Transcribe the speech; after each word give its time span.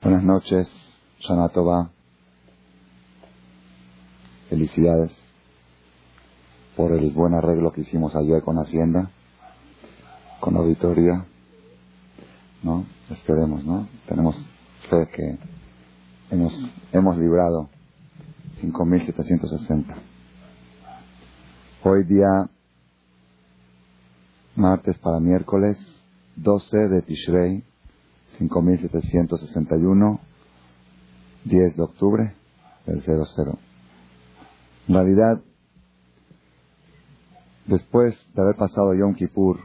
Buenas 0.00 0.22
noches, 0.22 0.68
Shana 1.18 1.50
Felicidades 4.48 5.12
por 6.76 6.92
el 6.92 7.12
buen 7.12 7.34
arreglo 7.34 7.72
que 7.72 7.80
hicimos 7.80 8.14
ayer 8.14 8.40
con 8.44 8.58
Hacienda, 8.58 9.10
con 10.38 10.56
auditoría. 10.56 11.26
¿No? 12.62 12.86
Esperemos, 13.10 13.64
¿no? 13.64 13.88
Tenemos 14.06 14.36
fe 14.88 15.08
que 15.12 15.36
hemos, 16.30 16.52
hemos 16.92 17.18
librado 17.18 17.68
5.760. 18.62 19.96
Hoy 21.82 22.04
día, 22.04 22.48
martes 24.54 24.96
para 25.00 25.18
miércoles, 25.18 25.76
12 26.36 26.88
de 26.88 27.02
Tishrei, 27.02 27.64
5761, 28.38 30.20
10 31.44 31.76
de 31.76 31.82
octubre 31.82 32.34
del 32.86 33.02
00. 33.02 33.58
En 34.86 34.94
realidad, 34.94 35.40
después 37.66 38.16
de 38.34 38.42
haber 38.42 38.56
pasado 38.56 38.94
Yom 38.94 39.14
Kippur, 39.14 39.58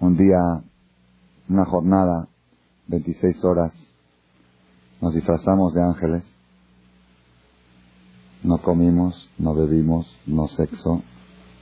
un 0.00 0.16
día, 0.16 0.62
una 1.48 1.64
jornada, 1.66 2.28
26 2.88 3.44
horas, 3.44 3.72
nos 5.00 5.14
disfrazamos 5.14 5.74
de 5.74 5.82
ángeles, 5.82 6.24
no 8.42 8.62
comimos, 8.62 9.28
no 9.38 9.54
bebimos, 9.54 10.06
no 10.26 10.48
sexo, 10.48 11.02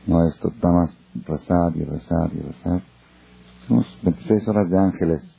no 0.06 0.26
esto, 0.28 0.52
nada 0.62 0.74
más 0.74 0.96
rezar 1.26 1.76
y 1.76 1.84
rezar 1.84 2.30
y 2.32 2.40
rezar. 2.40 2.82
Somos 3.66 3.86
26 4.02 4.48
horas 4.48 4.70
de 4.70 4.78
ángeles 4.78 5.35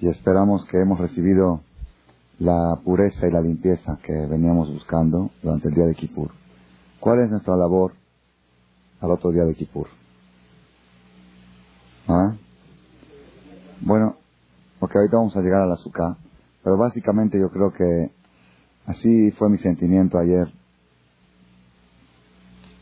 y 0.00 0.08
esperamos 0.08 0.64
que 0.66 0.80
hemos 0.80 0.98
recibido 0.98 1.60
la 2.38 2.78
pureza 2.84 3.26
y 3.26 3.30
la 3.30 3.40
limpieza 3.40 3.98
que 4.02 4.12
veníamos 4.26 4.70
buscando 4.70 5.30
durante 5.42 5.68
el 5.68 5.74
día 5.74 5.86
de 5.86 5.94
Kippur. 5.94 6.30
¿Cuál 7.00 7.20
es 7.20 7.30
nuestra 7.30 7.56
labor 7.56 7.92
al 9.00 9.10
otro 9.10 9.30
día 9.30 9.44
de 9.44 9.54
Kippur? 9.54 9.88
¿Ah? 12.08 12.34
Bueno, 13.80 14.16
porque 14.78 14.98
ahorita 14.98 15.16
vamos 15.16 15.36
a 15.36 15.40
llegar 15.40 15.62
al 15.62 15.72
azúcar, 15.72 16.16
pero 16.62 16.76
básicamente 16.76 17.38
yo 17.38 17.50
creo 17.50 17.72
que 17.72 18.10
así 18.86 19.30
fue 19.32 19.48
mi 19.48 19.58
sentimiento 19.58 20.18
ayer. 20.18 20.52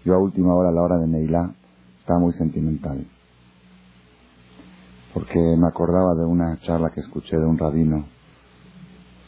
Yo 0.05 0.15
a 0.15 0.19
última 0.19 0.55
hora, 0.55 0.69
a 0.69 0.73
la 0.73 0.83
hora 0.83 0.98
de 0.98 1.07
Neilá, 1.07 1.55
estaba 2.01 2.19
muy 2.19 2.33
sentimental 2.33 3.07
porque 5.15 5.39
me 5.39 5.69
acordaba 5.69 6.17
de 6.17 6.25
una 6.25 6.59
charla 6.62 6.91
que 6.91 7.01
escuché 7.01 7.37
de 7.37 7.47
un 7.47 7.57
rabino 7.57 8.05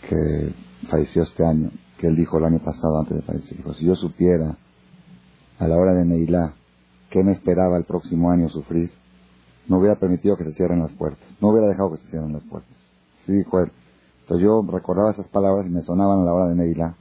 que 0.08 0.52
falleció 0.88 1.22
este 1.22 1.46
año, 1.46 1.70
que 1.96 2.08
él 2.08 2.16
dijo 2.16 2.38
el 2.38 2.44
año 2.44 2.58
pasado 2.58 2.98
antes 2.98 3.16
de 3.16 3.22
fallecer, 3.22 3.56
dijo, 3.56 3.72
si 3.72 3.86
yo 3.86 3.94
supiera 3.94 4.56
a 5.58 5.68
la 5.68 5.76
hora 5.76 5.94
de 5.94 6.04
Neilá 6.04 6.54
qué 7.08 7.22
me 7.22 7.32
esperaba 7.32 7.76
el 7.76 7.84
próximo 7.84 8.32
año 8.32 8.48
sufrir, 8.48 8.90
no 9.68 9.78
hubiera 9.78 9.94
permitido 9.94 10.36
que 10.36 10.44
se 10.44 10.54
cierren 10.54 10.80
las 10.80 10.92
puertas, 10.92 11.36
no 11.40 11.50
hubiera 11.50 11.68
dejado 11.68 11.92
que 11.92 11.98
se 11.98 12.10
cierren 12.10 12.32
las 12.32 12.42
puertas. 12.42 12.76
Sí 13.24 13.32
dijo 13.32 13.60
él. 13.60 13.70
Entonces 14.22 14.44
yo 14.44 14.64
recordaba 14.68 15.12
esas 15.12 15.28
palabras 15.28 15.66
y 15.66 15.70
me 15.70 15.82
sonaban 15.82 16.20
a 16.20 16.24
la 16.24 16.32
hora 16.32 16.48
de 16.48 16.56
Neilá. 16.56 16.96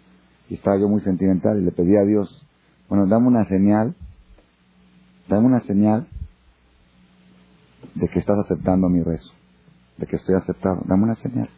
Y 0.47 0.56
estaba 0.56 0.78
yo 0.78 0.88
muy 0.88 1.02
sentimental 1.02 1.58
y 1.59 1.66
le 1.66 1.72
pedí 1.72 1.95
a 1.97 2.03
Dios, 2.03 2.45
bueno, 2.88 3.08
dame 3.08 3.28
una 3.28 3.45
señal, 3.45 3.95
dame 5.28 5.47
una 5.47 5.61
señal 5.61 6.08
de 7.95 8.09
que 8.09 8.19
estás 8.19 8.38
aceptando 8.39 8.89
mi 8.89 9.01
rezo, 9.01 9.31
de 9.97 10.05
que 10.05 10.17
estoy 10.17 10.35
aceptado. 10.35 10.81
Dame 10.85 11.03
una 11.03 11.15
señal. 11.15 11.49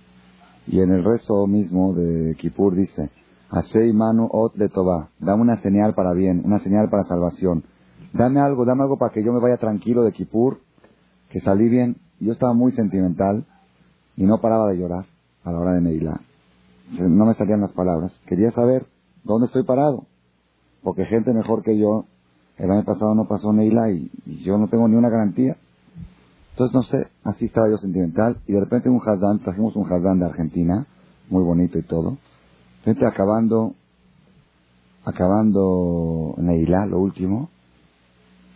Y 0.68 0.82
en 0.82 0.92
el 0.92 1.04
rezo 1.04 1.48
mismo 1.48 1.94
de 1.94 2.36
Kippur 2.36 2.76
dice, 2.76 3.10
Asei 3.50 3.94
manu 3.94 4.28
ot 4.32 4.56
de 4.56 4.70
toba, 4.70 5.10
dame 5.20 5.42
una 5.42 5.62
señal 5.62 5.94
para 5.96 6.14
bien, 6.14 6.42
una 6.46 6.60
señal 6.60 6.90
para 6.90 7.04
salvación. 7.04 7.64
Dame 8.14 8.40
algo, 8.40 8.66
dame 8.66 8.84
algo 8.84 8.98
para 8.98 9.14
que 9.14 9.24
yo 9.24 9.34
me 9.34 9.40
vaya 9.40 9.58
tranquilo 9.58 10.04
de 10.04 10.12
Kippur, 10.12 10.60
que 11.30 11.40
salí 11.40 11.70
bien. 11.70 11.98
Yo 12.20 12.34
estaba 12.34 12.54
muy 12.54 12.72
sentimental 12.72 13.46
y 14.16 14.24
no 14.24 14.42
paraba 14.42 14.70
de 14.70 14.78
llorar 14.78 15.06
a 15.44 15.52
la 15.52 15.60
hora 15.60 15.74
de 15.74 15.82
Neilá. 15.82 16.20
No 17.00 17.26
me 17.26 17.34
salían 17.36 17.62
las 17.62 17.74
palabras. 17.74 18.12
Quería 18.26 18.52
saber 18.52 18.86
dónde 19.24 19.48
estoy 19.48 19.64
parado. 19.64 20.06
Porque 20.82 21.06
gente 21.06 21.34
mejor 21.34 21.64
que 21.64 21.78
yo, 21.78 22.06
el 22.58 22.72
año 22.72 22.84
pasado 22.86 23.14
no 23.14 23.28
pasó 23.28 23.54
Neilá 23.54 23.92
y 23.92 24.10
yo 24.44 24.58
no 24.58 24.68
tengo 24.68 24.88
ni 24.88 24.96
una 24.96 25.10
garantía. 25.10 25.58
Entonces, 26.58 26.74
no 26.74 26.82
sé, 26.82 27.12
así 27.24 27.46
estaba 27.46 27.70
yo 27.70 27.78
sentimental 27.78 28.42
y 28.48 28.54
de 28.54 28.60
repente 28.60 28.90
un 28.90 29.00
Hazán, 29.00 29.44
trajimos 29.44 29.76
un 29.76 29.86
Hazán 29.86 30.18
de 30.18 30.26
Argentina, 30.26 30.88
muy 31.30 31.44
bonito 31.44 31.78
y 31.78 31.84
todo. 31.84 32.18
De 32.84 33.06
acabando, 33.06 33.76
acabando 35.06 36.34
Neilá, 36.38 36.88
lo 36.88 36.98
último, 36.98 37.52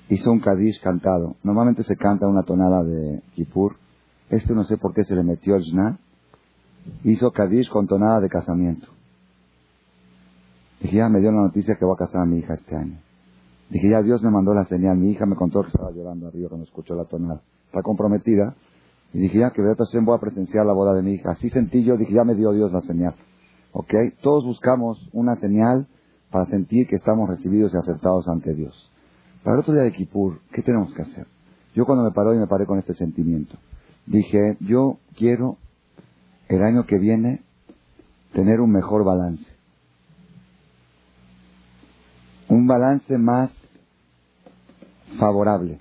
hizo 0.09 0.31
un 0.31 0.39
Kadish 0.39 0.81
cantado. 0.81 1.35
Normalmente 1.43 1.83
se 1.83 1.95
canta 1.95 2.27
una 2.27 2.41
tonada 2.41 2.83
de 2.83 3.21
Kippur. 3.35 3.75
Este 4.31 4.55
no 4.55 4.63
sé 4.63 4.77
por 4.77 4.95
qué 4.95 5.03
se 5.03 5.13
le 5.13 5.21
metió 5.21 5.55
el 5.55 5.63
Jna. 5.63 5.99
Hizo 7.03 7.29
Kadish 7.29 7.69
con 7.69 7.85
tonada 7.85 8.19
de 8.19 8.29
casamiento. 8.29 8.87
Dije, 10.79 10.97
ya 10.97 11.07
me 11.07 11.19
dio 11.19 11.31
la 11.31 11.41
noticia 11.41 11.75
que 11.75 11.85
voy 11.85 11.93
a 11.93 12.03
casar 12.03 12.21
a 12.21 12.25
mi 12.25 12.39
hija 12.39 12.55
este 12.55 12.75
año. 12.75 12.97
Dije, 13.69 13.91
ya 13.91 14.01
Dios 14.01 14.23
me 14.23 14.31
mandó 14.31 14.55
la 14.55 14.65
señal. 14.65 14.97
Mi 14.97 15.11
hija 15.11 15.27
me 15.27 15.35
contó 15.35 15.61
que 15.61 15.67
estaba 15.67 15.91
llorando 15.91 16.29
arriba 16.29 16.49
cuando 16.49 16.65
escuchó 16.65 16.95
la 16.95 17.05
tonada 17.05 17.43
está 17.71 17.81
comprometida. 17.81 18.55
Y 19.13 19.19
dije, 19.19 19.39
ya 19.39 19.51
que 19.51 19.61
de 19.61 19.71
ocasión 19.71 20.05
voy 20.05 20.15
a 20.15 20.21
presenciar 20.21 20.65
la 20.65 20.73
boda 20.73 20.93
de 20.93 21.01
mi 21.01 21.13
hija. 21.13 21.31
Así 21.31 21.49
sentí 21.49 21.83
yo, 21.83 21.97
dije, 21.97 22.13
ya 22.13 22.23
me 22.23 22.35
dio 22.35 22.51
Dios 22.51 22.71
la 22.71 22.81
señal. 22.81 23.15
¿Ok? 23.71 23.93
Todos 24.21 24.45
buscamos 24.45 25.09
una 25.13 25.35
señal 25.35 25.87
para 26.29 26.45
sentir 26.45 26.87
que 26.87 26.95
estamos 26.95 27.29
recibidos 27.29 27.73
y 27.73 27.77
aceptados 27.77 28.27
ante 28.27 28.53
Dios. 28.53 28.91
Para 29.43 29.55
el 29.55 29.61
otro 29.61 29.73
día 29.73 29.83
de 29.83 29.91
Kippur, 29.91 30.39
¿qué 30.53 30.61
tenemos 30.61 30.93
que 30.93 31.01
hacer? 31.01 31.27
Yo 31.73 31.85
cuando 31.85 32.03
me 32.03 32.11
paró 32.11 32.33
y 32.33 32.37
me 32.37 32.47
paré 32.47 32.65
con 32.65 32.77
este 32.77 32.93
sentimiento, 32.93 33.57
dije, 34.05 34.57
yo 34.59 34.97
quiero 35.15 35.57
el 36.49 36.61
año 36.63 36.85
que 36.85 36.97
viene 36.97 37.41
tener 38.33 38.59
un 38.59 38.71
mejor 38.71 39.05
balance. 39.05 39.45
Un 42.49 42.67
balance 42.67 43.17
más 43.17 43.51
favorable. 45.17 45.79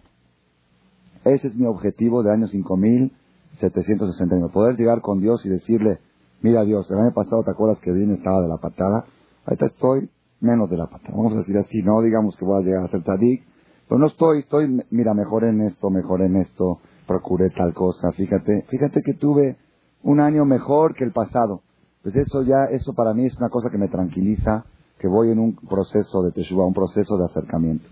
Ese 1.24 1.48
es 1.48 1.56
mi 1.56 1.66
objetivo 1.66 2.22
de 2.22 2.32
año 2.32 2.46
5761. 2.48 4.48
Poder 4.48 4.76
llegar 4.76 5.02
con 5.02 5.20
Dios 5.20 5.44
y 5.44 5.50
decirle, 5.50 5.98
mira 6.40 6.64
Dios, 6.64 6.90
el 6.90 6.98
año 6.98 7.12
pasado 7.12 7.42
te 7.44 7.50
acuerdas 7.50 7.78
que 7.80 7.92
bien 7.92 8.12
estaba 8.12 8.40
de 8.40 8.48
la 8.48 8.56
patada, 8.56 9.04
ahorita 9.44 9.66
estoy 9.66 10.08
menos 10.40 10.70
de 10.70 10.78
la 10.78 10.86
patada. 10.86 11.14
Vamos 11.14 11.34
a 11.34 11.38
decir 11.38 11.58
así, 11.58 11.82
no 11.82 12.00
digamos 12.00 12.36
que 12.36 12.46
voy 12.46 12.62
a 12.62 12.64
llegar 12.64 12.84
a 12.84 12.88
ser 12.88 13.02
tadik, 13.02 13.44
pero 13.86 13.98
no 13.98 14.06
estoy, 14.06 14.38
estoy, 14.40 14.82
mira, 14.90 15.12
mejor 15.12 15.44
en 15.44 15.60
esto, 15.60 15.90
mejor 15.90 16.22
en 16.22 16.36
esto, 16.36 16.78
procuré 17.06 17.50
tal 17.50 17.74
cosa, 17.74 18.12
fíjate, 18.12 18.64
fíjate 18.70 19.02
que 19.02 19.12
tuve 19.14 19.58
un 20.02 20.20
año 20.20 20.46
mejor 20.46 20.94
que 20.94 21.04
el 21.04 21.12
pasado. 21.12 21.60
Pues 22.02 22.16
eso 22.16 22.42
ya, 22.44 22.64
eso 22.70 22.94
para 22.94 23.12
mí 23.12 23.26
es 23.26 23.36
una 23.36 23.50
cosa 23.50 23.68
que 23.68 23.76
me 23.76 23.88
tranquiliza, 23.88 24.64
que 24.98 25.06
voy 25.06 25.30
en 25.30 25.38
un 25.38 25.54
proceso 25.54 26.22
de 26.22 26.32
teshuva, 26.32 26.64
un 26.64 26.72
proceso 26.72 27.18
de 27.18 27.26
acercamiento. 27.26 27.86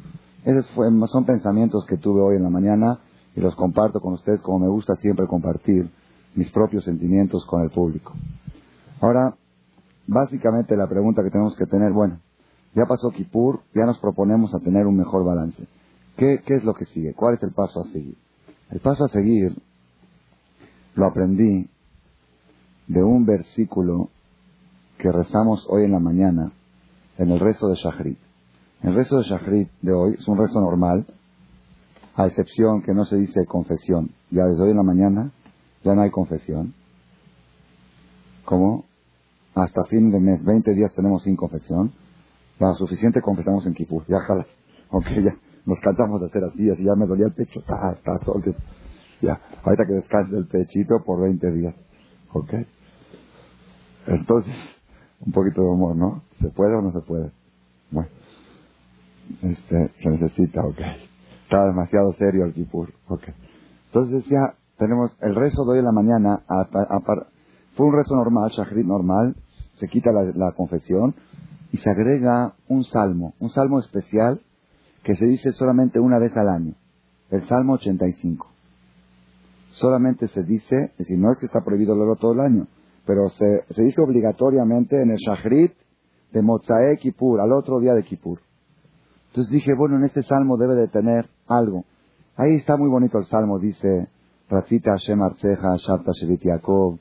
Esos 0.45 0.65
son 1.11 1.27
pensamientos 1.27 1.85
que 1.87 1.99
tuve 1.99 2.23
hoy 2.23 2.37
en 2.37 2.43
la 2.43 2.49
mañana 2.49 3.01
y 3.39 3.41
los 3.41 3.55
comparto 3.55 4.01
con 4.01 4.15
ustedes 4.15 4.43
como 4.43 4.59
me 4.59 4.69
gusta 4.69 4.97
siempre 4.97 5.29
compartir 5.29 5.89
mis 6.35 6.51
propios 6.51 6.83
sentimientos 6.83 7.47
con 7.47 7.63
el 7.63 7.71
público. 7.71 8.13
Ahora, 9.01 9.37
básicamente 10.09 10.77
la 10.77 10.89
pregunta 10.89 11.23
que 11.23 11.31
tenemos 11.31 11.55
que 11.57 11.67
tener, 11.67 11.93
bueno, 11.93 12.19
ya 12.75 12.85
pasó 12.87 13.11
Kippur, 13.11 13.61
ya 13.77 13.87
nos 13.87 14.01
proponemos 14.01 14.53
a 14.57 14.59
tener 14.59 14.89
un 14.89 14.97
mejor 14.97 15.25
balance. 15.25 15.69
¿Qué, 16.17 16.43
¿Qué 16.45 16.57
es 16.57 16.65
lo 16.65 16.75
que 16.75 16.87
sigue? 16.87 17.15
¿Cuál 17.15 17.35
es 17.35 17.43
el 17.45 17.53
paso 17.53 17.81
a 17.81 17.85
seguir? 17.85 18.17
El 18.71 18.81
paso 18.81 19.05
a 19.05 19.09
seguir 19.09 19.57
lo 20.97 21.07
aprendí 21.07 21.71
de 22.89 23.05
un 23.05 23.25
versículo 23.25 24.09
que 24.99 25.13
rezamos 25.13 25.65
hoy 25.71 25.85
en 25.85 25.93
la 25.93 26.01
mañana 26.01 26.51
en 27.19 27.31
el 27.31 27.39
rezo 27.39 27.69
de 27.69 27.77
Shahrit. 27.77 28.19
El 28.83 28.97
rezo 28.97 29.19
de 29.19 29.29
Shahrit 29.29 29.71
de 29.81 29.93
hoy 29.93 30.15
es 30.19 30.27
un 30.27 30.39
rezo 30.39 30.61
normal, 30.61 31.07
a 32.19 32.27
excepción 32.27 32.83
que 32.83 32.93
no 32.93 33.05
se 33.05 33.17
dice 33.17 33.47
confesión. 33.47 34.11
Ya 34.33 34.45
desde 34.45 34.65
hoy 34.65 34.71
en 34.73 34.77
la 34.77 34.83
mañana 34.83 35.31
ya 35.85 35.95
no 35.95 36.03
hay 36.03 36.11
confesión. 36.11 36.75
¿Cómo? 38.45 38.87
Hasta 39.55 39.85
fin 39.85 40.11
de 40.11 40.19
mes, 40.19 40.43
20 40.45 40.75
días 40.75 40.93
tenemos 40.95 41.23
sin 41.23 41.37
confesión. 41.37 41.93
La 42.59 42.73
suficiente 42.75 43.23
confesamos 43.23 43.65
en 43.67 43.75
Kipur. 43.75 44.05
Ya 44.09 44.19
jalas. 44.27 44.49
Aunque 44.91 45.23
ya 45.23 45.31
nos 45.65 45.79
cantamos 45.79 46.21
de 46.21 46.27
hacer 46.27 46.43
así, 46.43 46.69
así 46.69 46.83
ya 46.83 46.97
me 46.97 47.07
dolía 47.07 47.27
el 47.27 47.35
pecho. 47.35 47.61
está 47.61 47.93
está 47.93 48.19
todo 48.25 48.43
Ya, 49.23 49.41
ahorita 49.63 49.85
que 49.87 49.93
descanse 49.93 50.37
el 50.37 50.49
pechito 50.49 51.05
por 51.05 51.23
20 51.23 51.53
días. 51.53 51.77
¿Ok? 52.33 52.53
Entonces, 54.09 54.57
un 55.21 55.31
poquito 55.31 55.63
de 55.63 55.69
humor, 55.69 55.95
¿no? 55.95 56.23
¿Se 56.41 56.49
puede 56.51 56.75
o 56.75 56.83
no 56.83 56.91
se 56.91 57.01
puede? 57.01 57.31
Bueno, 57.93 58.09
este, 59.43 59.93
se 60.03 60.11
necesita, 60.11 60.63
ok. 60.65 61.08
Estaba 61.49 61.65
demasiado 61.65 62.13
serio 62.19 62.45
el 62.45 62.53
Kipur. 62.53 62.93
Okay. 63.09 63.33
Entonces 63.87 64.27
ya 64.27 64.53
tenemos 64.77 65.17
el 65.23 65.35
rezo 65.35 65.65
de 65.65 65.73
hoy 65.73 65.79
en 65.79 65.87
la 65.87 65.93
mañana. 65.93 66.43
Fue 67.75 67.87
un 67.87 67.97
rezo 67.97 68.17
normal, 68.17 68.51
shahrit 68.51 68.85
normal, 68.85 69.35
se 69.81 69.89
quita 69.89 70.11
la, 70.13 70.53
confesión 70.53 71.15
y 71.73 71.79
se 71.79 71.89
agrega 71.89 72.53
un 72.69 72.85
salmo, 72.85 73.33
un 73.41 73.49
salmo 73.49 73.79
especial 73.79 74.43
que 75.03 75.17
se 75.17 75.25
dice 75.25 75.53
solamente 75.53 75.99
una 75.99 76.19
vez 76.19 76.37
al 76.37 76.51
año, 76.51 76.75
el 77.31 77.41
Salmo 77.49 77.75
85. 77.77 78.47
Solamente 79.71 80.29
se 80.29 80.43
dice, 80.43 80.77
es 80.77 80.99
decir, 80.99 81.19
no 81.19 81.33
es 81.33 81.39
que 81.39 81.47
está 81.47 81.65
prohibido 81.65 81.97
luego 81.97 82.17
todo 82.17 82.35
el 82.35 82.41
año, 82.41 82.67
pero 83.07 83.31
se, 83.31 83.65
se 83.71 83.83
dice 83.85 84.03
obligatoriamente 84.03 85.01
en 85.01 85.13
el 85.13 85.17
Shahrit 85.17 85.73
de 86.31 86.43
Mozae 86.43 86.99
Kippur, 86.99 87.41
al 87.41 87.53
otro 87.53 87.81
día 87.81 87.95
de 87.95 88.03
Kippur. 88.03 88.39
Entonces 89.29 89.51
dije, 89.51 89.73
bueno, 89.75 89.97
en 89.97 90.05
este 90.05 90.23
salmo 90.23 90.59
debe 90.59 90.75
de 90.75 90.89
tener 90.89 91.31
algo. 91.49 91.85
Ahí 92.37 92.57
está 92.57 92.77
muy 92.77 92.89
bonito 92.89 93.19
el 93.19 93.27
salmo, 93.27 93.59
dice, 93.59 94.09
Racita 94.49 94.93
Hashem 94.93 95.21
Arceja, 95.23 95.77
Shabta 95.77 96.13
Shevit 96.13 96.43
Yaakov, 96.43 96.99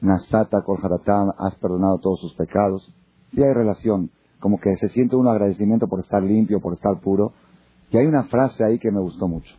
Nasata 0.00 0.62
Kol 0.62 0.78
has 1.38 1.54
perdonado 1.56 1.98
todos 1.98 2.20
sus 2.20 2.34
pecados. 2.34 2.92
Y 3.32 3.42
hay 3.42 3.52
relación, 3.52 4.10
como 4.40 4.58
que 4.58 4.74
se 4.76 4.88
siente 4.90 5.16
un 5.16 5.28
agradecimiento 5.28 5.88
por 5.88 6.00
estar 6.00 6.22
limpio, 6.22 6.60
por 6.60 6.74
estar 6.74 7.00
puro. 7.00 7.32
Y 7.90 7.96
hay 7.96 8.06
una 8.06 8.24
frase 8.24 8.64
ahí 8.64 8.78
que 8.78 8.90
me 8.92 9.00
gustó 9.00 9.26
mucho. 9.26 9.54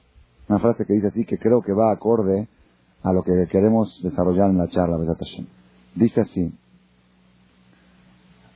Una 0.48 0.60
frase 0.60 0.86
que 0.86 0.94
dice 0.94 1.08
así, 1.08 1.26
que 1.26 1.38
creo 1.38 1.62
que 1.62 1.74
va 1.74 1.92
acorde 1.92 2.48
a 3.04 3.14
lo 3.14 3.24
que 3.24 3.48
queremos 3.52 4.00
desarrollar 4.04 4.50
en 4.50 4.58
la 4.58 4.68
charla, 4.68 4.98
Hashem. 4.98 5.46
Dice 5.96 6.22
así, 6.22 6.54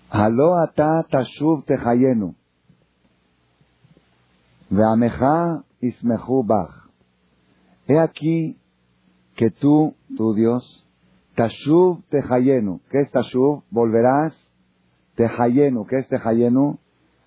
Halo 0.10 0.58
ata 0.58 1.06
tashuv 1.10 1.66
tehayenu. 1.66 2.36
Veameja 4.70 5.64
ismehu 5.82 6.44
bach. 6.44 6.90
He 7.88 8.00
aquí 8.00 8.58
que 9.36 9.50
tú, 9.50 9.96
tu 10.16 10.34
Dios, 10.34 10.86
tashuv 11.36 12.04
tehayenu. 12.10 12.80
¿Qué 12.90 13.02
es 13.02 13.12
tashuv? 13.12 13.64
Volverás 13.72 14.38
Tejayenu, 15.16 15.86
¿qué 15.86 16.00
es 16.00 16.08
Tejayenu? 16.08 16.78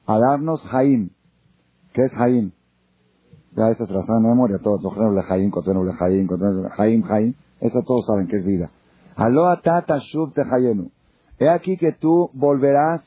A 0.06 0.18
darnos 0.18 0.62
Jaim. 0.68 1.10
¿Qué 1.92 2.02
es 2.02 2.12
Jaim? 2.12 2.52
Ya 3.56 3.68
las 3.68 3.78
saben 3.78 4.22
de 4.22 4.28
memoria 4.28 4.58
todos. 4.58 4.84
Ojeno 4.84 5.20
Jaim, 5.22 5.50
Coteno 5.50 5.84
Jaim, 5.92 6.28
Jaim, 6.76 7.02
Jaim. 7.02 7.34
Eso 7.60 7.82
todos 7.86 8.06
saben 8.06 8.26
que 8.26 8.36
es 8.36 8.44
vida. 8.44 8.70
Aloha 9.16 9.60
tata 9.62 9.98
shub 9.98 10.34
Tejayenu. 10.34 10.90
He 11.38 11.48
aquí 11.48 11.76
que 11.76 11.92
tú 11.92 12.30
volverás 12.34 13.02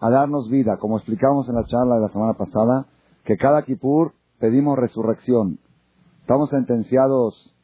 a 0.00 0.10
darnos 0.10 0.50
vida, 0.50 0.78
como 0.78 0.96
explicamos 0.96 1.48
en 1.48 1.54
la 1.54 1.64
charla 1.64 1.96
de 1.96 2.00
la 2.02 2.08
semana 2.08 2.32
pasada, 2.34 2.86
que 3.24 3.36
cada 3.36 3.62
Kippur 3.62 4.12
pedimos 4.38 4.78
resurrección. 4.78 5.58
Estamos 6.20 6.50
sentenciados 6.50 7.54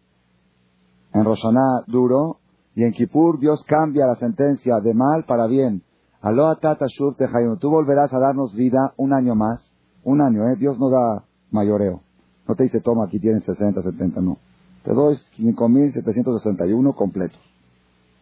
en 1.15 1.25
Roshaná 1.25 1.83
duro, 1.87 2.39
y 2.75 2.85
en 2.85 2.93
Kippur 2.93 3.41
Dios 3.41 3.65
cambia 3.67 4.07
la 4.07 4.15
sentencia 4.15 4.79
de 4.81 4.95
mal 4.95 5.25
para 5.25 5.47
bien. 5.49 5.83
Aloha 6.21 6.57
tata 6.61 6.87
shur 6.89 7.17
Tú 7.59 7.71
volverás 7.71 8.13
a 8.13 8.21
darnos 8.21 8.55
vida 8.55 8.93
un 8.97 9.13
año 9.13 9.35
más. 9.35 9.61
Un 10.05 10.21
año, 10.21 10.49
¿eh? 10.49 10.57
Dios 10.57 10.79
no 10.79 10.89
da 10.89 11.25
mayoreo. 11.51 12.03
No 12.47 12.55
te 12.55 12.63
dice, 12.63 12.81
toma, 12.81 13.07
aquí 13.07 13.19
tienes 13.19 13.43
60, 13.43 13.83
70, 13.83 14.21
no. 14.21 14.39
Te 14.85 14.95
doy 14.95 15.17
5.761 15.39 16.95
completos. 16.95 17.41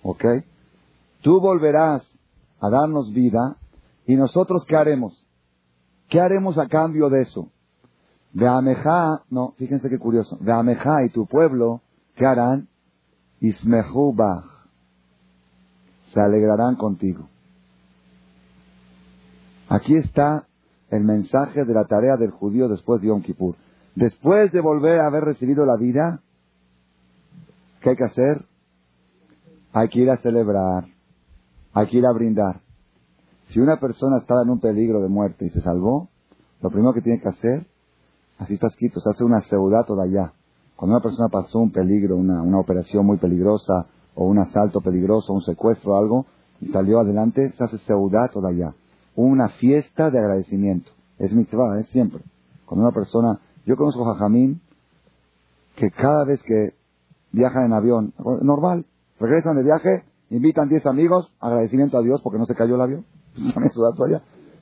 ¿Ok? 0.03 0.25
Tú 1.21 1.39
volverás 1.39 2.03
a 2.61 2.71
darnos 2.71 3.13
vida 3.13 3.57
y 4.07 4.17
nosotros 4.17 4.65
¿qué 4.67 4.77
haremos? 4.77 5.26
¿Qué 6.09 6.21
haremos 6.21 6.59
a 6.59 6.69
cambio 6.69 7.09
de 7.09 7.23
eso? 7.23 7.51
De 8.33 8.47
Amejá, 8.47 9.23
no, 9.31 9.53
fíjense 9.57 9.89
qué 9.89 9.99
curioso. 9.99 10.37
De 10.41 10.53
Amejá 10.53 11.05
y 11.05 11.11
tu 11.11 11.27
pueblo, 11.27 11.81
¿qué 12.17 12.27
harán? 12.27 12.69
Ismehubach. 13.41 14.45
Se 16.13 16.21
alegrarán 16.21 16.77
contigo. 16.77 17.29
Aquí 19.69 19.97
está 19.97 20.47
el 20.91 21.05
mensaje 21.05 21.65
de 21.65 21.75
la 21.75 21.85
tarea 21.85 22.17
del 22.17 22.31
judío 22.31 22.69
después 22.69 23.01
de 23.01 23.09
Yom 23.09 23.23
Kippur. 23.23 23.57
Después 23.95 24.53
de 24.53 24.61
volver 24.61 25.01
a 25.01 25.07
haber 25.07 25.25
recibido 25.25 25.65
la 25.65 25.77
vida, 25.77 26.21
¿qué 27.81 27.91
hay 27.91 27.97
que 27.97 28.05
hacer? 28.05 28.45
Hay 29.73 29.89
que 29.89 30.01
ir 30.01 30.11
a 30.11 30.19
celebrar, 30.19 30.87
hay 31.73 31.87
que 31.89 31.99
ir 31.99 32.07
a 32.07 32.13
brindar. 32.13 32.61
Si 33.49 33.61
una 33.61 33.79
persona 33.79 34.19
estaba 34.19 34.43
en 34.43 34.51
un 34.51 34.61
peligro 34.61 35.01
de 35.01 35.09
muerte 35.09 35.47
y 35.47 35.51
se 35.51 35.61
salvó, 35.61 36.09
lo 36.61 36.71
primero 36.71 36.93
que 36.93 37.03
tiene 37.03 37.21
que 37.21 37.29
hacer, 37.29 37.67
así 38.39 38.55
está 38.55 38.67
escrito, 38.69 39.01
se 39.01 39.11
hace 39.11 39.25
una 39.25 39.41
toda 39.87 40.05
allá. 40.05 40.33
Cuando 40.75 40.97
una 40.97 41.03
persona 41.03 41.29
pasó 41.29 41.59
un 41.59 41.71
peligro, 41.71 42.17
una, 42.17 42.59
operación 42.59 43.07
muy 43.07 43.19
peligrosa, 43.19 43.87
o 44.15 44.25
un 44.25 44.39
asalto 44.39 44.81
peligroso, 44.81 45.33
un 45.33 45.43
secuestro 45.43 45.93
o 45.93 45.97
algo, 45.97 46.27
y 46.61 46.69
salió 46.69 47.01
adelante, 47.01 47.53
se 47.53 47.65
hace 47.65 47.79
toda 47.87 48.49
allá 48.49 48.75
una 49.17 49.49
fiesta 49.49 50.11
de 50.11 50.19
agradecimiento. 50.19 50.91
Es 51.19 51.33
mitzvah, 51.33 51.81
es 51.81 51.89
siempre. 51.89 52.23
Cuando 52.67 52.87
una 52.87 52.95
persona, 52.95 53.41
yo 53.65 53.77
conozco 53.77 54.09
a 54.09 54.15
Jajamín, 54.15 54.61
que 55.77 55.91
cada 55.91 56.25
vez 56.25 56.41
que 56.43 56.75
viajan 57.33 57.65
en 57.65 57.73
avión, 57.73 58.15
normal, 58.43 58.85
regresan 59.19 59.57
de 59.57 59.63
viaje, 59.63 60.05
invitan 60.31 60.69
10 60.69 60.87
amigos, 60.87 61.31
agradecimiento 61.41 61.99
a 61.99 62.03
Dios 62.03 62.21
porque 62.23 62.39
no 62.39 62.45
se 62.45 62.55
cayó 62.55 62.77
el 62.77 62.83
avión. 62.83 63.05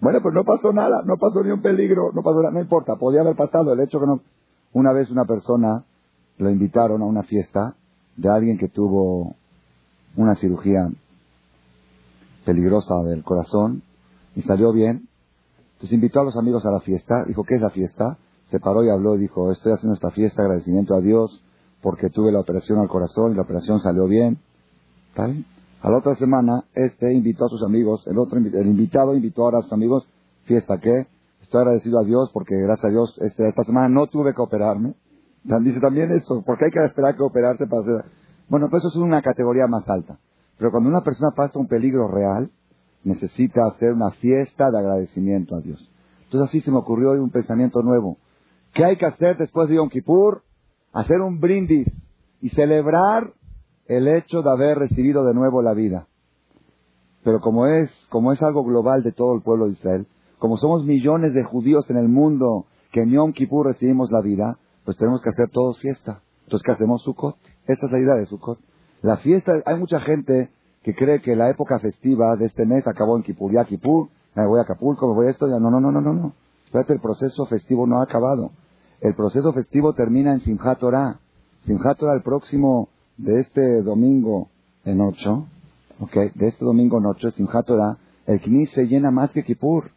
Bueno, 0.01 0.21
pues 0.23 0.35
no 0.35 0.45
pasó 0.45 0.73
nada, 0.73 1.03
no 1.07 1.17
pasó 1.17 1.43
ni 1.43 1.51
un 1.51 1.63
peligro, 1.63 2.11
no 2.13 2.23
pasó 2.23 2.43
nada, 2.43 2.53
no 2.53 2.61
importa, 2.61 2.97
podía 2.97 3.23
haber 3.23 3.37
pasado 3.37 3.73
el 3.73 3.81
hecho 3.81 4.01
que 4.01 4.07
no. 4.07 4.21
Una 4.73 4.93
vez 4.93 5.11
una 5.11 5.25
persona 5.25 5.85
lo 6.39 6.51
invitaron 6.51 7.01
a 7.03 7.07
una 7.07 7.23
fiesta 7.23 7.77
de 8.17 8.29
alguien 8.29 8.59
que 8.59 8.69
tuvo 8.69 9.35
una 10.17 10.35
cirugía 10.37 10.89
peligrosa 12.45 12.97
del 13.05 13.23
corazón 13.23 13.83
y 14.37 14.43
salió 14.43 14.73
bien. 14.73 15.09
Entonces 15.75 15.93
invitó 15.93 16.21
a 16.21 16.25
los 16.25 16.37
amigos 16.37 16.65
a 16.67 16.71
la 16.71 16.81
fiesta. 16.81 17.25
Dijo, 17.25 17.45
¿qué 17.45 17.57
es 17.57 17.61
la 17.61 17.71
fiesta? 17.71 18.19
Se 18.51 18.61
paró 18.61 18.85
y 18.85 18.91
habló 18.91 19.17
y 19.17 19.21
dijo, 19.21 19.51
estoy 19.53 19.73
haciendo 19.73 19.95
esta 19.95 20.11
fiesta, 20.11 20.43
agradecimiento 20.43 20.95
a 20.95 21.01
Dios 21.01 21.43
porque 21.83 22.09
tuve 22.11 22.33
la 22.33 22.41
operación 22.41 22.79
al 22.79 22.89
corazón 22.89 23.33
y 23.33 23.35
la 23.37 23.43
operación 23.43 23.81
salió 23.81 24.07
bien. 24.07 24.39
¿Está 25.11 25.29
A 25.85 25.91
la 25.91 25.99
otra 25.99 26.15
semana, 26.15 26.65
este 26.73 27.13
invitó 27.13 27.45
a 27.45 27.51
sus 27.51 27.63
amigos, 27.63 28.07
el 28.07 28.19
otro 28.19 28.39
el 28.39 28.67
invitado 28.67 29.15
invitó 29.15 29.43
ahora 29.43 29.59
a 29.59 29.63
sus 29.65 29.73
amigos, 29.75 30.09
fiesta 30.45 30.79
¿qué? 30.81 31.07
estoy 31.43 31.61
agradecido 31.61 31.99
a 32.01 32.05
Dios 32.05 32.31
porque 32.33 32.57
gracias 32.57 32.87
a 32.87 32.89
Dios 32.89 33.15
este, 33.21 33.47
esta 33.47 33.65
semana 33.65 33.91
no 33.91 34.07
tuve 34.07 34.35
que 34.35 34.41
operarme. 34.41 34.95
Dice 35.43 35.81
también 35.81 36.11
eso, 36.13 36.43
porque 36.47 36.65
hay 36.65 36.71
que 36.71 36.83
esperar 36.87 37.17
que 37.17 37.23
operarte 37.23 37.67
para 37.67 37.83
hacer... 37.83 38.11
Bueno, 38.49 38.69
pues 38.71 38.83
eso 38.83 38.99
es 38.99 39.05
una 39.05 39.21
categoría 39.21 39.67
más 39.67 39.87
alta. 39.87 40.19
Pero 40.57 40.71
cuando 40.71 40.89
una 40.89 41.03
persona 41.03 41.33
pasa 41.37 41.59
un 41.59 41.69
peligro 41.69 42.09
real, 42.09 42.51
necesita 43.03 43.67
hacer 43.67 43.93
una 43.93 44.11
fiesta 44.13 44.71
de 44.71 44.79
agradecimiento 44.79 45.55
a 45.55 45.61
Dios. 45.61 45.87
Entonces 46.25 46.49
así 46.49 46.61
se 46.63 46.71
me 46.71 46.79
ocurrió 46.79 47.11
hoy 47.11 47.19
un 47.19 47.31
pensamiento 47.31 47.83
nuevo. 47.83 48.17
¿Qué 48.73 48.87
hay 48.87 48.97
que 48.97 49.05
hacer 49.05 49.37
después 49.37 49.69
de 49.69 49.75
Yom 49.75 49.91
Kippur? 49.91 50.45
Hacer 50.95 51.21
un 51.21 51.41
brindis 51.41 51.93
y 52.41 52.49
celebrar 52.49 53.35
el 53.87 54.09
hecho 54.09 54.43
de 54.43 54.51
haber 54.51 54.79
recibido 54.79 55.25
de 55.25 55.35
nuevo 55.35 55.63
la 55.63 55.75
vida. 55.75 56.07
Pero 57.23 57.41
como 57.41 57.67
es, 57.67 57.91
como 58.11 58.33
es 58.33 58.43
algo 58.43 58.65
global 58.65 59.03
de 59.03 59.13
todo 59.13 59.35
el 59.35 59.43
pueblo 59.43 59.67
de 59.67 59.73
Israel, 59.73 60.07
como 60.39 60.57
somos 60.59 60.85
millones 60.85 61.33
de 61.33 61.43
judíos 61.43 61.89
en 61.89 61.97
el 61.97 62.09
mundo 62.09 62.67
que 62.93 63.03
en 63.03 63.11
Yom 63.11 63.33
Kippur 63.33 63.67
recibimos 63.67 64.11
la 64.11 64.21
vida, 64.21 64.59
pues 64.85 64.97
tenemos 64.97 65.23
que 65.23 65.31
hacer 65.31 65.49
todos 65.51 65.79
fiesta. 65.81 66.21
Entonces, 66.45 66.65
¿qué 66.65 66.73
hacemos? 66.73 67.03
Sukkot. 67.03 67.37
Esa 67.67 67.87
es 67.87 67.93
la 67.93 67.99
idea 67.99 68.15
de 68.15 68.27
Sukkot. 68.27 68.59
La 69.03 69.17
fiesta, 69.19 69.53
hay 69.65 69.79
mucha 69.79 70.01
gente 70.01 70.51
que 70.83 70.95
cree 70.95 71.23
que 71.23 71.35
la 71.35 71.49
época 71.49 71.79
festiva 71.79 72.37
de 72.37 72.45
este 72.45 72.67
mes 72.67 72.87
acabó 72.87 73.17
en 73.17 73.23
Kipur. 73.23 73.53
Ya 73.53 73.65
Kipur, 73.65 74.09
me 74.35 74.47
voy 74.47 74.59
a 74.59 74.63
Acapulco, 74.63 75.09
me 75.09 75.15
voy 75.15 75.27
a 75.29 75.31
esto, 75.31 75.47
ya 75.49 75.59
no, 75.59 75.71
no, 75.71 75.81
no, 75.81 75.91
no, 75.91 76.01
no, 76.01 76.13
no. 76.13 76.33
Espérate, 76.67 76.93
el 76.93 77.01
proceso 77.01 77.47
festivo 77.47 77.87
no 77.87 78.01
ha 78.01 78.05
acabado. 78.05 78.51
El 79.01 79.15
proceso 79.15 79.53
festivo 79.53 79.95
termina 79.95 80.33
en 80.33 80.41
Simchat 80.41 80.79
Torah. 80.79 81.21
Simchat 81.65 81.99
Torah 81.99 82.15
el 82.15 82.23
próximo 82.23 82.89
de 83.17 83.41
este 83.41 83.83
domingo 83.83 84.49
en 84.85 85.01
ocho, 85.01 85.47
ok, 86.01 86.35
de 86.35 86.49
este 86.49 86.65
domingo 86.65 86.99
en 86.99 87.07
ocho, 87.07 87.31
Simchat 87.31 87.67
Torah, 87.67 87.99
el 88.27 88.41
Knis 88.41 88.71
se 88.71 88.87
llena 88.87 89.11
más 89.11 89.31
que 89.33 89.45
Kipur. 89.45 89.91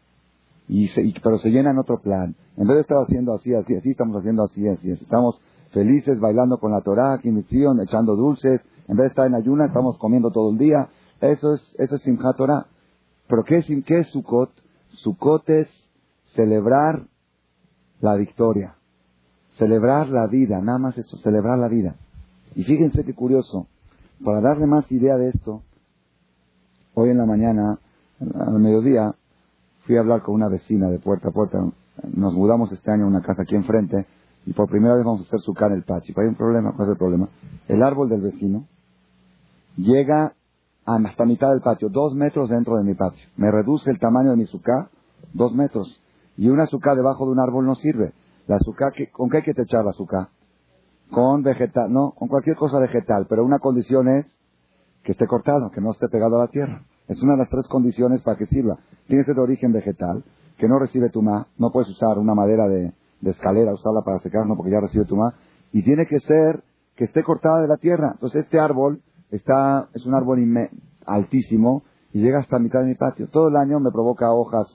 Y, 0.70 0.88
pero 1.22 1.38
se 1.38 1.48
llena 1.48 1.70
en 1.70 1.78
otro 1.78 1.98
plan. 1.98 2.34
En 2.58 2.66
vez 2.66 2.76
de 2.76 2.80
estar 2.82 2.98
haciendo 2.98 3.34
así, 3.34 3.54
así, 3.54 3.74
así, 3.74 3.90
estamos 3.90 4.18
haciendo 4.18 4.44
así, 4.44 4.68
así, 4.68 4.92
así. 4.92 5.02
Estamos 5.02 5.40
felices 5.72 6.20
bailando 6.20 6.58
con 6.58 6.72
la 6.72 6.82
Torah, 6.82 7.18
Kimisión, 7.22 7.80
echando 7.80 8.16
dulces, 8.16 8.60
en 8.86 8.96
vez 8.96 9.04
de 9.04 9.08
estar 9.08 9.26
en 9.26 9.34
ayunas, 9.34 9.68
estamos 9.68 9.96
comiendo 9.96 10.30
todo 10.30 10.50
el 10.50 10.58
día. 10.58 10.88
Eso 11.20 11.54
es, 11.54 11.74
eso 11.78 11.96
es 11.96 12.02
Simchat. 12.02 12.36
Pero 12.36 13.44
¿qué 13.44 13.58
es, 13.58 13.66
qué 13.86 14.00
es 14.00 14.08
Sukkot? 14.08 14.50
Sukkot 14.90 15.48
es 15.48 15.68
celebrar 16.34 17.06
la 18.00 18.16
victoria. 18.16 18.74
Celebrar 19.56 20.08
la 20.08 20.26
vida, 20.26 20.60
nada 20.60 20.78
más 20.78 20.98
eso, 20.98 21.16
celebrar 21.18 21.58
la 21.58 21.68
vida. 21.68 21.96
Y 22.54 22.64
fíjense 22.64 23.04
qué 23.04 23.14
curioso. 23.14 23.68
Para 24.24 24.40
darle 24.40 24.66
más 24.66 24.90
idea 24.90 25.16
de 25.16 25.28
esto, 25.28 25.62
hoy 26.94 27.10
en 27.10 27.18
la 27.18 27.26
mañana, 27.26 27.78
al 28.20 28.58
mediodía, 28.58 29.14
fui 29.86 29.96
a 29.96 30.00
hablar 30.00 30.22
con 30.22 30.34
una 30.34 30.48
vecina 30.48 30.88
de 30.88 30.98
puerta 30.98 31.28
a 31.28 31.32
puerta. 31.32 31.58
Nos 32.14 32.34
mudamos 32.34 32.72
este 32.72 32.90
año 32.90 33.04
a 33.04 33.08
una 33.08 33.22
casa 33.22 33.42
aquí 33.42 33.54
enfrente 33.54 34.06
y 34.46 34.52
por 34.52 34.68
primera 34.68 34.94
vez 34.94 35.04
vamos 35.04 35.20
a 35.20 35.24
hacer 35.24 35.40
su 35.40 35.54
en 35.58 35.72
el 35.72 35.84
patio. 35.84 36.14
Hay 36.18 36.26
un 36.26 36.34
problema, 36.34 36.72
¿cuál 36.74 36.88
es 36.88 36.92
el 36.92 36.98
problema? 36.98 37.28
El 37.68 37.82
árbol 37.82 38.08
del 38.08 38.22
vecino 38.22 38.66
llega 39.76 40.34
hasta 40.84 41.24
mitad 41.24 41.50
del 41.50 41.60
patio, 41.60 41.88
dos 41.90 42.14
metros 42.14 42.48
dentro 42.48 42.76
de 42.76 42.84
mi 42.84 42.94
patio. 42.94 43.26
Me 43.36 43.50
reduce 43.50 43.90
el 43.90 43.98
tamaño 43.98 44.30
de 44.30 44.36
mi 44.36 44.46
suká, 44.46 44.90
dos 45.32 45.54
metros. 45.54 46.00
Y 46.36 46.48
una 46.48 46.66
suká 46.66 46.94
debajo 46.94 47.26
de 47.26 47.32
un 47.32 47.40
árbol 47.40 47.66
no 47.66 47.74
sirve. 47.74 48.12
La 48.46 48.58
suká, 48.58 48.90
¿con 49.12 49.28
qué 49.28 49.38
hay 49.38 49.42
que 49.42 49.54
techar 49.54 49.84
la 49.84 49.92
suká? 49.92 50.30
Con 51.10 51.42
vegetal, 51.42 51.92
no, 51.92 52.12
con 52.12 52.28
cualquier 52.28 52.56
cosa 52.56 52.78
vegetal, 52.78 53.26
pero 53.28 53.44
una 53.44 53.58
condición 53.58 54.08
es 54.08 54.26
que 55.02 55.12
esté 55.12 55.26
cortado, 55.26 55.70
que 55.70 55.80
no 55.80 55.90
esté 55.92 56.08
pegado 56.08 56.36
a 56.36 56.44
la 56.44 56.50
tierra. 56.50 56.82
Es 57.06 57.22
una 57.22 57.32
de 57.32 57.38
las 57.38 57.48
tres 57.48 57.66
condiciones 57.68 58.20
para 58.22 58.36
que 58.36 58.46
sirva. 58.46 58.78
Tiene 59.06 59.22
que 59.22 59.26
ser 59.26 59.34
de 59.36 59.40
origen 59.40 59.72
vegetal, 59.72 60.22
que 60.58 60.68
no 60.68 60.78
recibe 60.78 61.08
tumá, 61.08 61.46
no 61.56 61.70
puedes 61.70 61.88
usar 61.88 62.18
una 62.18 62.34
madera 62.34 62.68
de, 62.68 62.92
escalera, 63.22 63.72
usarla 63.72 64.02
para 64.04 64.18
secar, 64.18 64.46
no, 64.46 64.56
porque 64.56 64.72
ya 64.72 64.80
recibe 64.80 65.06
tumá, 65.06 65.34
y 65.72 65.82
tiene 65.82 66.06
que 66.06 66.18
ser 66.20 66.62
que 66.94 67.04
esté 67.04 67.22
cortada 67.22 67.62
de 67.62 67.68
la 67.68 67.76
tierra. 67.76 68.10
Entonces 68.12 68.44
este 68.44 68.60
árbol 68.60 69.00
está, 69.30 69.88
es 69.94 70.04
un 70.04 70.14
árbol 70.14 70.40
altísimo 71.06 71.84
y 72.12 72.20
llega 72.20 72.38
hasta 72.40 72.58
mitad 72.58 72.80
de 72.80 72.86
mi 72.86 72.94
patio. 72.94 73.28
Todo 73.28 73.48
el 73.48 73.56
año 73.56 73.80
me 73.80 73.90
provoca 73.90 74.32
hojas, 74.32 74.66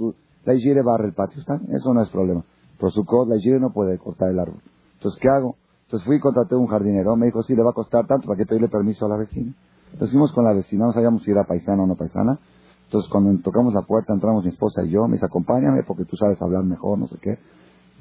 la 0.45 0.53
higiene 0.53 0.81
barre 0.81 1.07
el 1.07 1.13
patio, 1.13 1.39
¿está? 1.39 1.59
Eso 1.69 1.93
no 1.93 2.01
es 2.01 2.09
problema. 2.09 2.43
Por 2.79 2.91
su 2.91 3.05
la 3.27 3.35
higiene 3.37 3.59
no 3.59 3.71
puede 3.71 3.97
cortar 3.97 4.29
el 4.29 4.39
árbol. 4.39 4.61
Entonces, 4.95 5.19
¿qué 5.21 5.29
hago? 5.29 5.57
Entonces 5.85 6.05
fui 6.05 6.17
y 6.17 6.19
contraté 6.19 6.55
un 6.55 6.67
jardinero, 6.67 7.15
me 7.15 7.27
dijo, 7.27 7.43
sí, 7.43 7.55
le 7.55 7.63
va 7.63 7.71
a 7.71 7.73
costar 7.73 8.07
tanto, 8.07 8.27
¿para 8.27 8.37
que 8.37 8.45
pedirle 8.45 8.67
permiso 8.67 9.05
a 9.05 9.09
la 9.09 9.17
vecina? 9.17 9.53
Entonces 9.91 10.11
fuimos 10.11 10.33
con 10.33 10.43
la 10.43 10.53
vecina, 10.53 10.85
no 10.85 10.91
sabíamos 10.91 11.23
si 11.23 11.31
era 11.31 11.43
paisana 11.43 11.83
o 11.83 11.87
no 11.87 11.95
paisana. 11.95 12.39
Entonces 12.85 13.09
cuando 13.11 13.35
tocamos 13.41 13.73
la 13.73 13.83
puerta, 13.83 14.13
entramos 14.13 14.43
mi 14.43 14.49
esposa 14.49 14.83
y 14.83 14.89
yo, 14.89 15.07
me 15.07 15.13
dice, 15.13 15.25
acompáñame 15.25 15.83
porque 15.83 16.05
tú 16.05 16.15
sabes 16.17 16.41
hablar 16.41 16.63
mejor, 16.63 16.97
no 16.97 17.07
sé 17.07 17.17
qué. 17.21 17.37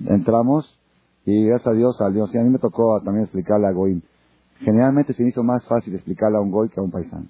Entramos 0.06 0.78
y 1.24 1.46
gracias 1.46 1.68
a 1.68 1.76
Dios 1.76 1.96
salió. 1.96 2.26
Sí, 2.26 2.38
a 2.38 2.42
mí 2.42 2.50
me 2.50 2.58
tocó 2.58 3.00
también 3.02 3.24
explicarle 3.24 3.66
a 3.66 3.72
Goim. 3.72 4.02
Generalmente 4.60 5.12
se 5.12 5.22
me 5.22 5.30
hizo 5.30 5.42
más 5.42 5.64
fácil 5.66 5.94
explicarle 5.94 6.38
a 6.38 6.40
un 6.40 6.50
Goy 6.50 6.68
que 6.68 6.80
a 6.80 6.82
un 6.82 6.90
paisano. 6.90 7.26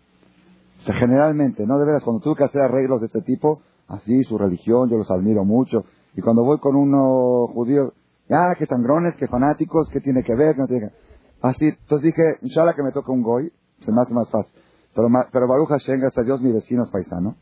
Generalmente, 0.84 1.66
¿no? 1.66 1.78
De 1.78 1.86
veras, 1.86 2.02
cuando 2.02 2.22
tuve 2.22 2.36
que 2.36 2.44
hacer 2.44 2.62
arreglos 2.62 3.00
de 3.00 3.06
este 3.06 3.22
tipo, 3.22 3.60
así, 3.88 4.22
su 4.24 4.36
religión, 4.38 4.88
yo 4.90 4.96
los 4.96 5.10
admiro 5.10 5.44
mucho. 5.44 5.84
Y 6.16 6.20
cuando 6.20 6.44
voy 6.44 6.58
con 6.58 6.76
uno 6.76 7.46
judío, 7.54 7.92
ah, 8.34 8.54
que 8.58 8.66
sangrones, 8.66 9.14
que 9.16 9.26
fanáticos, 9.26 9.88
¿qué 9.92 10.00
tiene 10.00 10.22
que 10.22 10.34
ver? 10.34 10.56
no 10.58 10.66
tiene 10.66 10.88
que... 10.88 10.94
Así, 11.42 11.66
entonces 11.66 12.06
dije, 12.06 12.38
inshallah 12.42 12.74
que 12.74 12.82
me 12.82 12.92
toque 12.92 13.10
un 13.10 13.22
Goy, 13.22 13.52
se 13.84 13.92
me 13.92 14.00
hace 14.00 14.14
más 14.14 14.30
fácil. 14.30 14.52
Pero, 14.94 15.08
pero 15.32 15.48
Baruch 15.48 15.68
Hashem, 15.68 16.00
gracias 16.00 16.18
a 16.18 16.26
Dios, 16.26 16.40
mi 16.40 16.52
vecino 16.52 16.84
es 16.84 16.90
paisano. 16.90 17.36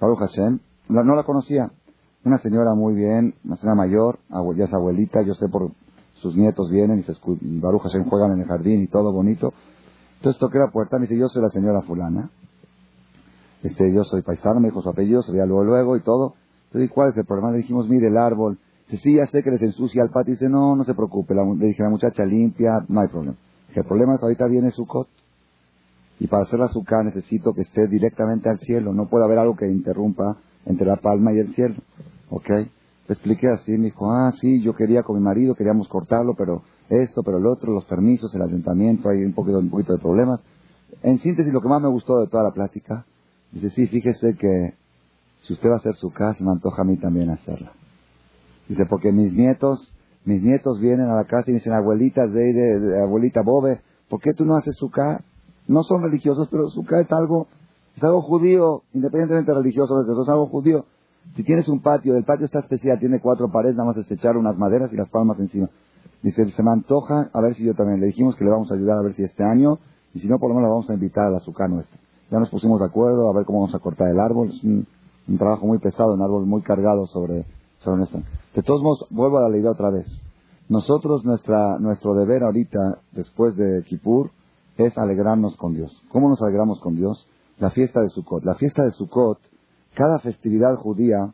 Baruch 0.00 0.18
Hashem, 0.18 0.60
no, 0.88 1.14
la 1.14 1.24
conocía. 1.24 1.70
Una 2.24 2.38
señora 2.38 2.74
muy 2.74 2.94
bien, 2.94 3.34
una 3.44 3.56
señora 3.56 3.74
mayor, 3.74 4.18
ya 4.56 4.64
es 4.64 4.72
abuelita, 4.72 5.22
yo 5.22 5.34
sé 5.34 5.48
por 5.48 5.72
sus 6.14 6.36
nietos 6.36 6.70
vienen 6.70 7.00
y, 7.00 7.02
se, 7.02 7.12
y 7.40 7.60
Baruch 7.60 7.82
Hashem 7.82 8.08
juegan 8.08 8.32
en 8.32 8.40
el 8.40 8.46
jardín 8.46 8.82
y 8.82 8.86
todo 8.86 9.12
bonito. 9.12 9.52
Entonces 10.16 10.40
toqué 10.40 10.58
la 10.58 10.70
puerta, 10.70 10.96
me 10.96 11.02
dice, 11.02 11.18
yo 11.18 11.28
soy 11.28 11.42
la 11.42 11.50
señora 11.50 11.82
fulana. 11.82 12.30
Este, 13.62 13.92
yo 13.92 14.04
soy 14.04 14.22
paisano, 14.22 14.60
me 14.60 14.68
dijo 14.68 14.82
su 14.82 14.90
apellido, 14.90 15.22
se 15.22 15.32
veía 15.32 15.46
luego, 15.46 15.64
luego 15.64 15.96
y 15.96 16.02
todo. 16.02 16.34
Entonces, 16.66 16.90
¿cuál 16.90 17.10
es 17.10 17.16
el 17.16 17.24
problema? 17.24 17.50
Le 17.50 17.58
dijimos, 17.58 17.88
mire 17.88 18.08
el 18.08 18.16
árbol. 18.16 18.58
Dice, 18.86 19.02
sí, 19.02 19.14
ya 19.16 19.26
sé 19.26 19.42
que 19.42 19.50
les 19.50 19.62
ensucia 19.62 20.02
el 20.02 20.10
patio. 20.10 20.34
Dice, 20.34 20.48
no, 20.48 20.76
no 20.76 20.84
se 20.84 20.94
preocupe. 20.94 21.34
le 21.34 21.66
dije, 21.66 21.82
la 21.82 21.90
muchacha 21.90 22.24
limpia, 22.24 22.84
no 22.88 23.00
hay 23.00 23.08
problema. 23.08 23.36
Dije, 23.68 23.80
el 23.80 23.86
problema 23.86 24.14
es 24.14 24.22
ahorita 24.22 24.46
viene 24.46 24.70
su 24.70 24.86
cot. 24.86 25.08
Y 26.20 26.26
para 26.26 26.44
hacer 26.44 26.58
la 26.58 26.66
azúcar 26.66 27.04
necesito 27.04 27.52
que 27.54 27.62
esté 27.62 27.88
directamente 27.88 28.48
al 28.48 28.58
cielo. 28.60 28.92
No 28.92 29.08
puede 29.08 29.24
haber 29.24 29.38
algo 29.38 29.56
que 29.56 29.66
interrumpa 29.66 30.36
entre 30.66 30.86
la 30.86 30.96
palma 30.96 31.32
y 31.32 31.38
el 31.38 31.54
cielo. 31.54 31.76
¿Ok? 32.30 32.48
Le 32.48 32.68
expliqué 33.08 33.48
así. 33.48 33.72
Me 33.72 33.86
dijo, 33.86 34.12
ah, 34.12 34.32
sí, 34.40 34.62
yo 34.62 34.74
quería 34.74 35.02
con 35.02 35.16
mi 35.16 35.22
marido, 35.22 35.54
queríamos 35.54 35.88
cortarlo, 35.88 36.34
pero 36.36 36.62
esto, 36.88 37.22
pero 37.22 37.38
el 37.38 37.46
otro, 37.46 37.72
los 37.72 37.84
permisos, 37.86 38.34
el 38.34 38.42
ayuntamiento, 38.42 39.08
hay 39.08 39.24
un 39.24 39.32
poquito, 39.32 39.58
un 39.58 39.70
poquito 39.70 39.94
de 39.94 39.98
problemas. 39.98 40.40
En 41.02 41.18
síntesis, 41.18 41.52
lo 41.52 41.60
que 41.60 41.68
más 41.68 41.82
me 41.82 41.88
gustó 41.88 42.20
de 42.20 42.28
toda 42.28 42.44
la 42.44 42.52
plática, 42.52 43.04
dice, 43.50 43.70
sí, 43.70 43.86
fíjese 43.86 44.36
que 44.36 44.74
si 45.42 45.52
usted 45.52 45.68
va 45.68 45.74
a 45.74 45.78
hacer 45.78 45.94
su 45.94 46.10
casa, 46.10 46.42
me 46.44 46.52
antoja 46.52 46.82
a 46.82 46.84
mí 46.84 46.96
también 46.96 47.30
hacerla. 47.30 47.72
Dice, 48.68 48.86
porque 48.86 49.12
mis 49.12 49.32
nietos, 49.32 49.92
mis 50.24 50.42
nietos 50.42 50.80
vienen 50.80 51.08
a 51.08 51.16
la 51.16 51.24
casa 51.24 51.50
y 51.50 51.54
dicen, 51.54 51.72
abuelitas 51.72 52.32
de, 52.32 52.52
de, 52.52 53.02
abuelita 53.02 53.42
Bobe, 53.42 53.80
¿por 54.08 54.20
qué 54.20 54.32
tú 54.32 54.44
no 54.44 54.56
haces 54.56 54.76
su 54.76 54.90
casa? 54.90 55.22
no 55.66 55.82
son 55.82 56.02
religiosos, 56.02 56.48
pero 56.50 56.68
Sukkah 56.68 57.00
es 57.00 57.12
algo, 57.12 57.46
es 57.96 58.04
algo 58.04 58.22
judío, 58.22 58.82
independientemente 58.92 59.52
religioso, 59.54 60.00
es 60.00 60.28
algo 60.28 60.46
judío. 60.46 60.84
Si 61.36 61.42
tienes 61.42 61.68
un 61.68 61.80
patio, 61.80 62.16
el 62.16 62.24
patio 62.24 62.44
está 62.44 62.58
especial, 62.58 62.98
tiene 62.98 63.20
cuatro 63.20 63.50
paredes, 63.50 63.76
nada 63.76 63.88
más 63.88 63.96
es 63.96 64.10
echar 64.10 64.36
unas 64.36 64.56
maderas 64.58 64.92
y 64.92 64.96
las 64.96 65.08
palmas 65.08 65.38
encima. 65.40 65.70
Dice, 66.22 66.50
se 66.50 66.62
me 66.62 66.70
antoja, 66.70 67.30
a 67.32 67.40
ver 67.40 67.54
si 67.54 67.64
yo 67.64 67.74
también. 67.74 68.00
Le 68.00 68.06
dijimos 68.06 68.36
que 68.36 68.44
le 68.44 68.50
vamos 68.50 68.70
a 68.70 68.74
ayudar 68.74 68.98
a 68.98 69.02
ver 69.02 69.14
si 69.14 69.22
este 69.22 69.42
año, 69.42 69.78
y 70.12 70.20
si 70.20 70.28
no, 70.28 70.38
por 70.38 70.50
lo 70.50 70.54
menos 70.54 70.68
la 70.68 70.74
vamos 70.74 70.90
a 70.90 70.94
invitar 70.94 71.26
a 71.26 71.30
la 71.30 71.40
Sukkah 71.40 71.68
nuestra. 71.68 71.98
Ya 72.30 72.38
nos 72.38 72.50
pusimos 72.50 72.80
de 72.80 72.86
acuerdo 72.86 73.28
a 73.28 73.32
ver 73.32 73.44
cómo 73.44 73.60
vamos 73.60 73.74
a 73.74 73.78
cortar 73.78 74.08
el 74.08 74.20
árbol. 74.20 74.48
Es 74.48 74.62
un, 74.64 74.86
trabajo 75.38 75.66
muy 75.66 75.78
pesado, 75.78 76.14
un 76.14 76.22
árbol 76.22 76.46
muy 76.46 76.62
cargado 76.62 77.06
sobre. 77.06 77.46
De 78.54 78.62
todos 78.62 78.82
modos, 78.82 79.06
vuelvo 79.10 79.38
a 79.38 79.48
la 79.48 79.56
idea 79.56 79.70
otra 79.70 79.90
vez. 79.90 80.06
Nosotros, 80.68 81.24
nuestra, 81.24 81.78
nuestro 81.78 82.14
deber 82.14 82.42
ahorita, 82.42 82.98
después 83.12 83.54
de 83.56 83.82
Kippur, 83.86 84.30
es 84.76 84.96
alegrarnos 84.96 85.56
con 85.56 85.74
Dios. 85.74 85.92
¿Cómo 86.10 86.28
nos 86.28 86.40
alegramos 86.40 86.80
con 86.80 86.96
Dios? 86.96 87.26
La 87.58 87.70
fiesta 87.70 88.00
de 88.00 88.08
Sukkot. 88.08 88.44
La 88.44 88.54
fiesta 88.54 88.82
de 88.82 88.90
Sukkot, 88.92 89.38
cada 89.94 90.18
festividad 90.20 90.76
judía 90.76 91.32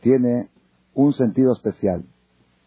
tiene 0.00 0.48
un 0.94 1.12
sentido 1.12 1.52
especial. 1.52 2.04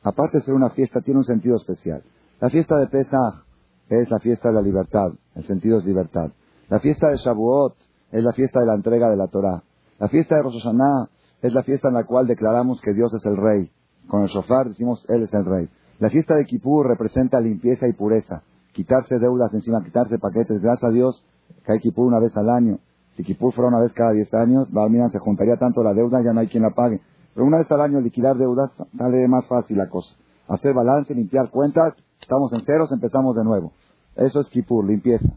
Aparte 0.01 0.37
de 0.37 0.43
ser 0.45 0.53
una 0.53 0.69
fiesta, 0.69 1.01
tiene 1.01 1.19
un 1.19 1.25
sentido 1.25 1.55
especial. 1.57 2.03
La 2.39 2.49
fiesta 2.49 2.77
de 2.77 2.87
Pesach 2.87 3.43
es 3.89 4.09
la 4.09 4.19
fiesta 4.19 4.49
de 4.49 4.55
la 4.55 4.61
libertad, 4.61 5.11
el 5.35 5.45
sentido 5.45 5.79
es 5.79 5.85
libertad. 5.85 6.31
La 6.69 6.79
fiesta 6.79 7.09
de 7.09 7.17
Shavuot 7.17 7.75
es 8.11 8.23
la 8.23 8.31
fiesta 8.31 8.59
de 8.61 8.65
la 8.65 8.75
entrega 8.75 9.09
de 9.09 9.17
la 9.17 9.27
Torah. 9.27 9.63
La 9.99 10.09
fiesta 10.09 10.35
de 10.35 10.43
Rosh 10.43 10.61
Hashanah 10.61 11.09
es 11.41 11.53
la 11.53 11.63
fiesta 11.63 11.89
en 11.89 11.95
la 11.95 12.05
cual 12.05 12.27
declaramos 12.27 12.81
que 12.81 12.93
Dios 12.93 13.13
es 13.13 13.25
el 13.25 13.37
rey. 13.37 13.71
Con 14.07 14.23
el 14.23 14.29
shofar 14.29 14.67
decimos 14.67 15.05
Él 15.09 15.23
es 15.23 15.33
el 15.33 15.45
rey. 15.45 15.69
La 15.99 16.09
fiesta 16.09 16.35
de 16.35 16.45
Kippur 16.45 16.87
representa 16.87 17.39
limpieza 17.39 17.87
y 17.87 17.93
pureza 17.93 18.43
quitarse 18.75 19.17
deudas 19.19 19.53
encima, 19.53 19.83
quitarse 19.83 20.19
paquetes. 20.19 20.61
Gracias 20.61 20.83
a 20.83 20.93
Dios 20.93 21.23
que 21.65 21.71
hay 21.71 21.79
Kipur 21.79 22.05
una 22.05 22.19
vez 22.19 22.35
al 22.35 22.49
año. 22.49 22.79
Si 23.15 23.23
Kipur 23.23 23.53
fuera 23.53 23.69
una 23.69 23.79
vez 23.79 23.93
cada 23.93 24.11
10 24.11 24.33
años, 24.33 24.67
miran, 24.71 25.09
se 25.09 25.19
juntaría 25.19 25.55
tanto 25.55 25.81
la 25.81 25.93
deuda, 25.93 26.21
ya 26.21 26.33
no 26.33 26.41
hay 26.41 26.47
quien 26.47 26.63
la 26.63 26.71
pague. 26.71 26.99
Pero 27.33 27.47
una 27.47 27.59
vez 27.59 27.71
al 27.71 27.81
año 27.81 28.01
liquidar 28.01 28.37
deudas 28.37 28.71
sale 28.97 29.27
más 29.29 29.47
fácil 29.47 29.77
la 29.77 29.89
cosa. 29.89 30.15
Hacer 30.49 30.73
balance, 30.73 31.15
limpiar 31.15 31.49
cuentas, 31.49 31.93
estamos 32.21 32.51
enteros, 32.51 32.91
empezamos 32.91 33.35
de 33.37 33.45
nuevo. 33.45 33.71
Eso 34.17 34.41
es 34.41 34.47
Kipur, 34.47 34.85
limpieza. 34.85 35.29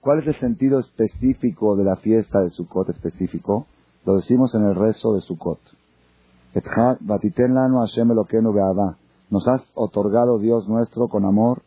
¿Cuál 0.00 0.18
es 0.18 0.26
el 0.26 0.40
sentido 0.40 0.80
específico 0.80 1.76
de 1.76 1.84
la 1.84 1.96
fiesta 1.96 2.40
de 2.40 2.50
Sukkot 2.50 2.88
específico? 2.88 3.66
Lo 4.04 4.16
decimos 4.16 4.54
en 4.54 4.64
el 4.64 4.74
rezo 4.74 5.14
de 5.14 5.20
Sukkot. 5.20 5.60
Nos 9.30 9.48
has 9.48 9.62
otorgado 9.74 10.38
Dios 10.38 10.68
nuestro 10.68 11.08
con 11.08 11.24
amor 11.24 11.62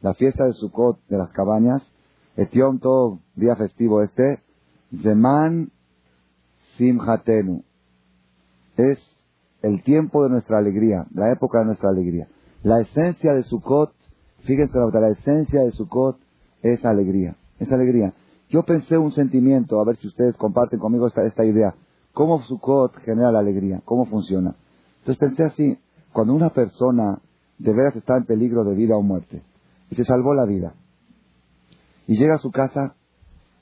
la 0.00 0.14
fiesta 0.14 0.44
de 0.44 0.52
Sukkot 0.52 0.98
de 1.08 1.18
las 1.18 1.32
cabañas, 1.32 1.82
et 2.36 2.50
Yom 2.52 2.78
Tov, 2.78 3.18
día 3.34 3.56
festivo 3.56 4.00
este, 4.02 4.40
Zeman 5.02 5.72
Simhatenu. 6.76 7.64
Es 8.76 8.98
el 9.62 9.82
tiempo 9.82 10.22
de 10.22 10.30
nuestra 10.30 10.58
alegría, 10.58 11.06
la 11.12 11.32
época 11.32 11.58
de 11.58 11.64
nuestra 11.64 11.90
alegría. 11.90 12.28
La 12.62 12.80
esencia 12.80 13.34
de 13.34 13.42
Sukkot, 13.42 13.92
fíjense 14.44 14.78
la 14.78 15.08
esencia 15.08 15.62
de 15.62 15.72
Sukkot 15.72 16.16
es 16.62 16.84
alegría, 16.84 17.34
es 17.58 17.72
alegría. 17.72 18.14
Yo 18.48 18.62
pensé 18.62 18.96
un 18.96 19.12
sentimiento, 19.12 19.80
a 19.80 19.84
ver 19.84 19.96
si 19.96 20.06
ustedes 20.06 20.36
comparten 20.36 20.78
conmigo 20.78 21.06
esta, 21.06 21.24
esta 21.24 21.44
idea. 21.44 21.74
¿Cómo 22.12 22.42
Sukkot 22.42 22.96
genera 22.98 23.30
la 23.30 23.40
alegría? 23.40 23.82
¿Cómo 23.84 24.06
funciona? 24.06 24.54
Entonces 25.00 25.18
pensé 25.18 25.44
así, 25.44 25.78
cuando 26.12 26.34
una 26.34 26.50
persona 26.50 27.20
de 27.58 27.74
veras 27.74 27.96
está 27.96 28.16
en 28.16 28.24
peligro 28.24 28.64
de 28.64 28.74
vida 28.74 28.96
o 28.96 29.02
muerte. 29.02 29.42
Y 29.90 29.94
se 29.94 30.04
salvó 30.04 30.34
la 30.34 30.46
vida. 30.46 30.74
Y 32.06 32.16
llega 32.18 32.36
a 32.36 32.38
su 32.38 32.50
casa, 32.50 32.94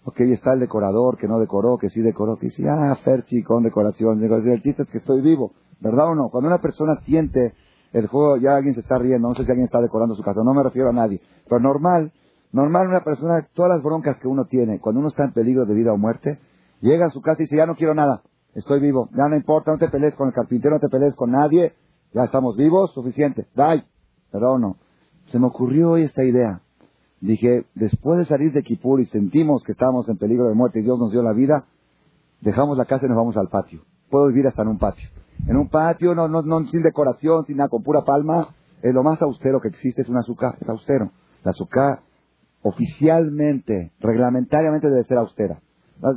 ok, 0.04 0.20
está 0.20 0.52
el 0.52 0.60
decorador 0.60 1.18
que 1.18 1.26
no 1.26 1.40
decoró, 1.40 1.78
que 1.78 1.90
sí 1.90 2.00
decoró, 2.00 2.36
que 2.36 2.46
dice, 2.46 2.62
ah, 2.68 2.96
Ferchi 3.04 3.42
con 3.42 3.64
decoración. 3.64 4.22
El 4.22 4.62
chiste 4.62 4.84
es 4.84 4.88
que 4.88 4.98
estoy 4.98 5.20
vivo, 5.20 5.52
¿verdad 5.80 6.10
o 6.10 6.14
no? 6.14 6.28
Cuando 6.30 6.48
una 6.48 6.60
persona 6.60 6.96
siente 7.04 7.54
el 7.92 8.06
juego, 8.06 8.36
ya 8.36 8.56
alguien 8.56 8.74
se 8.74 8.80
está 8.80 8.98
riendo, 8.98 9.28
no 9.28 9.34
sé 9.34 9.44
si 9.44 9.50
alguien 9.50 9.64
está 9.64 9.80
decorando 9.80 10.14
su 10.14 10.22
casa, 10.22 10.42
no 10.44 10.54
me 10.54 10.62
refiero 10.62 10.90
a 10.90 10.92
nadie, 10.92 11.20
pero 11.48 11.60
normal, 11.60 12.12
normal 12.56 12.88
una 12.88 13.04
persona, 13.04 13.46
todas 13.52 13.70
las 13.70 13.82
broncas 13.82 14.18
que 14.18 14.28
uno 14.28 14.46
tiene, 14.46 14.80
cuando 14.80 15.00
uno 15.00 15.08
está 15.08 15.24
en 15.24 15.32
peligro 15.32 15.66
de 15.66 15.74
vida 15.74 15.92
o 15.92 15.98
muerte, 15.98 16.38
llega 16.80 17.06
a 17.06 17.10
su 17.10 17.20
casa 17.20 17.42
y 17.42 17.44
dice, 17.44 17.56
ya 17.56 17.66
no 17.66 17.76
quiero 17.76 17.94
nada, 17.94 18.22
estoy 18.54 18.80
vivo, 18.80 19.08
ya 19.12 19.28
no 19.28 19.36
importa, 19.36 19.72
no 19.72 19.78
te 19.78 19.88
pelees 19.88 20.14
con 20.14 20.28
el 20.28 20.34
carpintero, 20.34 20.74
no 20.74 20.80
te 20.80 20.88
pelees 20.88 21.14
con 21.14 21.30
nadie, 21.30 21.74
ya 22.14 22.24
estamos 22.24 22.56
vivos, 22.56 22.92
suficiente. 22.94 23.46
Dai, 23.54 23.84
pero 24.32 24.58
no. 24.58 24.76
Se 25.26 25.38
me 25.38 25.46
ocurrió 25.46 25.92
hoy 25.92 26.04
esta 26.04 26.24
idea. 26.24 26.62
Dije, 27.20 27.66
después 27.74 28.18
de 28.18 28.24
salir 28.24 28.52
de 28.52 28.62
Kipur 28.62 29.00
y 29.00 29.06
sentimos 29.06 29.62
que 29.62 29.72
estamos 29.72 30.08
en 30.08 30.16
peligro 30.16 30.48
de 30.48 30.54
muerte 30.54 30.80
y 30.80 30.82
Dios 30.82 30.98
nos 30.98 31.12
dio 31.12 31.22
la 31.22 31.32
vida, 31.32 31.66
dejamos 32.40 32.78
la 32.78 32.86
casa 32.86 33.04
y 33.04 33.08
nos 33.08 33.18
vamos 33.18 33.36
al 33.36 33.48
patio. 33.48 33.82
Puedo 34.10 34.28
vivir 34.28 34.46
hasta 34.46 34.62
en 34.62 34.68
un 34.68 34.78
patio. 34.78 35.08
En 35.46 35.56
un 35.56 35.68
patio, 35.68 36.14
no, 36.14 36.26
no, 36.28 36.40
no 36.40 36.64
sin 36.68 36.82
decoración, 36.82 37.44
sin 37.44 37.58
nada, 37.58 37.68
con 37.68 37.82
pura 37.82 38.02
palma, 38.02 38.48
es 38.80 38.94
lo 38.94 39.02
más 39.02 39.20
austero 39.20 39.60
que 39.60 39.68
existe, 39.68 40.02
es 40.02 40.08
un 40.08 40.16
azúcar, 40.16 40.56
es 40.60 40.68
austero. 40.68 41.10
La 41.44 41.50
azúcar, 41.50 42.00
oficialmente, 42.66 43.92
reglamentariamente 44.00 44.88
debe 44.88 45.04
ser 45.04 45.18
austera. 45.18 45.60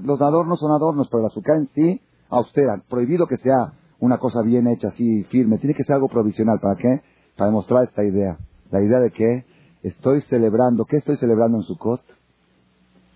Los 0.04 0.20
adornos 0.20 0.60
son 0.60 0.72
adornos, 0.72 1.08
pero 1.10 1.22
la 1.22 1.28
azúcar 1.28 1.58
en 1.58 1.68
sí, 1.70 2.02
austera. 2.30 2.82
Prohibido 2.90 3.28
que 3.28 3.38
sea 3.38 3.74
una 4.00 4.18
cosa 4.18 4.42
bien 4.42 4.68
hecha, 4.68 4.88
así 4.88 5.24
firme. 5.26 5.60
Tiene 5.60 5.76
que 5.76 5.84
ser 5.84 5.96
algo 5.96 6.08
provisional. 6.08 6.60
¿Para 6.60 6.76
qué? 6.76 7.02
Para 7.38 7.50
demostrar 7.50 7.84
esta 7.84 8.04
idea. 8.04 8.38
La 8.72 8.82
idea 8.82 9.00
de 9.00 9.12
que 9.12 9.46
estoy 9.84 10.22
celebrando. 10.22 10.86
¿Qué 10.86 10.98
estoy 10.98 11.18
celebrando 11.18 11.58
en 11.58 11.64
Sukkot? 11.64 12.02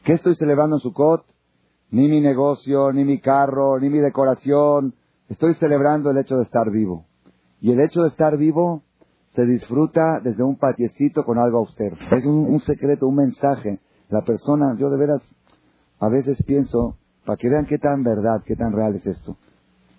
¿Qué 0.03 0.13
estoy 0.13 0.35
celebrando 0.35 0.75
en 0.75 0.81
Sukkot? 0.81 1.25
Ni 1.89 2.07
mi 2.07 2.21
negocio, 2.21 2.91
ni 2.91 3.03
mi 3.03 3.19
carro, 3.19 3.79
ni 3.79 3.89
mi 3.89 3.97
decoración. 3.97 4.93
Estoy 5.27 5.55
celebrando 5.55 6.11
el 6.11 6.19
hecho 6.19 6.37
de 6.37 6.43
estar 6.43 6.69
vivo. 6.69 7.05
Y 7.61 7.71
el 7.71 7.81
hecho 7.81 8.03
de 8.03 8.09
estar 8.09 8.37
vivo 8.37 8.83
se 9.35 9.45
disfruta 9.45 10.19
desde 10.23 10.43
un 10.43 10.57
patiecito 10.57 11.23
con 11.23 11.39
algo 11.39 11.59
austero. 11.59 11.97
Es 12.11 12.25
un, 12.25 12.59
secreto, 12.59 13.07
un 13.07 13.15
mensaje. 13.15 13.79
La 14.09 14.21
persona, 14.21 14.75
yo 14.77 14.89
de 14.89 14.97
veras, 14.97 15.21
a 15.99 16.09
veces 16.09 16.41
pienso, 16.45 16.97
para 17.25 17.37
que 17.37 17.49
vean 17.49 17.65
qué 17.65 17.79
tan 17.79 18.03
verdad, 18.03 18.43
qué 18.45 18.55
tan 18.55 18.73
real 18.73 18.95
es 18.95 19.05
esto. 19.05 19.37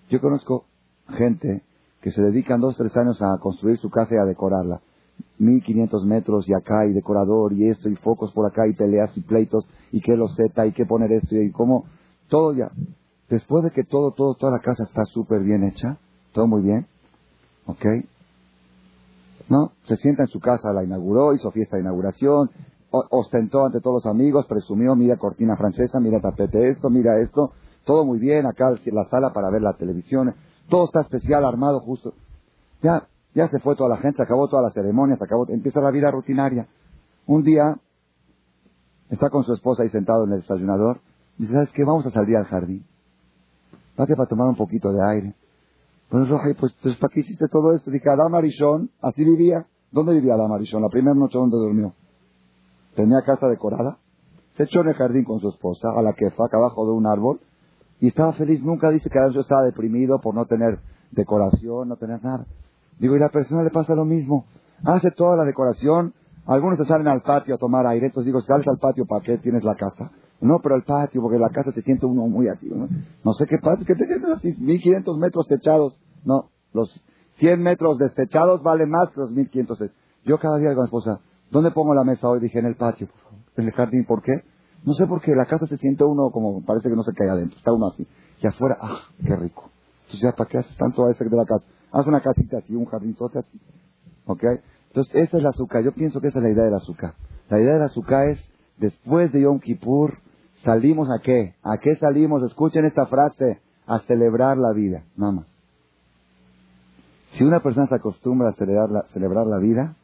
Yo 0.09 0.21
conozco 0.21 0.65
gente 1.17 1.63
que 2.01 2.11
se 2.11 2.21
dedican 2.21 2.61
dos, 2.61 2.77
tres 2.77 2.95
años 2.95 3.21
a 3.21 3.37
construir 3.39 3.77
su 3.77 3.89
casa 3.89 4.15
y 4.15 4.17
a 4.17 4.25
decorarla. 4.25 4.79
1500 5.37 6.05
metros 6.05 6.47
y 6.47 6.53
acá 6.53 6.85
y 6.85 6.93
decorador 6.93 7.51
y 7.53 7.67
esto 7.67 7.89
y 7.89 7.95
focos 7.95 8.31
por 8.31 8.45
acá 8.45 8.67
y 8.67 8.73
peleas 8.73 9.15
y 9.17 9.21
pleitos 9.21 9.67
y 9.91 10.01
qué 10.01 10.15
loseta 10.15 10.65
y 10.65 10.71
qué 10.71 10.85
poner 10.85 11.11
esto 11.11 11.35
y 11.35 11.51
cómo, 11.51 11.85
todo 12.29 12.53
ya. 12.53 12.71
Después 13.29 13.63
de 13.63 13.71
que 13.71 13.83
todo, 13.83 14.11
todo, 14.11 14.35
toda 14.35 14.53
la 14.53 14.59
casa 14.59 14.83
está 14.83 15.03
súper 15.05 15.41
bien 15.41 15.63
hecha, 15.63 15.97
todo 16.31 16.47
muy 16.47 16.61
bien, 16.61 16.85
¿ok? 17.65 17.85
¿No? 19.49 19.73
Se 19.87 19.95
sienta 19.97 20.23
en 20.23 20.29
su 20.29 20.39
casa, 20.39 20.73
la 20.73 20.83
inauguró, 20.83 21.33
hizo 21.33 21.51
fiesta 21.51 21.77
de 21.77 21.83
inauguración, 21.83 22.49
ostentó 22.89 23.65
ante 23.65 23.81
todos 23.81 24.03
los 24.03 24.11
amigos, 24.11 24.45
presumió, 24.47 24.95
mira 24.95 25.17
cortina 25.17 25.55
francesa, 25.57 25.99
mira 25.99 26.19
tapete 26.19 26.69
esto, 26.69 26.89
mira 26.89 27.19
esto, 27.19 27.51
todo 27.83 28.05
muy 28.05 28.19
bien, 28.19 28.45
acá 28.45 28.73
la 28.85 29.05
sala 29.05 29.31
para 29.33 29.49
ver 29.49 29.61
la 29.61 29.73
televisión, 29.73 30.33
todo 30.69 30.85
está 30.85 31.01
especial, 31.01 31.45
armado 31.45 31.79
justo. 31.79 32.13
Ya, 32.81 33.07
ya 33.33 33.47
se 33.47 33.59
fue 33.59 33.75
toda 33.75 33.89
la 33.89 33.97
gente, 33.97 34.23
acabó 34.23 34.47
toda 34.47 34.63
la 34.63 34.71
ceremonia, 34.71 35.15
se 35.17 35.23
acabó, 35.23 35.45
empieza 35.49 35.81
la 35.81 35.91
vida 35.91 36.09
rutinaria. 36.11 36.67
Un 37.27 37.43
día, 37.43 37.75
está 39.09 39.29
con 39.29 39.43
su 39.43 39.53
esposa 39.53 39.83
ahí 39.83 39.89
sentado 39.89 40.25
en 40.25 40.33
el 40.33 40.41
desayunador, 40.41 41.01
dice, 41.37 41.53
¿sabes 41.53 41.69
qué? 41.71 41.83
Vamos 41.83 42.05
a 42.05 42.11
salir 42.11 42.37
al 42.37 42.45
jardín. 42.45 42.85
que 43.95 44.15
para 44.15 44.27
tomar 44.27 44.47
un 44.47 44.55
poquito 44.55 44.91
de 44.91 45.03
aire. 45.03 45.35
Pues 46.15 46.55
pues, 46.57 46.77
pues, 46.81 46.95
¿para 46.95 47.11
qué 47.13 47.19
hiciste 47.19 47.45
todo 47.51 47.73
esto? 47.73 47.91
Dije, 47.91 48.09
Adam 48.09 48.33
Arishon, 48.35 48.89
así 49.01 49.25
vivía. 49.25 49.65
¿Dónde 49.91 50.13
vivía 50.13 50.35
Adam 50.35 50.53
Arishon? 50.53 50.81
La 50.81 50.87
primera 50.87 51.13
noche 51.13 51.37
donde 51.37 51.57
durmió. 51.57 51.93
Tenía 52.95 53.21
casa 53.25 53.47
decorada. 53.47 53.97
Se 54.55 54.63
echó 54.63 54.79
en 54.79 54.87
el 54.87 54.93
jardín 54.93 55.25
con 55.25 55.41
su 55.41 55.49
esposa, 55.49 55.89
a 55.93 56.01
la 56.01 56.13
quefa, 56.13 56.45
acá 56.45 56.55
abajo 56.55 56.85
de 56.85 56.93
un 56.93 57.05
árbol. 57.05 57.41
Y 57.99 58.07
estaba 58.07 58.31
feliz. 58.31 58.63
Nunca 58.63 58.91
dice 58.91 59.09
que 59.09 59.19
yo 59.33 59.41
estaba 59.41 59.63
deprimido 59.63 60.21
por 60.21 60.33
no 60.33 60.45
tener 60.45 60.79
decoración, 61.11 61.89
no 61.89 61.97
tener 61.97 62.23
nada. 62.23 62.45
Digo, 62.97 63.17
y 63.17 63.19
la 63.19 63.27
persona 63.27 63.63
le 63.63 63.71
pasa 63.71 63.93
lo 63.93 64.05
mismo. 64.05 64.45
Hace 64.85 65.11
toda 65.11 65.35
la 65.35 65.43
decoración. 65.43 66.13
Algunos 66.45 66.77
se 66.77 66.85
salen 66.85 67.09
al 67.09 67.23
patio 67.23 67.55
a 67.55 67.57
tomar 67.57 67.85
aire. 67.87 68.05
Entonces 68.05 68.27
digo, 68.27 68.39
sales 68.39 68.69
al 68.69 68.77
patio, 68.77 69.05
¿para 69.05 69.21
qué 69.21 69.37
tienes 69.39 69.65
la 69.65 69.75
casa? 69.75 70.11
No, 70.39 70.59
pero 70.59 70.75
el 70.75 70.83
patio, 70.83 71.21
porque 71.21 71.39
la 71.39 71.49
casa 71.49 71.71
se 71.71 71.81
siente 71.81 72.05
uno 72.05 72.27
muy 72.27 72.47
así. 72.47 72.69
No, 73.23 73.33
sé 73.33 73.45
qué 73.47 73.57
pasa, 73.61 73.83
que 73.83 73.95
te 73.95 74.05
sientes 74.05 74.29
así, 74.29 74.55
1500 74.59 75.17
metros 75.17 75.47
techados. 75.47 75.97
No, 76.25 76.49
los 76.73 77.01
100 77.37 77.61
metros 77.61 77.97
destechados 77.97 78.63
valen 78.63 78.89
más 78.89 79.09
que 79.11 79.19
los 79.19 79.31
1500. 79.31 79.91
Yo 80.25 80.37
cada 80.39 80.57
día 80.57 80.69
digo 80.69 80.81
a 80.81 80.83
mi 80.83 80.87
esposa, 80.87 81.19
¿dónde 81.51 81.71
pongo 81.71 81.93
la 81.93 82.03
mesa 82.03 82.27
hoy? 82.27 82.39
Dije, 82.39 82.59
en 82.59 82.65
el 82.65 82.75
patio. 82.75 83.07
En 83.55 83.65
el 83.65 83.71
jardín, 83.71 84.05
¿por 84.05 84.21
qué? 84.21 84.33
No 84.83 84.93
sé 84.93 85.07
por 85.07 85.21
qué, 85.21 85.33
la 85.35 85.45
casa 85.45 85.65
se 85.67 85.77
siente 85.77 86.03
uno 86.03 86.29
como, 86.31 86.63
parece 86.63 86.89
que 86.89 86.95
no 86.95 87.03
se 87.03 87.13
cae 87.13 87.29
adentro, 87.29 87.57
está 87.57 87.71
uno 87.71 87.87
así. 87.87 88.07
Y 88.41 88.47
afuera, 88.47 88.77
¡ah, 88.81 88.99
qué 89.25 89.35
rico! 89.35 89.69
Entonces 90.05 90.33
¿para 90.35 90.49
qué 90.49 90.57
haces 90.59 90.77
tanto 90.77 91.05
a 91.05 91.11
ese 91.11 91.23
de 91.23 91.35
la 91.35 91.45
casa? 91.45 91.65
Haz 91.91 92.05
una 92.05 92.21
casita 92.21 92.57
así, 92.57 92.75
un 92.75 92.85
jardinzote 92.85 93.39
así. 93.39 93.61
¿Ok? 94.25 94.43
Entonces, 94.87 95.15
esa 95.15 95.37
es 95.37 95.43
la 95.43 95.49
azúcar. 95.49 95.83
Yo 95.83 95.93
pienso 95.93 96.19
que 96.21 96.27
esa 96.27 96.39
es 96.39 96.43
la 96.43 96.51
idea 96.51 96.65
del 96.65 96.75
azúcar. 96.75 97.13
La 97.49 97.59
idea 97.59 97.73
del 97.73 97.83
azúcar 97.83 98.29
es, 98.29 98.39
después 98.77 99.31
de 99.31 99.41
Yom 99.41 99.59
Kippur, 99.59 100.19
¿Salimos 100.65 101.09
a 101.11 101.21
qué? 101.21 101.53
¿A 101.61 101.77
qué 101.77 101.95
salimos? 101.97 102.43
Escuchen 102.43 102.85
esta 102.85 103.05
frase, 103.05 103.61
a 103.85 103.99
celebrar 103.99 104.57
la 104.57 104.73
vida, 104.73 105.03
nada 105.15 105.31
más. 105.31 105.54
Si 107.37 107.43
una 107.43 107.59
persona 107.59 107.87
se 107.87 107.95
acostumbra 107.95 108.49
a 108.49 108.53
celebrar 108.53 108.89
la, 108.89 109.03
celebrar 109.13 109.45
la 109.47 109.57
vida, 109.57 109.95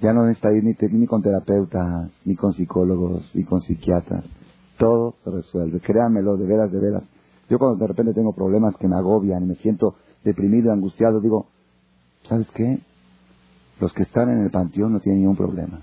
ya 0.00 0.12
no 0.12 0.26
necesita 0.26 0.52
ir 0.52 0.62
ni, 0.62 0.76
ni 0.98 1.06
con 1.06 1.22
terapeutas, 1.22 2.10
ni 2.24 2.36
con 2.36 2.52
psicólogos, 2.52 3.30
ni 3.34 3.44
con 3.44 3.62
psiquiatras. 3.62 4.24
Todo 4.78 5.14
se 5.24 5.30
resuelve. 5.30 5.80
Créanmelo, 5.80 6.36
de 6.36 6.46
veras, 6.46 6.70
de 6.70 6.80
veras. 6.80 7.04
Yo 7.48 7.58
cuando 7.58 7.78
de 7.78 7.86
repente 7.86 8.12
tengo 8.12 8.34
problemas 8.34 8.76
que 8.76 8.88
me 8.88 8.96
agobian 8.96 9.44
y 9.44 9.46
me 9.46 9.54
siento 9.56 9.94
deprimido, 10.22 10.72
angustiado, 10.72 11.20
digo, 11.20 11.46
¿sabes 12.28 12.50
qué? 12.50 12.80
Los 13.80 13.92
que 13.92 14.02
están 14.02 14.30
en 14.30 14.42
el 14.42 14.50
panteón 14.50 14.92
no 14.92 15.00
tienen 15.00 15.22
ningún 15.22 15.36
problema. 15.36 15.82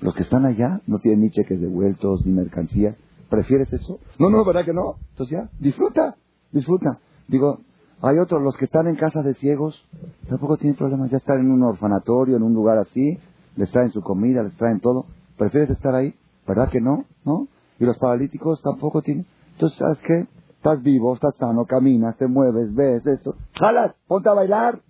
Los 0.00 0.14
que 0.14 0.22
están 0.22 0.44
allá 0.44 0.80
no 0.86 0.98
tienen 0.98 1.20
ni 1.20 1.30
cheques 1.30 1.60
devueltos, 1.60 2.24
ni 2.24 2.32
mercancía. 2.32 2.96
¿Prefieres 3.28 3.72
eso? 3.72 4.00
No, 4.18 4.30
no, 4.30 4.44
¿verdad 4.44 4.64
que 4.64 4.72
no? 4.72 4.96
Entonces 5.10 5.38
ya, 5.38 5.50
disfruta, 5.60 6.16
disfruta. 6.52 6.98
Digo, 7.28 7.60
hay 8.02 8.18
otros, 8.18 8.42
los 8.42 8.56
que 8.56 8.64
están 8.64 8.86
en 8.86 8.96
casas 8.96 9.24
de 9.24 9.34
ciegos, 9.34 9.86
tampoco 10.28 10.56
tienen 10.56 10.76
problemas. 10.76 11.10
Ya 11.10 11.18
están 11.18 11.40
en 11.40 11.50
un 11.50 11.62
orfanatorio, 11.62 12.36
en 12.36 12.42
un 12.42 12.54
lugar 12.54 12.78
así, 12.78 13.18
les 13.56 13.70
traen 13.70 13.90
su 13.92 14.00
comida, 14.00 14.42
les 14.42 14.56
traen 14.56 14.80
todo. 14.80 15.06
¿Prefieres 15.36 15.70
estar 15.70 15.94
ahí? 15.94 16.14
¿Verdad 16.46 16.70
que 16.70 16.80
no? 16.80 17.04
¿No? 17.24 17.48
Y 17.78 17.84
los 17.84 17.98
paralíticos 17.98 18.62
tampoco 18.62 19.02
tienen. 19.02 19.26
Entonces, 19.52 19.78
¿sabes 19.78 19.98
qué? 20.06 20.26
Estás 20.56 20.82
vivo, 20.82 21.14
estás 21.14 21.34
sano, 21.36 21.64
caminas, 21.66 22.16
te 22.16 22.26
mueves, 22.26 22.74
ves 22.74 23.06
esto. 23.06 23.34
¡Jalas! 23.58 23.94
¡Ponte 24.06 24.28
a 24.28 24.34
bailar! 24.34 24.80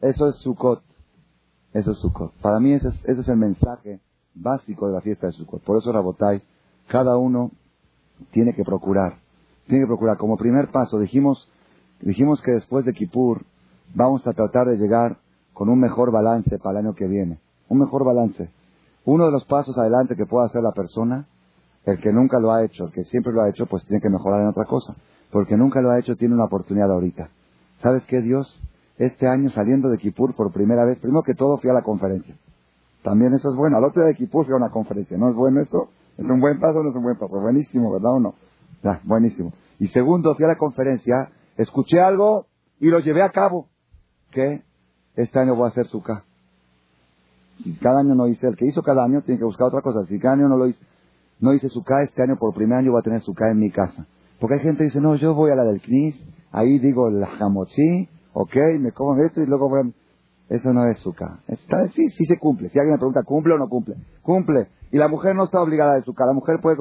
Eso 0.00 0.28
es 0.28 0.36
Sukkot. 0.36 0.82
Eso 1.72 1.90
es 1.92 1.98
Sukkot. 1.98 2.32
Para 2.40 2.60
mí 2.60 2.72
ese 2.72 2.88
es, 2.88 3.04
ese 3.04 3.20
es 3.20 3.28
el 3.28 3.36
mensaje 3.36 4.00
básico 4.34 4.86
de 4.88 4.94
la 4.94 5.00
fiesta 5.00 5.28
de 5.28 5.32
Sukkot. 5.32 5.62
Por 5.62 5.78
eso, 5.78 5.92
Rabotai, 5.92 6.42
cada 6.88 7.16
uno 7.16 7.50
tiene 8.30 8.54
que 8.54 8.64
procurar, 8.64 9.18
tiene 9.66 9.84
que 9.84 9.88
procurar. 9.88 10.18
Como 10.18 10.36
primer 10.36 10.70
paso, 10.70 10.98
dijimos, 10.98 11.48
dijimos 12.00 12.40
que 12.42 12.52
después 12.52 12.84
de 12.84 12.92
Kippur 12.92 13.44
vamos 13.94 14.26
a 14.26 14.32
tratar 14.32 14.66
de 14.66 14.76
llegar 14.76 15.18
con 15.54 15.68
un 15.68 15.80
mejor 15.80 16.12
balance 16.12 16.58
para 16.58 16.78
el 16.78 16.86
año 16.86 16.94
que 16.94 17.06
viene. 17.06 17.38
Un 17.68 17.78
mejor 17.78 18.04
balance. 18.04 18.50
Uno 19.04 19.26
de 19.26 19.32
los 19.32 19.44
pasos 19.46 19.76
adelante 19.78 20.16
que 20.16 20.26
pueda 20.26 20.46
hacer 20.46 20.62
la 20.62 20.72
persona, 20.72 21.26
el 21.84 22.00
que 22.00 22.12
nunca 22.12 22.38
lo 22.38 22.52
ha 22.52 22.64
hecho, 22.64 22.84
el 22.84 22.92
que 22.92 23.04
siempre 23.04 23.32
lo 23.32 23.42
ha 23.42 23.48
hecho, 23.48 23.66
pues 23.66 23.84
tiene 23.86 24.00
que 24.00 24.10
mejorar 24.10 24.42
en 24.42 24.48
otra 24.48 24.64
cosa. 24.64 24.96
Porque 25.30 25.56
nunca 25.56 25.80
lo 25.80 25.90
ha 25.90 25.98
hecho 25.98 26.16
tiene 26.16 26.34
una 26.34 26.44
oportunidad 26.44 26.90
ahorita. 26.90 27.30
¿Sabes 27.82 28.04
qué, 28.06 28.20
Dios? 28.20 28.60
Este 28.98 29.28
año 29.28 29.50
saliendo 29.50 29.88
de 29.88 29.98
Kippur 29.98 30.34
por 30.34 30.52
primera 30.52 30.84
vez, 30.84 30.98
primero 30.98 31.22
que 31.22 31.34
todo 31.34 31.58
fui 31.58 31.70
a 31.70 31.74
la 31.74 31.82
conferencia. 31.82 32.34
También 33.06 33.32
eso 33.34 33.50
es 33.50 33.56
bueno. 33.56 33.76
Al 33.76 33.84
otro 33.84 34.02
día 34.02 34.08
de 34.08 34.16
Kipur 34.16 34.44
fui 34.44 34.52
a 34.52 34.56
una 34.56 34.70
conferencia. 34.70 35.16
¿No 35.16 35.30
es 35.30 35.36
bueno 35.36 35.60
eso? 35.60 35.90
¿Es 36.18 36.24
un 36.28 36.40
buen 36.40 36.58
paso 36.58 36.80
o 36.80 36.82
no 36.82 36.90
es 36.90 36.96
un 36.96 37.04
buen 37.04 37.16
paso? 37.16 37.40
Buenísimo, 37.40 37.92
¿verdad 37.92 38.14
o 38.14 38.18
no? 38.18 38.34
Ya, 38.82 39.00
buenísimo. 39.04 39.52
Y 39.78 39.86
segundo, 39.86 40.34
fui 40.34 40.44
a 40.44 40.48
la 40.48 40.56
conferencia, 40.56 41.30
escuché 41.56 42.00
algo 42.00 42.46
y 42.80 42.88
lo 42.88 43.00
llevé 43.00 43.22
a 43.22 43.30
cabo. 43.30 43.68
¿Qué? 44.30 44.62
Este 45.14 45.38
año 45.38 45.54
voy 45.54 45.66
a 45.66 45.70
hacer 45.70 45.86
suka. 45.86 46.24
Si 47.62 47.72
cada 47.78 48.00
año 48.00 48.14
no 48.14 48.28
hice, 48.28 48.46
el 48.46 48.56
que 48.56 48.66
hizo 48.66 48.82
cada 48.82 49.04
año 49.04 49.22
tiene 49.22 49.38
que 49.38 49.44
buscar 49.44 49.68
otra 49.68 49.80
cosa. 49.80 50.04
Si 50.06 50.18
cada 50.18 50.34
año 50.34 50.48
no 50.48 50.56
lo 50.56 50.66
hice, 50.68 50.80
no 51.40 51.54
hice 51.54 51.68
suka, 51.68 52.02
este 52.02 52.22
año 52.22 52.36
por 52.38 52.54
primer 52.54 52.78
año 52.78 52.92
voy 52.92 53.00
a 53.00 53.02
tener 53.02 53.20
suka 53.20 53.50
en 53.50 53.58
mi 53.58 53.70
casa. 53.70 54.06
Porque 54.40 54.56
hay 54.56 54.60
gente 54.60 54.78
que 54.78 54.84
dice, 54.84 55.00
no, 55.00 55.16
yo 55.16 55.34
voy 55.34 55.50
a 55.50 55.54
la 55.54 55.64
del 55.64 55.80
CNIS, 55.80 56.16
ahí 56.52 56.78
digo 56.78 57.08
el 57.08 57.24
jamochí, 57.24 58.08
ok, 58.34 58.56
me 58.80 58.92
como 58.92 59.16
esto 59.22 59.40
y 59.40 59.46
luego 59.46 59.68
voy 59.68 59.80
a... 59.80 60.54
Eso 60.54 60.72
no 60.72 60.86
es 60.86 60.98
suka. 61.00 61.40
Está, 61.48 61.88
sí, 61.88 62.08
sí 62.10 62.24
se 62.24 62.38
cumple. 62.38 62.68
Si 62.68 62.78
alguien 62.78 62.92
me 62.92 62.98
pregunta, 62.98 63.22
¿cumple 63.24 63.54
o 63.54 63.58
no 63.58 63.68
cumple? 63.68 63.96
Cumple. 64.22 64.68
Y 64.92 64.98
la 64.98 65.08
mujer 65.08 65.34
no 65.34 65.44
está 65.44 65.60
obligada 65.60 65.94
de 65.94 66.02
suka. 66.02 66.24
La 66.24 66.34
mujer 66.34 66.60
puede... 66.62 66.76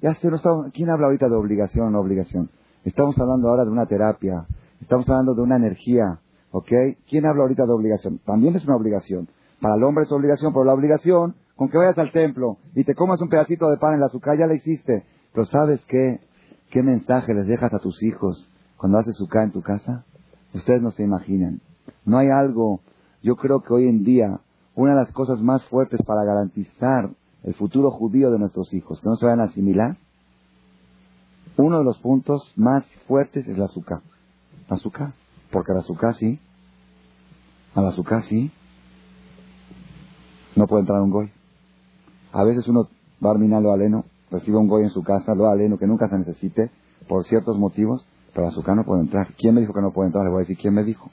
Ya 0.00 0.14
sé, 0.14 0.30
no 0.30 0.36
está... 0.36 0.48
¿Quién 0.72 0.88
habla 0.88 1.06
ahorita 1.06 1.28
de 1.28 1.36
obligación 1.36 1.88
o 1.88 1.90
no 1.90 2.00
obligación? 2.00 2.48
Estamos 2.84 3.18
hablando 3.18 3.48
ahora 3.48 3.64
de 3.64 3.70
una 3.70 3.86
terapia. 3.86 4.46
Estamos 4.80 5.08
hablando 5.08 5.34
de 5.34 5.42
una 5.42 5.56
energía. 5.56 6.20
¿Ok? 6.50 6.70
¿Quién 7.08 7.26
habla 7.26 7.42
ahorita 7.42 7.66
de 7.66 7.72
obligación? 7.72 8.18
También 8.24 8.56
es 8.56 8.64
una 8.64 8.76
obligación. 8.76 9.28
Para 9.60 9.76
el 9.76 9.84
hombre 9.84 10.04
es 10.04 10.12
obligación, 10.12 10.52
pero 10.52 10.64
la 10.64 10.74
obligación, 10.74 11.34
con 11.56 11.68
que 11.68 11.78
vayas 11.78 11.98
al 11.98 12.12
templo 12.12 12.56
y 12.74 12.84
te 12.84 12.94
comas 12.94 13.20
un 13.20 13.28
pedacito 13.28 13.68
de 13.70 13.76
pan 13.76 13.94
en 13.94 14.00
la 14.00 14.06
azúcar, 14.06 14.36
ya 14.38 14.46
la 14.46 14.54
hiciste. 14.54 15.04
Pero 15.32 15.46
¿sabes 15.46 15.84
qué? 15.86 16.20
¿Qué 16.70 16.82
mensaje 16.82 17.34
les 17.34 17.46
dejas 17.46 17.72
a 17.74 17.78
tus 17.78 18.02
hijos 18.02 18.50
cuando 18.76 18.98
haces 18.98 19.16
suka 19.16 19.42
en 19.42 19.52
tu 19.52 19.62
casa? 19.62 20.04
Ustedes 20.54 20.82
no 20.82 20.90
se 20.90 21.02
imaginan. 21.02 21.60
No 22.04 22.18
hay 22.18 22.30
algo 22.30 22.80
yo 23.22 23.36
creo 23.36 23.60
que 23.60 23.72
hoy 23.72 23.88
en 23.88 24.02
día 24.02 24.40
una 24.74 24.92
de 24.92 25.00
las 25.00 25.12
cosas 25.12 25.40
más 25.40 25.62
fuertes 25.66 26.00
para 26.06 26.24
garantizar 26.24 27.10
el 27.42 27.54
futuro 27.54 27.90
judío 27.90 28.30
de 28.30 28.38
nuestros 28.38 28.72
hijos, 28.72 29.00
que 29.00 29.08
no 29.08 29.16
se 29.16 29.26
vayan 29.26 29.40
a 29.40 29.44
asimilar, 29.44 29.98
uno 31.60 31.78
de 31.78 31.84
los 31.84 31.98
puntos 31.98 32.52
más 32.56 32.84
fuertes 33.06 33.46
es 33.46 33.58
la 33.58 33.66
azúcar. 33.66 34.00
La 34.68 34.76
azúcar, 34.76 35.12
porque 35.50 35.72
la 35.72 35.80
azúcar 35.80 36.14
sí, 36.14 36.38
a 37.74 37.82
la 37.82 37.88
azúcar 37.88 38.22
sí, 38.24 38.50
no 40.56 40.66
puede 40.66 40.80
entrar 40.80 41.00
un 41.00 41.10
goy. 41.10 41.30
A 42.32 42.44
veces 42.44 42.66
uno 42.68 42.88
va 43.24 43.32
a 43.32 43.60
lo 43.60 43.72
aleno, 43.72 44.04
recibe 44.30 44.56
un 44.56 44.68
goy 44.68 44.84
en 44.84 44.90
su 44.90 45.02
casa, 45.02 45.34
lo 45.34 45.48
aleno 45.48 45.78
que 45.78 45.86
nunca 45.86 46.08
se 46.08 46.18
necesite, 46.18 46.70
por 47.08 47.24
ciertos 47.24 47.58
motivos, 47.58 48.06
pero 48.34 48.48
a 48.48 48.50
su 48.52 48.62
casa 48.62 48.76
no 48.76 48.84
puede 48.84 49.02
entrar. 49.02 49.34
¿Quién 49.36 49.54
me 49.54 49.60
dijo 49.60 49.72
que 49.72 49.80
no 49.80 49.92
puede 49.92 50.08
entrar? 50.08 50.24
Le 50.24 50.30
voy 50.30 50.38
a 50.38 50.40
decir, 50.40 50.56
¿quién 50.56 50.74
me 50.74 50.84
dijo? 50.84 51.10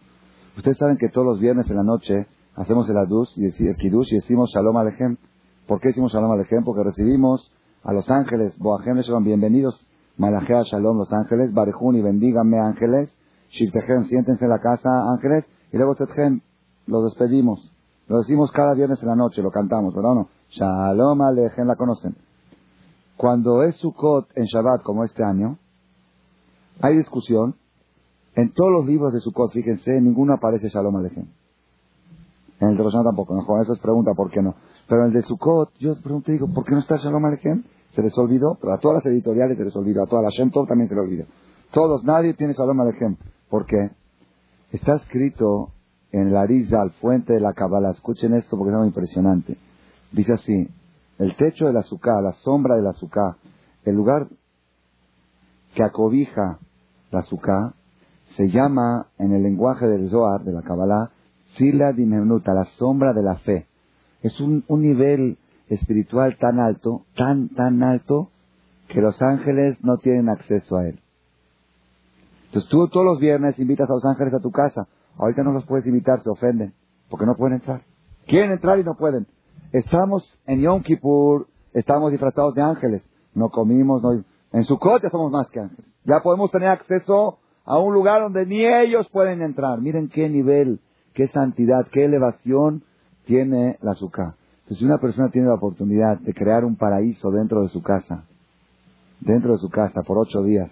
Ustedes 0.55 0.77
saben 0.77 0.97
que 0.97 1.10
todos 1.10 1.25
los 1.25 1.39
viernes 1.39 1.69
en 1.69 1.77
la 1.77 1.83
noche 1.83 2.27
hacemos 2.55 2.89
el 2.89 2.97
adus 2.97 3.36
y 3.38 3.45
el 3.45 3.53
y 3.60 4.15
decimos 4.15 4.51
shalom 4.53 4.77
alejem. 4.77 5.17
¿Por 5.67 5.79
qué 5.79 5.89
decimos 5.89 6.13
shalom 6.13 6.31
alejem? 6.31 6.63
Porque 6.63 6.83
recibimos 6.83 7.51
a 7.83 7.93
los 7.93 8.10
ángeles, 8.10 8.57
boajem 8.57 8.97
bienvenidos, 9.23 9.88
malajea 10.17 10.63
shalom 10.63 10.97
los 10.97 11.12
ángeles, 11.13 11.53
barejun 11.53 11.95
y 11.95 12.01
bendíganme 12.01 12.60
ángeles, 12.60 13.13
shirtejem, 13.49 14.06
siéntense 14.06 14.45
en 14.45 14.51
la 14.51 14.60
casa 14.60 14.89
ángeles, 15.12 15.45
y 15.71 15.77
luego 15.77 15.95
tetjem, 15.95 16.41
los 16.88 17.03
despedimos. 17.06 17.71
Lo 18.08 18.19
decimos 18.19 18.51
cada 18.51 18.73
viernes 18.73 19.01
en 19.01 19.10
la 19.10 19.15
noche, 19.15 19.41
lo 19.41 19.51
cantamos, 19.51 19.93
¿verdad 19.93 20.12
o 20.12 20.15
no? 20.15 20.30
Shalom 20.49 21.21
Alejem, 21.21 21.67
la 21.67 21.75
conocen. 21.75 22.15
Cuando 23.17 23.63
es 23.63 23.75
Sukkot 23.77 24.30
en 24.36 24.45
Shabbat, 24.45 24.82
como 24.84 25.03
este 25.03 25.23
año, 25.23 25.58
hay 26.82 26.95
discusión. 26.95 27.56
En 28.36 28.53
todos 28.53 28.71
los 28.71 28.86
libros 28.86 29.13
de 29.13 29.19
Sukkot, 29.19 29.51
fíjense, 29.51 29.99
ninguno 29.99 30.36
aparece 30.36 30.69
Shalom 30.69 30.95
Alejem. 30.95 31.25
En 32.60 32.69
el 32.69 32.77
de 32.77 32.84
Roshan 32.84 33.03
tampoco, 33.03 33.36
no, 33.36 33.62
eso 33.62 33.73
es 33.73 33.80
pregunta, 33.80 34.13
¿por 34.15 34.32
qué 34.32 34.41
no? 34.41 34.56
Pero 34.88 35.01
en 35.01 35.08
el 35.08 35.13
de 35.13 35.21
Sukkot, 35.23 35.73
yo 35.80 35.99
pregunto, 36.01 36.32
digo, 36.32 36.47
¿por 36.47 36.63
qué 36.63 36.71
no 36.71 36.80
está 36.80 36.97
Shalom 36.97 37.25
Alejem? 37.25 37.63
Se 37.97 38.03
les 38.03 38.15
olvidó, 38.19 38.60
pero 38.62 38.73
a 38.73 38.77
todas 38.77 39.03
las 39.03 39.05
editoriales 39.07 39.57
se 39.57 39.65
les 39.65 39.75
olvidó, 39.75 40.03
a 40.03 40.05
todas 40.05 40.23
las 40.25 40.33
Shem 40.36 40.51
también 40.51 40.88
se 40.88 40.93
les 40.93 41.03
olvidó. 41.03 41.25
Todos, 41.71 42.03
nadie 42.03 42.36
tiene 42.36 42.53
Shalom 42.53 42.79
Alejem. 42.79 43.15
¿Por 43.49 43.65
qué? 43.65 43.89
Está 44.71 44.97
escrito 44.97 45.71
en 46.12 46.31
la 46.31 46.41
al 46.41 46.91
fuente 47.01 47.33
de 47.33 47.39
la 47.39 47.53
Kabbalah. 47.53 47.89
Escuchen 47.89 48.36
esto 48.36 48.55
porque 48.55 48.69
es 48.69 48.75
algo 48.75 48.86
impresionante. 48.86 49.57
Dice 50.12 50.33
así, 50.33 50.69
el 51.17 51.36
techo 51.38 51.65
del 51.65 51.77
azúcar, 51.77 52.21
la 52.21 52.33
sombra 52.33 52.75
del 52.75 52.86
azúcar, 52.86 53.38
el 53.83 53.95
lugar 53.95 54.27
que 55.73 55.81
acobija 55.81 56.60
la 57.10 57.21
azúcar, 57.21 57.73
se 58.36 58.51
llama 58.51 59.07
en 59.17 59.33
el 59.33 59.41
lenguaje 59.41 59.88
del 59.88 60.07
Zohar, 60.12 60.43
de 60.43 60.51
la 60.51 60.62
Kabbalah, 60.62 61.10
Sila 61.55 61.93
Dimenuta, 61.93 62.53
la 62.53 62.65
sombra 62.77 63.13
de 63.13 63.23
la 63.23 63.38
fe. 63.38 63.65
Es 64.21 64.39
un, 64.39 64.63
un 64.67 64.83
nivel 64.83 65.39
espiritual 65.69 66.38
tan 66.38 66.60
alto, 66.60 67.06
tan, 67.15 67.49
tan 67.49 67.84
alto, 67.84 68.30
que 68.88 69.01
los 69.01 69.21
ángeles 69.21 69.77
no 69.84 69.97
tienen 69.97 70.30
acceso 70.30 70.77
a 70.77 70.88
él. 70.88 70.99
Entonces 72.45 72.69
tú 72.69 72.88
todos 72.88 73.06
los 73.06 73.19
viernes 73.19 73.60
invitas 73.60 73.89
a 73.89 73.93
los 73.93 74.06
ángeles 74.06 74.34
a 74.34 74.39
tu 74.39 74.51
casa. 74.51 74.88
Ahorita 75.17 75.43
no 75.43 75.51
los 75.51 75.65
puedes 75.65 75.86
invitar, 75.86 76.21
se 76.21 76.30
ofenden, 76.30 76.73
porque 77.10 77.25
no 77.25 77.36
pueden 77.36 77.56
entrar. 77.56 77.82
Quieren 78.25 78.51
entrar 78.51 78.80
y 78.80 78.84
no 78.84 78.95
pueden. 78.95 79.27
Estamos 79.71 80.39
en 80.45 80.62
Yom 80.62 80.82
Kippur, 80.82 81.47
estamos 81.73 82.12
disfrazados 82.12 82.53
de 82.56 82.62
ángeles. 82.62 83.03
No 83.34 83.49
comimos, 83.49 84.01
no... 84.01 84.23
En 84.53 84.63
su 84.63 84.80
ya 85.01 85.10
somos 85.10 85.32
más 85.32 85.47
que 85.49 85.60
ángeles. 85.60 85.86
Ya 86.06 86.21
podemos 86.23 86.49
tener 86.51 86.69
acceso 86.69 87.39
a 87.65 87.77
un 87.77 87.93
lugar 87.93 88.21
donde 88.21 88.45
ni 88.45 88.65
ellos 88.65 89.10
pueden 89.10 89.41
entrar. 89.41 89.82
Miren 89.82 90.08
qué 90.08 90.30
nivel, 90.30 90.80
qué 91.13 91.27
santidad, 91.27 91.86
qué 91.91 92.06
elevación 92.06 92.84
tiene 93.25 93.77
la 93.82 93.93
Sukkah. 93.93 94.36
Entonces, 94.67 94.80
si 94.80 94.86
una 94.86 94.97
persona 94.97 95.30
tiene 95.30 95.47
la 95.47 95.53
oportunidad 95.53 96.19
de 96.19 96.34
crear 96.34 96.65
un 96.65 96.75
paraíso 96.75 97.32
dentro 97.32 97.62
de 97.62 97.69
su 97.69 97.82
casa, 97.82 98.25
dentro 99.21 99.53
de 99.53 99.60
su 99.60 99.69
casa 99.69 100.01
por 100.01 100.17
ocho 100.17 100.43
días, 100.43 100.69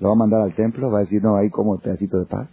lo 0.00 0.08
va 0.08 0.14
a 0.14 0.16
mandar 0.16 0.40
al 0.40 0.54
templo, 0.54 0.90
va 0.90 1.00
a 1.00 1.02
decir, 1.02 1.22
no, 1.22 1.36
ahí 1.36 1.50
como 1.50 1.74
el 1.74 1.82
pedacito 1.82 2.18
de 2.18 2.24
paz. 2.24 2.48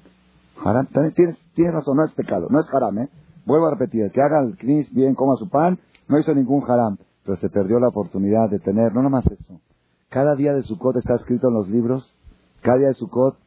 Haram, 0.62 0.88
tienes, 1.16 1.38
tienes 1.56 1.74
razón, 1.74 1.96
no 1.96 2.04
es 2.04 2.12
pecado, 2.12 2.48
no 2.50 2.60
es 2.60 2.66
haram, 2.74 3.00
¿eh? 3.00 3.10
Vuelvo 3.46 3.68
a 3.68 3.72
repetir, 3.72 4.12
que 4.12 4.22
haga 4.22 4.42
el 4.42 4.58
knis 4.58 4.94
bien, 4.94 5.16
coma 5.16 5.38
su 5.38 5.48
pan, 5.48 5.80
no 6.10 6.20
hizo 6.20 6.36
ningún 6.36 6.62
haram, 6.70 6.98
pero 7.24 7.38
se 7.38 7.48
perdió 7.48 7.80
la 7.80 7.88
oportunidad 7.88 8.50
de 8.50 8.60
tener, 8.60 8.94
no 8.94 9.02
nomás 9.02 9.26
eso. 9.28 9.62
Cada 10.10 10.36
día 10.36 10.54
de 10.54 10.62
Sukkot 10.64 10.98
está 10.98 11.16
escrito 11.16 11.48
en 11.48 11.54
los 11.54 11.70
libros, 11.70 12.14
cada 12.62 12.80
día 12.80 12.88
de 12.90 12.96
Sukkot, 12.96 13.38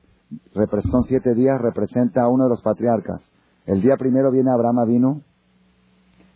son 0.55 1.05
siete 1.05 1.35
días, 1.35 1.61
representa 1.61 2.23
a 2.23 2.29
uno 2.29 2.45
de 2.45 2.51
los 2.51 2.63
patriarcas. 2.63 3.21
El 3.67 3.83
día 3.83 3.99
primero 3.99 4.31
viene 4.31 4.51
Abraham 4.51 4.89
vino 4.89 5.21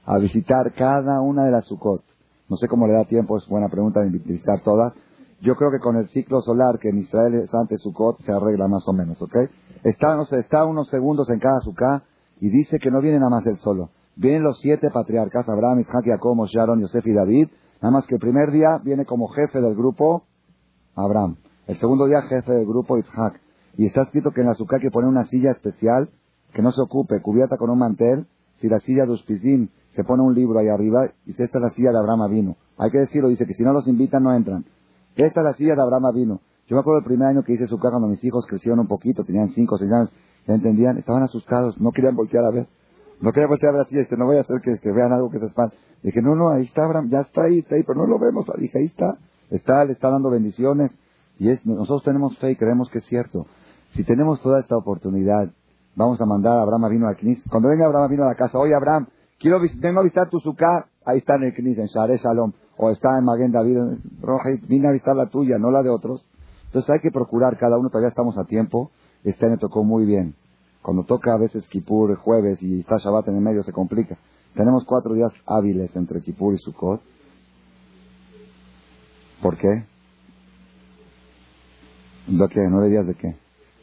a 0.08 0.16
visitar 0.16 0.72
cada 0.72 1.20
una 1.20 1.44
de 1.44 1.50
las 1.50 1.66
Sukkot. 1.66 2.02
No 2.48 2.56
sé 2.56 2.66
cómo 2.66 2.86
le 2.86 2.94
da 2.94 3.04
tiempo, 3.04 3.36
es 3.36 3.46
buena 3.46 3.68
pregunta 3.68 4.00
de 4.00 4.08
visitar 4.08 4.62
todas. 4.62 4.94
Yo 5.42 5.54
creo 5.54 5.70
que 5.70 5.80
con 5.80 5.96
el 5.96 6.08
ciclo 6.08 6.40
solar 6.40 6.78
que 6.78 6.88
en 6.88 6.98
Israel 6.98 7.34
es 7.34 7.52
antes 7.52 7.82
Sukkot 7.82 8.22
se 8.22 8.32
arregla 8.32 8.68
más 8.68 8.88
o 8.88 8.94
menos, 8.94 9.20
¿ok? 9.20 9.36
Está, 9.84 10.16
no 10.16 10.22
está 10.22 10.64
unos 10.64 10.88
segundos 10.88 11.28
en 11.28 11.38
cada 11.38 11.60
Sukkah 11.60 12.04
y 12.40 12.48
dice 12.48 12.78
que 12.78 12.90
no 12.90 13.02
viene 13.02 13.18
nada 13.18 13.30
más 13.30 13.46
él 13.46 13.58
solo. 13.58 13.90
Vienen 14.16 14.44
los 14.44 14.58
siete 14.60 14.88
patriarcas, 14.90 15.46
Abraham, 15.46 15.80
Isaac, 15.80 16.04
Jacob, 16.06 16.34
Moshe, 16.34 16.58
Aaron, 16.58 16.80
Yosef 16.80 17.06
y 17.06 17.12
David. 17.12 17.48
Nada 17.82 17.92
más 17.92 18.06
que 18.06 18.14
el 18.14 18.20
primer 18.20 18.50
día 18.50 18.80
viene 18.82 19.04
como 19.04 19.28
jefe 19.28 19.60
del 19.60 19.74
grupo 19.74 20.22
Abraham. 20.96 21.36
El 21.66 21.78
segundo 21.78 22.06
día 22.06 22.22
jefe 22.22 22.50
del 22.50 22.66
grupo 22.66 22.96
Isaac. 22.96 23.42
Y 23.76 23.84
está 23.84 24.02
escrito 24.02 24.30
que 24.30 24.40
en 24.40 24.46
la 24.46 24.52
azúcar 24.52 24.80
hay 24.80 24.86
que 24.86 24.90
poner 24.90 25.10
una 25.10 25.26
silla 25.26 25.50
especial 25.50 26.08
que 26.54 26.62
no 26.62 26.72
se 26.72 26.80
ocupe, 26.80 27.20
cubierta 27.20 27.58
con 27.58 27.68
un 27.68 27.78
mantel. 27.78 28.26
Si 28.54 28.68
la 28.68 28.80
silla 28.80 29.04
de 29.04 29.12
Uspizim 29.12 29.68
se 29.98 30.04
pone 30.04 30.22
un 30.22 30.32
libro 30.32 30.60
ahí 30.60 30.68
arriba, 30.68 31.10
y 31.26 31.32
si 31.32 31.42
esta 31.42 31.58
es 31.58 31.62
la 31.64 31.70
silla 31.70 31.90
de 31.90 31.98
Abraham 31.98 32.30
vino. 32.30 32.56
Hay 32.78 32.88
que 32.92 32.98
decirlo, 32.98 33.30
dice 33.30 33.46
que 33.46 33.54
si 33.54 33.64
no 33.64 33.72
los 33.72 33.88
invitan 33.88 34.22
no 34.22 34.32
entran. 34.32 34.64
Esta 35.16 35.40
es 35.40 35.44
la 35.44 35.54
silla 35.54 35.74
de 35.74 35.82
Abraham 35.82 36.14
vino. 36.14 36.40
Yo 36.68 36.76
me 36.76 36.82
acuerdo 36.82 37.00
el 37.00 37.04
primer 37.04 37.26
año 37.26 37.42
que 37.42 37.54
hice 37.54 37.66
su 37.66 37.80
cuando 37.80 38.06
mis 38.06 38.22
hijos 38.22 38.46
crecieron 38.46 38.78
un 38.78 38.86
poquito, 38.86 39.24
tenían 39.24 39.48
cinco 39.56 39.74
o 39.74 39.78
seis 39.78 39.90
años, 39.90 40.10
ya 40.46 40.54
entendían, 40.54 40.98
estaban 40.98 41.24
asustados, 41.24 41.80
no 41.80 41.90
querían 41.90 42.14
voltear 42.14 42.44
a 42.44 42.50
ver. 42.50 42.68
No 43.20 43.32
querían 43.32 43.48
voltear 43.48 43.70
a 43.70 43.78
ver 43.78 43.86
así, 43.86 43.96
dice, 43.96 44.16
no 44.16 44.26
voy 44.26 44.36
a 44.36 44.42
hacer 44.42 44.60
que, 44.62 44.92
vean 44.92 45.12
algo 45.12 45.30
que 45.30 45.40
se 45.40 45.46
espante. 45.46 45.74
Dije, 46.04 46.22
no, 46.22 46.36
no, 46.36 46.50
ahí 46.50 46.62
está 46.62 46.84
Abraham, 46.84 47.08
ya 47.10 47.22
está 47.22 47.42
ahí, 47.42 47.58
está 47.58 47.74
ahí, 47.74 47.82
pero 47.82 47.98
no 47.98 48.06
lo 48.06 48.20
vemos. 48.20 48.46
Dije, 48.56 48.78
ahí 48.78 48.86
está, 48.86 49.18
está, 49.50 49.84
le 49.84 49.94
está 49.94 50.10
dando 50.10 50.30
bendiciones. 50.30 50.92
Y 51.40 51.48
nosotros 51.64 52.04
tenemos 52.04 52.38
fe 52.38 52.52
y 52.52 52.56
creemos 52.56 52.88
que 52.88 52.98
es 52.98 53.06
cierto. 53.06 53.46
Si 53.94 54.04
tenemos 54.04 54.40
toda 54.42 54.60
esta 54.60 54.76
oportunidad, 54.76 55.50
vamos 55.96 56.20
a 56.20 56.24
mandar 56.24 56.56
a 56.56 56.62
Abraham 56.62 56.88
vino 56.88 57.08
al 57.08 57.16
Knis. 57.16 57.42
Cuando 57.50 57.68
venga 57.68 57.86
Abraham 57.86 58.10
vino 58.12 58.22
a 58.22 58.28
la 58.28 58.36
casa, 58.36 58.58
oye 58.58 58.76
Abraham, 58.76 59.08
quiero 59.38 59.58
vengo 59.76 60.00
a 60.00 60.02
visitar 60.02 60.28
tu 60.28 60.40
suká, 60.40 60.86
ahí 61.04 61.18
está 61.18 61.36
en 61.36 61.44
el 61.44 61.54
Knis, 61.54 61.78
en 61.78 61.86
Share 61.86 62.16
Shalom, 62.16 62.52
o 62.76 62.90
está 62.90 63.18
en 63.18 63.24
Maguen 63.24 63.52
David, 63.52 63.78
Roja, 64.20 64.50
vine 64.68 64.88
a 64.88 64.92
visitar 64.92 65.16
la 65.16 65.26
tuya, 65.26 65.58
no 65.58 65.70
la 65.70 65.82
de 65.82 65.90
otros. 65.90 66.24
Entonces 66.66 66.90
hay 66.90 67.00
que 67.00 67.10
procurar, 67.10 67.56
cada 67.58 67.78
uno 67.78 67.88
todavía 67.88 68.10
estamos 68.10 68.36
a 68.38 68.44
tiempo. 68.44 68.90
Este 69.24 69.46
año 69.46 69.56
tocó 69.58 69.82
muy 69.84 70.04
bien. 70.04 70.34
Cuando 70.82 71.04
toca 71.04 71.34
a 71.34 71.38
veces 71.38 71.66
Kippur 71.68 72.14
jueves 72.16 72.62
y 72.62 72.80
está 72.80 72.96
Shabbat 72.98 73.28
en 73.28 73.36
el 73.36 73.40
medio 73.40 73.62
se 73.62 73.72
complica. 73.72 74.18
Tenemos 74.54 74.84
cuatro 74.84 75.14
días 75.14 75.32
hábiles 75.46 75.94
entre 75.96 76.20
Kippur 76.20 76.54
y 76.54 76.58
Sukkot. 76.58 77.00
¿Por 79.42 79.56
qué? 79.56 79.68
¿De 82.26 82.48
qué? 82.48 82.60
¿Nueve 82.68 82.90
días 82.90 83.06
de 83.06 83.14
qué? 83.14 83.36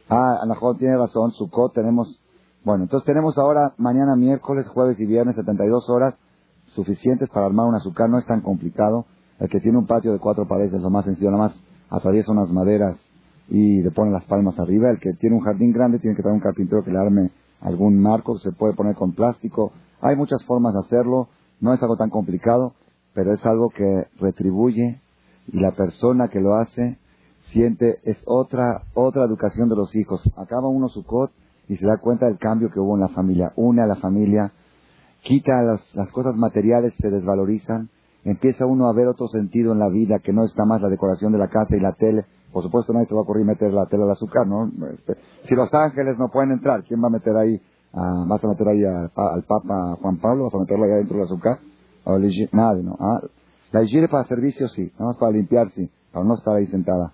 Ah, 0.10 0.38
Anajón 0.44 0.78
tiene 0.78 0.98
razón, 0.98 1.32
Sukkot 1.32 1.74
tenemos... 1.74 2.20
Bueno, 2.66 2.86
entonces 2.86 3.06
tenemos 3.06 3.38
ahora 3.38 3.76
mañana 3.78 4.16
miércoles, 4.16 4.68
jueves 4.68 5.00
y 5.00 5.06
viernes 5.06 5.36
72 5.36 5.88
horas 5.88 6.18
suficientes 6.70 7.30
para 7.30 7.46
armar 7.46 7.68
un 7.68 7.76
azúcar, 7.76 8.10
no 8.10 8.18
es 8.18 8.26
tan 8.26 8.42
complicado. 8.42 9.06
El 9.40 9.50
que 9.50 9.60
tiene 9.60 9.78
un 9.78 9.86
patio 9.86 10.12
de 10.12 10.18
cuatro 10.18 10.48
paredes 10.48 10.74
es 10.74 10.82
lo 10.82 10.90
más 10.90 11.06
sencillo, 11.06 11.30
nada 11.30 11.44
más 11.44 11.62
atraviesa 11.92 12.32
unas 12.32 12.50
maderas 12.50 12.98
y 13.50 13.84
le 13.84 13.92
pone 13.92 14.10
las 14.10 14.26
palmas 14.26 14.58
arriba. 14.58 14.90
El 14.90 15.00
que 15.00 15.14
tiene 15.14 15.36
un 15.36 15.44
jardín 15.44 15.74
grande 15.74 16.00
tiene 16.00 16.16
que 16.16 16.24
traer 16.24 16.34
un 16.34 16.42
carpintero 16.42 16.84
que 16.84 16.90
le 16.90 16.98
arme 16.98 17.30
algún 17.62 18.02
marco, 18.02 18.40
se 18.40 18.52
puede 18.52 18.74
poner 18.74 18.96
con 18.96 19.12
plástico. 19.12 19.72
Hay 20.02 20.16
muchas 20.16 20.44
formas 20.46 20.74
de 20.74 20.80
hacerlo, 20.80 21.28
no 21.62 21.72
es 21.72 21.84
algo 21.84 21.98
tan 21.98 22.10
complicado, 22.10 22.74
pero 23.14 23.32
es 23.32 23.46
algo 23.46 23.70
que 23.70 24.08
retribuye 24.20 25.00
y 25.50 25.60
la 25.60 25.74
persona 25.74 26.30
que 26.30 26.42
lo 26.42 26.56
hace 26.56 26.98
siente, 27.52 28.00
es 28.06 28.18
otra, 28.26 28.86
otra 28.96 29.24
educación 29.24 29.70
de 29.70 29.76
los 29.76 29.96
hijos. 29.96 30.24
Acaba 30.36 30.68
uno 30.68 30.90
su 30.90 31.06
cot 31.06 31.30
y 31.68 31.78
se 31.78 31.86
da 31.86 31.98
cuenta 31.98 32.28
del 32.28 32.38
cambio 32.38 32.70
que 32.72 32.80
hubo 32.80 32.96
en 32.96 33.02
la 33.02 33.10
familia. 33.10 33.52
Une 33.56 33.82
a 33.82 33.88
la 33.88 33.96
familia, 33.96 34.52
quita 35.24 35.62
las, 35.62 35.96
las 35.96 36.12
cosas 36.12 36.36
materiales, 36.36 36.94
se 37.00 37.10
desvalorizan, 37.10 37.90
empieza 38.24 38.66
uno 38.66 38.88
a 38.88 38.94
ver 38.94 39.08
otro 39.08 39.28
sentido 39.28 39.74
en 39.74 39.80
la 39.80 39.90
vida 39.90 40.20
que 40.20 40.34
no 40.34 40.44
está 40.44 40.66
más 40.66 40.82
la 40.82 40.90
decoración 40.90 41.32
de 41.32 41.40
la 41.40 41.48
casa 41.48 41.76
y 41.76 41.80
la 41.80 41.94
tele. 41.94 42.26
Por 42.52 42.64
supuesto, 42.64 42.94
nadie 42.94 43.08
se 43.08 43.14
va 43.14 43.22
a 43.22 43.24
ocurrir 43.24 43.46
meter 43.46 43.74
la 43.74 43.86
tele 43.86 44.04
al 44.04 44.12
azúcar, 44.12 44.48
¿no? 44.48 44.72
Este, 44.92 45.16
si 45.44 45.56
los 45.56 45.74
ángeles 45.74 46.18
no 46.18 46.30
pueden 46.30 46.52
entrar, 46.52 46.84
¿quién 46.84 47.04
va 47.04 47.08
a 47.08 47.12
meter 47.12 47.36
ahí? 47.36 47.60
¿Vas 48.28 48.44
a 48.44 48.48
meter 48.48 48.68
ahí 48.68 48.84
al 48.84 49.10
Papa 49.44 49.96
Juan 50.02 50.18
Pablo? 50.18 50.46
¿Vas 50.46 50.56
a 50.56 50.60
meterlo 50.60 50.86
ahí 50.86 50.92
adentro 50.92 51.18
del 51.18 51.26
azúcar? 51.26 51.60
Nadie, 52.52 52.84
¿no? 52.84 52.96
Ah, 53.00 53.22
la 53.72 53.84
higiene 53.84 54.08
para 54.08 54.24
servicio 54.26 54.68
sí, 54.70 54.92
nada 54.94 55.06
más 55.06 55.18
para 55.18 55.32
limpiar 55.32 55.70
sí, 55.72 55.90
para 56.12 56.26
no 56.26 56.36
estar 56.36 56.56
ahí 56.56 56.68
sentada. 56.68 57.14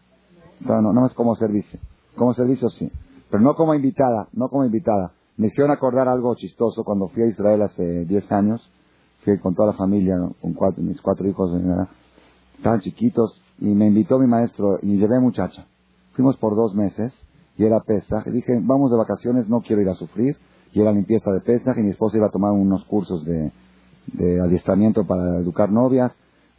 No, 0.60 0.82
nada 0.82 1.02
más 1.02 1.14
como 1.14 1.36
servicio. 1.36 1.80
Como 2.16 2.34
servicio 2.34 2.70
sí, 2.70 2.92
pero 3.32 3.42
no 3.42 3.56
como 3.56 3.74
invitada, 3.74 4.28
no 4.34 4.50
como 4.50 4.66
invitada. 4.66 5.14
Me 5.38 5.48
hicieron 5.48 5.72
acordar 5.72 6.08
algo 6.08 6.36
chistoso 6.36 6.84
cuando 6.84 7.08
fui 7.08 7.24
a 7.24 7.28
Israel 7.28 7.64
hace 7.64 8.06
10 8.06 8.32
años 8.32 8.72
fui 9.24 9.38
con 9.40 9.56
toda 9.56 9.68
la 9.68 9.78
familia, 9.78 10.18
con 10.42 10.54
cuatro, 10.54 10.84
mis 10.84 11.02
cuatro 11.02 11.28
hijos, 11.28 11.52
estaban 12.58 12.80
chiquitos, 12.82 13.42
y 13.60 13.66
me 13.66 13.88
invitó 13.88 14.18
mi 14.20 14.28
maestro 14.28 14.80
y 14.82 14.98
llevé 14.98 15.20
muchacha. 15.20 15.66
Fuimos 16.14 16.36
por 16.38 16.56
dos 16.56 16.74
meses 16.76 17.14
y 17.58 17.66
era 17.66 17.80
Pesach. 17.82 18.26
Y 18.28 18.32
dije, 18.32 18.60
vamos 18.62 18.92
de 18.92 18.98
vacaciones, 18.98 19.48
no 19.48 19.62
quiero 19.62 19.82
ir 19.82 19.90
a 19.90 19.94
sufrir. 19.94 20.36
Y 20.74 20.82
era 20.82 20.92
limpieza 20.92 21.32
de 21.32 21.42
Pesach 21.42 21.78
y 21.78 21.82
mi 21.82 21.92
esposa 21.92 22.18
iba 22.18 22.28
a 22.28 22.32
tomar 22.32 22.52
unos 22.54 22.84
cursos 22.86 23.24
de, 23.24 23.52
de 24.14 24.42
adiestramiento 24.42 25.06
para 25.06 25.38
educar 25.38 25.72
novias. 25.72 26.12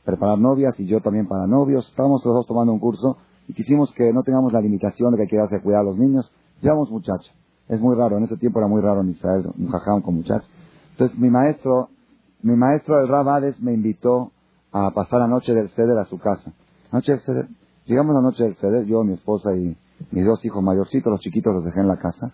preparar 0.05 0.39
novias 0.39 0.79
y 0.79 0.87
yo 0.87 1.01
también 1.01 1.27
para 1.27 1.47
novios. 1.47 1.89
Estábamos 1.89 2.25
los 2.25 2.35
dos 2.35 2.47
tomando 2.47 2.73
un 2.73 2.79
curso 2.79 3.17
y 3.49 3.55
quisimos 3.55 3.93
que 3.93 4.13
no 4.13 4.23
tengamos 4.23 4.53
la 4.53 4.61
limitación 4.61 5.11
de 5.11 5.17
que 5.17 5.23
hay 5.23 5.29
que 5.29 5.37
darse 5.37 5.57
a 5.57 5.61
cuidar 5.61 5.81
a 5.81 5.85
los 5.85 5.99
niños. 5.99 6.31
Llevamos 6.63 6.91
muchachos. 6.91 7.31
Es 7.69 7.81
muy 7.81 7.97
raro, 7.97 8.19
en 8.19 8.25
ese 8.25 8.37
tiempo 8.37 8.61
era 8.61 8.69
muy 8.69 8.81
raro 8.81 9.01
en 9.01 9.11
Israel, 9.11 9.49
un 9.59 9.69
jajam 9.69 10.01
con 10.01 10.15
muchachos. 10.15 10.49
Entonces 10.93 11.19
mi 11.19 11.29
maestro, 11.29 11.89
mi 12.43 12.55
maestro 12.55 13.01
el 13.01 13.09
Rabades 13.09 13.61
me 13.61 13.73
invitó 13.73 14.31
a 14.71 14.91
pasar 14.93 15.21
la 15.21 15.27
noche 15.27 15.55
del 15.55 15.69
ceder 15.71 15.99
a 15.99 16.05
su 16.05 16.19
casa. 16.19 16.53
Noche 16.93 17.13
del 17.13 17.21
ceder. 17.23 17.49
Llegamos 17.87 18.15
la 18.15 18.23
noche 18.23 18.45
del 18.45 18.55
ceder, 18.57 18.85
yo, 18.85 19.03
mi 19.03 19.15
esposa 19.15 19.57
y 19.57 19.77
mis 20.13 20.25
dos 20.25 20.45
hijos 20.45 20.63
mayorcitos, 20.63 21.11
los 21.11 21.21
chiquitos 21.21 21.53
los 21.53 21.65
dejé 21.65 21.81
en 21.81 21.89
la 21.89 21.97
casa. 21.97 22.31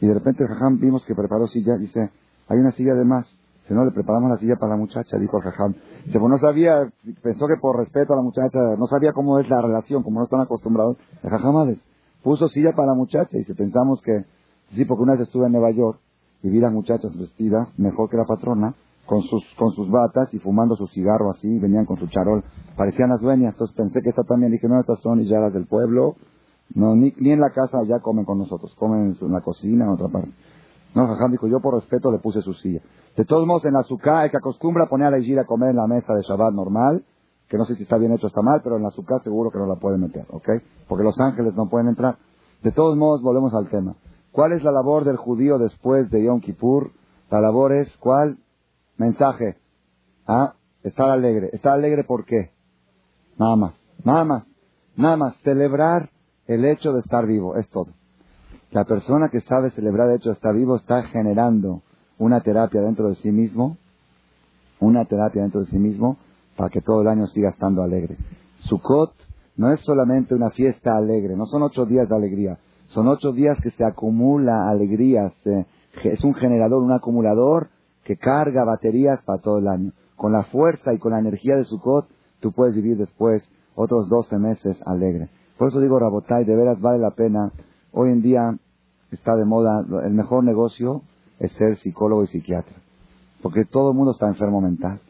Y 0.00 0.06
de 0.06 0.14
repente 0.14 0.42
el 0.42 0.50
jajam 0.50 0.78
vimos 0.78 1.04
que 1.06 1.14
preparó 1.14 1.46
silla, 1.46 1.76
dice, 1.78 2.10
hay 2.48 2.58
una 2.58 2.72
silla 2.72 2.94
de 2.94 3.04
más. 3.04 3.26
Si 3.66 3.72
no, 3.72 3.84
le 3.84 3.92
preparamos 3.92 4.28
la 4.28 4.36
silla 4.36 4.56
para 4.56 4.72
la 4.72 4.76
muchacha, 4.76 5.16
dijo 5.16 5.38
el 5.38 5.44
jajam. 5.44 5.74
Dice, 6.04 6.18
pues 6.18 6.30
no 6.30 6.36
sabía, 6.36 6.92
pensó 7.22 7.46
que 7.46 7.56
por 7.58 7.78
respeto 7.78 8.12
a 8.12 8.16
la 8.16 8.22
muchacha, 8.22 8.58
no 8.76 8.86
sabía 8.86 9.12
cómo 9.12 9.38
es 9.38 9.48
la 9.48 9.62
relación, 9.62 10.02
como 10.02 10.18
no 10.18 10.24
están 10.24 10.40
acostumbrados. 10.40 10.98
El 11.22 11.30
jajam 11.30 11.54
puso 12.22 12.48
silla 12.48 12.72
para 12.72 12.88
la 12.88 12.94
muchacha 12.94 13.38
y 13.38 13.44
si 13.44 13.54
pensamos 13.54 14.00
que, 14.02 14.24
sí, 14.74 14.84
porque 14.84 15.02
una 15.02 15.12
vez 15.12 15.22
estuve 15.22 15.46
en 15.46 15.52
Nueva 15.52 15.70
York 15.70 15.98
y 16.42 16.48
vi 16.48 16.60
las 16.60 16.72
muchachas 16.72 17.16
vestidas 17.16 17.68
mejor 17.78 18.08
que 18.10 18.16
la 18.16 18.24
patrona, 18.24 18.74
con 19.06 19.20
sus, 19.22 19.44
con 19.58 19.72
sus 19.72 19.90
batas 19.90 20.32
y 20.32 20.38
fumando 20.38 20.76
su 20.76 20.86
cigarro 20.86 21.30
así, 21.30 21.58
venían 21.58 21.84
con 21.84 21.98
su 21.98 22.06
charol, 22.06 22.44
parecían 22.76 23.10
las 23.10 23.20
dueñas, 23.20 23.52
entonces 23.54 23.76
pensé 23.76 24.00
que 24.00 24.10
esta 24.10 24.22
también, 24.22 24.52
dije, 24.52 24.68
no, 24.68 24.80
estas 24.80 25.00
son 25.00 25.20
y 25.20 25.26
ya 25.26 25.38
las 25.38 25.52
del 25.52 25.66
pueblo, 25.66 26.14
no, 26.74 26.94
ni, 26.94 27.12
ni 27.18 27.32
en 27.32 27.40
la 27.40 27.50
casa 27.50 27.82
ya 27.86 27.98
comen 28.00 28.24
con 28.24 28.38
nosotros, 28.38 28.74
comen 28.76 29.14
en 29.20 29.32
la 29.32 29.40
cocina, 29.40 29.84
en 29.84 29.90
otra 29.90 30.08
parte. 30.08 30.30
No, 30.94 31.06
Jajam 31.06 31.32
dijo, 31.32 31.48
yo 31.48 31.60
por 31.60 31.74
respeto 31.74 32.12
le 32.12 32.18
puse 32.18 32.42
su 32.42 32.52
silla. 32.54 32.80
De 33.16 33.24
todos 33.24 33.46
modos, 33.46 33.64
en 33.64 33.74
la 33.74 33.80
azúcar, 33.80 34.24
el 34.24 34.30
que 34.30 34.36
acostumbra 34.36 34.86
poner 34.86 35.08
a 35.08 35.10
la 35.10 35.40
a 35.40 35.44
comer 35.44 35.70
en 35.70 35.76
la 35.76 35.86
mesa 35.86 36.14
de 36.14 36.22
Shabbat 36.22 36.52
normal, 36.52 37.04
que 37.52 37.58
no 37.58 37.66
sé 37.66 37.74
si 37.74 37.82
está 37.82 37.98
bien 37.98 38.12
hecho 38.12 38.24
o 38.24 38.28
está 38.28 38.40
mal, 38.40 38.62
pero 38.64 38.76
en 38.76 38.82
la 38.82 38.88
azúcar 38.88 39.22
seguro 39.22 39.50
que 39.50 39.58
no 39.58 39.66
la 39.66 39.74
puede 39.74 39.98
meter, 39.98 40.24
¿ok? 40.30 40.48
Porque 40.88 41.04
los 41.04 41.20
ángeles 41.20 41.52
no 41.54 41.68
pueden 41.68 41.88
entrar. 41.88 42.16
De 42.62 42.72
todos 42.72 42.96
modos, 42.96 43.20
volvemos 43.20 43.52
al 43.52 43.68
tema. 43.68 43.94
¿Cuál 44.30 44.52
es 44.52 44.62
la 44.62 44.72
labor 44.72 45.04
del 45.04 45.18
judío 45.18 45.58
después 45.58 46.08
de 46.08 46.24
Yom 46.24 46.40
Kippur? 46.40 46.92
La 47.30 47.42
labor 47.42 47.74
es, 47.74 47.94
¿cuál? 47.98 48.38
Mensaje. 48.96 49.58
Ah, 50.26 50.54
estar 50.82 51.10
alegre. 51.10 51.50
¿Estar 51.52 51.74
alegre 51.74 52.04
por 52.04 52.24
qué? 52.24 52.52
Nada 53.36 53.56
más. 53.56 53.74
Nada 54.02 54.24
más. 54.24 54.44
Nada 54.96 55.18
más. 55.18 55.36
Celebrar 55.42 56.08
el 56.46 56.64
hecho 56.64 56.94
de 56.94 57.00
estar 57.00 57.26
vivo. 57.26 57.56
Es 57.56 57.68
todo. 57.68 57.88
La 58.70 58.86
persona 58.86 59.28
que 59.28 59.42
sabe 59.42 59.72
celebrar 59.72 60.08
el 60.08 60.16
hecho 60.16 60.30
de 60.30 60.36
estar 60.36 60.54
vivo 60.54 60.76
está 60.76 61.02
generando 61.02 61.82
una 62.16 62.40
terapia 62.40 62.80
dentro 62.80 63.10
de 63.10 63.16
sí 63.16 63.30
mismo, 63.30 63.76
una 64.80 65.04
terapia 65.04 65.42
dentro 65.42 65.60
de 65.60 65.66
sí 65.66 65.78
mismo, 65.78 66.16
para 66.56 66.70
que 66.70 66.80
todo 66.80 67.02
el 67.02 67.08
año 67.08 67.26
siga 67.26 67.50
estando 67.50 67.82
alegre. 67.82 68.16
Sukkot 68.60 69.12
no 69.56 69.72
es 69.72 69.80
solamente 69.80 70.34
una 70.34 70.50
fiesta 70.50 70.96
alegre, 70.96 71.36
no 71.36 71.46
son 71.46 71.62
ocho 71.62 71.84
días 71.86 72.08
de 72.08 72.16
alegría, 72.16 72.58
son 72.86 73.08
ocho 73.08 73.32
días 73.32 73.58
que 73.62 73.70
se 73.70 73.84
acumula 73.84 74.68
alegría, 74.68 75.32
es 76.04 76.24
un 76.24 76.34
generador, 76.34 76.82
un 76.82 76.92
acumulador 76.92 77.68
que 78.04 78.16
carga 78.16 78.64
baterías 78.64 79.22
para 79.22 79.40
todo 79.40 79.58
el 79.58 79.68
año. 79.68 79.92
Con 80.16 80.32
la 80.32 80.44
fuerza 80.44 80.92
y 80.92 80.98
con 80.98 81.12
la 81.12 81.18
energía 81.18 81.56
de 81.56 81.64
Sukkot, 81.64 82.06
tú 82.40 82.52
puedes 82.52 82.74
vivir 82.74 82.96
después 82.96 83.42
otros 83.74 84.08
doce 84.08 84.38
meses 84.38 84.80
alegre. 84.86 85.28
Por 85.58 85.68
eso 85.68 85.80
digo, 85.80 85.98
Rabotai, 85.98 86.44
de 86.44 86.56
veras 86.56 86.80
vale 86.80 86.98
la 86.98 87.10
pena 87.10 87.52
Hoy 87.94 88.10
en 88.10 88.22
día 88.22 88.56
está 89.10 89.36
de 89.36 89.44
moda, 89.44 89.84
el 90.04 90.14
mejor 90.14 90.44
negocio 90.44 91.02
es 91.38 91.52
ser 91.52 91.76
psicólogo 91.76 92.24
y 92.24 92.28
psiquiatra. 92.28 92.74
Porque 93.42 93.66
todo 93.66 93.90
el 93.90 93.96
mundo 93.96 94.12
está 94.12 94.28
enfermo 94.28 94.62
mental, 94.62 95.00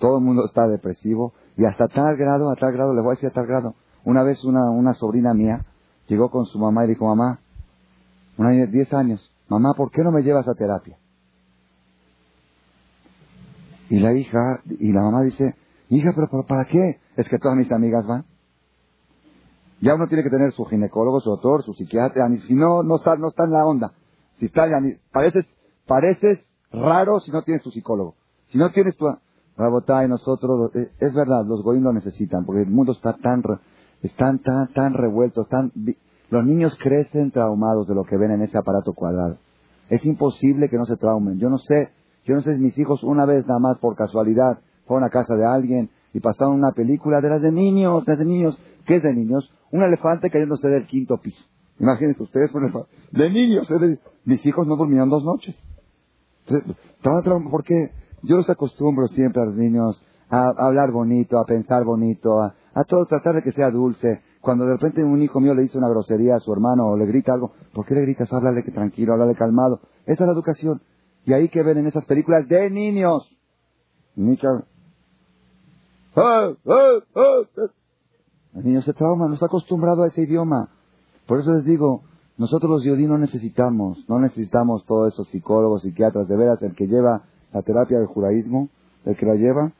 todo 0.00 0.18
el 0.18 0.24
mundo 0.24 0.44
está 0.46 0.66
depresivo 0.66 1.32
y 1.56 1.64
hasta 1.64 1.86
tal 1.88 2.16
grado, 2.16 2.50
a 2.50 2.56
tal 2.56 2.72
grado, 2.72 2.94
le 2.94 3.02
voy 3.02 3.12
a 3.12 3.14
decir 3.14 3.28
a 3.28 3.32
tal 3.32 3.46
grado. 3.46 3.74
Una 4.04 4.22
vez 4.22 4.42
una, 4.44 4.70
una 4.70 4.94
sobrina 4.94 5.34
mía 5.34 5.66
llegó 6.08 6.30
con 6.30 6.46
su 6.46 6.58
mamá 6.58 6.84
y 6.84 6.88
dijo, 6.88 7.06
mamá, 7.06 7.40
una 8.36 8.50
de 8.50 8.66
10 8.66 8.92
años, 8.94 9.32
mamá, 9.48 9.74
¿por 9.76 9.90
qué 9.90 10.02
no 10.02 10.10
me 10.10 10.22
llevas 10.22 10.48
a 10.48 10.54
terapia? 10.54 10.96
Y 13.90 14.00
la 14.00 14.12
hija, 14.14 14.60
y 14.66 14.92
la 14.92 15.02
mamá 15.02 15.22
dice, 15.22 15.54
hija, 15.88 16.12
pero 16.14 16.46
¿para 16.46 16.64
qué? 16.64 17.00
Es 17.16 17.28
que 17.28 17.38
todas 17.38 17.56
mis 17.56 17.70
amigas 17.70 18.06
van. 18.06 18.24
Ya 19.82 19.94
uno 19.94 20.06
tiene 20.06 20.22
que 20.22 20.30
tener 20.30 20.52
su 20.52 20.64
ginecólogo, 20.64 21.20
su 21.20 21.30
doctor, 21.30 21.64
su 21.64 21.74
psiquiatra, 21.74 22.28
si 22.46 22.54
no, 22.54 22.82
no 22.82 22.96
está, 22.96 23.16
no 23.16 23.28
está 23.28 23.44
en 23.44 23.50
la 23.50 23.66
onda. 23.66 23.92
Si 24.38 24.46
está, 24.46 24.66
ya 24.66 24.76
pareces, 25.12 25.46
pareces 25.86 26.38
raro 26.70 27.18
si 27.20 27.30
no 27.30 27.42
tienes 27.42 27.62
tu 27.62 27.70
psicólogo. 27.70 28.14
Si 28.48 28.58
no 28.58 28.70
tienes 28.70 28.96
tu, 28.96 29.06
y 30.04 30.08
nosotros, 30.08 30.74
eh, 30.74 30.90
es 30.98 31.14
verdad, 31.14 31.44
los 31.46 31.62
goyim 31.62 31.82
lo 31.82 31.92
necesitan, 31.92 32.44
porque 32.44 32.62
el 32.62 32.70
mundo 32.70 32.92
está 32.92 33.14
tan, 33.14 33.42
están 34.02 34.38
tan, 34.38 34.68
tan 34.72 34.94
revueltos, 34.94 35.48
tan, 35.48 35.72
los 36.30 36.44
niños 36.44 36.76
crecen 36.80 37.30
traumados 37.30 37.86
de 37.88 37.94
lo 37.94 38.04
que 38.04 38.16
ven 38.16 38.30
en 38.30 38.42
ese 38.42 38.56
aparato 38.56 38.94
cuadrado. 38.94 39.38
Es 39.88 40.04
imposible 40.06 40.68
que 40.68 40.76
no 40.76 40.86
se 40.86 40.96
traumen. 40.96 41.38
Yo 41.38 41.50
no 41.50 41.58
sé, 41.58 41.90
yo 42.24 42.34
no 42.34 42.42
sé 42.42 42.54
si 42.54 42.60
mis 42.60 42.78
hijos 42.78 43.02
una 43.02 43.26
vez 43.26 43.46
nada 43.46 43.58
más 43.58 43.78
por 43.78 43.96
casualidad 43.96 44.60
fueron 44.86 45.04
a 45.04 45.10
casa 45.10 45.34
de 45.34 45.44
alguien 45.44 45.90
y 46.14 46.20
pasaron 46.20 46.54
una 46.54 46.72
película 46.72 47.20
de 47.20 47.28
las 47.28 47.42
de 47.42 47.52
niños, 47.52 48.04
de 48.04 48.12
las 48.12 48.18
de 48.20 48.24
niños. 48.24 48.58
¿Qué 48.86 48.96
es 48.96 49.02
de 49.02 49.12
niños? 49.12 49.52
Un 49.72 49.82
elefante 49.82 50.30
cayéndose 50.30 50.68
del 50.68 50.86
quinto 50.86 51.18
piso. 51.18 51.44
Imagínense 51.78 52.22
ustedes 52.22 52.54
un 52.54 52.64
elefante. 52.64 52.90
De 53.10 53.30
niños. 53.30 53.68
Mis 54.24 54.44
hijos 54.46 54.66
no 54.66 54.76
durmieron 54.76 55.08
dos 55.10 55.24
noches. 55.24 55.56
Porque 57.50 57.90
yo 58.22 58.36
los 58.36 58.48
acostumbro 58.48 59.08
siempre 59.08 59.42
a 59.42 59.46
los 59.46 59.54
niños 59.54 60.02
a, 60.28 60.48
hablar 60.48 60.92
bonito, 60.92 61.38
a 61.38 61.44
pensar 61.44 61.84
bonito, 61.84 62.40
a, 62.40 62.54
todo 62.84 63.06
tratar 63.06 63.34
de 63.34 63.42
que 63.42 63.52
sea 63.52 63.70
dulce. 63.70 64.22
Cuando 64.40 64.64
de 64.64 64.72
repente 64.72 65.04
un 65.04 65.20
hijo 65.20 65.40
mío 65.40 65.54
le 65.54 65.62
dice 65.62 65.76
una 65.76 65.88
grosería 65.88 66.36
a 66.36 66.40
su 66.40 66.52
hermano 66.52 66.86
o 66.86 66.96
le 66.96 67.06
grita 67.06 67.34
algo, 67.34 67.52
¿por 67.74 67.84
qué 67.84 67.94
le 67.94 68.02
gritas? 68.02 68.32
Háblale 68.32 68.62
que 68.64 68.70
tranquilo, 68.70 69.12
háblale 69.12 69.34
calmado. 69.34 69.80
Esa 70.06 70.24
es 70.24 70.28
la 70.28 70.32
educación. 70.32 70.80
Y 71.26 71.34
ahí 71.34 71.48
que 71.48 71.62
ven 71.62 71.78
en 71.78 71.86
esas 71.86 72.06
películas 72.06 72.48
de 72.48 72.70
niños. 72.70 73.28
El 78.54 78.64
niño 78.64 78.82
se 78.82 78.94
trauma, 78.94 79.28
no 79.28 79.34
está 79.34 79.46
acostumbrado 79.46 80.02
a 80.02 80.08
ese 80.08 80.22
idioma. 80.22 80.70
Por 81.26 81.40
eso 81.40 81.52
les 81.52 81.64
digo, 81.64 82.02
nosotros 82.38 82.70
los 82.70 82.84
yodí 82.84 83.06
no 83.06 83.18
necesitamos, 83.18 84.04
no 84.08 84.18
necesitamos 84.18 84.84
todos 84.86 85.12
esos 85.12 85.28
psicólogos, 85.28 85.82
psiquiatras, 85.82 86.26
de 86.26 86.36
veras, 86.36 86.62
el 86.62 86.74
que 86.74 86.86
lleva 86.86 87.24
la 87.52 87.62
terapia 87.62 87.98
del 87.98 88.06
judaísmo, 88.06 88.68
el 89.04 89.16
que 89.16 89.26
la 89.26 89.34
lleva, 89.34 89.72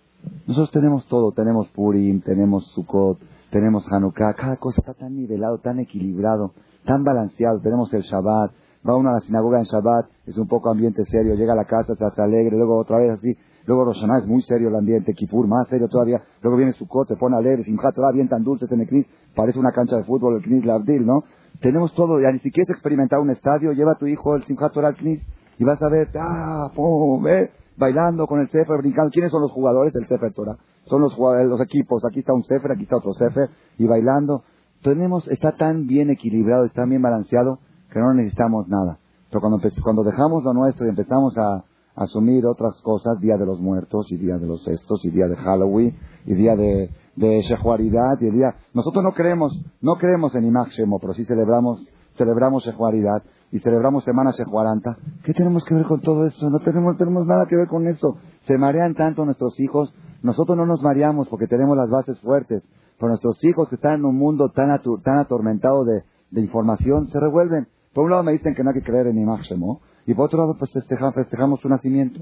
nosotros 0.46 0.70
tenemos 0.70 1.06
todo, 1.08 1.32
tenemos 1.32 1.68
Purim, 1.68 2.20
tenemos 2.20 2.66
Sukkot, 2.74 3.18
tenemos 3.50 3.84
Hanukkah, 3.90 4.34
cada 4.34 4.56
cosa 4.56 4.80
está 4.80 4.94
tan 4.94 5.16
nivelado, 5.16 5.58
tan 5.58 5.78
equilibrado, 5.78 6.52
tan 6.84 7.04
balanceado, 7.04 7.60
tenemos 7.60 7.92
el 7.94 8.02
Shabbat, 8.02 8.52
va 8.88 8.96
uno 8.96 9.10
a 9.10 9.14
la 9.14 9.20
sinagoga 9.20 9.58
en 9.58 9.64
Shabbat, 9.64 10.06
es 10.26 10.36
un 10.36 10.46
poco 10.46 10.70
ambiente 10.70 11.04
serio, 11.06 11.34
llega 11.34 11.52
a 11.52 11.56
la 11.56 11.64
casa, 11.64 11.94
se 11.94 12.04
hace 12.04 12.22
alegre, 12.22 12.56
luego 12.56 12.78
otra 12.78 12.98
vez 12.98 13.12
así, 13.12 13.36
Luego 13.66 13.84
Roshaná 13.84 14.18
es 14.18 14.26
muy 14.26 14.42
serio 14.42 14.68
el 14.68 14.74
ambiente, 14.74 15.14
Kipur 15.14 15.46
más 15.46 15.68
serio 15.68 15.86
todavía. 15.88 16.20
Luego 16.42 16.56
viene 16.56 16.72
Sukkot, 16.72 17.08
se 17.08 17.16
pone 17.16 17.36
alegre, 17.36 17.62
Simchat 17.62 17.94
Torah 17.94 18.10
bien 18.12 18.28
tan 18.28 18.42
dulces 18.42 18.70
en 18.72 18.80
el 18.80 18.88
Knis, 18.88 19.06
parece 19.34 19.58
una 19.58 19.72
cancha 19.72 19.96
de 19.96 20.04
fútbol 20.04 20.36
el 20.36 20.42
Knis 20.42 20.64
Lavdil, 20.64 21.06
¿no? 21.06 21.24
Tenemos 21.60 21.94
todo, 21.94 22.18
ya 22.20 22.32
ni 22.32 22.38
siquiera 22.38 22.72
experimentar 22.72 23.20
un 23.20 23.30
estadio, 23.30 23.72
lleva 23.72 23.92
a 23.92 23.98
tu 23.98 24.06
hijo 24.06 24.34
el 24.34 24.44
Simchat 24.44 24.72
Torah 24.72 24.88
al 24.88 24.96
Knis 24.96 25.20
y 25.58 25.64
vas 25.64 25.80
a 25.82 25.88
ver, 25.88 26.08
ah, 26.16 26.70
pum, 26.74 27.22
ve, 27.22 27.50
bailando 27.80 28.26
con 28.26 28.40
el 28.40 28.48
Sefer, 28.50 28.78
brincando. 28.78 29.10
¿Quiénes 29.10 29.32
son 29.32 29.42
los 29.42 29.50
jugadores 29.50 29.92
del 29.92 30.06
Sefer 30.06 30.32
Torah? 30.32 30.56
Son 30.84 31.00
los, 31.00 31.18
los 31.18 31.60
equipos, 31.62 32.04
aquí 32.04 32.20
está 32.20 32.32
un 32.32 32.44
Sefer, 32.44 32.70
aquí 32.72 32.84
está 32.84 32.98
otro 32.98 33.14
Sefer, 33.14 33.48
y 33.78 33.86
bailando. 33.86 34.44
Tenemos, 34.82 35.26
está 35.28 35.56
tan 35.56 35.86
bien 35.86 36.10
equilibrado, 36.10 36.66
está 36.66 36.84
bien 36.84 37.02
balanceado, 37.02 37.58
que 37.92 37.98
no 37.98 38.14
necesitamos 38.14 38.68
nada. 38.68 38.98
Pero 39.30 39.40
cuando, 39.40 39.58
cuando 39.82 40.04
dejamos 40.04 40.44
lo 40.44 40.52
nuestro 40.52 40.86
y 40.86 40.90
empezamos 40.90 41.36
a, 41.36 41.64
asumir 41.96 42.46
otras 42.46 42.80
cosas, 42.82 43.20
Día 43.20 43.36
de 43.36 43.44
los 43.44 43.60
Muertos 43.60 44.06
y 44.10 44.16
Día 44.16 44.38
de 44.38 44.46
los 44.46 44.64
Cestos 44.64 45.04
y 45.04 45.10
Día 45.10 45.26
de 45.26 45.36
Halloween 45.36 45.98
y 46.24 46.34
Día 46.34 46.56
de, 46.56 46.88
de 47.16 47.40
Shehuaridad 47.42 48.18
y 48.20 48.30
Día... 48.30 48.54
Nosotros 48.72 49.04
no 49.04 49.12
creemos, 49.12 49.52
no 49.82 49.96
creemos 49.96 50.34
en 50.34 50.46
Imag 50.46 50.68
Shemo, 50.70 50.98
pero 50.98 51.12
sí 51.12 51.24
celebramos, 51.26 51.84
celebramos 52.16 52.64
Shehuaridad 52.64 53.22
y 53.52 53.58
celebramos 53.58 54.04
Semana 54.04 54.30
Shehuaranta. 54.30 54.96
¿Qué 55.24 55.32
tenemos 55.32 55.64
que 55.64 55.74
ver 55.74 55.86
con 55.86 56.00
todo 56.00 56.26
eso? 56.26 56.48
No 56.50 56.60
tenemos, 56.60 56.96
tenemos 56.96 57.26
nada 57.26 57.46
que 57.46 57.56
ver 57.56 57.68
con 57.68 57.86
eso. 57.86 58.16
Se 58.42 58.58
marean 58.58 58.94
tanto 58.94 59.24
nuestros 59.24 59.58
hijos. 59.60 59.92
Nosotros 60.22 60.56
no 60.56 60.66
nos 60.66 60.82
mareamos 60.82 61.28
porque 61.28 61.46
tenemos 61.46 61.76
las 61.76 61.90
bases 61.90 62.20
fuertes. 62.20 62.62
Pero 62.98 63.08
nuestros 63.08 63.42
hijos 63.44 63.68
que 63.68 63.76
están 63.76 63.94
en 63.94 64.04
un 64.04 64.16
mundo 64.16 64.50
tan, 64.50 64.68
tan 65.02 65.18
atormentado 65.18 65.84
de, 65.84 66.02
de 66.30 66.40
información 66.40 67.08
se 67.08 67.18
revuelven. 67.18 67.66
Por 67.92 68.04
un 68.04 68.10
lado 68.10 68.22
me 68.22 68.32
dicen 68.32 68.54
que 68.54 68.62
no 68.62 68.70
hay 68.70 68.80
que 68.80 68.86
creer 68.86 69.08
en 69.08 69.16
Shemo, 69.16 69.80
y 70.06 70.14
por 70.14 70.26
otro 70.26 70.40
lado, 70.40 70.56
pues 70.58 70.72
festejamos, 70.72 71.14
festejamos 71.14 71.60
su 71.60 71.68
nacimiento. 71.68 72.20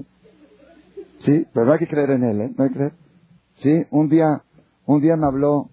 Sí, 1.19 1.45
pero 1.53 1.65
no 1.65 1.73
hay 1.73 1.79
que 1.79 1.87
creer 1.87 2.11
en 2.11 2.23
él, 2.23 2.41
¿eh? 2.41 2.53
No 2.57 2.63
hay 2.63 2.69
que 2.69 2.75
creer. 2.75 2.93
Sí, 3.55 3.85
un 3.91 4.09
día, 4.09 4.43
un 4.85 5.01
día 5.01 5.15
me 5.15 5.27
habló, 5.27 5.69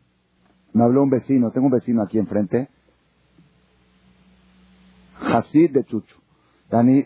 me 0.72 0.84
habló 0.84 1.02
un 1.02 1.10
vecino, 1.10 1.50
tengo 1.50 1.66
un 1.66 1.72
vecino 1.72 2.02
aquí 2.02 2.18
enfrente, 2.18 2.68
Hasid 5.20 5.72
de 5.72 5.84
Chucho, 5.84 6.16
Dani, 6.70 7.04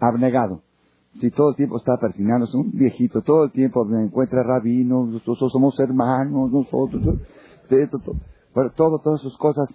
abnegado. 0.00 0.62
si 1.14 1.30
todo 1.30 1.50
el 1.50 1.56
tiempo 1.56 1.78
está 1.78 1.96
persignando, 1.98 2.46
es 2.46 2.54
un 2.54 2.72
viejito, 2.72 3.22
todo 3.22 3.44
el 3.44 3.52
tiempo 3.52 3.84
me 3.84 4.04
encuentra 4.04 4.42
rabino, 4.42 5.06
nosotros 5.06 5.50
somos 5.52 5.78
hermanos, 5.80 6.50
nosotros, 6.50 7.02
todo, 7.68 8.70
todo, 8.74 8.98
todas 8.98 9.20
sus 9.20 9.36
cosas. 9.38 9.68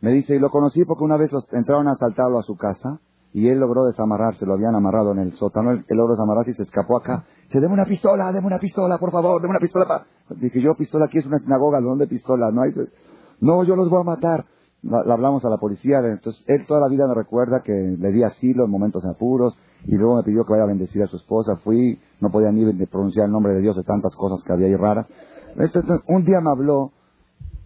Me 0.00 0.12
dice, 0.12 0.36
y 0.36 0.38
lo 0.38 0.50
conocí 0.50 0.84
porque 0.84 1.04
una 1.04 1.16
vez 1.16 1.32
los, 1.32 1.50
entraron 1.52 1.88
a 1.88 1.92
asaltarlo 1.92 2.38
a 2.38 2.42
su 2.42 2.56
casa 2.56 3.00
y 3.32 3.48
él 3.48 3.58
logró 3.58 3.84
desamarrarse, 3.84 4.46
lo 4.46 4.54
habían 4.54 4.74
amarrado 4.74 5.12
en 5.12 5.18
el 5.18 5.32
sótano, 5.34 5.72
él, 5.72 5.84
logró 5.88 6.14
desamarrarse 6.14 6.52
y 6.52 6.54
se 6.54 6.62
escapó 6.62 6.98
acá. 6.98 7.24
Se 7.50 7.60
deme 7.60 7.74
una 7.74 7.84
pistola, 7.84 8.30
deme 8.30 8.46
una 8.46 8.58
pistola, 8.58 8.98
por 8.98 9.10
favor, 9.10 9.40
deme 9.40 9.50
una 9.50 9.60
pistola. 9.60 9.86
Pa... 9.86 10.06
Dije, 10.36 10.60
yo 10.62 10.74
pistola 10.76 11.06
aquí 11.06 11.18
es 11.18 11.26
una 11.26 11.38
sinagoga, 11.38 11.80
¿dónde 11.80 12.06
pistola? 12.06 12.50
No 12.52 12.62
hay... 12.62 12.72
No, 13.40 13.64
yo 13.64 13.74
los 13.74 13.90
voy 13.90 14.00
a 14.00 14.04
matar. 14.04 14.44
Le 14.84 15.12
hablamos 15.12 15.44
a 15.44 15.48
la 15.48 15.56
policía, 15.56 15.98
entonces 16.04 16.44
él 16.46 16.66
toda 16.66 16.80
la 16.80 16.88
vida 16.88 17.06
me 17.06 17.14
recuerda 17.14 17.62
que 17.62 17.72
le 17.72 18.12
di 18.12 18.22
asilo 18.22 18.66
en 18.66 18.70
momentos 18.70 19.02
apuros 19.06 19.56
y 19.86 19.96
luego 19.96 20.16
me 20.16 20.22
pidió 20.22 20.44
que 20.44 20.52
vaya 20.52 20.64
a 20.64 20.68
bendecir 20.68 21.02
a 21.02 21.06
su 21.06 21.16
esposa. 21.16 21.56
Fui, 21.56 21.98
no 22.20 22.30
podía 22.30 22.52
ni 22.52 22.64
pronunciar 22.86 23.26
el 23.26 23.32
nombre 23.32 23.54
de 23.54 23.60
Dios 23.60 23.76
de 23.76 23.82
tantas 23.82 24.14
cosas 24.14 24.42
que 24.44 24.52
había 24.52 24.66
ahí 24.66 24.76
raras. 24.76 25.06
Un 26.08 26.24
día 26.24 26.40
me 26.40 26.50
habló, 26.50 26.92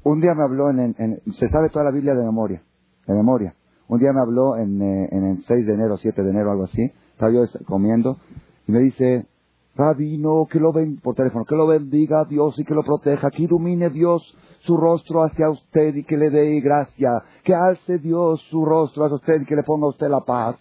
un 0.05 0.21
día 0.21 0.35
me 0.35 0.45
habló 0.45 0.71
en, 0.71 0.95
en, 0.97 1.21
se 1.33 1.49
sabe 1.49 1.71
toda 1.71 1.85
la 1.85 1.91
Biblia 1.91 2.15
de 2.15 2.25
memoria, 2.25 2.63
de 3.07 3.15
memoria. 3.15 3.55
Un 3.89 3.99
día 3.99 4.13
me 4.13 4.21
habló 4.21 4.57
en, 4.57 4.81
eh, 4.81 5.09
en 5.11 5.25
el 5.25 5.45
6 5.45 5.67
de 5.67 5.75
enero, 5.75 5.97
7 5.97 6.23
de 6.23 6.31
enero, 6.31 6.53
algo 6.53 6.65
así. 6.65 6.93
Estaba 7.13 7.33
yo 7.33 7.43
comiendo 7.67 8.19
y 8.67 8.73
me 8.73 8.81
dice, 8.81 9.27
Rabino, 9.75 10.47
que 10.51 10.61
lo 10.61 10.73
ven 10.73 10.99
por 11.01 11.15
teléfono, 11.15 11.45
que 11.45 11.57
lo 11.57 11.67
bendiga 11.67 12.25
Dios 12.25 12.59
y 12.59 12.65
que 12.65 12.75
lo 12.75 12.83
proteja, 12.83 13.31
que 13.31 13.45
ilumine 13.45 13.91
Dios 13.91 14.37
su 14.61 14.77
rostro 14.77 15.23
hacia 15.23 15.51
usted 15.51 15.95
y 15.95 16.05
que 16.05 16.17
le 16.17 16.31
dé 16.31 16.61
gracia, 16.61 17.23
que 17.45 17.55
alce 17.55 17.99
Dios 17.99 18.41
su 18.51 18.65
rostro 18.65 19.05
hacia 19.05 19.17
usted 19.17 19.43
y 19.43 19.45
que 19.47 19.57
le 19.57 19.63
ponga 19.63 19.87
a 19.87 19.91
usted 19.91 20.09
la 20.09 20.21
paz. 20.21 20.57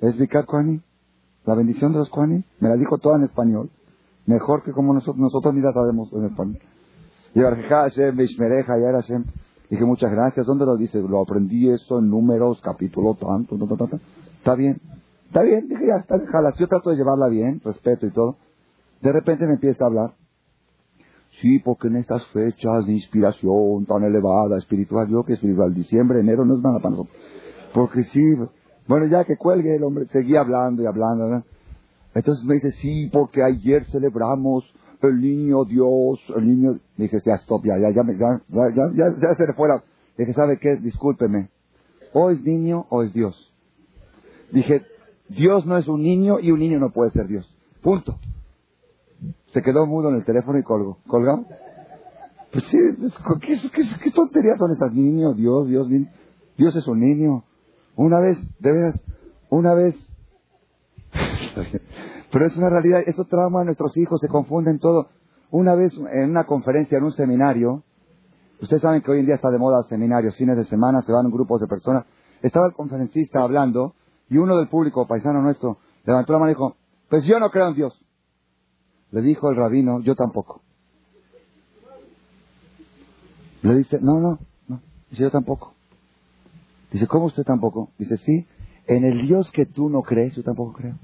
¿Es 0.00 0.18
Vicar 0.18 0.44
Kwani? 0.46 0.80
La 1.44 1.54
bendición 1.54 1.92
de 1.92 1.98
los 1.98 2.10
Kwani. 2.10 2.44
Me 2.60 2.68
la 2.68 2.76
dijo 2.76 2.98
toda 2.98 3.16
en 3.16 3.24
español. 3.24 3.70
Mejor 4.26 4.62
que 4.62 4.72
como 4.72 4.92
nosotros, 4.92 5.18
nosotros 5.18 5.54
ni 5.54 5.60
la 5.60 5.72
sabemos 5.72 6.12
en 6.12 6.24
español. 6.24 6.58
Y 7.34 7.40
Hashem. 7.40 9.24
Dije, 9.70 9.84
muchas 9.84 10.10
gracias. 10.10 10.46
¿Dónde 10.46 10.64
lo 10.64 10.76
dice? 10.76 11.00
Lo 11.00 11.22
aprendí 11.22 11.70
esto 11.70 11.98
en 11.98 12.08
números, 12.08 12.60
capítulo 12.62 13.14
tanto, 13.14 13.56
tanto, 13.56 13.76
tanto. 13.76 14.00
Está 14.38 14.54
bien. 14.54 14.80
Está 15.26 15.42
bien. 15.42 15.68
Dije, 15.68 15.86
ya 15.86 16.00
está, 16.00 16.18
déjala. 16.18 16.54
Yo 16.58 16.66
trato 16.66 16.90
de 16.90 16.96
llevarla 16.96 17.28
bien, 17.28 17.60
respeto 17.64 18.06
y 18.06 18.10
todo. 18.10 18.36
De 19.02 19.12
repente 19.12 19.46
me 19.46 19.54
empieza 19.54 19.84
a 19.84 19.88
hablar. 19.88 20.14
Sí, 21.40 21.58
porque 21.58 21.88
en 21.88 21.96
estas 21.96 22.26
fechas 22.28 22.86
de 22.86 22.92
inspiración 22.92 23.84
tan 23.86 24.04
elevada, 24.04 24.56
espiritual, 24.58 25.08
yo 25.08 25.22
que 25.22 25.34
espiritual, 25.34 25.74
diciembre, 25.74 26.20
enero, 26.20 26.44
no 26.44 26.56
es 26.56 26.62
nada 26.62 26.78
para 26.78 26.90
nosotros. 26.90 27.16
Porque 27.74 28.04
sí, 28.04 28.22
bueno, 28.88 29.06
ya 29.06 29.24
que 29.24 29.36
cuelgue 29.36 29.76
el 29.76 29.84
hombre, 29.84 30.06
seguía 30.06 30.40
hablando 30.40 30.82
y 30.82 30.86
hablando. 30.86 31.44
Entonces 32.14 32.44
me 32.46 32.54
dice, 32.54 32.70
sí, 32.80 33.10
porque 33.12 33.42
ayer 33.42 33.84
celebramos 33.86 34.64
el 35.02 35.20
niño 35.20 35.64
Dios, 35.64 36.20
el 36.36 36.46
niño... 36.46 36.80
Dije, 36.96 37.18
ya, 37.24 37.34
stop, 37.34 37.64
ya, 37.64 37.76
ya, 37.78 37.90
ya, 37.90 38.02
ya, 38.02 38.40
ya, 38.48 38.90
ya, 38.94 39.04
ya 39.20 39.34
se 39.36 39.46
le 39.46 39.52
fuera. 39.54 39.82
Dije, 40.16 40.32
¿sabe 40.32 40.58
qué? 40.58 40.76
Discúlpeme. 40.76 41.50
O 42.14 42.30
es 42.30 42.42
niño 42.42 42.86
o 42.88 43.02
es 43.02 43.12
Dios. 43.12 43.52
Dije, 44.52 44.82
Dios 45.28 45.66
no 45.66 45.76
es 45.76 45.88
un 45.88 46.02
niño 46.02 46.40
y 46.40 46.50
un 46.50 46.60
niño 46.60 46.78
no 46.78 46.90
puede 46.90 47.10
ser 47.10 47.26
Dios. 47.26 47.46
Punto. 47.82 48.18
Se 49.56 49.62
quedó 49.62 49.86
mudo 49.86 50.10
en 50.10 50.16
el 50.16 50.24
teléfono 50.26 50.58
y 50.58 50.62
colgó. 50.62 50.98
¿Colgó? 51.06 51.46
Pues 52.52 52.62
sí, 52.64 52.76
¿qué, 54.02 54.10
tonterías 54.10 54.58
son 54.58 54.70
estas? 54.70 54.92
Niño, 54.92 55.32
Dios, 55.32 55.66
Dios, 55.66 55.88
Dios 56.58 56.76
es 56.76 56.86
un 56.86 57.00
niño. 57.00 57.42
Una 57.94 58.20
vez, 58.20 58.36
de 58.58 58.70
veras, 58.70 59.00
una 59.48 59.72
vez. 59.72 59.96
Pero 62.30 62.44
es 62.44 62.54
una 62.58 62.68
realidad, 62.68 63.00
eso 63.06 63.24
trauma 63.24 63.62
a 63.62 63.64
nuestros 63.64 63.96
hijos, 63.96 64.20
se 64.20 64.28
confunden 64.28 64.78
todo. 64.78 65.08
Una 65.50 65.74
vez 65.74 65.90
en 66.12 66.28
una 66.28 66.44
conferencia, 66.44 66.98
en 66.98 67.04
un 67.04 67.12
seminario, 67.12 67.82
ustedes 68.60 68.82
saben 68.82 69.00
que 69.00 69.10
hoy 69.10 69.20
en 69.20 69.24
día 69.24 69.36
está 69.36 69.48
de 69.50 69.56
moda 69.56 69.84
seminarios, 69.84 70.36
fines 70.36 70.58
de 70.58 70.64
semana, 70.64 71.00
se 71.00 71.12
van 71.12 71.30
grupos 71.30 71.62
de 71.62 71.66
personas. 71.66 72.04
Estaba 72.42 72.66
el 72.66 72.74
conferencista 72.74 73.42
hablando 73.42 73.94
y 74.28 74.36
uno 74.36 74.54
del 74.58 74.68
público, 74.68 75.06
paisano 75.06 75.40
nuestro, 75.40 75.78
levantó 76.04 76.34
la 76.34 76.40
mano 76.40 76.50
y 76.50 76.54
dijo, 76.54 76.76
pues 77.08 77.24
yo 77.24 77.40
no 77.40 77.50
creo 77.50 77.68
en 77.68 77.74
Dios. 77.74 78.05
Le 79.16 79.22
dijo 79.22 79.48
el 79.48 79.56
rabino, 79.56 80.00
yo 80.00 80.14
tampoco. 80.14 80.60
Le 83.62 83.74
dice, 83.76 83.98
no, 84.02 84.20
no, 84.20 84.38
no, 84.68 84.80
dice 85.08 85.22
yo 85.22 85.30
tampoco. 85.30 85.72
Dice, 86.92 87.06
¿cómo 87.06 87.24
usted 87.24 87.42
tampoco? 87.42 87.88
Dice, 87.96 88.18
sí, 88.18 88.46
en 88.86 89.06
el 89.06 89.26
Dios 89.26 89.50
que 89.52 89.64
tú 89.64 89.88
no 89.88 90.02
crees, 90.02 90.36
yo 90.36 90.42
tampoco 90.42 90.74
creo. 90.74 90.96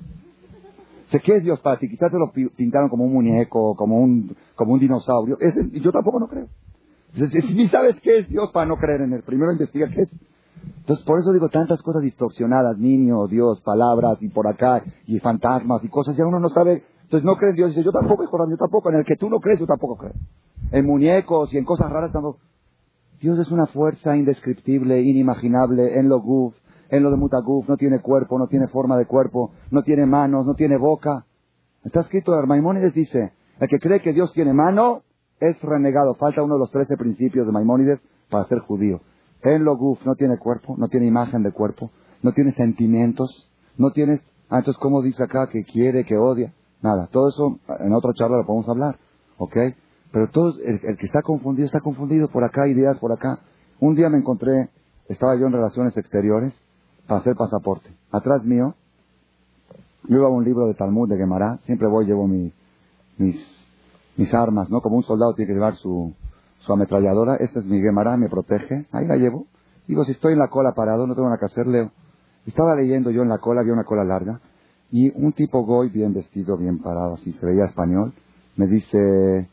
Dice, 1.06 1.20
¿qué 1.20 1.36
es 1.36 1.42
Dios 1.42 1.58
para 1.60 1.78
ti? 1.78 1.88
Quizás 1.88 2.12
te 2.12 2.18
lo 2.18 2.30
pintaron 2.54 2.90
como 2.90 3.04
un 3.04 3.14
muñeco, 3.14 3.74
como 3.76 3.98
un, 3.98 4.36
como 4.56 4.74
un 4.74 4.78
dinosaurio. 4.78 5.38
Yo 5.72 5.90
tampoco 5.90 6.20
no 6.20 6.28
creo. 6.28 6.48
Dice, 7.14 7.40
si 7.40 7.54
ni 7.54 7.68
sabes 7.68 7.96
qué 8.02 8.18
es 8.18 8.28
Dios 8.28 8.50
para 8.52 8.66
no 8.66 8.76
creer 8.76 9.00
en 9.00 9.14
él, 9.14 9.22
primero 9.22 9.52
investiga 9.52 9.88
qué 9.88 10.02
es. 10.02 10.14
Entonces, 10.80 11.02
por 11.06 11.18
eso 11.18 11.32
digo 11.32 11.48
tantas 11.48 11.80
cosas 11.80 12.02
distorsionadas, 12.02 12.76
niño, 12.76 13.26
Dios, 13.26 13.62
palabras, 13.62 14.18
y 14.20 14.28
por 14.28 14.48
acá, 14.48 14.84
y 15.06 15.18
fantasmas, 15.18 15.82
y 15.82 15.88
cosas, 15.88 16.18
y 16.18 16.20
uno 16.20 16.40
no 16.40 16.50
sabe. 16.50 16.91
Entonces, 17.12 17.26
no 17.26 17.36
cree 17.36 17.50
en 17.50 17.56
Dios. 17.56 17.68
Dice, 17.68 17.84
yo 17.84 17.92
tampoco, 17.92 18.24
hijo, 18.24 18.38
yo 18.48 18.56
tampoco. 18.56 18.88
En 18.88 18.96
el 18.96 19.04
que 19.04 19.16
tú 19.16 19.28
no 19.28 19.38
crees, 19.38 19.60
yo 19.60 19.66
tampoco 19.66 19.98
creo. 19.98 20.14
En 20.70 20.86
muñecos 20.86 21.52
y 21.52 21.58
en 21.58 21.64
cosas 21.66 21.90
raras 21.90 22.10
tampoco. 22.10 22.38
Dios 23.20 23.38
es 23.38 23.50
una 23.50 23.66
fuerza 23.66 24.16
indescriptible, 24.16 24.98
inimaginable 25.02 25.98
en 25.98 26.08
lo 26.08 26.22
guf, 26.22 26.54
en 26.88 27.02
lo 27.02 27.10
de 27.10 27.18
mutaguf, 27.18 27.68
no 27.68 27.76
tiene 27.76 28.00
cuerpo, 28.00 28.38
no 28.38 28.46
tiene 28.46 28.66
forma 28.66 28.96
de 28.96 29.04
cuerpo, 29.04 29.52
no 29.70 29.82
tiene 29.82 30.06
manos, 30.06 30.46
no 30.46 30.54
tiene 30.54 30.78
boca. 30.78 31.26
Está 31.84 32.00
escrito, 32.00 32.32
Maimónides 32.46 32.94
dice, 32.94 33.34
el 33.60 33.68
que 33.68 33.78
cree 33.78 34.00
que 34.00 34.14
Dios 34.14 34.32
tiene 34.32 34.54
mano 34.54 35.02
es 35.38 35.60
renegado. 35.60 36.14
Falta 36.14 36.42
uno 36.42 36.54
de 36.54 36.60
los 36.60 36.70
trece 36.70 36.96
principios 36.96 37.44
de 37.44 37.52
Maimónides 37.52 38.00
para 38.30 38.44
ser 38.46 38.60
judío. 38.60 39.02
En 39.42 39.64
lo 39.64 39.76
guf 39.76 40.02
no 40.06 40.14
tiene 40.14 40.38
cuerpo, 40.38 40.76
no 40.78 40.88
tiene 40.88 41.08
imagen 41.08 41.42
de 41.42 41.52
cuerpo, 41.52 41.90
no 42.22 42.32
tiene 42.32 42.52
sentimientos, 42.52 43.50
no 43.76 43.90
tiene... 43.90 44.22
Ah, 44.48 44.60
entonces, 44.60 44.80
¿cómo 44.80 45.02
dice 45.02 45.22
acá 45.22 45.48
que 45.52 45.62
quiere, 45.64 46.06
que 46.06 46.16
odia? 46.16 46.54
Nada, 46.82 47.08
todo 47.12 47.28
eso 47.28 47.58
en 47.78 47.94
otra 47.94 48.12
charla 48.12 48.38
lo 48.38 48.46
podemos 48.46 48.68
hablar, 48.68 48.98
¿ok? 49.38 49.56
Pero 50.12 50.28
todos, 50.30 50.58
el, 50.64 50.80
que 50.98 51.06
está 51.06 51.22
confundido, 51.22 51.66
está 51.66 51.80
confundido 51.80 52.28
por 52.28 52.44
acá, 52.44 52.66
ideas 52.66 52.98
por 52.98 53.12
acá. 53.12 53.38
Un 53.80 53.94
día 53.94 54.08
me 54.10 54.18
encontré, 54.18 54.68
estaba 55.08 55.36
yo 55.36 55.46
en 55.46 55.52
relaciones 55.52 55.96
exteriores 55.96 56.52
para 57.06 57.20
hacer 57.20 57.34
pasaporte. 57.36 57.88
Atrás 58.10 58.44
mío, 58.44 58.74
yo 60.04 60.16
llevaba 60.16 60.34
un 60.34 60.44
libro 60.44 60.66
de 60.66 60.74
Talmud 60.74 61.08
de 61.08 61.16
Gemara, 61.16 61.58
siempre 61.64 61.88
voy, 61.88 62.06
llevo 62.06 62.26
mis, 62.26 62.52
mis 63.16 64.34
armas, 64.34 64.68
¿no? 64.68 64.80
Como 64.80 64.96
un 64.96 65.04
soldado 65.04 65.34
tiene 65.34 65.48
que 65.48 65.54
llevar 65.54 65.76
su, 65.76 66.12
su 66.58 66.72
ametralladora, 66.72 67.36
esta 67.36 67.60
es 67.60 67.64
mi 67.64 67.80
Gemara, 67.80 68.16
me 68.16 68.28
protege, 68.28 68.86
ahí 68.90 69.06
la 69.06 69.16
llevo. 69.16 69.46
Digo, 69.86 70.04
si 70.04 70.12
estoy 70.12 70.32
en 70.32 70.40
la 70.40 70.48
cola 70.48 70.72
parado, 70.74 71.06
no 71.06 71.14
tengo 71.14 71.28
nada 71.28 71.38
que 71.38 71.46
hacer, 71.46 71.66
leo. 71.66 71.90
Estaba 72.44 72.74
leyendo 72.74 73.10
yo 73.10 73.22
en 73.22 73.28
la 73.28 73.38
cola, 73.38 73.60
había 73.60 73.72
una 73.72 73.84
cola 73.84 74.04
larga, 74.04 74.40
y 74.92 75.10
un 75.16 75.32
tipo 75.32 75.64
goy, 75.64 75.88
bien 75.90 76.14
vestido, 76.14 76.56
bien 76.56 76.78
parado, 76.78 77.14
así 77.14 77.32
se 77.32 77.46
veía 77.46 77.64
español, 77.64 78.14
me 78.56 78.66
dice, 78.68 79.48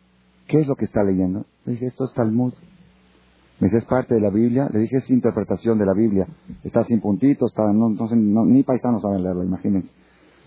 ¿Qué 0.49 0.59
es 0.59 0.67
lo 0.67 0.75
que 0.75 0.85
está 0.85 1.03
leyendo? 1.03 1.45
Le 1.63 1.73
dije, 1.73 1.85
esto 1.85 2.05
es 2.05 2.13
Talmud. 2.15 2.53
Me 3.59 3.67
dice, 3.67 3.77
es 3.77 3.85
parte 3.85 4.15
de 4.15 4.19
la 4.19 4.31
Biblia. 4.31 4.67
Le 4.73 4.79
dije, 4.79 4.97
es 4.97 5.09
interpretación 5.11 5.77
de 5.77 5.85
la 5.85 5.93
Biblia. 5.93 6.27
Está 6.63 6.83
sin 6.85 6.99
puntitos, 6.99 7.51
está, 7.51 7.71
no, 7.71 7.87
entonces 7.87 8.17
ni 8.17 8.63
paisanos 8.63 9.03
saben 9.03 9.21
leerlo, 9.21 9.43
imagínense. 9.43 9.89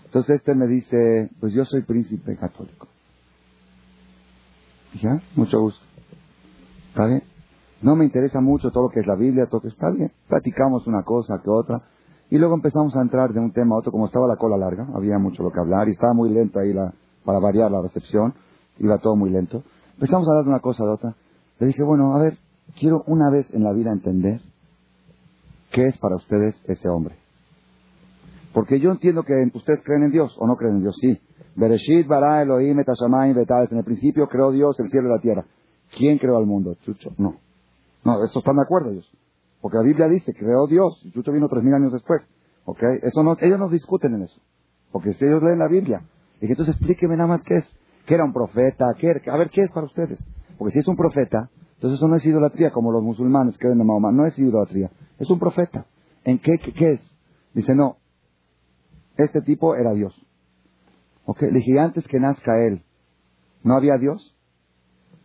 Entonces 0.03 0.35
este 0.35 0.55
me 0.55 0.67
dice, 0.67 1.29
pues 1.39 1.53
yo 1.53 1.63
soy 1.63 1.83
príncipe 1.83 2.35
católico. 2.35 2.89
Dije, 4.91 5.07
ah, 5.07 5.21
mucho 5.35 5.61
gusto. 5.61 5.85
¿Está 6.89 7.07
bien? 7.07 7.23
No 7.81 7.95
me 7.95 8.03
interesa 8.03 8.41
mucho 8.41 8.71
todo 8.71 8.83
lo 8.83 8.89
que 8.89 8.99
es 8.99 9.07
la 9.07 9.15
Biblia, 9.15 9.45
todo 9.45 9.59
lo 9.59 9.61
que 9.61 9.67
está 9.69 9.89
bien. 9.89 10.11
Platicamos 10.27 10.85
una 10.85 11.03
cosa 11.03 11.39
que 11.41 11.49
otra. 11.49 11.81
Y 12.33 12.39
luego 12.39 12.55
empezamos 12.55 12.95
a 12.95 13.01
entrar 13.03 13.31
de 13.31 13.39
un 13.39 13.51
tema 13.51 13.75
a 13.75 13.77
otro, 13.77 13.91
como 13.91 14.07
estaba 14.07 14.25
la 14.25 14.37
cola 14.37 14.57
larga, 14.57 14.87
había 14.95 15.19
mucho 15.19 15.43
lo 15.43 15.51
que 15.51 15.59
hablar 15.59 15.87
y 15.87 15.91
estaba 15.91 16.15
muy 16.15 16.31
lenta 16.31 16.61
ahí 16.61 16.73
la, 16.73 16.91
para 17.23 17.37
variar 17.37 17.69
la 17.69 17.79
recepción, 17.79 18.33
iba 18.79 18.97
todo 18.97 19.15
muy 19.15 19.29
lento. 19.29 19.61
Empezamos 19.93 20.27
a 20.27 20.31
hablar 20.31 20.45
de 20.45 20.49
una 20.49 20.59
cosa 20.59 20.83
de 20.83 20.89
otra. 20.89 21.15
Le 21.59 21.67
dije, 21.67 21.83
bueno, 21.83 22.15
a 22.15 22.19
ver, 22.19 22.39
quiero 22.79 23.03
una 23.05 23.29
vez 23.29 23.53
en 23.53 23.63
la 23.63 23.71
vida 23.71 23.91
entender 23.91 24.41
qué 25.71 25.85
es 25.85 25.97
para 25.99 26.15
ustedes 26.15 26.59
ese 26.65 26.89
hombre. 26.89 27.15
Porque 28.51 28.79
yo 28.79 28.89
entiendo 28.89 29.21
que 29.21 29.51
ustedes 29.53 29.83
creen 29.83 30.05
en 30.05 30.11
Dios 30.11 30.35
o 30.39 30.47
no 30.47 30.55
creen 30.55 30.77
en 30.77 30.81
Dios, 30.81 30.95
sí. 30.99 31.21
Bereshit, 31.55 32.07
bara, 32.07 32.41
Elohim, 32.41 32.79
etashamayim, 32.79 33.35
betales. 33.35 33.71
En 33.71 33.77
el 33.77 33.83
principio 33.83 34.27
creó 34.27 34.49
Dios 34.49 34.75
el 34.79 34.89
cielo 34.89 35.09
y 35.09 35.11
la 35.11 35.19
tierra. 35.19 35.45
¿Quién 35.95 36.17
creó 36.17 36.37
al 36.37 36.47
mundo? 36.47 36.73
Chucho. 36.81 37.11
No. 37.19 37.35
No, 38.03 38.23
eso 38.23 38.39
están 38.39 38.55
de 38.55 38.63
acuerdo 38.63 38.89
ellos. 38.89 39.07
Porque 39.63 39.77
la 39.77 39.83
Biblia 39.83 40.09
dice, 40.09 40.33
creó 40.33 40.67
Dios. 40.67 41.01
Chucho 41.13 41.31
vino 41.31 41.47
tres 41.47 41.63
mil 41.63 41.73
años 41.73 41.93
después. 41.93 42.21
¿Ok? 42.65 42.81
Eso 43.01 43.23
no, 43.23 43.35
ellos 43.39 43.59
no 43.59 43.69
discuten 43.69 44.15
en 44.15 44.23
eso. 44.23 44.41
Porque 44.91 45.13
si 45.13 45.25
ellos 45.25 45.43
leen 45.43 45.59
la 45.59 45.67
Biblia. 45.67 46.01
Y 46.37 46.47
que 46.47 46.53
entonces 46.53 46.75
explíqueme 46.75 47.15
nada 47.15 47.27
más 47.27 47.43
qué 47.43 47.57
es 47.57 47.77
que 48.05 48.15
era 48.15 48.25
un 48.25 48.33
profeta, 48.33 48.85
que 48.97 49.29
a 49.29 49.37
ver, 49.37 49.49
¿qué 49.49 49.61
es 49.61 49.71
para 49.71 49.85
ustedes? 49.85 50.19
Porque 50.57 50.73
si 50.73 50.79
es 50.79 50.87
un 50.87 50.95
profeta, 50.95 51.49
entonces 51.75 51.97
eso 51.97 52.07
no 52.07 52.15
es 52.15 52.25
idolatría 52.25 52.71
como 52.71 52.91
los 52.91 53.03
musulmanes 53.03 53.57
que 53.57 53.67
ven 53.67 53.79
a 53.79 53.83
Mahoma, 53.83 54.11
no 54.11 54.25
es 54.25 54.37
idolatría, 54.37 54.91
es 55.19 55.29
un 55.29 55.39
profeta. 55.39 55.85
¿En 56.23 56.39
qué, 56.39 56.53
qué, 56.77 56.91
es? 56.93 57.17
Dice, 57.53 57.75
no, 57.75 57.97
este 59.17 59.41
tipo 59.41 59.75
era 59.75 59.93
Dios. 59.93 60.13
Ok, 61.25 61.41
le 61.43 61.59
dije, 61.59 61.79
antes 61.79 62.07
que 62.07 62.19
nazca 62.19 62.59
él, 62.59 62.83
¿no 63.63 63.75
había 63.75 63.97
Dios? 63.97 64.35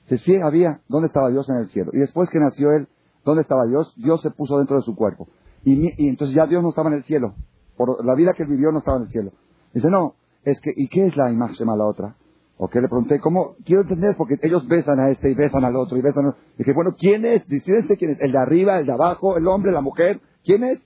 Dice, 0.09 0.25
sí, 0.25 0.37
había. 0.37 0.81
¿Dónde 0.89 1.09
estaba 1.09 1.31
Dios 1.31 1.49
en 1.49 1.57
el 1.57 1.69
cielo? 1.69 1.91
Y 1.93 1.99
después 1.99 2.31
que 2.31 2.39
nació 2.39 2.73
él, 2.73 2.89
¿dónde 3.25 3.43
estaba 3.43 3.67
Dios? 3.67 3.93
Dios 3.97 4.23
se 4.23 4.31
puso 4.31 4.59
dentro 4.59 4.77
de 4.77 4.83
su 4.83 4.95
cuerpo. 4.95 5.29
Y, 5.69 6.05
y 6.05 6.09
entonces 6.09 6.35
ya 6.35 6.47
Dios 6.47 6.63
no 6.63 6.71
estaba 6.71 6.89
en 6.89 6.97
el 6.97 7.05
cielo. 7.05 7.35
Por 7.77 8.05
la 8.05 8.15
vida 8.15 8.33
que 8.37 8.45
él 8.45 8.49
vivió 8.49 8.73
no 8.73 8.79
estaba 8.79 8.97
en 8.97 9.05
el 9.05 9.11
cielo. 9.11 9.33
Dice, 9.75 9.91
no, 9.91 10.15
es 10.45 10.61
que, 10.61 10.73
¿y 10.75 10.89
qué 10.89 11.07
es 11.07 11.17
la 11.17 11.31
imagen 11.31 11.69
a 11.69 11.77
la 11.77 11.85
otra? 11.85 12.17
Ok, 12.57 12.75
le 12.77 12.89
pregunté, 12.89 13.21
¿cómo? 13.21 13.55
Quiero 13.65 13.83
entender, 13.83 14.17
porque 14.17 14.37
ellos 14.43 14.67
besan 14.67 14.99
a 14.99 15.11
este 15.11 15.31
y 15.31 15.35
besan 15.35 15.65
al 15.65 15.77
otro 15.77 15.97
y 15.97 16.01
besan 16.01 16.25
al 16.25 16.31
otro. 16.31 16.43
Dije, 16.57 16.73
bueno, 16.73 16.97
¿quién 16.99 17.25
es? 17.25 17.47
Decídense 17.47 17.97
quién 17.97 18.13
es. 18.13 18.21
¿El 18.21 18.33
de 18.33 18.39
arriba, 18.39 18.79
el 18.79 18.87
de 18.87 18.93
abajo, 18.93 19.37
el 19.37 19.47
hombre, 19.47 19.71
la 19.71 19.81
mujer? 19.81 20.21
¿Quién 20.45 20.65
es? 20.65 20.81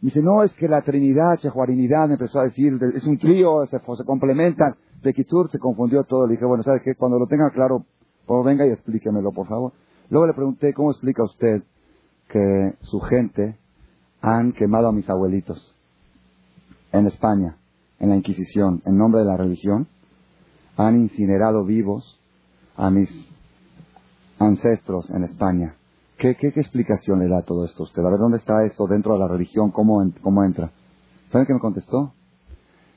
dice, 0.00 0.20
no, 0.20 0.42
es 0.42 0.52
que 0.54 0.68
la 0.68 0.82
Trinidad, 0.82 1.38
Chejuarinidad, 1.38 2.10
empezó 2.10 2.40
a 2.40 2.44
decir, 2.44 2.78
es 2.94 3.06
un 3.06 3.16
trío, 3.16 3.64
se, 3.66 3.78
se 3.78 4.04
complementan. 4.04 4.74
De 5.02 5.14
Kitur 5.14 5.50
se 5.50 5.58
confundió 5.58 6.04
todo. 6.04 6.26
Le 6.26 6.32
dije, 6.32 6.44
bueno, 6.44 6.62
¿sabe 6.62 6.80
qué? 6.84 6.94
Cuando 6.94 7.18
lo 7.18 7.26
tenga 7.26 7.50
claro, 7.50 7.84
pues 8.26 8.44
venga 8.44 8.66
y 8.66 8.70
explíquemelo, 8.70 9.32
por 9.32 9.46
favor. 9.46 9.72
Luego 10.10 10.26
le 10.26 10.34
pregunté, 10.34 10.72
¿cómo 10.74 10.90
explica 10.90 11.22
usted 11.22 11.62
que 12.28 12.74
su 12.82 13.00
gente 13.00 13.58
han 14.26 14.52
quemado 14.52 14.88
a 14.88 14.92
mis 14.92 15.08
abuelitos 15.10 15.74
en 16.92 17.06
España, 17.06 17.56
en 17.98 18.10
la 18.10 18.16
Inquisición, 18.16 18.82
en 18.86 18.96
nombre 18.96 19.20
de 19.20 19.26
la 19.26 19.36
religión? 19.36 19.88
han 20.76 21.00
incinerado 21.00 21.64
vivos 21.64 22.18
a 22.76 22.90
mis 22.90 23.08
ancestros 24.38 25.08
en 25.10 25.24
España. 25.24 25.76
¿Qué, 26.16 26.36
explicación 26.40 27.18
le 27.18 27.28
da 27.28 27.42
todo 27.42 27.64
esto 27.64 27.82
a 27.82 27.86
usted? 27.86 28.02
A 28.04 28.10
ver, 28.10 28.18
¿dónde 28.18 28.38
está 28.38 28.64
esto 28.64 28.86
dentro 28.86 29.14
de 29.14 29.20
la 29.20 29.28
religión? 29.28 29.70
¿Cómo, 29.70 30.02
cómo 30.22 30.44
entra? 30.44 30.70
¿Saben 31.30 31.46
qué 31.46 31.54
me 31.54 31.60
contestó? 31.60 32.12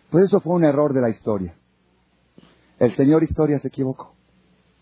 Pues 0.09 0.25
eso 0.25 0.39
fue 0.39 0.53
un 0.53 0.65
error 0.65 0.93
de 0.93 1.01
la 1.01 1.09
historia. 1.09 1.55
El 2.79 2.95
señor 2.95 3.23
historia 3.23 3.59
se 3.59 3.67
equivocó. 3.67 4.16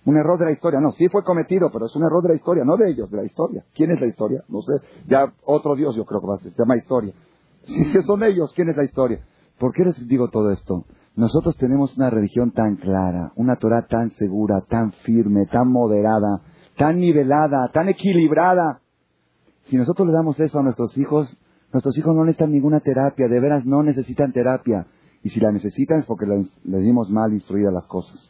Un 0.05 0.17
error 0.17 0.39
de 0.39 0.45
la 0.45 0.51
historia. 0.51 0.79
No, 0.79 0.91
sí 0.91 1.07
fue 1.09 1.23
cometido, 1.23 1.69
pero 1.71 1.87
es 1.87 1.95
un 1.95 2.03
error 2.03 2.21
de 2.23 2.29
la 2.29 2.35
historia, 2.35 2.63
no 2.63 2.77
de 2.77 2.91
ellos, 2.91 3.09
de 3.09 3.17
la 3.17 3.25
historia. 3.25 3.63
¿Quién 3.73 3.91
es 3.91 3.99
la 3.99 4.07
historia? 4.07 4.43
No 4.47 4.61
sé. 4.61 4.73
Ya 5.07 5.33
otro 5.45 5.75
Dios 5.75 5.95
yo 5.95 6.05
creo 6.05 6.21
que 6.21 6.27
va 6.27 6.35
a 6.35 6.39
ser, 6.39 6.51
se 6.51 6.57
llama 6.57 6.77
historia. 6.77 7.13
Si 7.65 8.01
son 8.03 8.23
ellos, 8.23 8.53
¿quién 8.55 8.69
es 8.69 8.77
la 8.77 8.83
historia? 8.83 9.25
¿Por 9.57 9.73
qué 9.73 9.83
les 9.83 10.07
digo 10.07 10.29
todo 10.29 10.51
esto? 10.51 10.85
Nosotros 11.15 11.55
tenemos 11.57 11.95
una 11.97 12.09
religión 12.09 12.51
tan 12.51 12.75
clara, 12.75 13.31
una 13.37 13.55
Torah 13.55 13.87
tan 13.87 14.11
segura, 14.11 14.61
tan 14.69 14.91
firme, 14.91 15.45
tan 15.45 15.71
moderada, 15.71 16.41
tan 16.77 16.99
nivelada, 16.99 17.69
tan 17.73 17.87
equilibrada. 17.87 18.81
Si 19.69 19.77
nosotros 19.77 20.07
le 20.07 20.13
damos 20.13 20.37
eso 20.39 20.59
a 20.59 20.63
nuestros 20.63 20.97
hijos, 20.97 21.35
nuestros 21.71 21.97
hijos 21.97 22.13
no 22.13 22.25
necesitan 22.25 22.51
ninguna 22.51 22.81
terapia, 22.81 23.27
de 23.29 23.39
veras 23.39 23.65
no 23.65 23.81
necesitan 23.81 24.33
terapia. 24.33 24.87
Y 25.23 25.29
si 25.29 25.39
la 25.39 25.51
necesitan 25.51 25.99
es 25.99 26.05
porque 26.05 26.25
les, 26.25 26.83
dimos 26.83 27.09
mal 27.09 27.33
instruidas 27.33 27.73
las 27.73 27.87
cosas. 27.87 28.29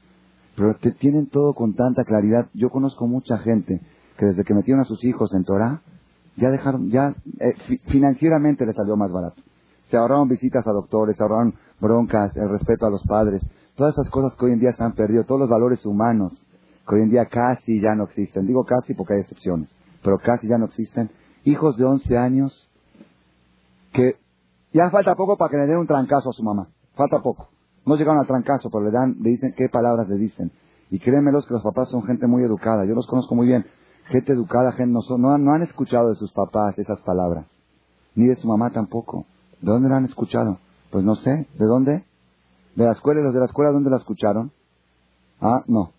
Pero 0.56 0.76
tienen 0.99 1.28
todo 1.28 1.53
con 1.53 1.74
tanta 1.74 2.03
claridad. 2.03 2.47
Yo 2.53 2.70
conozco 2.70 3.08
mucha 3.08 3.38
gente 3.39 3.82
que 4.18 4.26
desde 4.28 4.43
que 4.43 4.53
metieron 4.53 4.82
a 4.82 4.86
sus 4.86 5.03
hijos 5.03 5.34
en 5.34 5.43
Torah, 5.43 5.82
ya 6.38 6.49
dejaron, 6.49 6.89
ya 6.89 7.16
eh, 7.39 7.80
financieramente 7.88 8.66
les 8.66 8.76
salió 8.76 8.95
más 8.95 9.12
barato. 9.12 9.41
Se 9.89 9.97
ahorraron 9.97 10.28
visitas 10.28 10.66
a 10.68 10.72
doctores, 10.72 11.18
se 11.18 11.24
ahorraron 11.24 11.56
broncas, 11.80 12.36
el 12.36 12.49
respeto 12.49 12.86
a 12.86 12.89
los 12.89 13.03
padres, 13.03 13.45
todas 13.76 13.93
esas 13.93 14.10
cosas 14.10 14.38
que 14.38 14.45
hoy 14.45 14.53
en 14.53 14.60
día 14.60 14.72
se 14.72 14.84
han 14.84 14.93
perdido, 14.93 15.24
todos 15.26 15.41
los 15.41 15.49
valores 15.49 15.86
humanos 15.86 16.34
que 16.88 16.95
hoy 16.95 17.01
en 17.01 17.10
día 17.10 17.26
casi 17.26 17.82
ya 17.82 17.95
no 17.95 18.06
existen. 18.06 18.47
Digo 18.47 18.64
casi 18.64 18.93
porque 18.93 19.16
hay 19.16 19.22
excepciones, 19.22 19.70
pero 20.03 20.18
casi 20.20 20.47
ya 20.47 20.58
no 20.58 20.66
existen. 20.66 21.10
Hijos 21.43 21.78
de 21.78 21.86
11 21.86 22.18
años 22.18 22.70
que 23.91 24.18
ya 24.74 24.89
falta 24.89 25.16
poco 25.16 25.38
para 25.38 25.51
que 25.51 25.58
le 25.58 25.68
den 25.68 25.78
un 25.78 25.88
trancazo 25.88 26.30
a 26.30 26.34
su 26.34 26.43
mamá. 26.43 26.68
Falta 26.95 27.22
poco. 27.22 27.49
No 27.86 27.96
llegaron 27.96 28.20
al 28.20 28.28
trancazo, 28.28 28.70
pero 28.70 28.86
le 28.86 28.92
dan, 28.92 29.18
le 29.22 29.32
dicen 29.32 29.54
qué 29.56 29.70
palabras 29.70 30.08
le 30.10 30.18
dicen. 30.18 30.52
Y 30.90 31.00
créemelos 31.00 31.46
que 31.48 31.54
los 31.54 31.64
papás 31.64 31.90
son 31.90 32.04
gente 32.04 32.28
muy 32.28 32.44
educada. 32.44 32.86
Yo 32.86 32.94
los 32.94 33.08
conozco 33.08 33.36
muy 33.36 33.48
bien. 33.48 33.66
Gente 34.08 34.34
educada, 34.34 34.72
gente 34.74 34.94
no, 34.94 35.02
son, 35.02 35.22
no, 35.22 35.38
no 35.38 35.54
han 35.54 35.64
escuchado 35.64 36.10
de 36.10 36.16
sus 36.16 36.32
papás 36.32 36.78
esas 36.78 37.02
palabras. 37.02 37.48
Ni 38.16 38.28
de 38.28 38.36
su 38.36 38.48
mamá 38.48 38.72
tampoco. 38.72 39.26
¿De 39.62 39.72
dónde 39.72 39.90
la 39.90 39.98
han 39.98 40.06
escuchado? 40.06 40.60
Pues 40.92 41.04
no 41.04 41.16
sé, 41.16 41.48
¿de 41.58 41.66
dónde? 41.66 42.06
¿De 42.76 42.86
la 42.86 42.92
escuela 42.92 43.22
y 43.22 43.24
los 43.24 43.34
de 43.34 43.40
la 43.40 43.46
escuela 43.46 43.72
dónde 43.72 43.90
la 43.90 43.98
escucharon? 43.98 44.52
Ah, 45.42 45.64
no. 45.68 45.92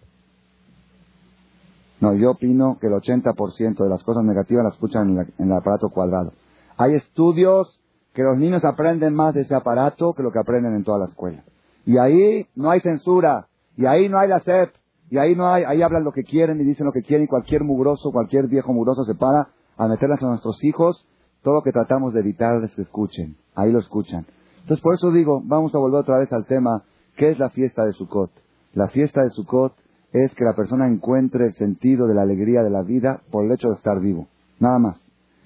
No, 2.01 2.14
yo 2.14 2.32
opino 2.32 2.78
que 2.80 2.89
el 2.89 2.93
80% 2.93 3.82
de 3.82 3.89
las 3.89 4.03
cosas 4.03 4.24
negativas 4.24 4.64
las 4.64 4.74
escuchan 4.74 5.11
en, 5.39 5.47
el 5.47 5.53
aparato 5.53 5.89
cuadrado. 5.89 6.32
Hay 6.76 6.95
estudios 6.95 7.80
que 8.12 8.22
los 8.22 8.37
niños 8.37 8.64
aprenden 8.64 9.14
más 9.14 9.34
de 9.34 9.43
ese 9.43 9.55
aparato 9.55 10.12
que 10.14 10.22
lo 10.22 10.30
que 10.30 10.39
aprenden 10.39 10.74
en 10.74 10.84
toda 10.84 10.99
la 10.99 11.07
escuela. 11.07 11.45
Y 11.87 11.97
ahí 11.99 12.47
no 12.55 12.70
hay 12.70 12.80
censura, 12.80 13.47
y 13.76 13.87
ahí 13.87 14.09
no 14.09 14.18
hay 14.18 14.28
la 14.28 14.41
CEP, 14.41 14.74
y 15.09 15.18
ahí 15.18 15.34
no 15.34 15.47
hay, 15.47 15.62
ahí 15.64 15.82
hablan 15.82 16.05
lo 16.05 16.12
que 16.12 16.24
quieren 16.24 16.61
y 16.61 16.64
dicen 16.64 16.84
lo 16.84 16.93
que 16.93 17.03
quieren, 17.03 17.24
y 17.24 17.28
cualquier 17.28 17.62
mugroso, 17.64 18.11
cualquier 18.12 18.49
viejo 18.49 18.72
mugroso 18.72 19.05
se 19.05 19.14
para 19.14 19.49
a 19.78 19.89
meterlas 19.89 20.22
a 20.22 20.26
nuestros 20.26 20.62
hijos, 20.64 21.07
todo 21.43 21.55
lo 21.55 21.62
que 21.62 21.70
tratamos 21.70 22.12
de 22.12 22.20
evitar 22.20 22.62
es 22.64 22.74
que 22.74 22.82
escuchen, 22.82 23.37
ahí 23.55 23.70
lo 23.70 23.78
escuchan. 23.78 24.26
Entonces, 24.62 24.82
por 24.82 24.95
eso 24.95 25.12
digo, 25.12 25.41
vamos 25.45 25.74
a 25.74 25.78
volver 25.78 26.01
otra 26.01 26.18
vez 26.18 26.32
al 26.32 26.45
tema, 26.47 26.82
¿qué 27.16 27.30
es 27.30 27.39
la 27.39 27.51
fiesta 27.51 27.84
de 27.84 27.93
Sukkot? 27.93 28.32
La 28.74 28.89
fiesta 28.89 29.22
de 29.22 29.30
Sukkot 29.30 29.72
es 30.12 30.34
que 30.34 30.45
la 30.45 30.57
persona 30.57 30.89
encuentre 30.89 31.47
el 31.47 31.55
sentido 31.55 32.09
de 32.09 32.14
la 32.14 32.22
alegría 32.22 32.64
de 32.64 32.70
la 32.70 32.82
vida 32.82 33.20
por 33.30 33.45
el 33.45 33.53
hecho 33.53 33.68
de 33.68 33.74
estar 33.74 34.01
vivo, 34.01 34.26
nada 34.59 34.80
más. 34.80 35.01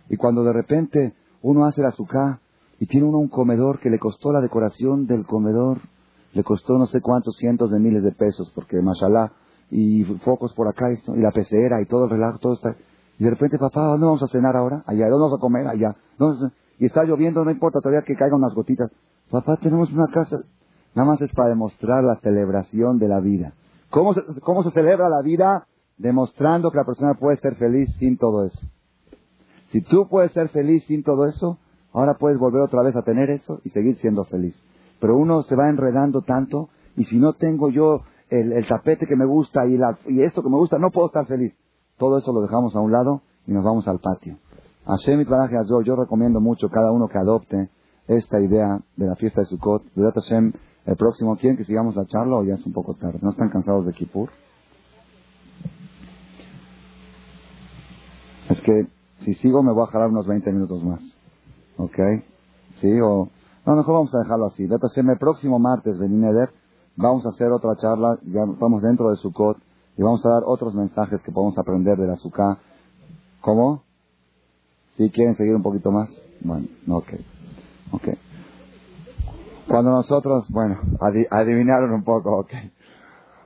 Y 0.08 0.16
cuando 0.16 0.42
de 0.42 0.54
repente 0.54 1.12
uno 1.42 1.66
hace 1.66 1.82
la 1.82 1.90
Sukkah 1.90 2.40
y 2.78 2.86
tiene 2.86 3.06
uno 3.06 3.18
un 3.18 3.28
comedor 3.28 3.78
que 3.80 3.90
le 3.90 3.98
costó 3.98 4.32
la 4.32 4.40
decoración 4.40 5.06
del 5.06 5.26
comedor, 5.26 5.80
le 6.32 6.44
costó 6.44 6.78
no 6.78 6.86
sé 6.86 7.00
cuántos 7.00 7.36
cientos 7.36 7.70
de 7.70 7.78
miles 7.78 8.02
de 8.02 8.12
pesos, 8.12 8.50
porque 8.54 8.80
mashallah, 8.80 9.32
y 9.70 10.04
focos 10.24 10.54
por 10.54 10.68
acá, 10.68 10.86
y 10.92 11.20
la 11.20 11.30
pecera 11.30 11.80
y 11.80 11.86
todo 11.86 12.04
el 12.04 12.10
relajo, 12.10 12.38
todo 12.38 12.54
está... 12.54 12.76
Y 13.18 13.24
de 13.24 13.30
repente, 13.30 13.58
papá, 13.58 13.82
¿dónde 13.82 14.06
vamos 14.06 14.22
a 14.22 14.28
cenar 14.28 14.56
ahora? 14.56 14.82
Allá, 14.86 15.08
¿dónde 15.08 15.22
vamos 15.22 15.38
a 15.38 15.40
comer? 15.40 15.66
Allá. 15.66 15.94
¿Dónde? 16.18 16.54
Y 16.78 16.86
está 16.86 17.04
lloviendo, 17.04 17.44
no 17.44 17.50
importa 17.50 17.80
todavía 17.80 18.02
que 18.02 18.16
caigan 18.16 18.38
unas 18.38 18.54
gotitas. 18.54 18.90
Papá, 19.30 19.58
tenemos 19.58 19.92
una 19.92 20.06
casa. 20.06 20.38
Nada 20.94 21.10
más 21.10 21.20
es 21.20 21.30
para 21.34 21.50
demostrar 21.50 22.02
la 22.02 22.16
celebración 22.20 22.98
de 22.98 23.08
la 23.08 23.20
vida. 23.20 23.52
¿Cómo 23.90 24.14
se, 24.14 24.22
¿Cómo 24.40 24.62
se 24.62 24.70
celebra 24.70 25.10
la 25.10 25.20
vida? 25.20 25.66
Demostrando 25.98 26.70
que 26.70 26.78
la 26.78 26.84
persona 26.84 27.14
puede 27.14 27.36
ser 27.36 27.56
feliz 27.56 27.94
sin 27.98 28.16
todo 28.16 28.44
eso. 28.44 28.66
Si 29.70 29.82
tú 29.82 30.08
puedes 30.08 30.32
ser 30.32 30.48
feliz 30.48 30.84
sin 30.86 31.02
todo 31.02 31.26
eso, 31.26 31.58
ahora 31.92 32.14
puedes 32.14 32.38
volver 32.38 32.62
otra 32.62 32.82
vez 32.82 32.96
a 32.96 33.02
tener 33.02 33.28
eso 33.30 33.60
y 33.64 33.70
seguir 33.70 33.96
siendo 33.96 34.24
feliz. 34.24 34.56
Pero 35.00 35.16
uno 35.16 35.42
se 35.42 35.56
va 35.56 35.68
enredando 35.68 36.22
tanto 36.22 36.68
y 36.96 37.04
si 37.04 37.18
no 37.18 37.32
tengo 37.34 37.70
yo 37.70 38.02
el, 38.28 38.66
tapete 38.66 39.06
que 39.06 39.16
me 39.16 39.26
gusta 39.26 39.66
y, 39.66 39.76
la, 39.76 39.98
y 40.06 40.22
esto 40.22 40.42
que 40.42 40.48
me 40.48 40.56
gusta, 40.56 40.78
no 40.78 40.90
puedo 40.90 41.08
estar 41.08 41.26
feliz. 41.26 41.54
Todo 41.98 42.18
eso 42.18 42.32
lo 42.32 42.42
dejamos 42.42 42.74
a 42.76 42.80
un 42.80 42.92
lado 42.92 43.22
y 43.46 43.52
nos 43.52 43.64
vamos 43.64 43.88
al 43.88 43.98
patio. 43.98 44.38
Hashem 44.86 45.24
yo, 45.68 45.82
yo 45.82 45.96
recomiendo 45.96 46.40
mucho 46.40 46.68
cada 46.68 46.92
uno 46.92 47.08
que 47.08 47.18
adopte 47.18 47.70
esta 48.06 48.40
idea 48.40 48.80
de 48.96 49.06
la 49.06 49.14
fiesta 49.16 49.42
de 49.42 49.46
Sukkot. 49.46 49.84
De 49.94 50.10
Hashem, 50.10 50.52
el 50.86 50.96
próximo, 50.96 51.36
¿quieren 51.36 51.56
que 51.56 51.64
sigamos 51.64 51.94
la 51.96 52.06
charla 52.06 52.36
o 52.36 52.44
ya 52.44 52.54
es 52.54 52.66
un 52.66 52.72
poco 52.72 52.94
tarde? 52.94 53.18
¿No 53.22 53.30
están 53.30 53.50
cansados 53.50 53.86
de 53.86 53.92
Kippur? 53.92 54.30
Es 58.48 58.60
que 58.62 58.86
si 59.24 59.34
sigo 59.34 59.62
me 59.62 59.72
voy 59.72 59.84
a 59.84 59.92
jalar 59.92 60.08
unos 60.08 60.26
20 60.26 60.50
minutos 60.52 60.82
más. 60.82 61.00
¿Ok? 61.76 61.98
¿Sí? 62.80 63.00
O... 63.00 63.28
No, 63.66 63.76
mejor 63.76 63.94
vamos 63.94 64.14
a 64.14 64.18
dejarlo 64.18 64.46
así. 64.46 64.64
El 64.64 65.18
próximo 65.18 65.58
martes, 65.58 65.98
Benineder, 65.98 66.50
vamos 66.96 67.26
a 67.26 67.30
hacer 67.30 67.50
otra 67.52 67.76
charla. 67.76 68.18
Ya 68.24 68.44
estamos 68.44 68.82
dentro 68.82 69.10
de 69.10 69.16
Sukkot 69.16 69.58
y 69.96 70.02
vamos 70.02 70.24
a 70.24 70.30
dar 70.30 70.42
otros 70.46 70.74
mensajes 70.74 71.22
que 71.22 71.32
podemos 71.32 71.58
aprender 71.58 71.98
de 71.98 72.06
la 72.06 72.16
Sukkah. 72.16 72.58
¿Cómo? 73.40 73.82
¿Sí 74.96 75.10
quieren 75.10 75.36
seguir 75.36 75.54
un 75.54 75.62
poquito 75.62 75.90
más? 75.90 76.10
Bueno, 76.40 76.66
ok. 76.88 77.08
Ok. 77.92 78.08
Cuando 79.68 79.90
nosotros, 79.90 80.48
bueno, 80.50 80.78
adivinaron 81.30 81.92
un 81.92 82.02
poco, 82.02 82.38
ok. 82.38 82.52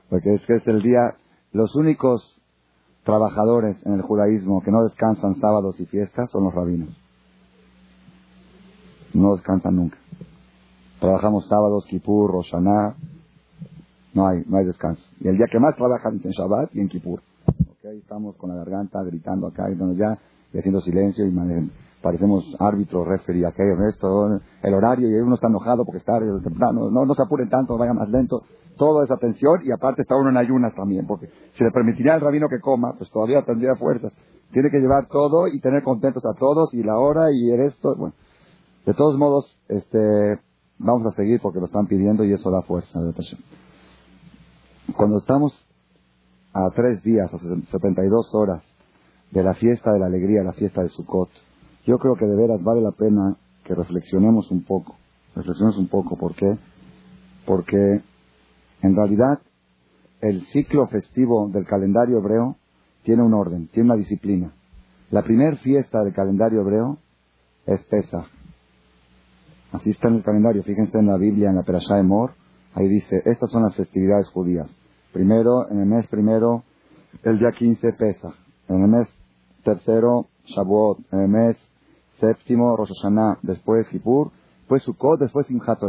Porque 0.09 0.35
es 0.35 0.45
que 0.45 0.55
es 0.55 0.67
el 0.67 0.81
día, 0.81 1.15
los 1.51 1.75
únicos 1.75 2.41
trabajadores 3.03 3.77
en 3.85 3.93
el 3.93 4.01
judaísmo 4.01 4.61
que 4.63 4.71
no 4.71 4.83
descansan 4.83 5.39
sábados 5.39 5.79
y 5.79 5.85
fiestas 5.85 6.31
son 6.31 6.45
los 6.45 6.53
rabinos. 6.53 6.89
No 9.13 9.35
descansan 9.35 9.75
nunca. 9.75 9.97
Trabajamos 11.05 11.47
sábados, 11.47 11.85
Kippur, 11.85 12.31
Roshaná. 12.31 12.95
No 14.15 14.25
hay, 14.25 14.43
no 14.47 14.57
hay 14.57 14.65
descanso. 14.65 15.03
Y 15.19 15.27
el 15.27 15.37
día 15.37 15.45
que 15.51 15.59
más 15.59 15.75
trabajan 15.75 16.15
es 16.15 16.25
en 16.25 16.31
Shabbat 16.31 16.73
y 16.73 16.81
en 16.81 16.89
Kippur. 16.89 17.21
Okay, 17.77 17.99
estamos 17.99 18.35
con 18.37 18.49
la 18.49 18.55
garganta 18.55 19.03
gritando 19.03 19.45
acá 19.45 19.69
donde 19.77 19.97
ya 19.97 20.17
y 20.51 20.57
haciendo 20.57 20.81
silencio 20.81 21.27
y 21.27 21.71
parecemos 22.01 22.43
árbitro, 22.59 23.05
referee, 23.05 23.45
aquello, 23.45 23.87
esto, 23.87 24.39
el 24.63 24.73
horario 24.73 25.07
y 25.07 25.13
uno 25.21 25.35
está 25.35 25.45
enojado 25.47 25.85
porque 25.85 25.99
está 25.99 26.17
temprano, 26.43 26.89
no, 26.89 27.05
no 27.05 27.13
se 27.13 27.21
apuren 27.21 27.49
tanto, 27.49 27.77
vaya 27.77 27.93
más 27.93 28.09
lento, 28.09 28.41
todo 28.75 29.03
es 29.03 29.11
atención 29.11 29.59
y 29.63 29.71
aparte 29.71 30.01
está 30.01 30.15
uno 30.15 30.31
en 30.31 30.37
ayunas 30.37 30.73
también, 30.73 31.05
porque 31.05 31.27
si 31.55 31.63
le 31.63 31.69
permitiría 31.69 32.15
al 32.15 32.21
rabino 32.21 32.47
que 32.49 32.59
coma, 32.59 32.95
pues 32.97 33.11
todavía 33.11 33.43
tendría 33.45 33.75
fuerzas. 33.75 34.11
Tiene 34.51 34.71
que 34.71 34.79
llevar 34.79 35.07
todo 35.07 35.45
y 35.47 35.61
tener 35.61 35.83
contentos 35.83 36.23
a 36.25 36.33
todos 36.33 36.73
y 36.73 36.81
la 36.81 36.97
hora 36.97 37.31
y 37.31 37.51
el 37.51 37.61
esto, 37.61 37.95
bueno. 37.95 38.15
De 38.87 38.93
todos 38.93 39.17
modos, 39.17 39.57
este, 39.67 40.39
vamos 40.77 41.05
a 41.07 41.15
seguir 41.15 41.39
porque 41.41 41.59
lo 41.59 41.65
están 41.65 41.87
pidiendo 41.87 42.23
y 42.23 42.33
eso 42.33 42.51
da 42.51 42.61
fuerza. 42.61 42.99
Cuando 44.95 45.17
estamos 45.17 45.53
a 46.53 46.69
tres 46.73 47.01
días, 47.03 47.33
a 47.33 47.37
72 47.37 48.29
horas 48.33 48.63
de 49.31 49.43
la 49.43 49.53
fiesta 49.53 49.91
de 49.91 49.99
la 49.99 50.05
alegría, 50.05 50.43
la 50.43 50.53
fiesta 50.53 50.81
de 50.81 50.89
Sukkot, 50.89 51.29
yo 51.85 51.97
creo 51.97 52.15
que 52.15 52.25
de 52.25 52.35
veras 52.35 52.63
vale 52.63 52.81
la 52.81 52.91
pena 52.91 53.37
que 53.63 53.75
reflexionemos 53.75 54.49
un 54.51 54.63
poco. 54.63 54.95
Reflexionemos 55.35 55.77
un 55.77 55.87
poco. 55.87 56.17
¿Por 56.17 56.35
qué? 56.35 56.57
Porque 57.45 58.01
en 58.81 58.95
realidad 58.95 59.39
el 60.21 60.45
ciclo 60.47 60.87
festivo 60.87 61.49
del 61.49 61.65
calendario 61.65 62.19
hebreo 62.19 62.55
tiene 63.03 63.23
un 63.23 63.33
orden, 63.33 63.67
tiene 63.67 63.89
una 63.91 63.97
disciplina. 63.97 64.53
La 65.11 65.23
primera 65.23 65.55
fiesta 65.57 66.03
del 66.03 66.13
calendario 66.13 66.61
hebreo 66.61 66.97
es 67.67 67.83
Pesach. 67.83 68.34
Así 69.75 69.89
está 69.89 70.07
en 70.07 70.15
el 70.15 70.23
calendario. 70.23 70.63
Fíjense 70.63 70.97
en 70.97 71.07
la 71.07 71.17
Biblia, 71.17 71.49
en 71.49 71.57
la 71.57 71.63
Perashá 71.63 71.95
de 71.95 72.03
Mor. 72.03 72.31
Ahí 72.75 72.87
dice, 72.87 73.21
estas 73.25 73.51
son 73.51 73.63
las 73.63 73.75
festividades 73.75 74.29
judías. 74.29 74.69
Primero, 75.11 75.69
en 75.69 75.79
el 75.79 75.85
mes 75.85 76.07
primero, 76.07 76.63
el 77.23 77.39
día 77.39 77.51
15, 77.51 77.91
Pesach. 77.93 78.33
En 78.69 78.83
el 78.83 78.87
mes 78.87 79.07
tercero, 79.65 80.27
Shavuot. 80.45 80.99
En 81.11 81.19
el 81.19 81.27
mes 81.27 81.57
séptimo, 82.21 82.77
Rosh 82.77 82.89
Hashanah. 83.01 83.39
Después, 83.41 83.89
Kippur. 83.89 84.31
Después, 84.61 84.83
Sukkot. 84.83 85.19
Después, 85.19 85.47
Simchat 85.47 85.79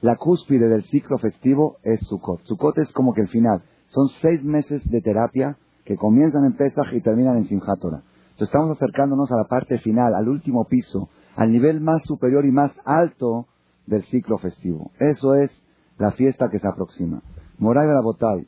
La 0.00 0.16
cúspide 0.16 0.68
del 0.68 0.82
ciclo 0.82 1.18
festivo 1.18 1.76
es 1.84 2.00
Sukkot. 2.08 2.40
Sukkot 2.46 2.78
es 2.78 2.92
como 2.92 3.14
que 3.14 3.20
el 3.20 3.28
final. 3.28 3.62
Son 3.88 4.08
seis 4.20 4.42
meses 4.42 4.82
de 4.90 5.00
terapia 5.02 5.56
que 5.84 5.96
comienzan 5.96 6.44
en 6.44 6.56
Pesach 6.56 6.92
y 6.92 7.00
terminan 7.00 7.36
en 7.36 7.44
Simchat 7.44 7.76
Entonces 7.76 8.02
estamos 8.40 8.72
acercándonos 8.72 9.30
a 9.30 9.36
la 9.36 9.44
parte 9.44 9.78
final, 9.78 10.14
al 10.16 10.28
último 10.28 10.64
piso, 10.64 11.08
al 11.36 11.50
nivel 11.50 11.80
más 11.80 12.02
superior 12.04 12.44
y 12.46 12.50
más 12.50 12.72
alto 12.84 13.46
del 13.86 14.02
ciclo 14.04 14.38
festivo. 14.38 14.90
Eso 14.98 15.34
es 15.34 15.50
la 15.98 16.12
fiesta 16.12 16.48
que 16.50 16.58
se 16.58 16.66
aproxima. 16.66 17.22
Moray 17.58 17.86
Botay, 18.02 18.46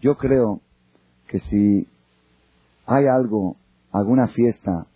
yo 0.00 0.16
creo 0.16 0.60
que 1.28 1.38
si 1.40 1.86
hay 2.86 3.06
algo, 3.06 3.56
alguna 3.92 4.28
fiesta 4.28 4.86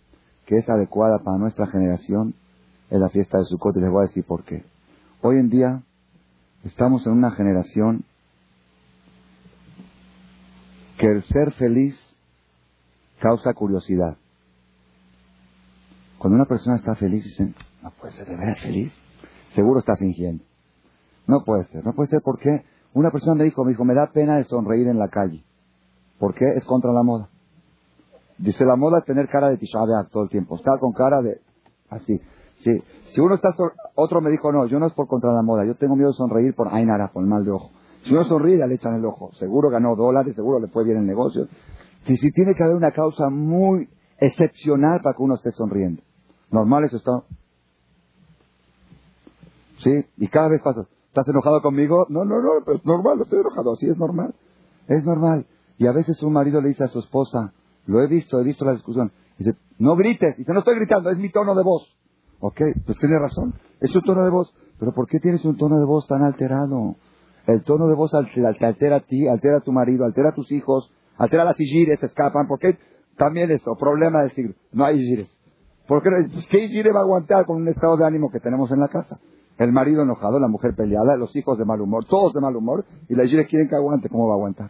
que 0.45 0.57
es 0.57 0.67
adecuada 0.69 1.19
para 1.19 1.37
nuestra 1.37 1.67
generación, 1.67 2.33
es 2.89 2.99
la 2.99 3.09
fiesta 3.09 3.37
de 3.37 3.45
Sukkot 3.45 3.77
y 3.77 3.81
les 3.81 3.91
voy 3.91 4.03
a 4.03 4.07
decir 4.07 4.23
por 4.23 4.43
qué. 4.43 4.63
Hoy 5.21 5.37
en 5.37 5.49
día 5.49 5.83
estamos 6.63 7.05
en 7.05 7.13
una 7.13 7.31
generación 7.31 8.03
que 10.97 11.07
el 11.07 11.23
ser 11.23 11.51
feliz 11.51 11.97
causa 13.19 13.53
curiosidad. 13.53 14.17
Cuando 16.19 16.35
una 16.35 16.45
persona 16.45 16.75
está 16.75 16.95
feliz, 16.95 17.23
dicen, 17.23 17.55
no 17.81 17.91
puede 17.91 18.13
ser 18.13 18.27
de 18.27 18.35
veras 18.35 18.59
feliz. 18.59 18.93
Seguro 19.55 19.79
está 19.79 19.95
fingiendo. 19.95 20.43
No 21.27 21.43
puede 21.45 21.63
ser. 21.65 21.83
No 21.85 21.93
puede 21.93 22.09
ser 22.09 22.19
porque 22.21 22.65
una 22.93 23.09
persona 23.09 23.35
me 23.35 23.45
dijo, 23.45 23.63
me 23.63 23.71
dijo, 23.71 23.85
me 23.85 23.93
da 23.93 24.11
pena 24.11 24.35
de 24.35 24.43
sonreír 24.43 24.87
en 24.87 24.99
la 24.99 25.07
calle. 25.07 25.45
¿Por 26.19 26.33
qué? 26.33 26.45
Es 26.57 26.65
contra 26.65 26.91
la 26.91 27.03
moda. 27.03 27.29
Dice 28.37 28.65
la 28.65 28.75
moda 28.75 28.99
es 28.99 29.05
tener 29.05 29.29
cara 29.29 29.49
de 29.49 29.57
Tisha 29.57 29.79
todo 30.11 30.23
el 30.23 30.29
tiempo. 30.29 30.57
Estar 30.57 30.77
con 30.79 30.91
cara 30.91 31.21
de 31.21 31.39
así. 31.89 32.19
Sí. 32.65 32.83
Si 33.13 33.21
uno 33.21 33.35
está... 33.35 33.49
Otro 33.95 34.19
me 34.19 34.29
dijo, 34.29 34.51
no, 34.51 34.65
yo 34.65 34.77
no 34.77 34.87
es 34.87 34.93
por 34.93 35.07
contra 35.07 35.31
la 35.31 35.41
moda. 35.41 35.65
Yo 35.65 35.75
tengo 35.75 35.95
miedo 35.95 36.09
de 36.09 36.15
sonreír 36.15 36.53
por 36.53 36.67
Ainara, 36.67 37.07
por 37.13 37.23
el 37.23 37.29
mal 37.29 37.45
de 37.45 37.51
ojo. 37.51 37.71
Si 38.03 38.11
uno 38.11 38.25
sonríe, 38.25 38.67
le 38.67 38.75
echan 38.75 38.95
el 38.95 39.05
ojo. 39.05 39.31
Seguro 39.35 39.69
ganó 39.69 39.95
dólares, 39.95 40.35
seguro 40.35 40.59
le 40.59 40.67
fue 40.67 40.83
bien 40.83 40.97
el 40.97 41.05
negocio. 41.05 41.47
Si, 42.05 42.17
si 42.17 42.31
tiene 42.31 42.55
que 42.55 42.63
haber 42.63 42.75
una 42.75 42.91
causa 42.91 43.29
muy 43.29 43.87
excepcional 44.17 44.99
para 45.01 45.15
que 45.15 45.23
uno 45.23 45.35
esté 45.35 45.51
sonriendo. 45.51 46.01
Normal 46.51 46.85
eso 46.85 46.97
está. 46.97 47.23
¿Sí? 49.83 50.05
Y 50.17 50.27
cada 50.27 50.49
vez 50.49 50.61
pasa. 50.61 50.87
¿Estás 51.07 51.27
enojado 51.27 51.61
conmigo? 51.61 52.05
No, 52.09 52.23
no, 52.25 52.41
no, 52.41 52.49
pero 52.65 52.77
es 52.77 52.85
normal, 52.85 53.17
no 53.17 53.23
estoy 53.23 53.39
enojado. 53.39 53.73
Así 53.73 53.87
es 53.87 53.97
normal. 53.97 54.33
Es 54.87 55.03
normal. 55.05 55.45
Y 55.77 55.87
a 55.87 55.91
veces 55.91 56.21
un 56.23 56.33
marido 56.33 56.61
le 56.61 56.69
dice 56.69 56.83
a 56.83 56.87
su 56.87 56.99
esposa, 56.99 57.53
lo 57.85 58.01
he 58.01 58.07
visto, 58.07 58.39
he 58.39 58.43
visto 58.43 58.65
la 58.65 58.73
discusión. 58.73 59.11
Dice, 59.37 59.55
no 59.77 59.95
grites. 59.95 60.37
Dice, 60.37 60.51
no 60.53 60.59
estoy 60.59 60.75
gritando, 60.75 61.09
es 61.09 61.17
mi 61.17 61.29
tono 61.29 61.55
de 61.55 61.63
voz. 61.63 61.95
Ok, 62.41 62.61
pues 62.85 62.97
tiene 62.99 63.17
razón. 63.17 63.53
Es 63.79 63.91
su 63.91 64.01
tono 64.01 64.23
de 64.23 64.29
voz. 64.29 64.53
Pero 64.79 64.93
¿por 64.93 65.07
qué 65.07 65.19
tienes 65.19 65.43
un 65.45 65.57
tono 65.57 65.77
de 65.77 65.85
voz 65.85 66.07
tan 66.07 66.23
alterado? 66.23 66.95
El 67.47 67.63
tono 67.63 67.87
de 67.87 67.95
voz 67.95 68.11
te 68.11 68.65
altera 68.65 68.97
a 68.97 68.99
ti, 68.99 69.27
altera 69.27 69.57
a 69.57 69.61
tu 69.61 69.71
marido, 69.71 70.05
altera 70.05 70.29
a 70.29 70.35
tus 70.35 70.51
hijos, 70.51 70.91
altera 71.17 71.43
a 71.43 71.45
las 71.45 71.57
se 71.57 72.05
escapan. 72.05 72.47
¿Por 72.47 72.59
qué? 72.59 72.77
También 73.17 73.51
eso, 73.51 73.75
problema 73.75 74.21
del 74.21 74.31
siglo. 74.31 74.53
No 74.71 74.85
hay 74.85 74.99
sigires. 74.99 75.38
¿Por 75.89 76.03
qué, 76.03 76.09
¿qué 76.51 76.91
va 76.91 76.99
a 76.99 77.01
aguantar 77.01 77.47
con 77.47 77.57
un 77.57 77.67
estado 77.67 77.97
de 77.97 78.05
ánimo 78.05 78.29
que 78.29 78.39
tenemos 78.39 78.71
en 78.71 78.79
la 78.79 78.89
casa? 78.89 79.19
El 79.57 79.71
marido 79.71 80.03
enojado, 80.03 80.39
la 80.39 80.47
mujer 80.47 80.75
peleada, 80.75 81.17
los 81.17 81.35
hijos 81.35 81.57
de 81.57 81.65
mal 81.65 81.81
humor, 81.81 82.05
todos 82.05 82.31
de 82.31 82.39
mal 82.39 82.55
humor, 82.55 82.85
y 83.09 83.15
la 83.15 83.25
Gire 83.25 83.47
quieren 83.47 83.67
que 83.67 83.75
aguante, 83.75 84.07
¿cómo 84.07 84.27
va 84.27 84.33
a 84.33 84.37
aguantar? 84.37 84.69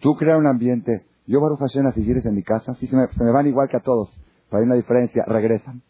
Tú 0.00 0.16
creas 0.16 0.40
un 0.40 0.48
ambiente. 0.48 1.06
Yo, 1.28 1.40
Baruch 1.40 1.60
Hashem, 1.60 1.84
las 1.84 1.96
en 1.96 2.34
mi 2.34 2.42
casa, 2.42 2.74
sí 2.74 2.88
se 2.88 2.96
me, 2.96 3.06
se 3.06 3.22
me 3.22 3.30
van 3.30 3.46
igual 3.46 3.68
que 3.68 3.76
a 3.76 3.82
todos, 3.84 4.18
pero 4.50 4.60
hay 4.60 4.66
una 4.66 4.74
diferencia, 4.74 5.22
regresan. 5.28 5.80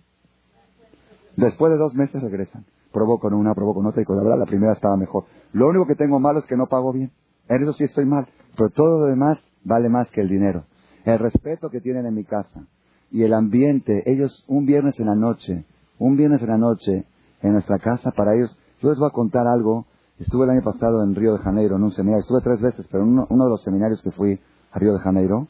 Después 1.34 1.72
de 1.72 1.78
dos 1.78 1.94
meses 1.94 2.20
regresan. 2.20 2.66
Probó 2.92 3.18
con 3.20 3.32
una, 3.32 3.54
probó 3.54 3.72
con 3.72 3.86
otra, 3.86 4.02
y 4.02 4.04
con 4.04 4.18
la 4.18 4.22
verdad 4.22 4.38
la 4.38 4.44
primera 4.44 4.74
estaba 4.74 4.98
mejor. 4.98 5.24
Lo 5.54 5.68
único 5.68 5.86
que 5.86 5.94
tengo 5.94 6.20
malo 6.20 6.40
es 6.40 6.44
que 6.44 6.58
no 6.58 6.66
pago 6.66 6.92
bien. 6.92 7.10
En 7.48 7.62
eso 7.62 7.72
sí 7.72 7.84
estoy 7.84 8.04
mal. 8.04 8.28
Pero 8.54 8.68
todo 8.68 9.00
lo 9.00 9.06
demás 9.06 9.42
vale 9.64 9.88
más 9.88 10.10
que 10.10 10.20
el 10.20 10.28
dinero. 10.28 10.64
El 11.06 11.18
respeto 11.20 11.70
que 11.70 11.80
tienen 11.80 12.04
en 12.04 12.14
mi 12.14 12.24
casa, 12.24 12.66
y 13.12 13.22
el 13.22 13.34
ambiente, 13.34 14.02
ellos 14.10 14.44
un 14.48 14.64
viernes 14.64 14.98
en 14.98 15.06
la 15.06 15.14
noche, 15.14 15.66
un 15.98 16.16
viernes 16.16 16.40
en 16.40 16.48
la 16.48 16.56
noche 16.56 17.04
en 17.42 17.52
nuestra 17.52 17.78
casa, 17.78 18.10
para 18.10 18.34
ellos, 18.34 18.56
yo 18.80 18.88
les 18.88 18.98
voy 18.98 19.08
a 19.08 19.12
contar 19.12 19.46
algo, 19.46 19.84
estuve 20.18 20.44
el 20.44 20.50
año 20.50 20.62
pasado 20.64 21.04
en 21.04 21.14
Río 21.14 21.34
de 21.34 21.40
Janeiro 21.40 21.76
en 21.76 21.82
un 21.82 21.92
seminario, 21.92 22.22
estuve 22.22 22.40
tres 22.40 22.62
veces, 22.62 22.86
pero 22.90 23.04
en 23.04 23.10
uno, 23.10 23.44
de 23.44 23.50
los 23.50 23.62
seminarios 23.62 24.00
que 24.02 24.12
fui 24.12 24.40
a 24.72 24.78
Río 24.78 24.94
de 24.94 25.00
Janeiro, 25.00 25.46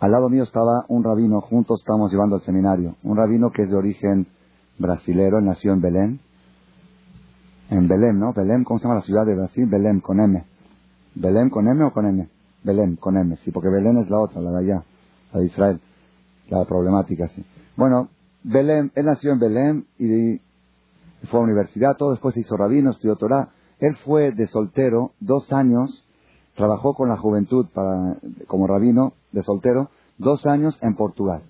al 0.00 0.10
lado 0.10 0.30
mío 0.30 0.44
estaba 0.44 0.86
un 0.88 1.04
rabino, 1.04 1.42
juntos 1.42 1.80
estábamos 1.82 2.10
llevando 2.10 2.36
al 2.36 2.42
seminario, 2.42 2.96
un 3.02 3.18
rabino 3.18 3.50
que 3.50 3.62
es 3.62 3.70
de 3.70 3.76
origen 3.76 4.26
brasilero, 4.78 5.42
nació 5.42 5.74
en 5.74 5.82
Belén, 5.82 6.20
en 7.68 7.88
Belén, 7.88 8.18
¿no? 8.18 8.32
Belén, 8.32 8.64
¿cómo 8.64 8.78
se 8.78 8.84
llama 8.84 9.00
la 9.00 9.02
ciudad 9.02 9.26
de 9.26 9.36
Brasil? 9.36 9.66
Belén, 9.66 10.00
con 10.00 10.18
M. 10.18 10.42
¿Belén 11.14 11.50
con 11.50 11.68
M 11.68 11.84
o 11.84 11.92
con 11.92 12.06
M? 12.06 12.26
Belén, 12.64 12.96
con 12.96 13.18
M, 13.18 13.36
sí, 13.44 13.50
porque 13.50 13.68
Belén 13.68 13.98
es 13.98 14.08
la 14.08 14.18
otra, 14.18 14.40
la 14.40 14.50
de 14.52 14.58
allá, 14.58 14.82
la 15.34 15.40
de 15.40 15.46
Israel 15.46 15.80
la 16.58 16.64
problemática, 16.64 17.28
sí. 17.28 17.44
Bueno, 17.76 18.08
Belén, 18.42 18.90
él 18.94 19.06
nació 19.06 19.32
en 19.32 19.38
Belén 19.38 19.86
y 19.98 20.40
fue 21.28 21.40
a 21.40 21.42
universidad, 21.42 21.96
todo 21.96 22.10
después 22.10 22.34
se 22.34 22.40
hizo 22.40 22.56
rabino, 22.56 22.90
estudió 22.90 23.16
Torah. 23.16 23.50
Él 23.78 23.96
fue 24.04 24.32
de 24.32 24.46
soltero 24.46 25.12
dos 25.20 25.52
años, 25.52 26.06
trabajó 26.56 26.94
con 26.94 27.08
la 27.08 27.16
juventud 27.16 27.66
para, 27.72 28.16
como 28.46 28.66
rabino 28.66 29.12
de 29.32 29.42
soltero, 29.42 29.90
dos 30.18 30.44
años 30.46 30.78
en 30.82 30.96
Portugal. 30.96 31.42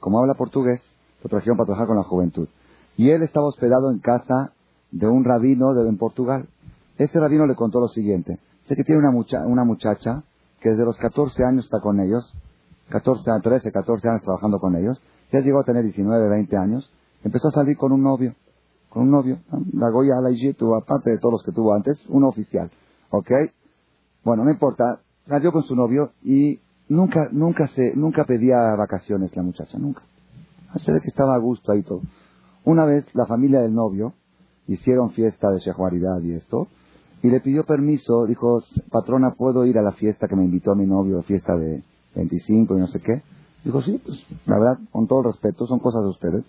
Como 0.00 0.18
habla 0.18 0.34
portugués, 0.34 0.80
lo 1.22 1.28
trajeron 1.28 1.56
para 1.56 1.66
trabajar 1.66 1.86
con 1.88 1.96
la 1.96 2.04
juventud. 2.04 2.48
Y 2.96 3.10
él 3.10 3.22
estaba 3.22 3.46
hospedado 3.46 3.90
en 3.90 3.98
casa 3.98 4.52
de 4.90 5.06
un 5.06 5.24
rabino 5.24 5.74
de, 5.74 5.88
en 5.88 5.98
Portugal. 5.98 6.48
Ese 6.96 7.20
rabino 7.20 7.46
le 7.46 7.54
contó 7.54 7.80
lo 7.80 7.88
siguiente. 7.88 8.38
Sé 8.66 8.74
que 8.74 8.84
tiene 8.84 9.00
una, 9.00 9.10
mucha, 9.10 9.46
una 9.46 9.64
muchacha 9.64 10.22
que 10.60 10.70
desde 10.70 10.84
los 10.84 10.96
14 10.96 11.44
años 11.44 11.64
está 11.64 11.80
con 11.80 12.00
ellos, 12.00 12.34
14, 12.88 13.30
13, 13.42 13.72
14 13.72 14.08
años 14.08 14.22
trabajando 14.22 14.58
con 14.58 14.76
ellos, 14.76 15.00
ya 15.32 15.40
llegó 15.40 15.60
a 15.60 15.64
tener 15.64 15.84
19, 15.84 16.28
20 16.28 16.56
años, 16.56 16.90
empezó 17.22 17.48
a 17.48 17.52
salir 17.52 17.76
con 17.76 17.92
un 17.92 18.02
novio, 18.02 18.34
con 18.88 19.02
un 19.02 19.10
novio, 19.10 19.38
la 19.74 19.90
Goya 19.90 20.14
la 20.20 20.30
tuvo, 20.54 20.76
aparte 20.76 21.10
de 21.10 21.18
todos 21.18 21.32
los 21.32 21.42
que 21.42 21.52
tuvo 21.52 21.74
antes, 21.74 21.98
un 22.08 22.24
oficial, 22.24 22.70
¿ok? 23.10 23.30
Bueno, 24.24 24.44
no 24.44 24.50
importa, 24.50 25.00
salió 25.26 25.52
con 25.52 25.62
su 25.62 25.76
novio 25.76 26.12
y 26.22 26.60
nunca, 26.88 27.28
nunca 27.30 27.68
se, 27.68 27.94
nunca 27.94 28.24
pedía 28.24 28.74
vacaciones 28.76 29.36
la 29.36 29.42
muchacha, 29.42 29.78
nunca. 29.78 30.02
Se 30.84 30.92
ve 30.92 31.00
que 31.00 31.08
estaba 31.08 31.34
a 31.34 31.38
gusto 31.38 31.72
ahí 31.72 31.82
todo. 31.82 32.02
Una 32.64 32.84
vez 32.84 33.06
la 33.14 33.26
familia 33.26 33.60
del 33.60 33.74
novio 33.74 34.14
hicieron 34.66 35.10
fiesta 35.10 35.50
de 35.50 35.60
shehuaridad 35.60 36.20
y 36.22 36.32
esto, 36.32 36.68
y 37.22 37.30
le 37.30 37.40
pidió 37.40 37.64
permiso, 37.64 38.26
dijo, 38.26 38.62
patrona, 38.90 39.34
¿puedo 39.36 39.64
ir 39.64 39.78
a 39.78 39.82
la 39.82 39.92
fiesta 39.92 40.28
que 40.28 40.36
me 40.36 40.44
invitó 40.44 40.74
mi 40.74 40.86
novio, 40.86 41.22
fiesta 41.22 41.56
de, 41.56 41.82
25 42.18 42.76
y 42.76 42.80
no 42.80 42.86
sé 42.88 43.00
qué. 43.00 43.22
Dijo, 43.64 43.80
sí, 43.82 44.00
pues 44.04 44.18
la 44.46 44.58
verdad, 44.58 44.78
con 44.92 45.06
todo 45.06 45.22
respeto, 45.22 45.66
son 45.66 45.78
cosas 45.78 46.02
de 46.02 46.08
ustedes. 46.08 46.44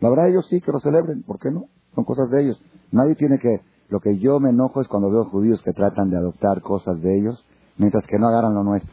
La 0.00 0.10
verdad, 0.10 0.28
ellos 0.28 0.46
sí 0.48 0.60
que 0.60 0.72
lo 0.72 0.80
celebren, 0.80 1.22
¿por 1.22 1.38
qué 1.38 1.50
no? 1.50 1.66
Son 1.94 2.04
cosas 2.04 2.30
de 2.30 2.42
ellos. 2.42 2.62
Nadie 2.90 3.14
tiene 3.14 3.38
que... 3.38 3.60
Lo 3.88 4.00
que 4.00 4.18
yo 4.18 4.40
me 4.40 4.50
enojo 4.50 4.80
es 4.80 4.88
cuando 4.88 5.10
veo 5.10 5.26
judíos 5.26 5.60
que 5.62 5.72
tratan 5.72 6.08
de 6.08 6.16
adoptar 6.16 6.62
cosas 6.62 7.00
de 7.02 7.18
ellos, 7.18 7.46
mientras 7.76 8.06
que 8.06 8.18
no 8.18 8.28
agarran 8.28 8.54
lo 8.54 8.64
nuestro. 8.64 8.92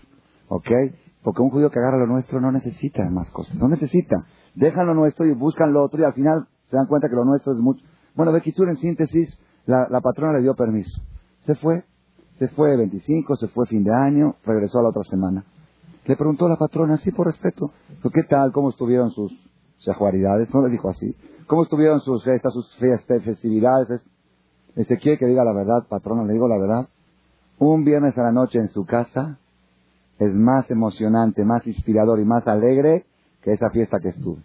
¿Ok? 0.49 0.69
Porque 1.23 1.41
un 1.41 1.49
judío 1.49 1.69
que 1.69 1.79
agarra 1.79 1.99
lo 1.99 2.07
nuestro 2.07 2.41
no 2.41 2.51
necesita 2.51 3.09
más 3.09 3.29
cosas. 3.31 3.55
No 3.55 3.69
necesita. 3.69 4.17
Dejan 4.55 4.87
lo 4.87 4.93
nuestro 4.93 5.25
y 5.25 5.33
buscan 5.33 5.71
lo 5.71 5.83
otro 5.83 6.01
y 6.01 6.03
al 6.03 6.13
final 6.13 6.47
se 6.65 6.75
dan 6.75 6.87
cuenta 6.87 7.07
que 7.07 7.15
lo 7.15 7.23
nuestro 7.23 7.53
es 7.53 7.59
mucho. 7.59 7.83
Bueno, 8.13 8.33
Bekitsur, 8.33 8.67
en 8.67 8.75
síntesis, 8.75 9.39
la, 9.65 9.87
la 9.89 10.01
patrona 10.01 10.33
le 10.33 10.41
dio 10.41 10.53
permiso. 10.55 11.01
Se 11.45 11.55
fue. 11.55 11.85
Se 12.37 12.47
fue 12.49 12.75
25, 12.77 13.35
se 13.35 13.47
fue 13.49 13.65
fin 13.67 13.83
de 13.83 13.93
año, 13.93 14.35
regresó 14.45 14.79
a 14.79 14.83
la 14.83 14.89
otra 14.89 15.03
semana. 15.03 15.43
Le 16.09 16.15
preguntó 16.15 16.49
la 16.49 16.55
patrona, 16.55 16.97
sí, 16.97 17.11
por 17.11 17.27
respeto, 17.27 17.69
¿qué 18.11 18.23
tal? 18.23 18.51
¿Cómo 18.51 18.71
estuvieron 18.71 19.11
sus, 19.11 19.31
sejuaridades, 19.77 20.51
no 20.51 20.63
les 20.63 20.71
dijo 20.71 20.89
así. 20.89 21.15
¿Cómo 21.45 21.61
estuvieron 21.61 21.99
sus 21.99 22.23
fiestas, 22.23 22.51
sus 22.51 22.75
fiestas, 22.77 23.21
festividades? 23.21 24.01
Ezequiel 24.75 25.19
que 25.19 25.27
diga 25.27 25.43
la 25.43 25.53
verdad, 25.53 25.85
patrona, 25.87 26.23
le 26.23 26.33
digo 26.33 26.47
la 26.47 26.57
verdad. 26.57 26.89
Un 27.59 27.85
viernes 27.85 28.17
a 28.17 28.23
la 28.23 28.31
noche 28.31 28.57
en 28.57 28.69
su 28.69 28.87
casa 28.87 29.37
es 30.17 30.33
más 30.33 30.71
emocionante, 30.71 31.45
más 31.45 31.67
inspirador 31.67 32.19
y 32.19 32.25
más 32.25 32.47
alegre 32.47 33.05
que 33.43 33.51
esa 33.51 33.69
fiesta 33.69 33.99
que 33.99 34.09
estuve. 34.09 34.41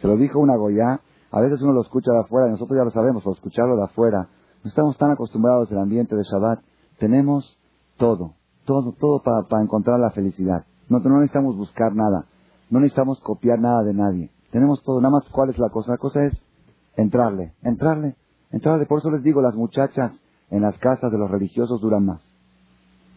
Se 0.00 0.08
lo 0.08 0.16
dijo 0.16 0.40
una 0.40 0.56
Goya. 0.56 1.02
A 1.30 1.40
veces 1.40 1.62
uno 1.62 1.72
lo 1.72 1.82
escucha 1.82 2.10
de 2.10 2.22
afuera 2.22 2.48
y 2.48 2.50
nosotros 2.50 2.76
ya 2.76 2.82
lo 2.82 2.90
sabemos, 2.90 3.22
por 3.22 3.34
escucharlo 3.34 3.76
de 3.76 3.84
afuera. 3.84 4.26
No 4.64 4.70
estamos 4.70 4.98
tan 4.98 5.12
acostumbrados 5.12 5.70
al 5.70 5.78
ambiente 5.78 6.16
de 6.16 6.24
Shabbat. 6.24 6.58
Tenemos 6.98 7.60
todo, 7.96 8.34
todo, 8.66 8.92
todo 8.92 9.22
para, 9.22 9.62
encontrar 9.62 9.98
la 9.98 10.10
felicidad. 10.10 10.66
No, 10.90 10.98
no 10.98 11.20
necesitamos 11.20 11.56
buscar 11.56 11.94
nada. 11.94 12.26
No 12.68 12.80
necesitamos 12.80 13.20
copiar 13.20 13.58
nada 13.58 13.82
de 13.82 13.94
nadie. 13.94 14.30
Tenemos 14.50 14.82
todo. 14.82 15.00
Nada 15.00 15.12
más, 15.12 15.28
¿cuál 15.30 15.50
es 15.50 15.58
la 15.58 15.70
cosa? 15.70 15.92
La 15.92 15.98
cosa 15.98 16.24
es 16.24 16.38
entrarle, 16.96 17.54
entrarle, 17.62 18.16
entrarle. 18.50 18.86
Por 18.86 18.98
eso 18.98 19.10
les 19.10 19.22
digo, 19.22 19.40
las 19.40 19.54
muchachas 19.54 20.12
en 20.50 20.62
las 20.62 20.76
casas 20.78 21.10
de 21.10 21.18
los 21.18 21.30
religiosos 21.30 21.80
duran 21.80 22.04
más. 22.04 22.22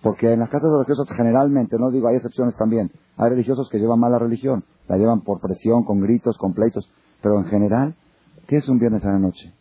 Porque 0.02 0.32
en 0.32 0.40
las 0.40 0.50
casas 0.50 0.70
de 0.70 0.78
los 0.78 0.88
religiosos 0.88 1.10
generalmente, 1.16 1.78
no 1.78 1.92
digo, 1.92 2.08
hay 2.08 2.16
excepciones 2.16 2.56
también, 2.56 2.90
hay 3.18 3.30
religiosos 3.30 3.70
que 3.70 3.80
llevan 3.80 4.00
mal 4.00 4.14
la 4.14 4.20
religión, 4.20 4.64
la 4.88 4.98
llevan 4.98 5.22
por 5.22 5.42
presión, 5.42 5.84
con 5.84 6.00
gritos, 6.00 6.38
con 6.38 6.54
pleitos, 6.54 6.90
pero 7.22 7.38
en 7.38 7.46
general, 7.46 7.96
¿qué 8.48 8.58
es 8.58 8.70
un 8.70 8.80
viernes 8.80 9.04
a 9.04 9.12
la 9.12 9.20
noche. 9.20 9.54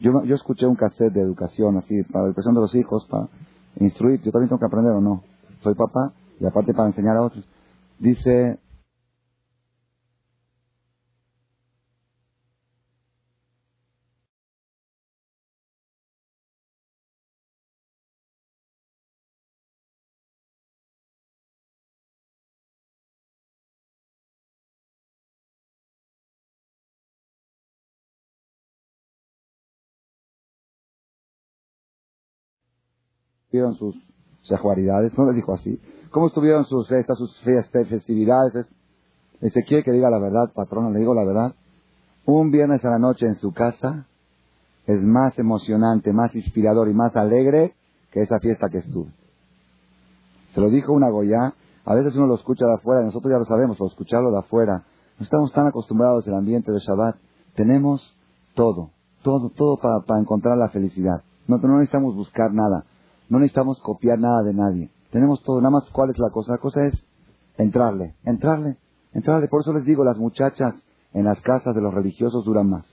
Yo, 0.00 0.24
yo 0.24 0.34
escuché 0.34 0.66
un 0.66 0.76
cassette 0.76 1.12
de 1.12 1.20
educación, 1.20 1.76
así, 1.76 2.02
para 2.04 2.24
la 2.24 2.28
educación 2.28 2.54
de 2.54 2.60
los 2.60 2.74
hijos, 2.74 3.06
para 3.10 3.28
instruir, 3.80 4.20
yo 4.22 4.32
también 4.32 4.48
tengo 4.48 4.60
que 4.60 4.66
aprender 4.66 4.92
o 4.92 5.00
no. 5.00 5.22
Soy 5.62 5.74
papá 5.74 6.12
y 6.40 6.46
aparte 6.46 6.74
para 6.74 6.88
enseñar 6.88 7.16
a 7.16 7.22
otros. 7.22 7.44
Dice, 7.98 8.58
estuvieron 33.52 33.74
sus 33.74 33.94
sejuaridades? 34.42 35.12
No 35.18 35.26
les 35.26 35.36
dijo 35.36 35.52
así. 35.52 35.78
¿Cómo 36.10 36.28
estuvieron 36.28 36.64
sus 36.64 36.88
fiestas, 36.88 37.18
sus 37.18 37.38
festividades? 37.40 38.66
Ezequiel 39.42 39.84
que 39.84 39.92
diga 39.92 40.08
la 40.08 40.18
verdad, 40.18 40.50
patrona, 40.54 40.88
le 40.88 41.00
digo 41.00 41.14
la 41.14 41.24
verdad. 41.24 41.54
Un 42.24 42.50
viernes 42.50 42.82
a 42.84 42.90
la 42.90 42.98
noche 42.98 43.26
en 43.26 43.34
su 43.34 43.52
casa 43.52 44.06
es 44.86 45.02
más 45.02 45.38
emocionante, 45.38 46.12
más 46.14 46.34
inspirador 46.34 46.88
y 46.88 46.94
más 46.94 47.14
alegre 47.14 47.74
que 48.10 48.22
esa 48.22 48.38
fiesta 48.40 48.70
que 48.70 48.78
estuve. 48.78 49.10
Se 50.54 50.60
lo 50.60 50.70
dijo 50.70 50.92
una 50.92 51.10
Goya. 51.10 51.54
A 51.84 51.94
veces 51.94 52.14
uno 52.14 52.26
lo 52.26 52.36
escucha 52.36 52.64
de 52.64 52.74
afuera, 52.74 53.02
y 53.02 53.06
nosotros 53.06 53.32
ya 53.32 53.38
lo 53.38 53.44
sabemos, 53.44 53.76
por 53.76 53.88
escucharlo 53.88 54.30
de 54.30 54.38
afuera. 54.38 54.84
No 55.18 55.24
estamos 55.24 55.52
tan 55.52 55.66
acostumbrados 55.66 56.26
al 56.26 56.34
ambiente 56.34 56.70
de 56.72 56.78
Shabbat. 56.78 57.16
Tenemos 57.54 58.16
todo, 58.54 58.90
todo, 59.22 59.50
todo 59.50 59.78
para, 59.78 60.20
encontrar 60.20 60.56
la 60.56 60.68
felicidad. 60.68 61.22
No, 61.48 61.58
no 61.58 61.78
necesitamos 61.78 62.14
buscar 62.14 62.54
nada. 62.54 62.84
No 63.28 63.38
necesitamos 63.38 63.80
copiar 63.80 64.18
nada 64.18 64.42
de 64.42 64.54
nadie. 64.54 64.90
Tenemos 65.10 65.42
todo. 65.42 65.60
Nada 65.60 65.70
más, 65.70 65.84
¿cuál 65.90 66.10
es 66.10 66.18
la 66.18 66.30
cosa? 66.30 66.52
La 66.52 66.58
cosa 66.58 66.86
es 66.86 66.94
entrarle, 67.58 68.14
entrarle, 68.24 68.76
entrarle. 69.12 69.48
Por 69.48 69.60
eso 69.60 69.72
les 69.72 69.84
digo, 69.84 70.04
las 70.04 70.18
muchachas 70.18 70.74
en 71.12 71.24
las 71.24 71.40
casas 71.42 71.74
de 71.74 71.82
los 71.82 71.92
religiosos 71.92 72.44
duran 72.44 72.68
más. 72.68 72.86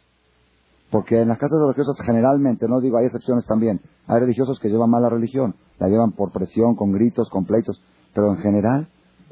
Porque 0.91 1.21
en 1.21 1.27
las 1.27 1.37
casas 1.37 1.57
de 1.57 1.65
los 1.65 1.75
religiosos 1.75 1.97
generalmente, 2.05 2.67
no 2.67 2.81
digo, 2.81 2.97
hay 2.97 3.05
excepciones 3.05 3.45
también. 3.45 3.79
Hay 4.07 4.19
religiosos 4.19 4.59
que 4.59 4.69
llevan 4.69 4.89
mal 4.89 5.03
la 5.03 5.09
religión. 5.09 5.55
La 5.77 5.87
llevan 5.87 6.11
por 6.11 6.31
presión, 6.31 6.75
con 6.75 6.91
gritos, 6.91 7.29
con 7.29 7.45
pleitos. 7.45 7.81
Pero 8.13 8.33
en 8.33 8.37
general, 8.37 8.87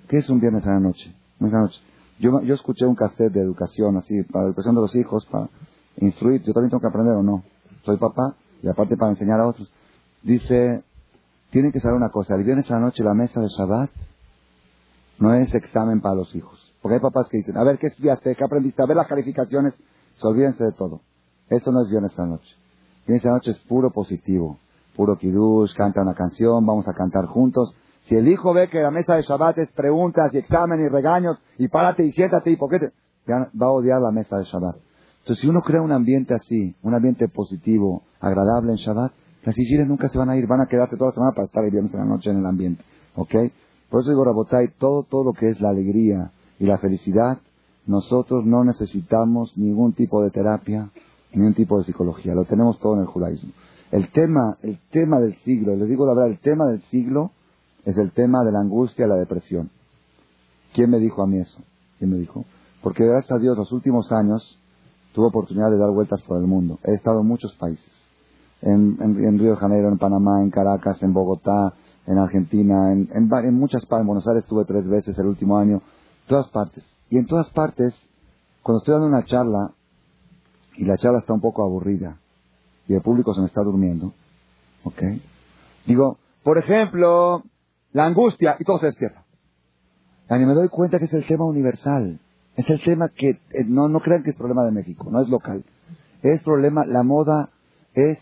¿qué 0.08 0.18
es 0.18 0.30
un 0.30 0.40
viernes 0.40 0.66
a 0.66 0.74
la 0.74 0.80
noche? 0.80 1.14
noche. 1.40 1.82
Yo, 2.20 2.42
yo 2.42 2.54
escuché 2.54 2.86
un 2.86 2.96
cassette 2.96 3.34
de 3.34 3.42
educación, 3.42 3.98
así, 3.98 4.24
para 4.24 4.44
la 4.44 4.50
educación 4.50 4.76
de 4.76 4.82
los 4.82 4.96
hijos, 4.96 5.26
para 5.32 5.50
instruir. 5.98 6.42
Yo 6.44 6.54
también 6.54 6.70
tengo 6.70 6.82
que 6.82 6.88
aprender 6.88 7.16
o 7.16 7.24
no. 7.24 7.44
Soy 7.84 7.98
papá 7.98 8.36
y 8.62 8.68
aparte 8.68 8.96
para 8.96 9.12
enseñar 9.12 9.40
a 9.40 9.48
otros. 9.48 9.72
Dice 10.24 10.84
tienen 11.52 11.72
que 11.72 11.80
saber 11.80 11.96
una 11.96 12.10
cosa, 12.10 12.36
el 12.36 12.44
viernes 12.44 12.70
a 12.70 12.76
la 12.76 12.82
noche 12.82 13.04
la 13.04 13.14
mesa 13.14 13.40
de 13.40 13.48
Shabbat 13.48 13.90
no 15.20 15.34
es 15.34 15.54
examen 15.54 16.02
para 16.02 16.16
los 16.16 16.36
hijos. 16.36 16.74
Porque 16.82 16.96
hay 16.96 17.02
papás 17.02 17.28
que 17.30 17.38
dicen, 17.38 17.58
a 17.58 17.64
ver, 17.64 17.80
¿qué 17.80 17.88
estudiaste? 17.88 18.36
¿Qué 18.36 18.44
aprendiste? 18.44 18.82
A 18.82 18.86
ver 18.86 18.98
las 18.98 19.08
calificaciones. 19.08 19.74
Se 20.18 20.28
olvídense 20.28 20.64
de 20.64 20.72
todo. 20.74 21.02
Eso 21.50 21.72
no 21.72 21.82
es 21.82 21.90
viernes 21.90 22.18
a 22.18 22.24
la 22.24 22.28
noche. 22.30 22.56
Viernes 23.06 23.26
a 23.26 23.30
la 23.30 23.34
noche 23.36 23.52
es 23.52 23.60
puro 23.60 23.92
positivo. 23.92 24.60
Puro 24.96 25.18
kiddush, 25.18 25.74
canta 25.76 26.02
una 26.02 26.14
canción, 26.14 26.66
vamos 26.66 26.88
a 26.88 26.94
cantar 26.94 27.26
juntos. 27.26 27.76
Si 28.04 28.16
el 28.16 28.28
hijo 28.28 28.54
ve 28.54 28.70
que 28.70 28.80
la 28.80 28.92
mesa 28.92 29.16
de 29.16 29.24
Shabbat 29.24 29.58
es 29.58 29.72
preguntas 29.72 30.34
y 30.34 30.38
examen 30.38 30.80
y 30.80 30.88
regaños, 30.88 31.38
y 31.58 31.68
párate 31.68 32.06
y 32.06 32.12
siéntate 32.12 32.52
y 32.52 32.56
por 32.56 32.70
te... 32.70 32.92
va 33.28 33.66
a 33.66 33.72
odiar 33.72 34.02
la 34.02 34.12
mesa 34.12 34.38
de 34.38 34.46
Shabbat. 34.46 34.78
Entonces, 35.20 35.42
si 35.42 35.50
uno 35.50 35.62
crea 35.62 35.82
un 35.82 35.92
ambiente 35.92 36.34
así, 36.34 36.76
un 36.84 36.96
ambiente 36.96 37.28
positivo, 37.28 38.04
agradable 38.20 38.72
en 38.72 38.78
Shabbat, 38.78 39.12
las 39.44 39.58
hijires 39.58 39.88
nunca 39.88 40.10
se 40.10 40.18
van 40.18 40.30
a 40.30 40.38
ir, 40.38 40.48
van 40.48 40.62
a 40.62 40.68
quedarse 40.68 40.98
toda 40.98 41.12
la 41.12 41.14
semana 41.14 41.32
para 41.34 41.46
estar 41.46 41.64
el 41.64 41.72
viernes 41.72 41.94
en 41.94 42.00
la 42.00 42.06
noche 42.06 42.30
en 42.30 42.38
el 42.38 42.46
ambiente. 42.46 42.84
¿Ok? 43.16 43.34
Por 43.90 44.02
eso 44.02 44.10
digo, 44.10 44.26
Rabotay, 44.26 44.70
todo, 44.78 45.04
todo 45.04 45.24
lo 45.24 45.34
que 45.34 45.50
es 45.50 45.62
la 45.62 45.70
alegría 45.70 46.32
y 46.60 46.66
la 46.66 46.78
felicidad, 46.78 47.40
nosotros 47.86 48.46
no 48.46 48.64
necesitamos 48.64 49.58
ningún 49.58 49.94
tipo 49.94 50.22
de 50.22 50.32
terapia, 50.32 50.90
ningún 51.34 51.54
tipo 51.54 51.78
de 51.78 51.86
psicología. 51.86 52.36
Lo 52.36 52.44
tenemos 52.44 52.80
todo 52.80 52.96
en 52.96 53.02
el 53.02 53.08
judaísmo. 53.08 53.52
El 53.92 54.10
tema, 54.12 54.58
el 54.62 54.80
tema 54.92 55.20
del 55.20 55.36
siglo, 55.38 55.76
les 55.76 55.88
digo 55.88 56.06
la 56.06 56.14
verdad, 56.14 56.32
el 56.32 56.40
tema 56.40 56.66
del 56.66 56.82
siglo 56.84 57.32
es 57.86 57.98
el 57.98 58.12
tema 58.12 58.44
de 58.44 58.52
la 58.52 58.60
angustia 58.60 59.08
la 59.08 59.16
depresión. 59.16 59.70
¿Quién 60.74 60.90
me 60.90 61.00
dijo 61.00 61.24
a 61.24 61.28
mí 61.28 61.38
eso? 61.38 61.62
¿Quién 61.98 62.12
me 62.12 62.18
dijo? 62.18 62.44
Porque 62.84 63.06
gracias 63.06 63.32
a 63.32 63.40
Dios 63.40 63.58
los 63.58 63.72
últimos 63.72 64.12
años 64.12 64.60
tuve 65.14 65.28
oportunidad 65.28 65.72
de 65.72 65.78
dar 65.78 65.92
vueltas 65.92 66.22
por 66.24 66.38
el 66.38 66.48
mundo. 66.48 66.80
He 66.84 66.94
estado 66.94 67.22
en 67.22 67.28
muchos 67.28 67.56
países 67.56 68.07
en, 68.62 69.40
Río 69.40 69.52
de 69.52 69.58
Janeiro, 69.58 69.90
en 69.90 69.98
Panamá, 69.98 70.42
en 70.42 70.50
Caracas, 70.50 71.02
en 71.04 71.14
Bogotá, 71.14 71.74
en 72.06 72.18
Argentina, 72.18 72.92
en, 72.92 73.10
en, 73.12 73.54
muchas 73.56 73.86
partes. 73.86 74.02
En 74.02 74.08
Buenos 74.08 74.28
Aires 74.28 74.44
estuve 74.44 74.66
tres 74.66 74.88
veces 74.88 75.18
el 75.18 75.28
último 75.28 75.58
año, 75.58 75.82
todas 76.28 76.48
partes. 76.50 76.84
Y 77.10 77.18
en 77.18 77.26
todas 77.26 77.50
partes, 77.52 77.94
cuando 78.64 78.80
estoy 78.80 78.94
dando 78.94 79.08
una 79.08 79.26
charla 79.26 79.72
y 80.76 80.86
la 80.86 80.98
charla 80.98 81.20
está 81.20 81.34
un 81.34 81.42
poco 81.42 81.64
aburrida 81.64 82.18
y 82.88 82.94
el 82.94 83.02
público 83.02 83.34
se 83.34 83.42
me 83.42 83.48
está 83.48 83.62
durmiendo, 83.62 84.14
¿ok? 84.84 85.02
Digo, 85.86 86.18
por 86.44 86.58
ejemplo, 86.58 87.44
la 87.92 88.06
angustia 88.06 88.56
y 88.60 88.64
todo 88.64 88.78
se 88.80 88.88
despierta. 88.88 89.24
Y 90.30 90.46
me 90.46 90.54
doy 90.54 90.68
cuenta 90.70 91.00
que 91.00 91.06
es 91.06 91.14
el 91.14 91.26
tema 91.26 91.46
universal. 91.46 92.20
Es 92.56 92.70
el 92.70 92.82
tema 92.82 93.10
que, 93.10 93.30
eh, 93.30 93.66
no, 93.66 93.88
no 93.88 94.00
crean 94.00 94.24
que 94.24 94.32
es 94.32 94.36
problema 94.36 94.64
de 94.66 94.72
México, 94.72 95.10
no 95.12 95.22
es 95.22 95.30
local. 95.30 95.64
Es 96.22 96.42
problema, 96.42 96.86
la 96.86 97.04
moda 97.04 97.52
es 97.94 98.18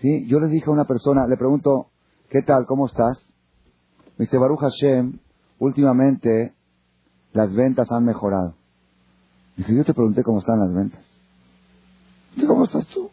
¿Sí? 0.00 0.26
Yo 0.28 0.40
le 0.40 0.48
dije 0.48 0.64
a 0.68 0.72
una 0.72 0.84
persona, 0.84 1.26
le 1.26 1.36
pregunto, 1.36 1.88
¿qué 2.28 2.42
tal? 2.42 2.66
¿Cómo 2.66 2.86
estás? 2.86 3.28
Me 4.18 4.24
dice, 4.26 4.38
Baruch 4.38 4.60
Hashem, 4.60 5.18
últimamente 5.58 6.54
las 7.32 7.54
ventas 7.54 7.90
han 7.90 8.04
mejorado. 8.04 8.54
Dice, 9.56 9.74
yo 9.74 9.84
te 9.84 9.94
pregunté 9.94 10.22
cómo 10.22 10.40
están 10.40 10.58
las 10.58 10.72
ventas. 10.74 11.04
Dice, 12.34 12.46
¿cómo 12.46 12.64
estás 12.64 12.86
tú? 12.88 13.10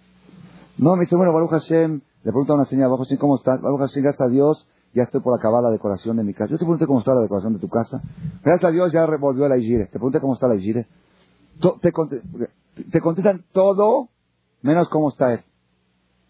No, 0.77 0.95
me 0.95 1.01
dice, 1.01 1.15
bueno, 1.15 1.31
Baruch 1.33 1.51
Hashem, 1.51 2.01
le 2.23 2.31
pregunto 2.31 2.53
a 2.53 2.55
una 2.57 2.65
señora, 2.65 2.89
Baruch 2.89 3.05
Hashem, 3.05 3.17
¿cómo 3.17 3.37
estás? 3.37 3.61
Baruch 3.61 3.79
Hashem, 3.79 4.03
gracias 4.03 4.27
a 4.27 4.29
Dios, 4.29 4.67
ya 4.93 5.03
estoy 5.03 5.21
por 5.21 5.37
acabar 5.37 5.63
la 5.63 5.71
decoración 5.71 6.17
de 6.17 6.23
mi 6.23 6.33
casa. 6.33 6.51
Yo 6.51 6.57
te 6.57 6.65
pregunté 6.65 6.85
cómo 6.85 6.99
está 6.99 7.13
la 7.13 7.21
decoración 7.21 7.53
de 7.53 7.59
tu 7.59 7.69
casa. 7.69 8.01
Gracias 8.43 8.69
a 8.69 8.71
Dios 8.71 8.91
ya 8.91 9.05
revolvió 9.05 9.47
la 9.47 9.57
Igire. 9.57 9.85
Te 9.85 9.93
pregunté 9.93 10.19
cómo 10.19 10.33
está 10.33 10.47
la 10.47 10.55
Igire. 10.55 10.87
Te 11.81 13.01
contestan 13.01 13.45
todo 13.53 14.09
menos 14.61 14.89
cómo 14.89 15.09
está 15.09 15.33
él. 15.33 15.43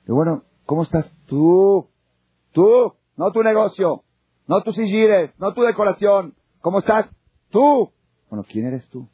Y 0.07 0.11
bueno, 0.11 0.43
¿cómo 0.65 0.83
estás 0.83 1.11
tú? 1.27 1.87
Tú, 2.51 2.93
no 3.15 3.31
tu 3.31 3.41
negocio, 3.41 4.03
no 4.47 4.61
tus 4.61 4.75
sigires, 4.75 5.31
no 5.39 5.53
tu 5.53 5.61
decoración. 5.61 6.35
¿Cómo 6.61 6.79
estás? 6.79 7.09
Tú. 7.49 7.91
Bueno, 8.29 8.45
¿quién 8.49 8.67
eres 8.67 8.87
tú? 8.89 9.07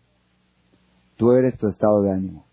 Tú 1.18 1.32
eres 1.32 1.58
tu 1.58 1.68
estado 1.68 2.02
de 2.02 2.12
ánimo. 2.12 2.46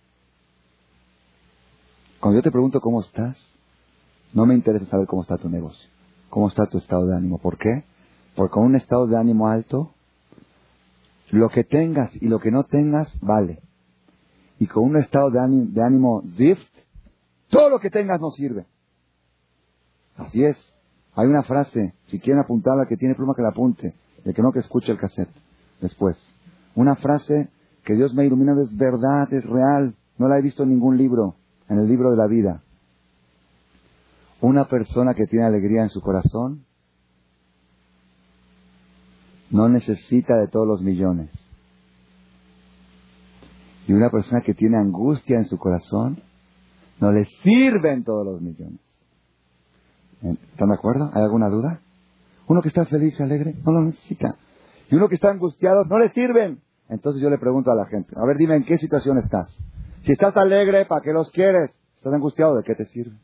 Cuando 2.20 2.38
yo 2.38 2.42
te 2.42 2.50
pregunto 2.50 2.80
cómo 2.80 3.00
estás, 3.00 3.38
no 4.32 4.46
me 4.46 4.54
interesa 4.54 4.86
saber 4.86 5.06
cómo 5.06 5.22
está 5.22 5.38
tu 5.38 5.48
negocio, 5.48 5.88
cómo 6.28 6.48
está 6.48 6.66
tu 6.66 6.78
estado 6.78 7.06
de 7.06 7.16
ánimo. 7.16 7.38
¿Por 7.38 7.58
qué? 7.58 7.84
Porque 8.34 8.52
con 8.52 8.64
un 8.64 8.74
estado 8.74 9.06
de 9.06 9.16
ánimo 9.16 9.48
alto, 9.48 9.92
lo 11.30 11.48
que 11.48 11.64
tengas 11.64 12.10
y 12.14 12.26
lo 12.26 12.38
que 12.38 12.50
no 12.50 12.64
tengas 12.64 13.12
vale. 13.20 13.60
Y 14.58 14.66
con 14.66 14.84
un 14.84 14.96
estado 14.96 15.30
de 15.30 15.40
ánimo, 15.40 15.66
de 15.70 15.82
ánimo 15.82 16.22
zift, 16.36 16.75
todo 17.48 17.70
lo 17.70 17.78
que 17.78 17.90
tengas 17.90 18.20
no 18.20 18.30
sirve. 18.30 18.66
Así 20.16 20.44
es. 20.44 20.56
Hay 21.14 21.26
una 21.26 21.42
frase, 21.42 21.94
si 22.08 22.18
quieren 22.18 22.42
apuntarla, 22.42 22.86
que 22.86 22.96
tiene 22.96 23.14
pluma 23.14 23.34
que 23.34 23.42
la 23.42 23.48
apunte, 23.48 23.94
el 24.24 24.34
que 24.34 24.42
no 24.42 24.52
que 24.52 24.58
escuche 24.58 24.92
el 24.92 24.98
cassette 24.98 25.30
después. 25.80 26.16
Una 26.74 26.94
frase 26.96 27.48
que 27.84 27.94
Dios 27.94 28.14
me 28.14 28.22
ha 28.22 28.26
iluminado 28.26 28.62
es 28.62 28.76
verdad, 28.76 29.32
es 29.32 29.44
real. 29.44 29.94
No 30.18 30.28
la 30.28 30.38
he 30.38 30.42
visto 30.42 30.64
en 30.64 30.70
ningún 30.70 30.96
libro, 30.96 31.36
en 31.68 31.78
el 31.78 31.88
libro 31.88 32.10
de 32.10 32.16
la 32.16 32.26
vida. 32.26 32.62
Una 34.40 34.66
persona 34.66 35.14
que 35.14 35.26
tiene 35.26 35.46
alegría 35.46 35.82
en 35.82 35.88
su 35.88 36.00
corazón 36.00 36.64
no 39.50 39.68
necesita 39.68 40.36
de 40.36 40.48
todos 40.48 40.66
los 40.66 40.82
millones. 40.82 41.30
Y 43.86 43.92
una 43.92 44.10
persona 44.10 44.42
que 44.42 44.54
tiene 44.54 44.76
angustia 44.76 45.38
en 45.38 45.44
su 45.44 45.56
corazón 45.58 46.20
no 47.00 47.12
le 47.12 47.24
sirven 47.42 48.04
todos 48.04 48.24
los 48.26 48.40
millones. 48.40 48.80
¿Están 50.22 50.68
de 50.68 50.74
acuerdo? 50.74 51.10
¿Hay 51.14 51.22
alguna 51.22 51.48
duda? 51.48 51.80
Uno 52.48 52.62
que 52.62 52.68
está 52.68 52.84
feliz 52.86 53.18
y 53.18 53.22
alegre 53.22 53.54
no 53.64 53.72
lo 53.72 53.82
necesita. 53.82 54.36
Y 54.90 54.94
uno 54.94 55.08
que 55.08 55.16
está 55.16 55.30
angustiado 55.30 55.84
no 55.84 55.98
le 55.98 56.10
sirven. 56.10 56.60
Entonces 56.88 57.20
yo 57.20 57.28
le 57.28 57.38
pregunto 57.38 57.70
a 57.70 57.74
la 57.74 57.86
gente, 57.86 58.14
a 58.16 58.24
ver, 58.24 58.36
dime 58.36 58.56
en 58.56 58.64
qué 58.64 58.78
situación 58.78 59.18
estás. 59.18 59.56
Si 60.02 60.12
estás 60.12 60.36
alegre, 60.36 60.86
¿para 60.86 61.00
qué 61.02 61.12
los 61.12 61.30
quieres? 61.30 61.70
¿Estás 61.96 62.14
angustiado? 62.14 62.56
¿De 62.56 62.62
qué 62.62 62.74
te 62.74 62.84
sirve? 62.86 63.16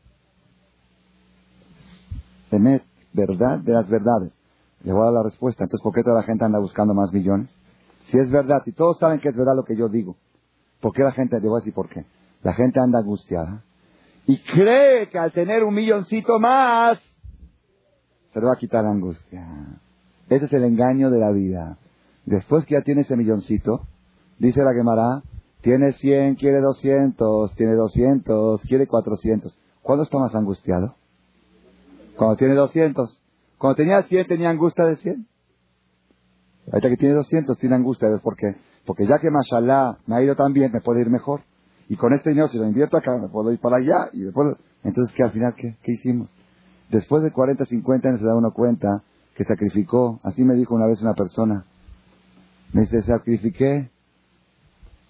Tener 2.49 2.83
verdad 3.13 3.59
de 3.59 3.71
las 3.71 3.87
verdades. 3.87 4.31
Le 4.83 4.91
voy 4.91 5.01
a 5.01 5.05
dar 5.05 5.13
la 5.13 5.23
respuesta. 5.23 5.63
Entonces, 5.63 5.81
¿por 5.81 5.93
qué 5.93 6.03
toda 6.03 6.17
la 6.17 6.23
gente 6.23 6.43
anda 6.43 6.59
buscando 6.59 6.93
más 6.93 7.13
millones? 7.13 7.49
Si 8.09 8.17
es 8.17 8.29
verdad, 8.29 8.61
y 8.65 8.73
todos 8.73 8.97
saben 8.99 9.21
que 9.21 9.29
es 9.29 9.35
verdad 9.35 9.55
lo 9.55 9.63
que 9.63 9.77
yo 9.77 9.87
digo, 9.87 10.17
¿por 10.81 10.91
qué 10.91 11.03
la 11.03 11.13
gente, 11.13 11.39
le 11.39 11.47
voy 11.47 11.57
a 11.57 11.61
decir 11.61 11.73
por 11.73 11.87
qué? 11.87 12.05
La 12.43 12.53
gente 12.53 12.79
anda 12.79 12.99
angustiada 12.99 13.63
y 14.25 14.37
cree 14.39 15.09
que 15.09 15.17
al 15.17 15.31
tener 15.31 15.63
un 15.63 15.73
milloncito 15.73 16.39
más, 16.39 16.99
se 18.33 18.39
le 18.39 18.45
va 18.45 18.53
a 18.53 18.57
quitar 18.57 18.83
la 18.83 18.91
angustia. 18.91 19.45
Ese 20.29 20.45
es 20.45 20.53
el 20.53 20.63
engaño 20.63 21.09
de 21.09 21.19
la 21.19 21.31
vida. 21.31 21.77
Después 22.25 22.65
que 22.65 22.75
ya 22.75 22.81
tiene 22.81 23.01
ese 23.01 23.17
milloncito, 23.17 23.81
dice 24.39 24.61
la 24.63 24.73
Gemara, 24.73 25.21
tiene 25.61 25.93
100, 25.93 26.35
quiere 26.35 26.59
200, 26.59 27.53
tiene 27.55 27.73
200, 27.73 28.61
quiere 28.61 28.87
400. 28.87 29.57
¿Cuándo 29.81 30.03
está 30.03 30.17
más 30.19 30.33
angustiado? 30.35 30.95
Cuando 32.17 32.37
tiene 32.37 32.55
200. 32.55 33.21
Cuando 33.57 33.75
tenía 33.75 34.01
100 34.03 34.27
tenía 34.27 34.49
angustia 34.49 34.85
de 34.85 34.95
100. 34.97 35.27
Ahorita 36.71 36.89
que 36.89 36.97
tiene 36.97 37.15
200 37.15 37.57
tiene 37.59 37.75
angustia. 37.75 38.09
¿Por 38.21 38.35
qué? 38.35 38.55
Porque 38.85 39.05
ya 39.05 39.19
que 39.19 39.29
mashallah 39.29 39.97
me 40.05 40.15
ha 40.15 40.21
ido 40.21 40.35
tan 40.35 40.53
bien, 40.53 40.71
me 40.71 40.81
puede 40.81 41.01
ir 41.01 41.09
mejor. 41.09 41.41
Y 41.89 41.95
con 41.97 42.13
este 42.13 42.29
dinero, 42.29 42.47
si 42.47 42.57
lo 42.57 42.65
invierto 42.65 42.97
acá, 42.97 43.17
me 43.17 43.27
puedo 43.27 43.51
ir 43.51 43.59
para 43.59 43.77
allá. 43.77 44.09
y 44.13 44.23
Entonces, 44.23 45.15
¿qué 45.15 45.23
al 45.23 45.31
final 45.31 45.53
qué, 45.55 45.77
qué 45.83 45.93
hicimos? 45.93 46.29
Después 46.89 47.23
de 47.23 47.31
40, 47.31 47.65
50 47.65 48.07
años 48.07 48.19
se 48.19 48.25
da 48.25 48.35
uno 48.35 48.51
cuenta 48.53 49.03
que 49.35 49.43
sacrificó. 49.43 50.19
Así 50.23 50.43
me 50.43 50.53
dijo 50.53 50.75
una 50.75 50.87
vez 50.87 51.01
una 51.01 51.13
persona. 51.13 51.65
Me 52.71 52.81
dice, 52.81 53.01
sacrifiqué. 53.03 53.89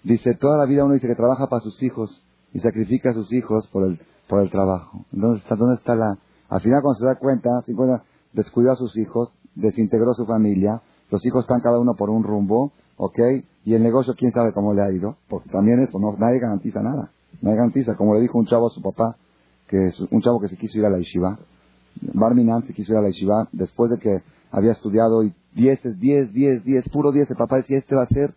Dice, 0.02 0.34
toda 0.34 0.58
la 0.58 0.66
vida 0.66 0.84
uno 0.84 0.94
dice 0.94 1.06
que 1.06 1.14
trabaja 1.14 1.46
para 1.46 1.62
sus 1.62 1.82
hijos 1.82 2.24
y 2.52 2.60
sacrifica 2.60 3.10
a 3.10 3.14
sus 3.14 3.32
hijos 3.32 3.68
por 3.68 3.86
el, 3.86 4.00
por 4.28 4.40
el 4.40 4.50
trabajo. 4.50 5.04
¿Dónde 5.10 5.38
está, 5.38 5.56
¿Dónde 5.56 5.76
está 5.76 5.94
la...? 5.94 6.18
Al 6.48 6.60
final 6.60 6.82
cuando 6.82 6.98
se 6.98 7.06
da 7.06 7.16
cuenta, 7.16 7.62
50, 7.64 8.04
descuidó 8.32 8.72
a 8.72 8.76
sus 8.76 8.96
hijos, 8.96 9.32
desintegró 9.54 10.12
su 10.14 10.26
familia, 10.26 10.82
los 11.10 11.24
hijos 11.26 11.44
están 11.44 11.60
cada 11.60 11.78
uno 11.78 11.94
por 11.94 12.10
un 12.10 12.22
rumbo, 12.22 12.72
¿ok? 12.96 13.18
Y 13.64 13.74
el 13.74 13.82
negocio, 13.82 14.14
quién 14.16 14.32
sabe 14.32 14.52
cómo 14.52 14.74
le 14.74 14.82
ha 14.82 14.90
ido, 14.90 15.16
porque 15.28 15.48
también 15.50 15.80
eso, 15.80 15.98
no, 15.98 16.16
nadie 16.18 16.38
garantiza 16.38 16.82
nada, 16.82 17.10
nadie 17.40 17.56
garantiza, 17.56 17.96
como 17.96 18.14
le 18.14 18.20
dijo 18.20 18.38
un 18.38 18.46
chavo 18.46 18.66
a 18.66 18.70
su 18.70 18.82
papá, 18.82 19.16
que 19.68 19.86
es 19.86 20.00
un 20.00 20.20
chavo 20.20 20.40
que 20.40 20.48
se 20.48 20.56
quiso 20.56 20.78
ir 20.78 20.84
a 20.84 20.90
la 20.90 20.98
yeshiva, 20.98 21.38
Barminan 22.12 22.66
se 22.66 22.74
quiso 22.74 22.92
ir 22.92 22.98
a 22.98 23.02
la 23.02 23.08
yeshiva 23.08 23.48
después 23.52 23.90
de 23.90 23.98
que 23.98 24.22
había 24.50 24.72
estudiado 24.72 25.22
y 25.22 25.32
10, 25.54 25.98
10, 25.98 26.32
10, 26.32 26.64
10, 26.64 26.88
puro 26.90 27.12
10, 27.12 27.30
el 27.30 27.36
papá 27.36 27.56
decía, 27.56 27.78
este 27.78 27.94
va 27.94 28.02
a 28.02 28.08
ser 28.08 28.34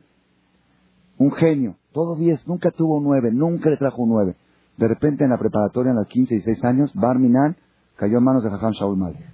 un 1.17 1.31
genio, 1.31 1.75
todo 1.91 2.15
10, 2.15 2.47
nunca 2.47 2.71
tuvo 2.71 3.01
9, 3.01 3.31
nunca 3.33 3.69
le 3.69 3.77
trajo 3.77 4.03
un 4.03 4.09
9. 4.09 4.35
De 4.77 4.87
repente 4.87 5.23
en 5.23 5.31
la 5.31 5.37
preparatoria, 5.37 5.89
en 5.89 5.97
los 5.97 6.07
15 6.07 6.35
y 6.35 6.37
16 6.37 6.63
años, 6.63 6.91
Barminan 6.93 7.55
cayó 7.95 8.19
en 8.19 8.23
manos 8.23 8.43
de 8.43 8.51
Jajam 8.51 8.73
Shaul 8.73 8.97
Malek. 8.97 9.25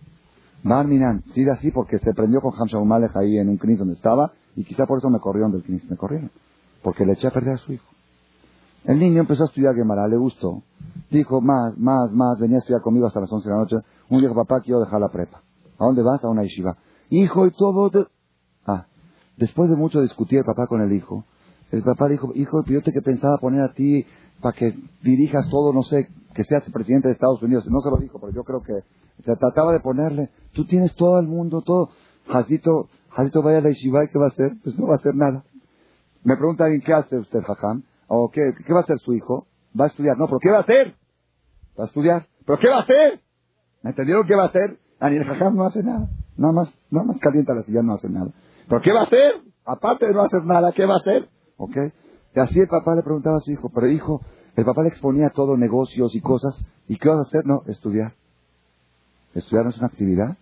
Barminan, 0.64 1.24
sigue 1.34 1.52
así 1.52 1.72
porque 1.72 2.00
se 2.00 2.14
prendió 2.14 2.40
con 2.40 2.52
Jajam 2.52 2.68
Shaul 2.68 2.88
Malek 2.88 3.16
ahí 3.18 3.38
en 3.38 3.50
un 3.50 3.58
knis 3.58 3.80
donde 3.80 3.96
estaba 3.96 4.32
y 4.56 4.64
quizá 4.64 4.86
por 4.86 5.00
eso 5.00 5.10
me 5.10 5.20
corrieron 5.20 5.52
del 5.52 5.64
knis, 5.64 5.90
me 5.90 5.98
corrieron. 5.98 6.32
Porque 6.82 7.06
le 7.06 7.14
eché 7.14 7.28
a 7.28 7.32
perder 7.32 7.56
a 7.56 7.58
su 7.58 7.74
hijo. 7.74 7.86
El 8.86 9.00
niño 9.00 9.22
empezó 9.22 9.44
a 9.44 9.48
estudiar 9.48 9.76
Gemara, 9.76 10.08
le 10.08 10.18
gustó. 10.18 10.62
Dijo, 11.10 11.40
más, 11.40 11.78
más, 11.78 12.12
más, 12.12 12.38
venía 12.40 12.58
a 12.58 12.60
estudiar 12.60 12.82
conmigo 12.82 13.08
hasta 13.08 13.22
las 13.22 13.32
11 13.32 13.48
de 13.48 13.56
la 13.56 13.62
noche. 13.62 13.76
Un 14.10 14.20
día 14.20 14.34
papá, 14.34 14.60
quiero 14.62 14.82
dejar 14.82 15.00
la 15.00 15.10
prepa. 15.10 15.42
¿A 15.80 15.86
dónde 15.86 16.04
vas? 16.04 16.24
A 16.24 16.30
una 16.30 16.44
yeshiva. 16.44 16.78
Hijo, 17.10 17.48
y 17.48 17.52
todo... 17.52 17.90
Ah, 18.66 18.86
después 19.38 19.70
de 19.70 19.78
mucho 19.78 20.02
discutir 20.02 20.40
el 20.40 20.46
papá 20.46 20.68
con 20.68 20.82
el 20.82 20.92
hijo, 20.92 21.24
el 21.72 21.82
papá 21.82 22.08
dijo, 22.08 22.32
hijo, 22.36 22.64
yo 22.66 22.82
te 22.84 22.92
que 22.92 23.02
pensaba 23.02 23.38
poner 23.38 23.62
a 23.62 23.74
ti 23.74 24.06
para 24.42 24.56
que 24.56 24.78
dirijas 25.02 25.50
todo, 25.50 25.74
no 25.74 25.84
sé, 25.84 26.10
que 26.36 26.44
seas 26.44 26.64
presidente 26.72 27.08
de 27.08 27.14
Estados 27.14 27.42
Unidos. 27.42 27.66
No 27.70 27.80
se 27.80 27.90
lo 27.90 27.98
dijo, 27.98 28.20
pero 28.20 28.34
yo 28.34 28.44
creo 28.44 28.62
que 28.62 28.74
se 29.24 29.36
trataba 29.36 29.72
de 29.72 29.80
ponerle, 29.80 30.30
tú 30.54 30.66
tienes 30.66 30.94
todo 30.96 31.20
el 31.20 31.28
mundo, 31.28 31.62
todo. 31.62 31.90
Jacito, 32.28 32.90
Vaya 33.16 33.58
a 33.60 33.62
la 33.62 33.70
y 33.70 33.76
¿qué 34.12 34.18
va 34.18 34.26
a 34.26 34.30
hacer? 34.30 34.54
Pues 34.64 34.78
no 34.78 34.88
va 34.88 34.94
a 34.94 34.98
hacer 34.98 35.16
nada. 35.16 35.44
Me 36.24 36.36
pregunta 36.36 36.66
alguien, 36.66 36.82
¿qué 36.82 36.94
hace 36.94 37.18
usted, 37.18 37.42
Jajam? 37.42 37.84
¿O 38.08 38.30
qué, 38.32 38.42
qué 38.66 38.74
va 38.74 38.80
a 38.80 38.84
hacer 38.84 38.98
su 39.00 39.14
hijo? 39.14 39.48
Va 39.80 39.86
a 39.86 39.88
estudiar. 39.88 40.18
No, 40.18 40.26
pero 40.28 40.40
¿qué 40.40 40.50
va 40.50 40.58
a 40.58 40.62
hacer? 40.62 40.96
Va 41.78 41.84
a 41.84 41.88
estudiar. 41.88 42.28
¿Pero 42.46 42.60
qué 42.60 42.70
va 42.70 42.78
a 42.78 42.82
hacer? 42.82 43.22
¿Me 43.82 43.92
entendieron 43.92 44.26
qué 44.26 44.36
va 44.36 44.44
a 44.44 44.48
hacer? 44.48 44.80
Ani 45.00 45.18
el 45.18 45.26
Jajam 45.26 45.56
no 45.56 45.66
hace 45.66 45.84
nada. 45.84 46.10
Nada 46.38 46.54
más, 46.54 46.74
nada 46.90 47.06
más 47.06 47.20
calienta 47.20 47.54
la 47.54 47.64
silla, 47.64 47.82
no 47.84 47.94
hace 47.94 48.10
nada. 48.10 48.32
¿Pero 48.68 48.82
qué 48.82 48.92
va 48.92 49.02
a 49.02 49.04
hacer? 49.04 49.42
Aparte 49.66 50.08
de 50.08 50.14
no 50.14 50.22
hacer 50.22 50.44
nada, 50.46 50.72
¿qué 50.72 50.86
va 50.86 50.96
a 50.96 50.98
hacer? 50.98 51.30
¿Ok? 51.58 51.76
Y 52.36 52.40
así 52.40 52.60
el 52.60 52.68
papá 52.68 52.96
le 52.96 53.04
preguntaba 53.04 53.38
a 53.38 53.40
su 53.42 53.52
hijo, 53.52 53.70
pero 53.70 53.88
hijo, 53.88 54.22
el 54.56 54.66
papá 54.66 54.82
le 54.82 54.90
exponía 54.90 55.30
todo, 55.30 55.58
negocios 55.58 56.16
y 56.16 56.22
cosas. 56.22 56.66
¿Y 56.88 56.98
qué 56.98 57.10
vas 57.10 57.20
a 57.20 57.22
hacer? 57.22 57.46
No, 57.46 57.64
estudiar. 57.68 58.14
¿Estudiar 59.34 59.66
no 59.66 59.72
es 59.72 59.78
una 59.78 59.88
actividad? 59.88 60.38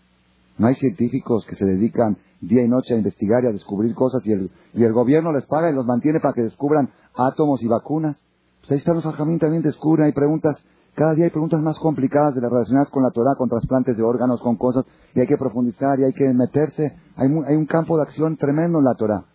No 0.58 0.68
hay 0.68 0.76
científicos 0.76 1.46
que 1.46 1.56
se 1.56 1.66
dedican 1.66 2.18
día 2.42 2.64
y 2.64 2.68
noche 2.68 2.94
a 2.94 2.98
investigar 2.98 3.44
y 3.44 3.48
a 3.48 3.52
descubrir 3.52 3.94
cosas 3.96 4.26
y 4.26 4.32
el, 4.32 4.52
y 4.74 4.84
el 4.84 4.94
gobierno 4.94 5.32
les 5.32 5.46
paga 5.46 5.70
y 5.70 5.76
los 5.76 5.86
mantiene 5.86 6.20
para 6.20 6.34
que 6.34 6.42
descubran 6.42 6.90
átomos 7.16 7.62
y 7.64 7.68
vacunas. 7.68 8.18
Pues 8.60 8.72
ahí 8.72 8.78
están 8.78 8.96
los 8.96 9.06
ajamín 9.06 9.40
también 9.40 9.64
descubren, 9.64 10.06
hay 10.06 10.12
preguntas, 10.12 10.64
cada 10.96 11.16
día 11.16 11.26
hay 11.26 11.32
preguntas 11.32 11.62
más 11.62 11.80
complicadas 11.80 12.36
de 12.36 12.42
las 12.42 12.52
relacionadas 12.52 12.90
con 12.90 13.04
la 13.04 13.12
Torah, 13.12 13.36
con 13.38 13.50
trasplantes 13.50 13.96
de 13.96 14.04
órganos, 14.04 14.42
con 14.42 14.56
cosas, 14.58 14.86
y 15.16 15.20
hay 15.20 15.28
que 15.28 15.38
profundizar 15.38 16.00
y 16.00 16.04
hay 16.04 16.14
que 16.14 16.34
meterse. 16.34 16.96
Hay, 17.16 17.28
hay 17.48 17.56
un 17.56 17.66
campo 17.66 17.98
de 17.98 18.04
acción 18.04 18.38
tremendo 18.38 18.80
en 18.80 18.86
la 18.86 18.96
Torah. 18.96 19.26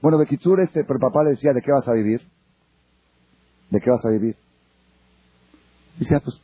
Bueno, 0.00 0.18
Bekitsur, 0.18 0.60
este, 0.60 0.84
pero 0.84 0.98
papá 0.98 1.24
le 1.24 1.30
decía, 1.30 1.52
¿de 1.52 1.62
qué 1.62 1.72
vas 1.72 1.86
a 1.88 1.92
vivir? 1.92 2.20
¿De 3.70 3.80
qué 3.80 3.90
vas 3.90 4.04
a 4.04 4.10
vivir? 4.10 4.36
Dice, 5.98 6.14
ah, 6.16 6.20
pues, 6.22 6.40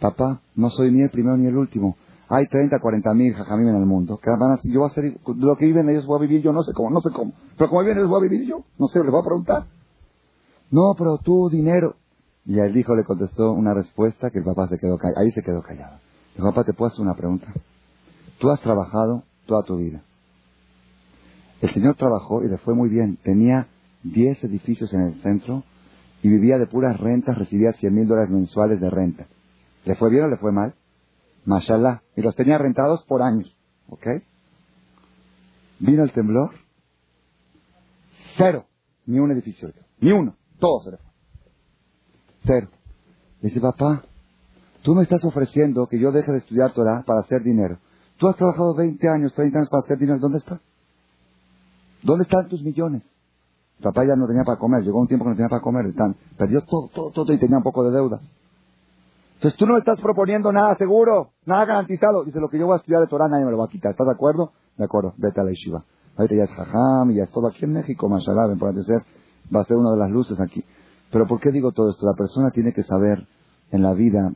papá, 0.00 0.40
no 0.56 0.70
soy 0.70 0.90
ni 0.90 1.02
el 1.02 1.10
primero 1.10 1.36
ni 1.36 1.46
el 1.46 1.56
último. 1.56 1.96
Hay 2.32 2.46
30, 2.46 2.78
40 2.78 3.12
mil 3.14 3.34
jajamim 3.34 3.68
en 3.70 3.76
el 3.76 3.86
mundo. 3.86 4.16
Que 4.22 4.30
van 4.30 4.52
a, 4.52 4.58
yo 4.62 4.80
voy 4.80 4.88
a 4.88 4.92
hacer, 4.92 5.18
lo 5.36 5.56
que 5.56 5.66
viven 5.66 5.88
ellos 5.88 6.06
voy 6.06 6.18
a 6.18 6.22
vivir 6.22 6.42
yo, 6.42 6.52
no 6.52 6.62
sé 6.62 6.72
cómo, 6.72 6.88
no 6.88 7.00
sé 7.00 7.10
cómo. 7.12 7.32
Pero 7.58 7.68
como 7.68 7.82
viven 7.82 7.98
ellos 7.98 8.08
voy 8.08 8.20
a 8.20 8.30
vivir 8.30 8.48
yo. 8.48 8.64
No 8.78 8.86
sé, 8.86 9.00
les 9.00 9.10
voy 9.10 9.20
a 9.20 9.24
preguntar. 9.24 9.66
No, 10.70 10.94
pero 10.96 11.18
tú, 11.18 11.48
dinero. 11.50 11.96
Y 12.46 12.60
el 12.60 12.76
hijo 12.76 12.94
le 12.94 13.02
contestó 13.02 13.50
una 13.52 13.74
respuesta 13.74 14.30
que 14.30 14.38
el 14.38 14.44
papá 14.44 14.68
se 14.68 14.78
quedó 14.78 14.96
callado. 14.96 15.20
Ahí 15.20 15.32
se 15.32 15.42
quedó 15.42 15.60
callado. 15.60 15.98
El 16.36 16.44
papá, 16.44 16.62
¿te 16.62 16.72
puedo 16.72 16.92
hacer 16.92 17.02
una 17.02 17.16
pregunta? 17.16 17.52
Tú 18.38 18.48
has 18.48 18.60
trabajado 18.60 19.24
toda 19.46 19.64
tu 19.64 19.76
vida. 19.76 20.00
El 21.60 21.70
señor 21.70 21.96
trabajó 21.96 22.44
y 22.44 22.48
le 22.48 22.58
fue 22.58 22.74
muy 22.74 22.88
bien. 22.88 23.18
Tenía 23.24 23.66
10 24.04 24.44
edificios 24.44 24.94
en 24.94 25.02
el 25.02 25.14
centro 25.22 25.64
y 26.22 26.28
vivía 26.28 26.58
de 26.58 26.66
puras 26.66 26.98
rentas, 26.98 27.36
recibía 27.36 27.72
100 27.72 27.92
mil 27.92 28.06
dólares 28.06 28.30
mensuales 28.30 28.80
de 28.80 28.88
renta. 28.88 29.26
¿Le 29.84 29.96
fue 29.96 30.10
bien 30.10 30.24
o 30.24 30.28
le 30.28 30.36
fue 30.36 30.52
mal? 30.52 30.74
Mashallah. 31.44 32.02
Y 32.16 32.22
los 32.22 32.36
tenía 32.36 32.58
rentados 32.58 33.04
por 33.04 33.22
años. 33.22 33.54
¿Ok? 33.88 34.06
Vino 35.78 36.02
el 36.02 36.12
temblor. 36.12 36.50
Cero. 38.36 38.66
Ni 39.06 39.18
un 39.18 39.30
edificio. 39.32 39.72
Ni 40.00 40.12
uno. 40.12 40.36
Todo. 40.58 40.98
Cero. 42.44 42.68
Dice, 43.40 43.60
papá, 43.60 44.04
tú 44.82 44.94
me 44.94 45.02
estás 45.02 45.24
ofreciendo 45.24 45.86
que 45.86 45.98
yo 45.98 46.12
deje 46.12 46.30
de 46.30 46.38
estudiar 46.38 46.72
Torah 46.72 47.02
para 47.06 47.20
hacer 47.20 47.42
dinero. 47.42 47.78
Tú 48.18 48.28
has 48.28 48.36
trabajado 48.36 48.74
20 48.74 49.08
años, 49.08 49.32
30 49.34 49.58
años 49.58 49.70
para 49.70 49.82
hacer 49.82 49.98
dinero. 49.98 50.18
¿Dónde 50.20 50.38
está? 50.38 50.60
¿Dónde 52.02 52.24
están 52.24 52.48
tus 52.48 52.62
millones? 52.62 53.02
Papá 53.82 54.04
ya 54.04 54.14
no 54.14 54.26
tenía 54.26 54.44
para 54.44 54.58
comer. 54.58 54.82
Llegó 54.82 55.00
un 55.00 55.08
tiempo 55.08 55.24
que 55.24 55.30
no 55.30 55.36
tenía 55.36 55.48
para 55.48 55.62
comer. 55.62 55.86
perdió 56.36 56.62
todo, 56.62 56.88
todo, 56.88 57.10
todo 57.12 57.32
y 57.32 57.38
tenía 57.38 57.56
un 57.56 57.62
poco 57.62 57.84
de 57.84 57.96
deuda. 57.96 58.20
Entonces 59.40 59.58
tú 59.58 59.64
no 59.64 59.78
estás 59.78 59.98
proponiendo 60.02 60.52
nada 60.52 60.74
seguro, 60.74 61.30
nada 61.46 61.64
garantizado. 61.64 62.24
Dice, 62.24 62.38
lo 62.40 62.50
que 62.50 62.58
yo 62.58 62.66
voy 62.66 62.74
a 62.74 62.76
estudiar 62.76 63.00
de 63.00 63.06
Torah 63.06 63.26
nadie 63.26 63.46
me 63.46 63.50
lo 63.50 63.56
va 63.56 63.64
a 63.64 63.68
quitar. 63.68 63.92
¿Estás 63.92 64.06
de 64.06 64.12
acuerdo? 64.12 64.52
De 64.76 64.84
acuerdo, 64.84 65.14
vete 65.16 65.40
a 65.40 65.44
la 65.44 65.50
yeshiva. 65.50 65.82
Ahorita 66.14 66.34
ya 66.34 66.44
es 66.44 66.50
jajam 66.50 67.10
ya 67.12 67.22
es 67.22 67.30
todo 67.30 67.48
aquí 67.48 67.64
en 67.64 67.72
México, 67.72 68.06
mashallah, 68.06 68.48
ven 68.48 68.58
por 68.58 68.74
ser, 68.84 69.02
va 69.54 69.62
a 69.62 69.64
ser 69.64 69.78
una 69.78 69.92
de 69.92 69.96
las 69.96 70.10
luces 70.10 70.38
aquí. 70.40 70.62
Pero 71.10 71.26
¿por 71.26 71.40
qué 71.40 71.52
digo 71.52 71.72
todo 71.72 71.88
esto? 71.88 72.04
La 72.04 72.12
persona 72.12 72.50
tiene 72.50 72.74
que 72.74 72.82
saber 72.82 73.26
en 73.70 73.82
la 73.82 73.94
vida, 73.94 74.30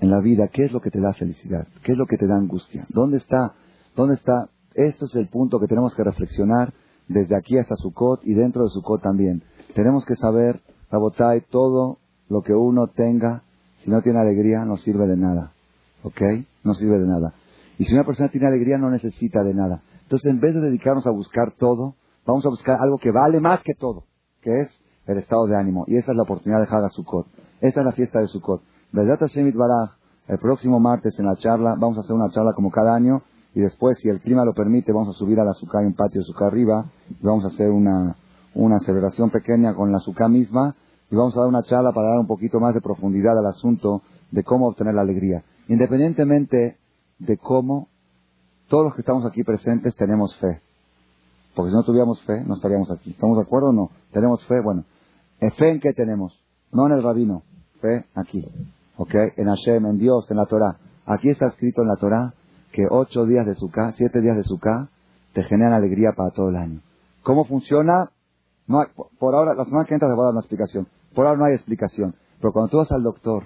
en 0.00 0.10
la 0.10 0.20
vida, 0.20 0.48
qué 0.48 0.64
es 0.64 0.72
lo 0.72 0.80
que 0.80 0.90
te 0.90 0.98
da 0.98 1.12
felicidad, 1.12 1.66
qué 1.82 1.92
es 1.92 1.98
lo 1.98 2.06
que 2.06 2.16
te 2.16 2.26
da 2.26 2.36
angustia, 2.36 2.86
dónde 2.88 3.18
está, 3.18 3.52
dónde 3.94 4.14
está, 4.14 4.48
esto 4.72 5.04
es 5.04 5.14
el 5.16 5.28
punto 5.28 5.60
que 5.60 5.66
tenemos 5.66 5.94
que 5.94 6.04
reflexionar 6.04 6.72
desde 7.06 7.36
aquí 7.36 7.58
hasta 7.58 7.76
Sukkot 7.76 8.20
y 8.24 8.32
dentro 8.32 8.62
de 8.62 8.70
Sukkot 8.70 9.02
también. 9.02 9.42
Tenemos 9.74 10.06
que 10.06 10.14
saber, 10.14 10.62
Rabotai, 10.90 11.42
todo 11.50 11.98
lo 12.30 12.40
que 12.40 12.54
uno 12.54 12.86
tenga, 12.86 13.42
si 13.82 13.90
no 13.90 14.00
tiene 14.02 14.20
alegría, 14.20 14.64
no 14.64 14.76
sirve 14.76 15.06
de 15.06 15.16
nada. 15.16 15.52
¿Ok? 16.02 16.20
No 16.64 16.74
sirve 16.74 16.98
de 16.98 17.06
nada. 17.06 17.34
Y 17.78 17.84
si 17.84 17.94
una 17.94 18.04
persona 18.04 18.28
tiene 18.28 18.46
alegría, 18.46 18.78
no 18.78 18.90
necesita 18.90 19.42
de 19.42 19.54
nada. 19.54 19.82
Entonces, 20.02 20.30
en 20.30 20.40
vez 20.40 20.54
de 20.54 20.60
dedicarnos 20.60 21.06
a 21.06 21.10
buscar 21.10 21.52
todo, 21.58 21.94
vamos 22.26 22.44
a 22.46 22.48
buscar 22.48 22.78
algo 22.80 22.98
que 22.98 23.10
vale 23.10 23.40
más 23.40 23.60
que 23.62 23.74
todo, 23.74 24.04
que 24.40 24.60
es 24.60 24.68
el 25.06 25.18
estado 25.18 25.46
de 25.46 25.56
ánimo. 25.56 25.84
Y 25.88 25.96
esa 25.96 26.12
es 26.12 26.16
la 26.16 26.22
oportunidad 26.22 26.60
de 26.60 26.68
Haga 26.68 26.90
Sukkot. 26.90 27.26
Esa 27.60 27.80
es 27.80 27.86
la 27.86 27.92
fiesta 27.92 28.20
de 28.20 28.28
Sukkot. 28.28 28.62
el 30.28 30.38
próximo 30.38 30.78
martes 30.80 31.18
en 31.18 31.26
la 31.26 31.36
charla, 31.36 31.74
vamos 31.78 31.98
a 31.98 32.00
hacer 32.02 32.14
una 32.14 32.30
charla 32.30 32.52
como 32.54 32.70
cada 32.70 32.94
año, 32.94 33.22
y 33.54 33.60
después, 33.60 33.98
si 33.98 34.08
el 34.08 34.20
clima 34.20 34.44
lo 34.44 34.54
permite, 34.54 34.92
vamos 34.92 35.14
a 35.14 35.18
subir 35.18 35.38
a 35.40 35.44
la 35.44 35.50
azúcar, 35.50 35.80
hay 35.80 35.86
un 35.86 35.94
patio 35.94 36.20
de 36.20 36.24
azúcar 36.24 36.48
arriba, 36.48 36.86
y 37.10 37.24
vamos 37.24 37.44
a 37.44 37.48
hacer 37.48 37.70
una, 37.70 38.16
una 38.54 38.78
celebración 38.78 39.30
pequeña 39.30 39.74
con 39.74 39.90
la 39.90 39.98
azúcar 39.98 40.30
misma, 40.30 40.74
y 41.12 41.14
vamos 41.14 41.36
a 41.36 41.40
dar 41.40 41.48
una 41.48 41.62
charla 41.64 41.92
para 41.92 42.08
dar 42.08 42.20
un 42.20 42.26
poquito 42.26 42.58
más 42.58 42.74
de 42.74 42.80
profundidad 42.80 43.38
al 43.38 43.44
asunto 43.44 44.00
de 44.30 44.42
cómo 44.42 44.68
obtener 44.68 44.94
la 44.94 45.02
alegría. 45.02 45.44
Independientemente 45.68 46.78
de 47.18 47.36
cómo, 47.36 47.88
todos 48.68 48.84
los 48.84 48.94
que 48.94 49.02
estamos 49.02 49.26
aquí 49.26 49.44
presentes 49.44 49.94
tenemos 49.94 50.34
fe. 50.38 50.62
Porque 51.54 51.68
si 51.68 51.76
no 51.76 51.82
tuviéramos 51.82 52.22
fe, 52.22 52.42
no 52.46 52.54
estaríamos 52.54 52.90
aquí. 52.90 53.10
¿Estamos 53.10 53.36
de 53.36 53.42
acuerdo 53.42 53.68
o 53.68 53.72
no? 53.74 53.90
¿Tenemos 54.10 54.42
fe? 54.46 54.54
Bueno, 54.64 54.84
¿fe 55.58 55.68
en 55.68 55.80
qué 55.80 55.92
tenemos? 55.92 56.32
No 56.72 56.86
en 56.86 56.92
el 56.92 57.02
rabino, 57.02 57.42
fe 57.82 58.06
aquí. 58.14 58.48
¿Ok? 58.96 59.14
En 59.36 59.48
Hashem, 59.48 59.84
en 59.84 59.98
Dios, 59.98 60.30
en 60.30 60.38
la 60.38 60.46
Torah. 60.46 60.78
Aquí 61.04 61.28
está 61.28 61.48
escrito 61.48 61.82
en 61.82 61.88
la 61.88 61.96
Torah 61.96 62.32
que 62.72 62.86
ocho 62.88 63.26
días 63.26 63.44
de 63.44 63.54
Sukkah, 63.54 63.92
siete 63.98 64.22
días 64.22 64.38
de 64.38 64.44
Sukkah, 64.44 64.88
te 65.34 65.42
generan 65.42 65.74
alegría 65.74 66.12
para 66.16 66.30
todo 66.30 66.48
el 66.48 66.56
año. 66.56 66.80
¿Cómo 67.22 67.44
funciona? 67.44 68.10
No 68.66 68.82
por 69.18 69.34
ahora, 69.34 69.52
la 69.54 69.66
semana 69.66 69.84
que 69.84 69.92
entra 69.92 70.08
te 70.08 70.14
voy 70.14 70.22
a 70.22 70.26
dar 70.28 70.32
una 70.32 70.40
explicación. 70.40 70.88
Por 71.14 71.26
ahora 71.26 71.38
no 71.38 71.44
hay 71.46 71.54
explicación. 71.54 72.14
Pero 72.40 72.52
cuando 72.52 72.70
tú 72.70 72.78
vas 72.78 72.90
al 72.92 73.02
doctor 73.02 73.44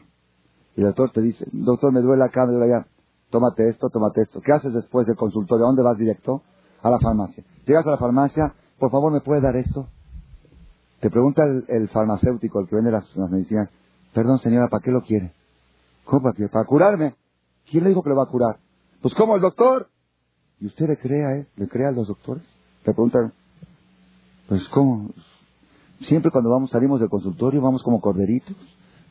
y 0.76 0.80
el 0.80 0.86
doctor 0.88 1.10
te 1.12 1.20
dice, 1.20 1.46
doctor, 1.52 1.92
me 1.92 2.00
duele 2.00 2.24
acá, 2.24 2.46
me 2.46 2.52
duele 2.52 2.74
allá, 2.74 2.86
tómate 3.30 3.68
esto, 3.68 3.88
tómate 3.88 4.22
esto. 4.22 4.40
¿Qué 4.40 4.52
haces 4.52 4.72
después 4.72 5.06
del 5.06 5.16
consultorio? 5.16 5.64
¿A 5.64 5.68
dónde 5.68 5.82
vas 5.82 5.98
directo? 5.98 6.42
A 6.82 6.90
la 6.90 6.98
farmacia. 6.98 7.44
Llegas 7.66 7.86
a 7.86 7.90
la 7.90 7.98
farmacia, 7.98 8.54
por 8.78 8.90
favor, 8.90 9.12
¿me 9.12 9.20
puede 9.20 9.40
dar 9.40 9.56
esto? 9.56 9.88
Te 11.00 11.10
pregunta 11.10 11.44
el, 11.44 11.88
farmacéutico, 11.88 12.60
el 12.60 12.68
que 12.68 12.76
vende 12.76 12.90
las, 12.90 13.04
medicinas, 13.16 13.70
perdón 14.14 14.38
señora, 14.38 14.68
¿para 14.68 14.82
qué 14.82 14.90
lo 14.90 15.02
quiere? 15.02 15.32
¿Cómo 16.04 16.22
para 16.22 16.34
qué? 16.34 16.48
Para 16.48 16.64
curarme. 16.64 17.14
¿Quién 17.70 17.84
le 17.84 17.90
dijo 17.90 18.02
que 18.02 18.10
le 18.10 18.16
va 18.16 18.24
a 18.24 18.30
curar? 18.30 18.58
Pues 19.02 19.14
¿cómo 19.14 19.34
el 19.34 19.42
doctor? 19.42 19.88
¿Y 20.60 20.66
usted 20.66 20.86
le 20.88 20.98
cree 20.98 21.24
a? 21.24 21.46
¿Le 21.56 21.68
cree 21.68 21.86
a 21.86 21.90
los 21.90 22.08
doctores? 22.08 22.44
Le 22.84 22.94
preguntan, 22.94 23.32
pues 24.48 24.66
¿cómo? 24.68 25.10
Siempre 26.00 26.30
cuando 26.30 26.50
vamos, 26.50 26.70
salimos 26.70 27.00
del 27.00 27.08
consultorio, 27.08 27.60
vamos 27.62 27.82
como 27.82 28.00
corderitos. 28.00 28.56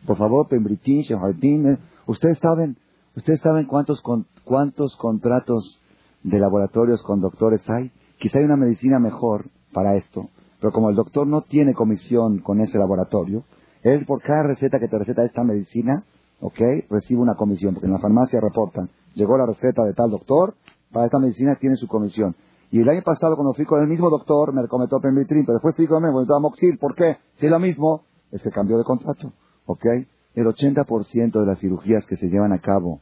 Por 0.06 0.18
favor, 0.18 0.48
Pembritín, 0.48 1.04
Jardín, 1.04 1.68
eh, 1.68 1.78
ustedes 2.06 2.38
saben, 2.40 2.78
ustedes 3.16 3.42
saben 3.42 3.66
cuántos, 3.66 4.04
cuántos 4.44 4.96
contratos 4.98 5.82
de 6.24 6.40
laboratorios 6.40 7.02
con 7.04 7.22
doctores 7.22 7.68
hay. 7.70 7.92
Quizá 8.20 8.40
hay 8.40 8.46
una 8.46 8.56
medicina 8.56 9.00
mejor 9.00 9.46
para 9.74 9.96
esto, 9.96 10.30
pero 10.60 10.72
como 10.72 10.90
el 10.90 10.96
doctor 10.96 11.28
no 11.28 11.42
tiene 11.42 11.74
comisión 11.74 12.40
con 12.40 12.62
ese 12.62 12.78
laboratorio, 12.78 13.44
él 13.84 14.06
por 14.06 14.22
cada 14.22 14.44
receta 14.44 14.80
que 14.80 14.88
te 14.88 14.98
receta 14.98 15.26
esta 15.26 15.44
medicina, 15.44 16.04
¿ok? 16.40 16.60
Recibe 16.90 17.20
una 17.20 17.36
comisión, 17.36 17.74
porque 17.74 17.88
en 17.88 17.94
la 17.94 18.00
farmacia 18.00 18.40
reportan, 18.42 18.90
llegó 19.16 19.38
la 19.38 19.46
receta 19.46 19.84
de 19.84 19.94
tal 19.94 20.12
doctor, 20.12 20.56
para 20.92 21.06
esta 21.06 21.20
medicina 21.20 21.56
tiene 21.60 21.76
su 21.76 21.88
comisión. 21.88 22.36
Y 22.72 22.82
el 22.82 22.89
año 22.89 23.01
pasado 23.03 23.36
cuando 23.36 23.53
fui 23.53 23.66
con 23.66 23.82
el 23.82 23.88
mismo 23.88 24.09
doctor, 24.09 24.53
me 24.53 24.61
recomendó 24.61 24.99
Pemritrin, 24.99 25.45
pero 25.45 25.55
después 25.55 25.76
fui 25.76 25.88
con 25.88 25.97
él, 25.97 26.01
me 26.03 26.07
recomendó 26.07 26.39
Moxil, 26.39 26.78
¿por 26.78 26.95
qué? 26.95 27.18
Si 27.38 27.45
es 27.45 27.51
lo 27.51 27.59
mismo, 27.59 28.03
es 28.32 28.41
que 28.41 28.49
cambió 28.49 28.78
de 28.78 28.84
contrato, 28.84 29.32
¿ok? 29.66 29.86
El 30.34 30.45
80% 30.47 31.39
de 31.39 31.45
las 31.45 31.59
cirugías 31.59 32.05
que 32.05 32.18
se 32.18 32.28
llevan 32.28 32.53
a 32.53 32.59
cabo 32.59 32.99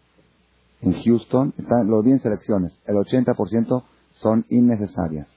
en 0.82 0.94
Houston, 1.02 1.54
están, 1.58 1.88
lo 1.88 2.02
vi 2.04 2.12
en 2.12 2.20
selecciones, 2.20 2.80
el 2.86 2.96
80% 2.96 3.84
son 4.14 4.46
innecesarias, 4.50 5.28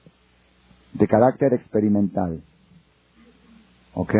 de 0.93 1.07
carácter 1.07 1.53
experimental, 1.53 2.43
¿ok? 3.93 4.13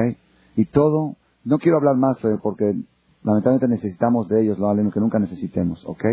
Y 0.56 0.66
todo, 0.66 1.16
no 1.44 1.58
quiero 1.60 1.78
hablar 1.78 1.98
más 1.98 2.18
eh, 2.24 2.38
porque 2.42 2.74
lamentablemente 3.24 3.68
necesitamos 3.68 4.28
de 4.30 4.42
ellos, 4.42 4.58
lo 4.58 4.92
que 4.92 5.00
nunca 5.00 5.20
necesitemos, 5.20 5.84
¿ok? 5.86 6.06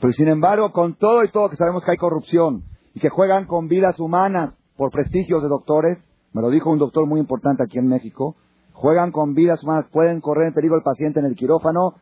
Pero 0.00 0.12
sin 0.12 0.28
embargo, 0.28 0.72
con 0.72 0.94
todo 0.94 1.22
y 1.24 1.30
todo 1.30 1.48
que 1.50 1.56
sabemos 1.56 1.84
que 1.84 1.92
hay 1.92 1.96
corrupción 1.96 2.64
y 2.94 3.00
que 3.00 3.10
juegan 3.10 3.46
con 3.46 3.68
vidas 3.68 3.98
humanas 3.98 4.54
por 4.76 4.90
prestigios 4.90 5.42
de 5.42 5.48
doctores, 5.48 5.98
me 6.32 6.42
lo 6.42 6.50
dijo 6.50 6.70
un 6.70 6.78
doctor 6.78 7.06
muy 7.06 7.20
importante 7.20 7.62
aquí 7.62 7.78
en 7.78 7.88
México, 7.88 8.36
juegan 8.72 9.12
con 9.12 9.34
vidas 9.34 9.62
humanas, 9.62 9.86
pueden 9.92 10.20
correr 10.20 10.48
en 10.48 10.54
peligro 10.54 10.76
el 10.76 10.82
paciente 10.82 11.20
en 11.20 11.26
el 11.26 11.36
quirófano 11.36 11.94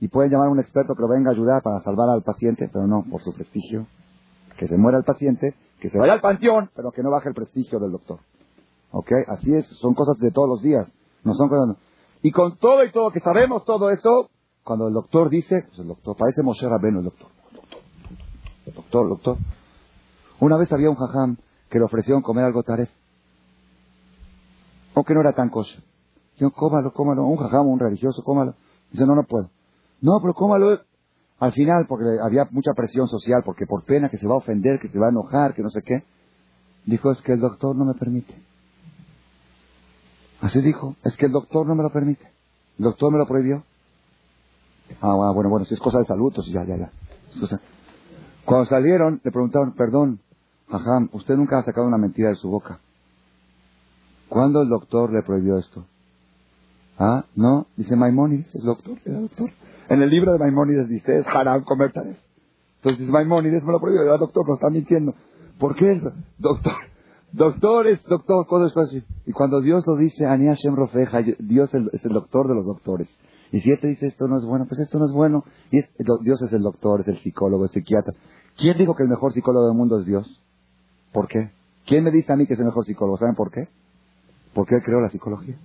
y 0.00 0.08
pueden 0.08 0.30
llamar 0.30 0.48
a 0.48 0.50
un 0.50 0.60
experto 0.60 0.94
que 0.94 1.02
lo 1.02 1.08
venga 1.08 1.30
a 1.30 1.34
ayudar 1.34 1.62
para 1.62 1.80
salvar 1.80 2.08
al 2.08 2.22
paciente, 2.22 2.68
pero 2.72 2.86
no, 2.86 3.04
por 3.10 3.20
su 3.22 3.32
prestigio, 3.32 3.86
que 4.56 4.66
se 4.66 4.76
muera 4.76 4.98
el 4.98 5.04
paciente, 5.04 5.54
que 5.80 5.90
se 5.90 5.98
vaya 5.98 6.14
al 6.14 6.20
panteón, 6.20 6.70
pero 6.74 6.90
que 6.90 7.02
no 7.02 7.10
baje 7.10 7.28
el 7.28 7.34
prestigio 7.34 7.78
del 7.78 7.92
doctor. 7.92 8.18
¿Ok? 8.92 9.12
Así 9.28 9.54
es, 9.54 9.66
son 9.80 9.94
cosas 9.94 10.18
de 10.18 10.30
todos 10.30 10.48
los 10.48 10.62
días, 10.62 10.86
no 11.24 11.34
son 11.34 11.48
cosas... 11.48 11.76
Y 12.22 12.32
con 12.32 12.58
todo 12.58 12.84
y 12.84 12.92
todo 12.92 13.10
que 13.10 13.20
sabemos 13.20 13.64
todo 13.64 13.90
eso, 13.90 14.30
cuando 14.62 14.88
el 14.88 14.94
doctor 14.94 15.30
dice, 15.30 15.64
pues 15.68 15.78
el 15.78 15.88
doctor, 15.88 16.16
parece 16.16 16.42
Moshe 16.42 16.68
Rabeno 16.68 16.98
el 16.98 17.06
doctor. 17.06 17.28
Doctor, 18.66 19.08
doctor. 19.08 19.36
Una 20.40 20.56
vez 20.56 20.72
había 20.72 20.90
un 20.90 20.96
jajam 20.96 21.36
que 21.68 21.78
le 21.78 21.84
ofrecieron 21.84 22.22
comer 22.22 22.44
algo 22.44 22.62
taref. 22.62 22.90
O 24.94 25.04
que 25.04 25.14
no 25.14 25.20
era 25.20 25.32
tan 25.32 25.50
cosa. 25.50 25.74
Dijo, 26.38 26.50
cómalo, 26.52 26.92
cómalo. 26.92 27.24
Un 27.24 27.36
jajam, 27.36 27.66
un 27.68 27.78
religioso, 27.78 28.22
cómalo. 28.24 28.54
Dice, 28.90 29.06
no, 29.06 29.14
no 29.14 29.24
puedo. 29.24 29.50
No, 30.00 30.18
pero 30.20 30.34
cómalo. 30.34 30.80
Al 31.38 31.52
final, 31.52 31.86
porque 31.86 32.04
había 32.22 32.46
mucha 32.50 32.72
presión 32.74 33.06
social, 33.08 33.42
porque 33.44 33.66
por 33.66 33.84
pena 33.84 34.10
que 34.10 34.18
se 34.18 34.26
va 34.26 34.34
a 34.34 34.38
ofender, 34.38 34.78
que 34.80 34.88
se 34.88 34.98
va 34.98 35.06
a 35.06 35.10
enojar, 35.10 35.54
que 35.54 35.62
no 35.62 35.70
sé 35.70 35.82
qué. 35.82 36.04
Dijo, 36.86 37.12
es 37.12 37.20
que 37.22 37.32
el 37.32 37.40
doctor 37.40 37.76
no 37.76 37.84
me 37.84 37.94
permite. 37.94 38.34
Así 40.40 40.60
dijo, 40.60 40.96
es 41.04 41.16
que 41.16 41.26
el 41.26 41.32
doctor 41.32 41.66
no 41.66 41.74
me 41.74 41.82
lo 41.82 41.90
permite. 41.90 42.24
El 42.78 42.84
doctor 42.84 43.12
me 43.12 43.18
lo 43.18 43.26
prohibió. 43.26 43.62
Ah, 45.00 45.12
ah 45.12 45.32
bueno, 45.34 45.50
bueno, 45.50 45.66
si 45.66 45.74
es 45.74 45.80
cosa 45.80 45.98
de 45.98 46.06
salud, 46.06 46.28
entonces 46.28 46.52
ya, 46.52 46.64
ya, 46.64 46.76
ya. 46.76 46.90
Cuando 48.44 48.66
salieron, 48.66 49.20
le 49.22 49.30
preguntaron, 49.30 49.74
perdón, 49.74 50.20
ajá, 50.70 51.08
usted 51.12 51.36
nunca 51.36 51.58
ha 51.58 51.62
sacado 51.62 51.86
una 51.86 51.98
mentira 51.98 52.28
de 52.28 52.36
su 52.36 52.48
boca. 52.48 52.80
¿Cuándo 54.28 54.62
el 54.62 54.68
doctor 54.68 55.12
le 55.12 55.22
prohibió 55.22 55.58
esto? 55.58 55.86
Ah, 56.98 57.24
no, 57.34 57.66
dice 57.76 57.96
Maimónides, 57.96 58.54
es 58.54 58.62
doctor, 58.62 58.98
era 59.04 59.20
doctor. 59.20 59.50
En 59.88 60.02
el 60.02 60.10
libro 60.10 60.32
de 60.32 60.38
Maimónides 60.38 60.88
dice, 60.88 61.18
es 61.18 61.26
haram 61.26 61.64
comer 61.64 61.92
taref. 61.92 62.18
Entonces 62.76 63.00
dice 63.00 63.12
Maimónides, 63.12 63.64
me 63.64 63.72
lo 63.72 63.80
prohibió, 63.80 64.02
era 64.02 64.18
doctor, 64.18 64.46
no 64.46 64.54
está 64.54 64.68
mintiendo. 64.70 65.14
¿Por 65.58 65.76
qué? 65.76 66.00
Doctor, 66.38 66.74
doctores, 67.32 68.02
doctor, 68.04 68.46
cosas 68.46 68.76
así. 68.76 69.02
Y 69.26 69.32
cuando 69.32 69.60
Dios 69.60 69.84
lo 69.86 69.96
dice, 69.96 70.26
Ania 70.26 70.54
Shem 70.54 70.76
Rofeja, 70.76 71.22
Dios 71.38 71.70
es 71.74 72.04
el 72.04 72.12
doctor 72.12 72.48
de 72.48 72.54
los 72.54 72.66
doctores. 72.66 73.08
Y 73.52 73.60
si 73.60 73.70
él 73.72 73.80
te 73.80 73.88
dice 73.88 74.06
esto 74.06 74.28
no 74.28 74.38
es 74.38 74.44
bueno, 74.44 74.66
pues 74.68 74.80
esto 74.80 74.98
no 74.98 75.06
es 75.06 75.12
bueno. 75.12 75.44
Y 75.70 75.80
Dios 76.22 76.40
es 76.42 76.52
el 76.52 76.62
doctor, 76.62 77.00
es 77.00 77.08
el 77.08 77.18
psicólogo, 77.18 77.64
el 77.64 77.70
psiquiatra. 77.70 78.14
¿Quién 78.56 78.78
dijo 78.78 78.94
que 78.94 79.02
el 79.02 79.08
mejor 79.08 79.32
psicólogo 79.32 79.66
del 79.66 79.76
mundo 79.76 79.98
es 79.98 80.06
Dios? 80.06 80.42
¿Por 81.12 81.28
qué? 81.28 81.50
¿Quién 81.86 82.04
me 82.04 82.10
dice 82.10 82.32
a 82.32 82.36
mí 82.36 82.46
que 82.46 82.54
es 82.54 82.60
el 82.60 82.66
mejor 82.66 82.84
psicólogo? 82.84 83.18
¿Saben 83.18 83.34
por 83.34 83.50
qué? 83.50 83.68
Porque 84.54 84.76
Él 84.76 84.82
creó 84.84 85.00
la 85.00 85.08
psicología. 85.08 85.56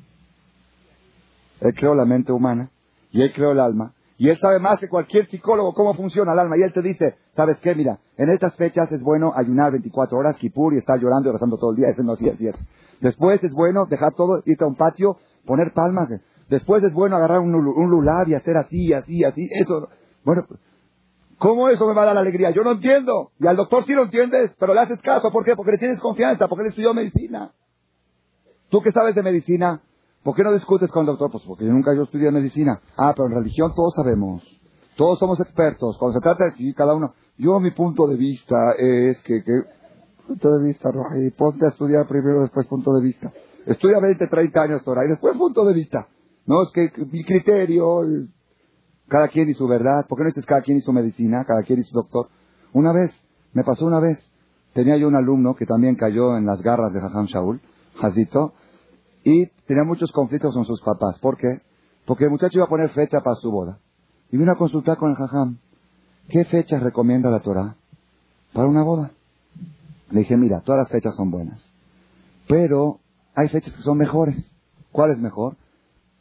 Él 1.61 1.73
creó 1.75 1.95
la 1.95 2.05
mente 2.05 2.31
humana 2.31 2.69
y 3.11 3.21
Él 3.21 3.31
creó 3.33 3.51
el 3.51 3.59
alma. 3.59 3.93
Y 4.17 4.29
Él 4.29 4.39
sabe 4.39 4.59
más 4.59 4.79
que 4.79 4.87
cualquier 4.87 5.27
psicólogo 5.27 5.73
cómo 5.73 5.93
funciona 5.93 6.33
el 6.33 6.39
alma. 6.39 6.57
Y 6.57 6.63
Él 6.63 6.73
te 6.73 6.81
dice, 6.81 7.15
¿sabes 7.35 7.57
qué? 7.59 7.75
Mira, 7.75 7.99
en 8.17 8.29
estas 8.29 8.55
fechas 8.55 8.91
es 8.91 9.01
bueno 9.01 9.33
ayunar 9.35 9.71
24 9.71 10.17
horas, 10.17 10.37
kipur, 10.37 10.73
y 10.73 10.77
estar 10.77 10.99
llorando 10.99 11.29
y 11.29 11.33
rezando 11.33 11.57
todo 11.57 11.71
el 11.71 11.77
día. 11.77 11.89
Eso 11.89 12.03
no 12.03 12.13
así, 12.13 12.29
así 12.29 12.47
es. 12.47 12.55
Después 13.01 13.43
es 13.43 13.53
bueno 13.53 13.85
dejar 13.85 14.13
todo, 14.13 14.41
irte 14.45 14.63
a 14.63 14.67
un 14.67 14.75
patio, 14.75 15.17
poner 15.45 15.73
palmas. 15.73 16.09
Después 16.49 16.83
es 16.83 16.93
bueno 16.93 17.17
agarrar 17.17 17.39
un, 17.39 17.53
un 17.53 17.89
lulab 17.89 18.29
y 18.29 18.35
hacer 18.35 18.55
así, 18.57 18.93
así, 18.93 19.23
así. 19.23 19.49
Eso. 19.51 19.89
Bueno, 20.23 20.45
¿cómo 21.37 21.69
eso 21.69 21.87
me 21.87 21.93
va 21.93 22.03
a 22.03 22.05
dar 22.05 22.17
alegría? 22.17 22.51
Yo 22.51 22.63
no 22.63 22.71
entiendo. 22.71 23.31
Y 23.39 23.47
al 23.47 23.55
doctor 23.55 23.85
sí 23.85 23.93
lo 23.93 24.03
entiendes, 24.03 24.55
pero 24.59 24.73
le 24.73 24.81
haces 24.81 25.01
caso. 25.01 25.31
¿Por 25.31 25.43
qué? 25.45 25.55
Porque 25.55 25.73
le 25.73 25.77
tienes 25.77 25.99
confianza, 25.99 26.47
porque 26.47 26.63
él 26.63 26.69
estudió 26.69 26.93
medicina. 26.93 27.51
¿Tú 28.69 28.81
qué 28.81 28.91
sabes 28.91 29.15
de 29.15 29.23
medicina? 29.23 29.81
¿Por 30.23 30.35
qué 30.35 30.43
no 30.43 30.53
discutes 30.53 30.91
con 30.91 31.01
el 31.01 31.07
doctor? 31.07 31.31
Pues 31.31 31.43
porque 31.43 31.65
nunca 31.65 31.93
yo 31.95 32.03
estudié 32.03 32.31
medicina. 32.31 32.81
Ah, 32.97 33.13
pero 33.15 33.27
en 33.27 33.35
religión 33.35 33.73
todos 33.75 33.93
sabemos. 33.93 34.43
Todos 34.97 35.19
somos 35.19 35.39
expertos. 35.39 35.97
Cuando 35.97 36.17
se 36.17 36.23
trata 36.23 36.45
de 36.45 36.51
aquí, 36.51 36.73
cada 36.73 36.95
uno. 36.95 37.13
Yo, 37.37 37.59
mi 37.59 37.71
punto 37.71 38.07
de 38.07 38.15
vista 38.15 38.71
es 38.77 39.21
que, 39.21 39.43
que 39.43 39.61
punto 40.25 40.57
de 40.57 40.65
vista, 40.65 40.89
y 41.17 41.29
ponte 41.31 41.65
a 41.65 41.69
estudiar 41.69 42.07
primero, 42.07 42.41
después 42.41 42.65
punto 42.67 42.93
de 42.93 43.03
vista. 43.03 43.31
Estudia 43.65 43.99
20, 43.99 44.27
30 44.27 44.61
años 44.61 44.81
ahora 44.85 45.05
y 45.05 45.09
después 45.09 45.37
punto 45.37 45.65
de 45.65 45.73
vista. 45.73 46.07
No, 46.45 46.63
es 46.63 46.71
que 46.71 46.91
mi 47.11 47.23
criterio, 47.23 48.01
cada 49.07 49.27
quien 49.27 49.49
y 49.49 49.53
su 49.53 49.67
verdad. 49.67 50.05
¿Por 50.07 50.17
qué 50.17 50.23
no 50.23 50.29
dices 50.29 50.45
cada 50.45 50.61
quien 50.61 50.77
y 50.77 50.81
su 50.81 50.91
medicina, 50.91 51.45
cada 51.45 51.63
quien 51.63 51.79
y 51.79 51.83
su 51.83 51.93
doctor? 51.93 52.29
Una 52.73 52.91
vez, 52.91 53.11
me 53.53 53.63
pasó 53.63 53.85
una 53.85 53.99
vez, 53.99 54.19
tenía 54.73 54.97
yo 54.97 55.07
un 55.07 55.15
alumno 55.15 55.55
que 55.55 55.65
también 55.65 55.95
cayó 55.95 56.37
en 56.37 56.45
las 56.45 56.61
garras 56.61 56.93
de 56.93 56.99
Jajam 56.99 57.25
Shaul, 57.25 57.61
Jazito, 57.99 58.53
y 59.23 59.47
tenía 59.67 59.83
muchos 59.83 60.11
conflictos 60.11 60.53
con 60.53 60.65
sus 60.65 60.81
papás. 60.81 61.17
¿Por 61.19 61.37
qué? 61.37 61.61
Porque 62.05 62.25
el 62.25 62.29
muchacho 62.29 62.59
iba 62.59 62.65
a 62.65 62.69
poner 62.69 62.89
fecha 62.91 63.21
para 63.21 63.35
su 63.35 63.49
boda. 63.49 63.79
Y 64.31 64.37
vino 64.37 64.51
a 64.51 64.57
consultar 64.57 64.97
con 64.97 65.11
el 65.11 65.17
Jajam. 65.17 65.57
¿Qué 66.29 66.45
fechas 66.45 66.81
recomienda 66.81 67.29
la 67.29 67.39
Torah 67.39 67.75
para 68.53 68.67
una 68.67 68.83
boda? 68.83 69.11
Le 70.11 70.19
dije, 70.19 70.37
mira, 70.37 70.61
todas 70.61 70.79
las 70.79 70.89
fechas 70.89 71.15
son 71.15 71.31
buenas. 71.31 71.65
Pero 72.47 72.99
hay 73.33 73.49
fechas 73.49 73.73
que 73.73 73.81
son 73.81 73.97
mejores. 73.97 74.35
¿Cuál 74.91 75.11
es 75.11 75.19
mejor? 75.19 75.55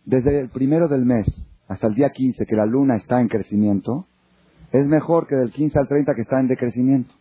Desde 0.04 0.40
el 0.40 0.48
primero 0.48 0.88
del 0.88 1.04
mes 1.04 1.26
hasta 1.68 1.86
el 1.86 1.94
día 1.94 2.10
15, 2.10 2.46
que 2.46 2.56
la 2.56 2.66
luna 2.66 2.96
está 2.96 3.20
en 3.20 3.28
crecimiento, 3.28 4.06
es 4.72 4.86
mejor 4.86 5.26
que 5.26 5.36
del 5.36 5.50
15 5.50 5.78
al 5.78 5.88
30 5.88 6.14
que 6.14 6.22
está 6.22 6.40
en 6.40 6.48
decrecimiento, 6.48 7.14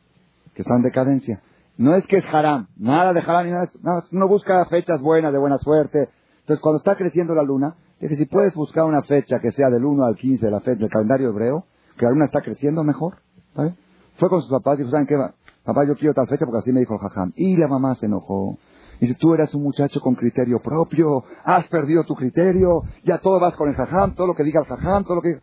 que 0.55 0.61
está 0.63 0.75
en 0.75 0.81
decadencia. 0.81 1.41
No 1.77 1.95
es 1.95 2.05
que 2.07 2.17
es 2.17 2.25
haram, 2.31 2.67
nada 2.77 3.13
de 3.13 3.19
haram 3.19 3.49
nada, 3.49 3.69
nada 3.81 4.03
uno 4.11 4.27
busca 4.27 4.65
fechas 4.65 5.01
buenas, 5.01 5.31
de 5.33 5.39
buena 5.39 5.57
suerte. 5.57 6.09
Entonces, 6.41 6.61
cuando 6.61 6.77
está 6.77 6.95
creciendo 6.95 7.33
la 7.33 7.43
luna, 7.43 7.75
dije, 7.99 8.15
si 8.15 8.25
puedes 8.25 8.53
buscar 8.53 8.83
una 8.83 9.01
fecha 9.03 9.39
que 9.39 9.51
sea 9.51 9.69
del 9.69 9.85
1 9.85 10.03
al 10.03 10.15
15 10.15 10.45
de 10.45 10.51
la 10.51 10.59
fecha 10.59 10.79
del 10.79 10.89
calendario 10.89 11.29
hebreo, 11.29 11.65
que 11.97 12.05
la 12.05 12.11
luna 12.11 12.25
está 12.25 12.41
creciendo 12.41 12.83
mejor, 12.83 13.17
¿sabes? 13.55 13.73
Fue 14.17 14.29
con 14.29 14.41
sus 14.41 14.51
papás 14.51 14.75
y 14.75 14.83
dijo, 14.83 14.91
¿saben 14.91 15.07
qué? 15.07 15.15
Papá, 15.63 15.85
yo 15.87 15.95
quiero 15.95 16.13
tal 16.13 16.27
fecha 16.27 16.45
porque 16.45 16.59
así 16.59 16.71
me 16.71 16.81
dijo 16.81 16.95
el 16.95 16.99
jajam. 16.99 17.31
Y 17.35 17.57
la 17.57 17.67
mamá 17.67 17.95
se 17.95 18.05
enojó. 18.05 18.57
Dice, 18.99 19.15
tú 19.15 19.33
eras 19.33 19.53
un 19.53 19.63
muchacho 19.63 19.99
con 19.99 20.15
criterio 20.15 20.61
propio, 20.61 21.23
has 21.43 21.67
perdido 21.67 22.03
tu 22.03 22.15
criterio, 22.15 22.83
ya 23.03 23.17
todo 23.19 23.39
vas 23.39 23.55
con 23.55 23.69
el 23.69 23.75
jajam, 23.75 24.15
todo 24.15 24.27
lo 24.27 24.35
que 24.35 24.43
diga 24.43 24.61
el 24.61 24.67
jajam, 24.67 25.03
todo 25.03 25.15
lo 25.15 25.21
que... 25.21 25.39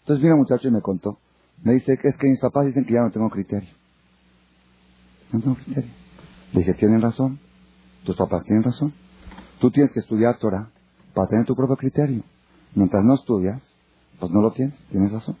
Entonces 0.00 0.22
vino 0.22 0.34
un 0.34 0.40
muchacho 0.40 0.68
y 0.68 0.70
me 0.70 0.80
contó. 0.80 1.18
Me 1.62 1.72
dice 1.72 1.98
es 2.02 2.16
que 2.16 2.28
mis 2.28 2.40
papás 2.40 2.66
dicen 2.66 2.84
que 2.84 2.94
ya 2.94 3.02
no 3.02 3.10
tengo 3.10 3.28
criterio. 3.28 3.70
No 5.32 5.40
tengo 5.40 5.56
criterio. 5.56 5.90
Le 6.52 6.60
dije, 6.60 6.74
tienen 6.74 7.02
razón. 7.02 7.38
Tus 8.04 8.16
papás 8.16 8.44
tienen 8.44 8.62
razón. 8.62 8.94
Tú 9.60 9.70
tienes 9.70 9.92
que 9.92 10.00
estudiar 10.00 10.36
Torah 10.38 10.70
para 11.14 11.28
tener 11.28 11.44
tu 11.44 11.54
propio 11.54 11.76
criterio. 11.76 12.22
Mientras 12.74 13.04
no 13.04 13.14
estudias, 13.14 13.62
pues 14.18 14.32
no 14.32 14.40
lo 14.40 14.52
tienes. 14.52 14.78
Tienes 14.90 15.12
razón. 15.12 15.36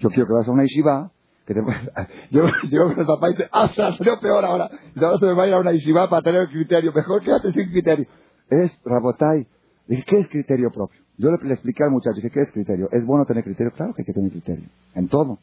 Yo 0.00 0.08
quiero 0.08 0.26
que 0.26 0.32
vayas 0.32 0.48
a 0.48 0.52
una 0.52 0.62
yeshiva 0.62 1.10
que 1.46 1.54
te... 1.54 1.60
yo, 2.30 2.46
yo 2.70 2.84
con 2.88 3.00
el 3.00 3.06
papá 3.06 3.28
y 3.28 3.32
dice, 3.32 3.48
ah, 3.52 3.68
salió 3.74 4.20
peor 4.20 4.44
ahora. 4.44 4.70
Y 4.94 4.98
se 4.98 5.26
me 5.26 5.32
va 5.32 5.44
a 5.44 5.46
ir 5.48 5.54
a 5.54 5.60
una 5.60 5.72
yeshiva 5.72 6.08
para 6.08 6.22
tener 6.22 6.48
criterio. 6.48 6.92
Mejor 6.92 7.22
quédate 7.22 7.52
sin 7.52 7.70
criterio. 7.70 8.06
Es 8.48 8.78
Rabotai. 8.84 9.46
Dije, 9.86 10.04
¿qué 10.06 10.18
es 10.20 10.28
criterio 10.28 10.70
propio? 10.70 11.00
Yo 11.18 11.30
le, 11.30 11.36
le 11.46 11.54
expliqué 11.54 11.84
al 11.84 11.90
muchacho, 11.90 12.16
dije, 12.16 12.30
¿qué 12.30 12.40
es 12.40 12.52
criterio? 12.52 12.88
¿Es 12.90 13.04
bueno 13.04 13.24
tener 13.24 13.44
criterio? 13.44 13.72
Claro 13.72 13.92
que 13.94 14.02
hay 14.02 14.06
que 14.06 14.12
tener 14.12 14.30
criterio. 14.30 14.68
En 14.94 15.08
todo. 15.08 15.38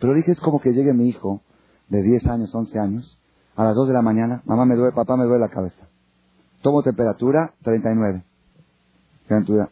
Pero 0.00 0.14
dije, 0.14 0.32
es 0.32 0.40
como 0.40 0.60
que 0.60 0.72
llegue 0.72 0.92
mi 0.92 1.08
hijo 1.08 1.42
de 1.88 2.02
10 2.02 2.26
años, 2.26 2.54
11 2.54 2.78
años, 2.78 3.18
a 3.56 3.64
las 3.64 3.74
2 3.74 3.88
de 3.88 3.94
la 3.94 4.02
mañana, 4.02 4.42
mamá 4.44 4.64
me 4.64 4.76
duele, 4.76 4.92
papá 4.94 5.16
me 5.16 5.24
duele 5.24 5.40
la 5.40 5.48
cabeza. 5.48 5.88
Tomo 6.62 6.82
temperatura, 6.82 7.54
39. 7.62 8.22
Temperatura. 9.26 9.70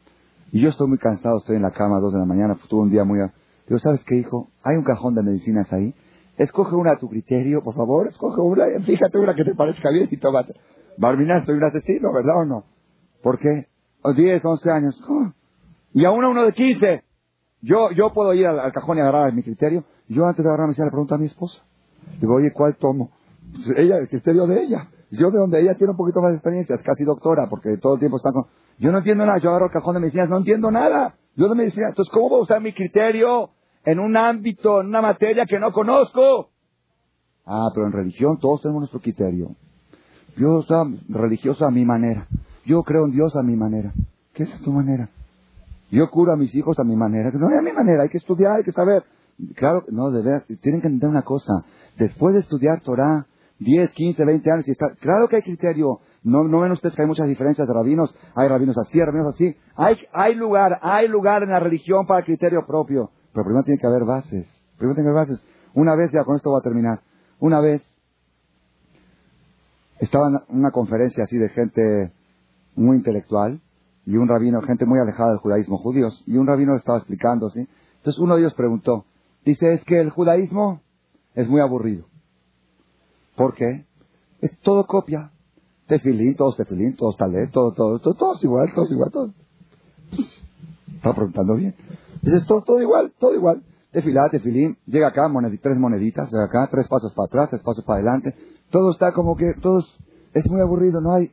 Y 0.53 0.61
yo 0.61 0.69
estoy 0.69 0.89
muy 0.89 0.99
cansado, 0.99 1.39
estoy 1.39 1.57
en 1.57 1.63
la 1.63 1.71
cama 1.71 1.99
a 1.99 2.01
2 2.01 2.15
de 2.15 2.19
la 2.19 2.25
mañana, 2.25 2.57
tuve 2.69 2.83
un 2.83 2.91
día 2.91 3.05
muy... 3.05 3.21
Digo, 3.67 3.79
¿sabes 3.81 4.05
qué, 4.05 4.17
hijo? 4.17 4.51
Hay 4.63 4.77
un 4.77 4.85
cajón 4.85 5.15
de 5.15 5.23
medicinas 5.23 5.73
ahí. 5.73 5.95
Escoge 6.37 6.77
una 6.77 6.93
a 6.93 6.99
tu 6.99 7.09
criterio, 7.09 7.63
por 7.63 7.75
favor. 7.75 8.09
Escoge 8.09 8.41
una, 8.41 8.65
fíjate 8.85 9.19
una 9.19 9.35
que 9.35 9.45
te 9.45 9.55
parezca 9.55 9.91
bien 9.91 10.09
y 10.11 10.17
tómate. 10.19 10.55
Barminar, 10.99 11.45
soy 11.45 11.57
un 11.57 11.65
asesino, 11.65 12.13
¿verdad 12.13 12.39
o 12.39 12.45
no? 12.45 12.65
¿Por 13.23 13.39
qué? 13.39 13.67
10, 14.15 14.45
11 14.45 14.71
años. 14.71 15.03
Y 15.93 16.05
a 16.05 16.11
uno, 16.11 16.45
de 16.45 16.53
15. 16.53 17.03
Yo, 17.63 17.91
yo 17.91 18.13
puedo 18.13 18.35
ir 18.35 18.47
al, 18.47 18.71
cajón 18.73 18.99
y 18.99 19.01
agarrar 19.01 19.33
mi 19.33 19.43
criterio. 19.43 19.85
Yo 20.09 20.27
antes 20.27 20.45
de 20.45 20.51
agarrar 20.51 20.69
mi 20.69 20.75
le 20.75 20.91
pregunto 20.91 21.15
a 21.15 21.19
mi 21.19 21.27
esposa. 21.27 21.63
Digo, 22.21 22.35
oye, 22.35 22.53
¿cuál 22.53 22.77
tomo? 22.77 23.11
Pues 23.53 23.79
ella, 23.79 23.97
el 23.99 24.09
criterio 24.09 24.47
de 24.47 24.63
ella. 24.63 24.89
Yo 25.11 25.31
de 25.31 25.39
donde 25.39 25.61
ella 25.61 25.75
tiene 25.77 25.93
un 25.93 25.97
poquito 25.97 26.21
más 26.21 26.31
de 26.31 26.37
experiencia, 26.37 26.75
es 26.75 26.83
casi 26.83 27.05
doctora, 27.05 27.49
porque 27.49 27.77
todo 27.79 27.95
el 27.95 28.01
tiempo 28.01 28.17
está 28.17 28.31
con... 28.33 28.47
Yo 28.79 28.93
no 28.93 28.99
entiendo 28.99 29.25
nada, 29.25 29.39
yo 29.39 29.51
agarro 29.51 29.67
el 29.67 29.73
cajón 29.73 29.95
de 29.95 30.01
medicinas, 30.01 30.29
no 30.29 30.39
entiendo 30.39 30.71
nada. 30.71 31.15
Yo 31.35 31.49
de 31.49 31.55
medicina, 31.55 31.89
entonces, 31.89 32.13
¿cómo 32.13 32.29
voy 32.29 32.41
a 32.41 32.43
usar 32.43 32.61
mi 32.61 32.73
criterio 32.73 33.51
en 33.87 34.01
un 34.01 34.17
ámbito, 34.17 34.81
en 34.81 34.89
una 34.89 35.01
materia 35.01 35.47
que 35.47 35.59
no 35.59 35.73
conozco? 35.73 36.51
Ah, 37.47 37.71
pero 37.73 37.87
en 37.87 37.93
religión 37.93 38.39
todos 38.39 38.61
tenemos 38.61 38.81
nuestro 38.81 39.01
criterio. 39.01 39.55
Yo 40.37 40.61
soy 40.63 41.01
religiosa 41.09 41.69
a 41.69 41.71
mi 41.71 41.85
manera. 41.85 42.27
Yo 42.67 42.83
creo 42.83 43.07
en 43.07 43.13
Dios 43.13 43.37
a 43.37 43.43
mi 43.43 43.57
manera. 43.57 43.93
¿Qué 44.35 44.43
es 44.43 44.63
tu 44.63 44.73
manera? 44.73 45.09
Yo 45.91 46.11
curo 46.11 46.33
a 46.33 46.37
mis 46.37 46.53
hijos 46.55 46.79
a 46.81 46.85
mi 46.85 46.97
manera. 46.97 47.31
No 47.31 47.49
es 47.49 47.59
a 47.59 47.63
mi 47.63 47.73
manera, 47.73 48.03
hay 48.03 48.09
que 48.09 48.19
estudiar, 48.19 48.57
hay 48.57 48.65
que 48.65 48.73
saber. 48.73 49.05
Claro, 49.55 49.85
no, 49.89 50.11
de 50.11 50.41
tienen 50.61 50.81
que 50.81 50.89
entender 50.89 51.09
una 51.09 51.23
cosa. 51.23 51.65
Después 51.97 52.35
de 52.35 52.41
estudiar 52.41 52.81
Torah, 52.81 53.27
10, 53.61 53.91
15, 53.93 54.25
20 54.25 54.51
años, 54.51 54.69
y 54.69 54.75
claro 54.75 55.29
que 55.29 55.37
hay 55.37 55.43
criterio. 55.43 56.01
No, 56.25 56.43
no 56.43 56.61
ven 56.61 56.73
ustedes 56.73 56.97
que 56.97 57.03
hay 57.03 57.09
muchas 57.09 57.29
diferencias 57.29 57.69
de 57.69 57.73
rabinos. 57.73 58.13
Hay 58.35 58.49
rabinos 58.49 58.77
así, 58.79 58.99
rabinos 59.01 59.29
así. 59.29 59.57
Hay, 59.77 59.97
hay 60.13 60.35
lugar, 60.35 60.81
hay 60.83 61.07
lugar 61.07 61.45
en 61.45 61.51
la 61.51 61.61
religión 61.61 62.05
para 62.05 62.25
criterio 62.25 62.67
propio. 62.67 63.11
Pero 63.37 63.45
primero 63.45 63.65
tiene 63.65 63.79
que 63.79 63.87
haber 63.87 64.05
bases. 64.07 64.47
Primero 64.79 64.95
tiene 64.95 65.11
que 65.11 65.11
haber 65.11 65.29
bases. 65.29 65.45
Una 65.75 65.95
vez, 65.95 66.11
ya 66.11 66.25
con 66.25 66.37
esto 66.37 66.49
voy 66.49 66.59
a 66.59 66.63
terminar. 66.63 67.03
Una 67.39 67.61
vez, 67.61 67.83
estaba 69.99 70.29
en 70.29 70.57
una 70.57 70.71
conferencia 70.71 71.25
así 71.25 71.37
de 71.37 71.51
gente 71.51 72.13
muy 72.77 72.97
intelectual, 72.97 73.61
y 74.07 74.17
un 74.17 74.27
rabino, 74.27 74.63
gente 74.63 74.87
muy 74.87 74.99
alejada 75.01 75.33
del 75.33 75.41
judaísmo, 75.41 75.77
judíos, 75.77 76.25
y 76.27 76.39
un 76.39 76.47
rabino 76.47 76.73
le 76.73 76.79
estaba 76.79 76.97
explicando, 76.97 77.51
¿sí? 77.51 77.69
Entonces 77.99 78.19
uno 78.19 78.37
de 78.37 78.41
ellos 78.41 78.55
preguntó, 78.55 79.05
dice, 79.45 79.75
es 79.75 79.85
que 79.85 80.01
el 80.01 80.09
judaísmo 80.09 80.81
es 81.35 81.47
muy 81.47 81.61
aburrido. 81.61 82.07
¿Por 83.37 83.53
qué? 83.53 83.85
Es 84.41 84.59
todo 84.61 84.87
copia. 84.87 85.31
Tefilín, 85.89 86.37
todos 86.37 86.57
tefilín, 86.57 86.97
todos 86.97 87.19
todo, 87.19 87.73
todo, 87.75 87.99
todo, 87.99 88.15
todos 88.15 88.43
igual, 88.43 88.73
todos 88.75 88.91
igual, 88.91 89.11
todos. 89.11 89.31
Está 90.97 91.13
preguntando 91.13 91.55
bien. 91.55 91.75
Dice, 92.27 92.45
todo, 92.45 92.63
todo 92.63 92.83
igual, 92.83 93.13
todo 93.21 93.35
igual. 93.35 93.63
Tefilá, 93.93 94.29
tefilín, 94.29 94.77
llega 94.87 95.09
acá, 95.09 95.31
tres 95.63 95.79
moneditas, 95.79 96.29
llega 96.33 96.45
acá, 96.45 96.69
tres 96.69 96.89
pasos 96.89 97.13
para 97.15 97.27
atrás, 97.27 97.51
tres 97.51 97.63
pasos 97.63 97.85
para 97.85 98.01
adelante. 98.01 98.35
Todo 98.71 98.91
está 98.91 99.13
como 99.13 99.37
que, 99.37 99.55
todos, 99.63 99.97
es 100.35 100.45
muy 100.51 100.61
aburrido, 100.61 101.01
no 101.01 101.15
hay, 101.15 101.31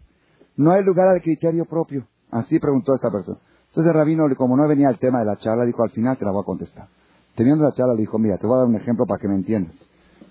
no 0.56 0.72
hay 0.72 0.84
lugar 0.84 1.08
al 1.08 1.22
criterio 1.24 1.66
propio. 1.66 2.06
Así 2.30 2.60
preguntó 2.60 2.94
esta 2.94 3.10
persona. 3.10 3.40
Entonces 3.70 3.92
el 3.92 3.98
rabino, 3.98 4.24
como 4.38 4.56
no 4.56 4.68
venía 4.68 4.88
el 4.90 5.00
tema 5.00 5.20
de 5.20 5.26
la 5.26 5.36
charla, 5.38 5.66
dijo, 5.66 5.82
al 5.82 5.90
final 5.90 6.16
te 6.16 6.26
la 6.26 6.32
voy 6.32 6.44
a 6.44 6.46
contestar. 6.46 6.88
Teniendo 7.36 7.64
la 7.64 7.72
charla, 7.72 7.96
le 7.96 8.02
dijo, 8.02 8.20
mira, 8.20 8.38
te 8.38 8.46
voy 8.46 8.56
a 8.56 8.60
dar 8.60 8.68
un 8.68 8.76
ejemplo 8.76 9.08
para 9.08 9.20
que 9.20 9.28
me 9.28 9.34
entiendas. 9.34 9.76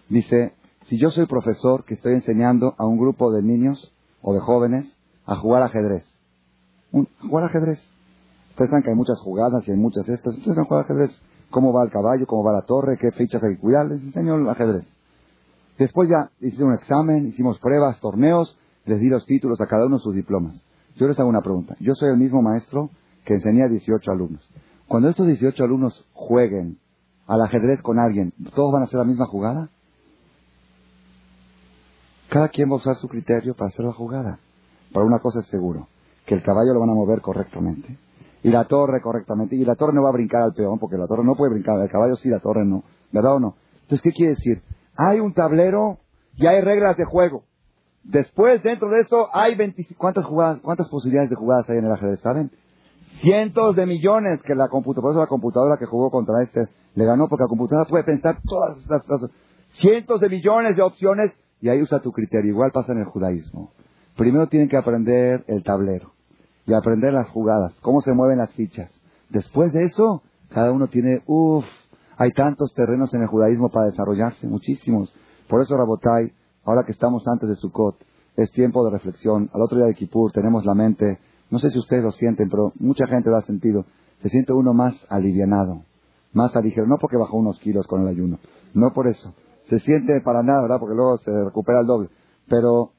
Dice, 0.08 0.52
si 0.86 0.96
yo 0.96 1.10
soy 1.10 1.26
profesor 1.26 1.84
que 1.84 1.94
estoy 1.94 2.14
enseñando 2.14 2.76
a 2.78 2.86
un 2.86 2.98
grupo 2.98 3.32
de 3.32 3.42
niños 3.42 3.92
o 4.20 4.32
de 4.32 4.38
jóvenes 4.38 4.96
a 5.26 5.34
jugar 5.34 5.64
ajedrez. 5.64 6.04
a 6.92 7.26
jugar 7.26 7.46
ajedrez. 7.46 7.91
Ustedes 8.52 8.68
saben 8.68 8.82
que 8.82 8.90
hay 8.90 8.96
muchas 8.96 9.18
jugadas 9.20 9.66
y 9.66 9.70
hay 9.70 9.78
muchas 9.78 10.06
estas. 10.10 10.36
Entonces 10.36 10.62
a 10.62 10.66
jugar 10.66 10.84
ajedrez. 10.84 11.10
¿Cómo 11.50 11.72
va 11.72 11.84
el 11.84 11.90
caballo? 11.90 12.26
¿Cómo 12.26 12.44
va 12.44 12.52
la 12.52 12.62
torre? 12.62 12.98
¿Qué 12.98 13.10
fichas 13.12 13.42
hay 13.42 13.54
que 13.54 13.60
cuidar? 13.60 13.86
Les 13.86 14.02
enseño 14.02 14.34
el 14.34 14.46
ajedrez. 14.46 14.86
Después 15.78 16.10
ya 16.10 16.30
hicimos 16.38 16.68
un 16.68 16.74
examen, 16.74 17.26
hicimos 17.26 17.58
pruebas, 17.60 17.98
torneos, 18.00 18.58
les 18.84 19.00
di 19.00 19.08
los 19.08 19.24
títulos 19.24 19.58
a 19.62 19.66
cada 19.66 19.86
uno 19.86 19.98
sus 19.98 20.14
diplomas. 20.14 20.62
Yo 20.96 21.08
les 21.08 21.18
hago 21.18 21.30
una 21.30 21.40
pregunta. 21.40 21.76
Yo 21.80 21.94
soy 21.94 22.10
el 22.10 22.18
mismo 22.18 22.42
maestro 22.42 22.90
que 23.24 23.34
enseñé 23.34 23.64
a 23.64 23.68
18 23.68 24.10
alumnos. 24.10 24.46
Cuando 24.86 25.08
estos 25.08 25.26
18 25.26 25.64
alumnos 25.64 26.06
jueguen 26.12 26.78
al 27.26 27.40
ajedrez 27.40 27.80
con 27.80 27.98
alguien, 27.98 28.34
¿todos 28.54 28.70
van 28.70 28.82
a 28.82 28.84
hacer 28.84 28.98
la 28.98 29.06
misma 29.06 29.24
jugada? 29.24 29.70
Cada 32.28 32.50
quien 32.50 32.68
va 32.68 32.74
a 32.74 32.76
usar 32.76 32.96
su 32.96 33.08
criterio 33.08 33.54
para 33.54 33.68
hacer 33.68 33.86
la 33.86 33.92
jugada. 33.92 34.38
Pero 34.92 35.06
una 35.06 35.20
cosa 35.20 35.40
es 35.40 35.46
seguro, 35.46 35.88
que 36.26 36.34
el 36.34 36.42
caballo 36.42 36.74
lo 36.74 36.80
van 36.80 36.90
a 36.90 36.94
mover 36.94 37.22
correctamente. 37.22 37.96
Y 38.42 38.50
la 38.50 38.64
torre 38.64 39.00
correctamente. 39.00 39.56
Y 39.56 39.64
la 39.64 39.76
torre 39.76 39.92
no 39.92 40.02
va 40.02 40.08
a 40.08 40.12
brincar 40.12 40.42
al 40.42 40.54
peón, 40.54 40.78
porque 40.78 40.96
la 40.96 41.06
torre 41.06 41.24
no 41.24 41.34
puede 41.34 41.52
brincar. 41.52 41.78
El 41.80 41.90
caballo 41.90 42.16
sí, 42.16 42.28
la 42.28 42.40
torre 42.40 42.64
no. 42.64 42.82
¿Verdad 43.12 43.36
o 43.36 43.40
no? 43.40 43.56
Entonces, 43.82 44.02
¿qué 44.02 44.12
quiere 44.12 44.34
decir? 44.34 44.62
Hay 44.96 45.20
un 45.20 45.32
tablero 45.32 45.98
y 46.36 46.46
hay 46.46 46.60
reglas 46.60 46.96
de 46.96 47.04
juego. 47.04 47.44
Después, 48.04 48.62
dentro 48.62 48.88
de 48.90 49.00
eso, 49.00 49.28
hay 49.32 49.54
20, 49.54 49.86
¿cuántas 49.96 50.24
jugadas, 50.24 50.58
cuántas 50.60 50.88
posibilidades 50.88 51.30
de 51.30 51.36
jugadas 51.36 51.68
hay 51.70 51.78
en 51.78 51.84
el 51.84 51.92
ajedrez? 51.92 52.20
¿Saben? 52.20 52.50
Cientos 53.20 53.76
de 53.76 53.86
millones 53.86 54.42
que 54.42 54.54
la 54.54 54.68
computadora, 54.68 55.02
por 55.02 55.10
eso 55.12 55.20
la 55.20 55.26
computadora 55.28 55.76
que 55.76 55.86
jugó 55.86 56.10
contra 56.10 56.42
este 56.42 56.66
le 56.94 57.04
ganó, 57.04 57.28
porque 57.28 57.44
la 57.44 57.48
computadora 57.48 57.88
puede 57.88 58.02
pensar 58.02 58.38
todas 58.44 58.78
estas 58.78 59.04
cosas. 59.04 59.30
Cientos 59.74 60.20
de 60.20 60.28
millones 60.28 60.76
de 60.76 60.82
opciones 60.82 61.32
y 61.60 61.68
ahí 61.68 61.80
usa 61.80 62.00
tu 62.00 62.10
criterio. 62.10 62.50
Igual 62.50 62.72
pasa 62.72 62.92
en 62.92 62.98
el 62.98 63.04
judaísmo. 63.04 63.70
Primero 64.16 64.48
tienen 64.48 64.68
que 64.68 64.76
aprender 64.76 65.44
el 65.46 65.62
tablero 65.62 66.12
y 66.72 66.74
aprender 66.74 67.12
las 67.12 67.28
jugadas, 67.28 67.74
cómo 67.82 68.00
se 68.00 68.14
mueven 68.14 68.38
las 68.38 68.50
fichas. 68.54 68.90
Después 69.28 69.74
de 69.74 69.84
eso, 69.84 70.22
cada 70.48 70.72
uno 70.72 70.86
tiene, 70.86 71.22
uff, 71.26 71.66
hay 72.16 72.30
tantos 72.30 72.72
terrenos 72.74 73.12
en 73.12 73.20
el 73.20 73.28
judaísmo 73.28 73.68
para 73.68 73.86
desarrollarse, 73.86 74.48
muchísimos. 74.48 75.12
Por 75.48 75.60
eso, 75.60 75.76
Rabotai, 75.76 76.32
ahora 76.64 76.84
que 76.84 76.92
estamos 76.92 77.24
antes 77.28 77.46
de 77.50 77.56
Sukkot, 77.56 77.96
es 78.36 78.50
tiempo 78.52 78.82
de 78.86 78.90
reflexión. 78.90 79.50
Al 79.52 79.60
otro 79.60 79.76
día 79.76 79.86
de 79.86 79.94
Kippur 79.94 80.32
tenemos 80.32 80.64
la 80.64 80.74
mente, 80.74 81.18
no 81.50 81.58
sé 81.58 81.68
si 81.68 81.78
ustedes 81.78 82.04
lo 82.04 82.12
sienten, 82.12 82.48
pero 82.48 82.72
mucha 82.78 83.06
gente 83.06 83.28
lo 83.28 83.36
ha 83.36 83.42
sentido. 83.42 83.84
Se 84.22 84.30
siente 84.30 84.54
uno 84.54 84.72
más 84.72 84.94
alivianado, 85.10 85.82
más 86.32 86.56
aligerado, 86.56 86.88
no 86.88 86.96
porque 86.98 87.18
bajó 87.18 87.36
unos 87.36 87.58
kilos 87.58 87.86
con 87.86 88.00
el 88.00 88.08
ayuno, 88.08 88.38
no 88.72 88.94
por 88.94 89.08
eso. 89.08 89.34
se 89.68 89.78
siente 89.80 90.22
para 90.22 90.42
nada, 90.42 90.62
¿verdad? 90.62 90.78
Porque 90.80 90.94
luego 90.94 91.18
se 91.18 91.30
recupera 91.44 91.80
el 91.80 91.86
doble. 91.86 92.08
Pero 92.48 92.92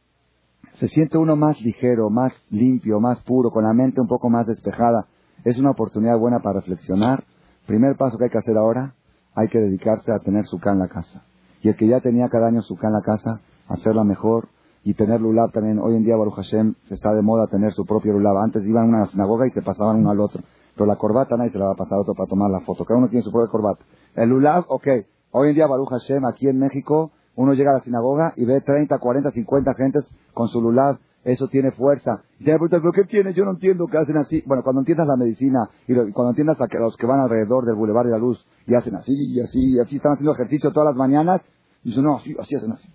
se 0.73 0.87
siente 0.87 1.17
uno 1.17 1.35
más 1.35 1.61
ligero, 1.61 2.09
más 2.09 2.33
limpio, 2.49 2.99
más 2.99 3.21
puro, 3.23 3.51
con 3.51 3.63
la 3.63 3.73
mente 3.73 4.01
un 4.01 4.07
poco 4.07 4.29
más 4.29 4.47
despejada. 4.47 5.07
Es 5.43 5.57
una 5.57 5.71
oportunidad 5.71 6.17
buena 6.17 6.39
para 6.39 6.59
reflexionar. 6.59 7.23
Primer 7.67 7.95
paso 7.95 8.17
que 8.17 8.25
hay 8.25 8.29
que 8.29 8.37
hacer 8.37 8.57
ahora, 8.57 8.95
hay 9.35 9.47
que 9.49 9.59
dedicarse 9.59 10.11
a 10.11 10.19
tener 10.19 10.45
su 10.45 10.59
en 10.65 10.79
la 10.79 10.87
casa. 10.87 11.23
Y 11.61 11.69
el 11.69 11.75
que 11.75 11.87
ya 11.87 12.01
tenía 12.01 12.27
cada 12.29 12.47
año 12.47 12.61
su 12.61 12.77
en 12.81 12.91
la 12.91 13.01
casa, 13.01 13.39
hacerla 13.67 14.03
mejor 14.03 14.49
y 14.83 14.95
tener 14.95 15.21
lulab 15.21 15.51
también. 15.51 15.79
Hoy 15.79 15.95
en 15.95 16.03
día, 16.03 16.17
Baruch 16.17 16.35
Hashem, 16.35 16.75
está 16.89 17.13
de 17.13 17.21
moda 17.21 17.47
tener 17.47 17.71
su 17.71 17.85
propio 17.85 18.13
lulab. 18.13 18.37
Antes 18.37 18.65
iban 18.65 18.85
a 18.85 18.97
una 18.97 19.05
sinagoga 19.07 19.47
y 19.47 19.51
se 19.51 19.61
pasaban 19.61 19.97
uno 19.97 20.11
al 20.11 20.19
otro. 20.19 20.41
Pero 20.75 20.85
la 20.85 20.95
corbata 20.95 21.37
nadie 21.37 21.51
se 21.51 21.59
la 21.59 21.65
va 21.65 21.71
a 21.73 21.75
pasar 21.75 21.99
a 21.99 22.01
otro 22.01 22.15
para 22.15 22.27
tomar 22.27 22.49
la 22.49 22.61
foto. 22.61 22.83
Cada 22.83 22.97
uno 22.97 23.07
tiene 23.07 23.23
su 23.23 23.31
propia 23.31 23.49
corbata. 23.49 23.83
El 24.15 24.29
lulab, 24.29 24.65
ok. 24.67 24.87
Hoy 25.31 25.49
en 25.49 25.55
día, 25.55 25.67
Baruch 25.67 25.89
Hashem, 25.89 26.25
aquí 26.25 26.47
en 26.47 26.59
México, 26.59 27.11
uno 27.35 27.53
llega 27.53 27.71
a 27.71 27.75
la 27.75 27.79
sinagoga 27.79 28.33
y 28.35 28.45
ve 28.45 28.61
30, 28.61 28.97
40, 28.97 29.31
50 29.31 29.73
gentes 29.75 30.05
con 30.33 30.47
su 30.47 30.61
lulab. 30.61 30.97
Eso 31.23 31.47
tiene 31.47 31.71
fuerza. 31.71 32.21
Y 32.37 32.43
te 32.43 32.51
preguntas, 32.51 32.81
¿pero 32.81 32.91
qué 32.91 33.05
tiene? 33.05 33.33
Yo 33.33 33.45
no 33.45 33.51
entiendo 33.51 33.87
que 33.87 33.97
hacen 33.97 34.17
así. 34.17 34.43
Bueno, 34.45 34.61
cuando 34.61 34.81
entiendas 34.81 35.07
la 35.07 35.15
medicina 35.15 35.69
y 35.87 35.93
cuando 36.11 36.31
entiendas 36.31 36.59
a 36.59 36.67
los 36.79 36.97
que 36.97 37.07
van 37.07 37.21
alrededor 37.21 37.65
del 37.65 37.75
Boulevard 37.75 38.05
de 38.05 38.11
la 38.11 38.17
Luz 38.17 38.45
y 38.67 38.75
hacen 38.75 38.95
así 38.95 39.13
y 39.13 39.39
así 39.39 39.75
y 39.75 39.79
así, 39.79 39.95
están 39.95 40.13
haciendo 40.13 40.33
ejercicio 40.33 40.71
todas 40.71 40.87
las 40.87 40.97
mañanas, 40.97 41.41
y 41.83 41.95
no, 42.01 42.15
así, 42.17 42.35
así 42.39 42.55
hacen 42.55 42.71
así. 42.71 42.87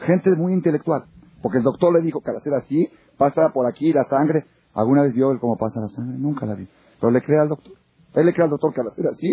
Gente 0.00 0.34
muy 0.36 0.52
intelectual. 0.52 1.04
Porque 1.42 1.58
el 1.58 1.64
doctor 1.64 1.92
le 1.92 2.02
dijo 2.02 2.20
que 2.20 2.30
al 2.30 2.36
hacer 2.36 2.54
así, 2.54 2.88
pasa 3.16 3.50
por 3.52 3.66
aquí 3.66 3.92
la 3.92 4.04
sangre. 4.04 4.46
¿Alguna 4.74 5.02
vez 5.02 5.14
vio 5.14 5.30
él 5.32 5.38
cómo 5.40 5.56
pasa 5.56 5.80
la 5.80 5.88
sangre? 5.88 6.18
Nunca 6.18 6.46
la 6.46 6.54
vi. 6.54 6.68
Pero 7.00 7.10
le 7.10 7.22
cree 7.22 7.38
al 7.38 7.48
doctor. 7.48 7.72
Él 8.14 8.26
le 8.26 8.32
cree 8.32 8.44
al 8.44 8.50
doctor 8.50 8.72
que 8.72 8.80
al 8.80 8.88
hacer 8.88 9.06
así, 9.06 9.28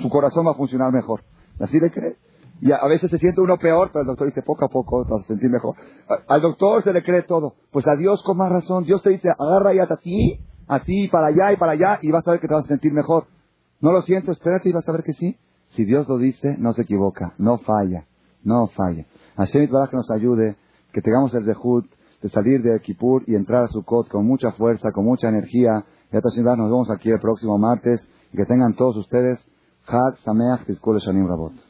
su 0.00 0.08
corazón 0.08 0.46
va 0.46 0.52
a 0.52 0.54
funcionar 0.54 0.92
mejor. 0.92 1.22
Así 1.58 1.78
le 1.78 1.90
cree. 1.90 2.16
Y 2.60 2.72
a, 2.72 2.84
veces 2.86 3.10
se 3.10 3.18
siente 3.18 3.40
uno 3.40 3.56
peor, 3.56 3.90
pero 3.92 4.02
el 4.02 4.06
doctor 4.08 4.26
dice 4.26 4.42
poco 4.42 4.66
a 4.66 4.68
poco 4.68 5.04
vas 5.04 5.24
a 5.24 5.26
sentir 5.26 5.50
mejor. 5.50 5.76
al 6.28 6.40
doctor 6.42 6.82
se 6.82 6.92
le 6.92 7.02
cree 7.02 7.22
todo. 7.22 7.54
Pues 7.70 7.86
a 7.86 7.96
Dios 7.96 8.22
con 8.22 8.36
más 8.36 8.52
razón. 8.52 8.84
Dios 8.84 9.02
te 9.02 9.10
dice, 9.10 9.30
agarra 9.38 9.74
y 9.74 9.78
haz 9.78 9.90
así, 9.90 10.40
así, 10.66 11.08
para 11.08 11.28
allá 11.28 11.52
y 11.52 11.56
para 11.56 11.72
allá, 11.72 11.98
y 12.02 12.10
vas 12.10 12.26
a 12.26 12.32
ver 12.32 12.40
que 12.40 12.48
te 12.48 12.54
vas 12.54 12.64
a 12.64 12.68
sentir 12.68 12.92
mejor. 12.92 13.26
No 13.80 13.92
lo 13.92 14.02
siento, 14.02 14.32
espérate 14.32 14.68
y 14.68 14.72
vas 14.72 14.88
a 14.88 14.92
ver 14.92 15.02
que 15.04 15.14
sí. 15.14 15.38
Si 15.70 15.84
Dios 15.84 16.06
lo 16.08 16.18
dice, 16.18 16.56
no 16.58 16.72
se 16.72 16.82
equivoca, 16.82 17.32
no 17.38 17.58
falla, 17.58 18.04
no 18.44 18.66
falla. 18.68 19.06
Hashem 19.36 19.68
que 19.68 19.96
nos 19.96 20.10
ayude, 20.10 20.56
que 20.92 21.00
tengamos 21.00 21.32
el 21.34 21.46
dejud 21.46 21.84
de 22.20 22.28
salir 22.28 22.62
de 22.62 22.78
Kippur 22.80 23.22
y 23.26 23.36
entrar 23.36 23.64
a 23.64 23.68
Sukkot 23.68 24.08
con 24.08 24.26
mucha 24.26 24.52
fuerza, 24.52 24.90
con 24.92 25.04
mucha 25.04 25.28
energía. 25.28 25.84
Y 26.12 26.16
hasta 26.16 26.56
nos 26.56 26.70
vemos 26.70 26.90
aquí 26.90 27.10
el 27.10 27.20
próximo 27.20 27.56
martes 27.56 28.06
y 28.32 28.36
que 28.36 28.44
tengan 28.44 28.74
todos 28.74 28.96
ustedes 28.96 29.38
Sameach 30.24 30.66
Rabot. 30.66 31.69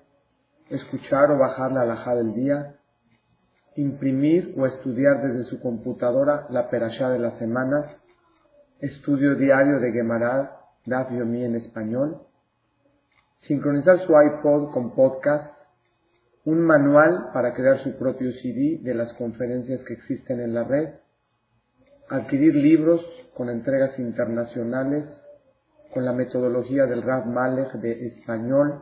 escuchar 0.71 1.31
o 1.31 1.37
bajar 1.37 1.71
la 1.71 1.81
alajá 1.81 2.15
del 2.15 2.33
día, 2.33 2.75
imprimir 3.75 4.53
o 4.57 4.65
estudiar 4.65 5.21
desde 5.21 5.45
su 5.45 5.59
computadora 5.59 6.47
la 6.49 6.69
perashá 6.69 7.09
de 7.09 7.19
las 7.19 7.37
semanas, 7.37 7.97
estudio 8.79 9.35
diario 9.35 9.79
de 9.79 9.91
Gemara, 9.91 10.57
Daf 10.85 11.11
Yomi 11.11 11.43
en 11.43 11.55
español, 11.55 12.21
sincronizar 13.41 13.99
su 13.99 14.13
iPod 14.13 14.71
con 14.71 14.95
podcast, 14.95 15.53
un 16.45 16.61
manual 16.61 17.29
para 17.33 17.53
crear 17.53 17.83
su 17.83 17.97
propio 17.97 18.31
CD 18.33 18.79
de 18.81 18.93
las 18.93 19.13
conferencias 19.13 19.83
que 19.83 19.93
existen 19.93 20.39
en 20.39 20.53
la 20.53 20.63
red, 20.63 20.95
adquirir 22.09 22.55
libros 22.55 23.05
con 23.35 23.49
entregas 23.49 23.97
internacionales, 23.99 25.05
con 25.93 26.03
la 26.03 26.13
metodología 26.13 26.85
del 26.85 27.03
Rav 27.03 27.27
Malek 27.27 27.73
de 27.73 28.07
español, 28.07 28.81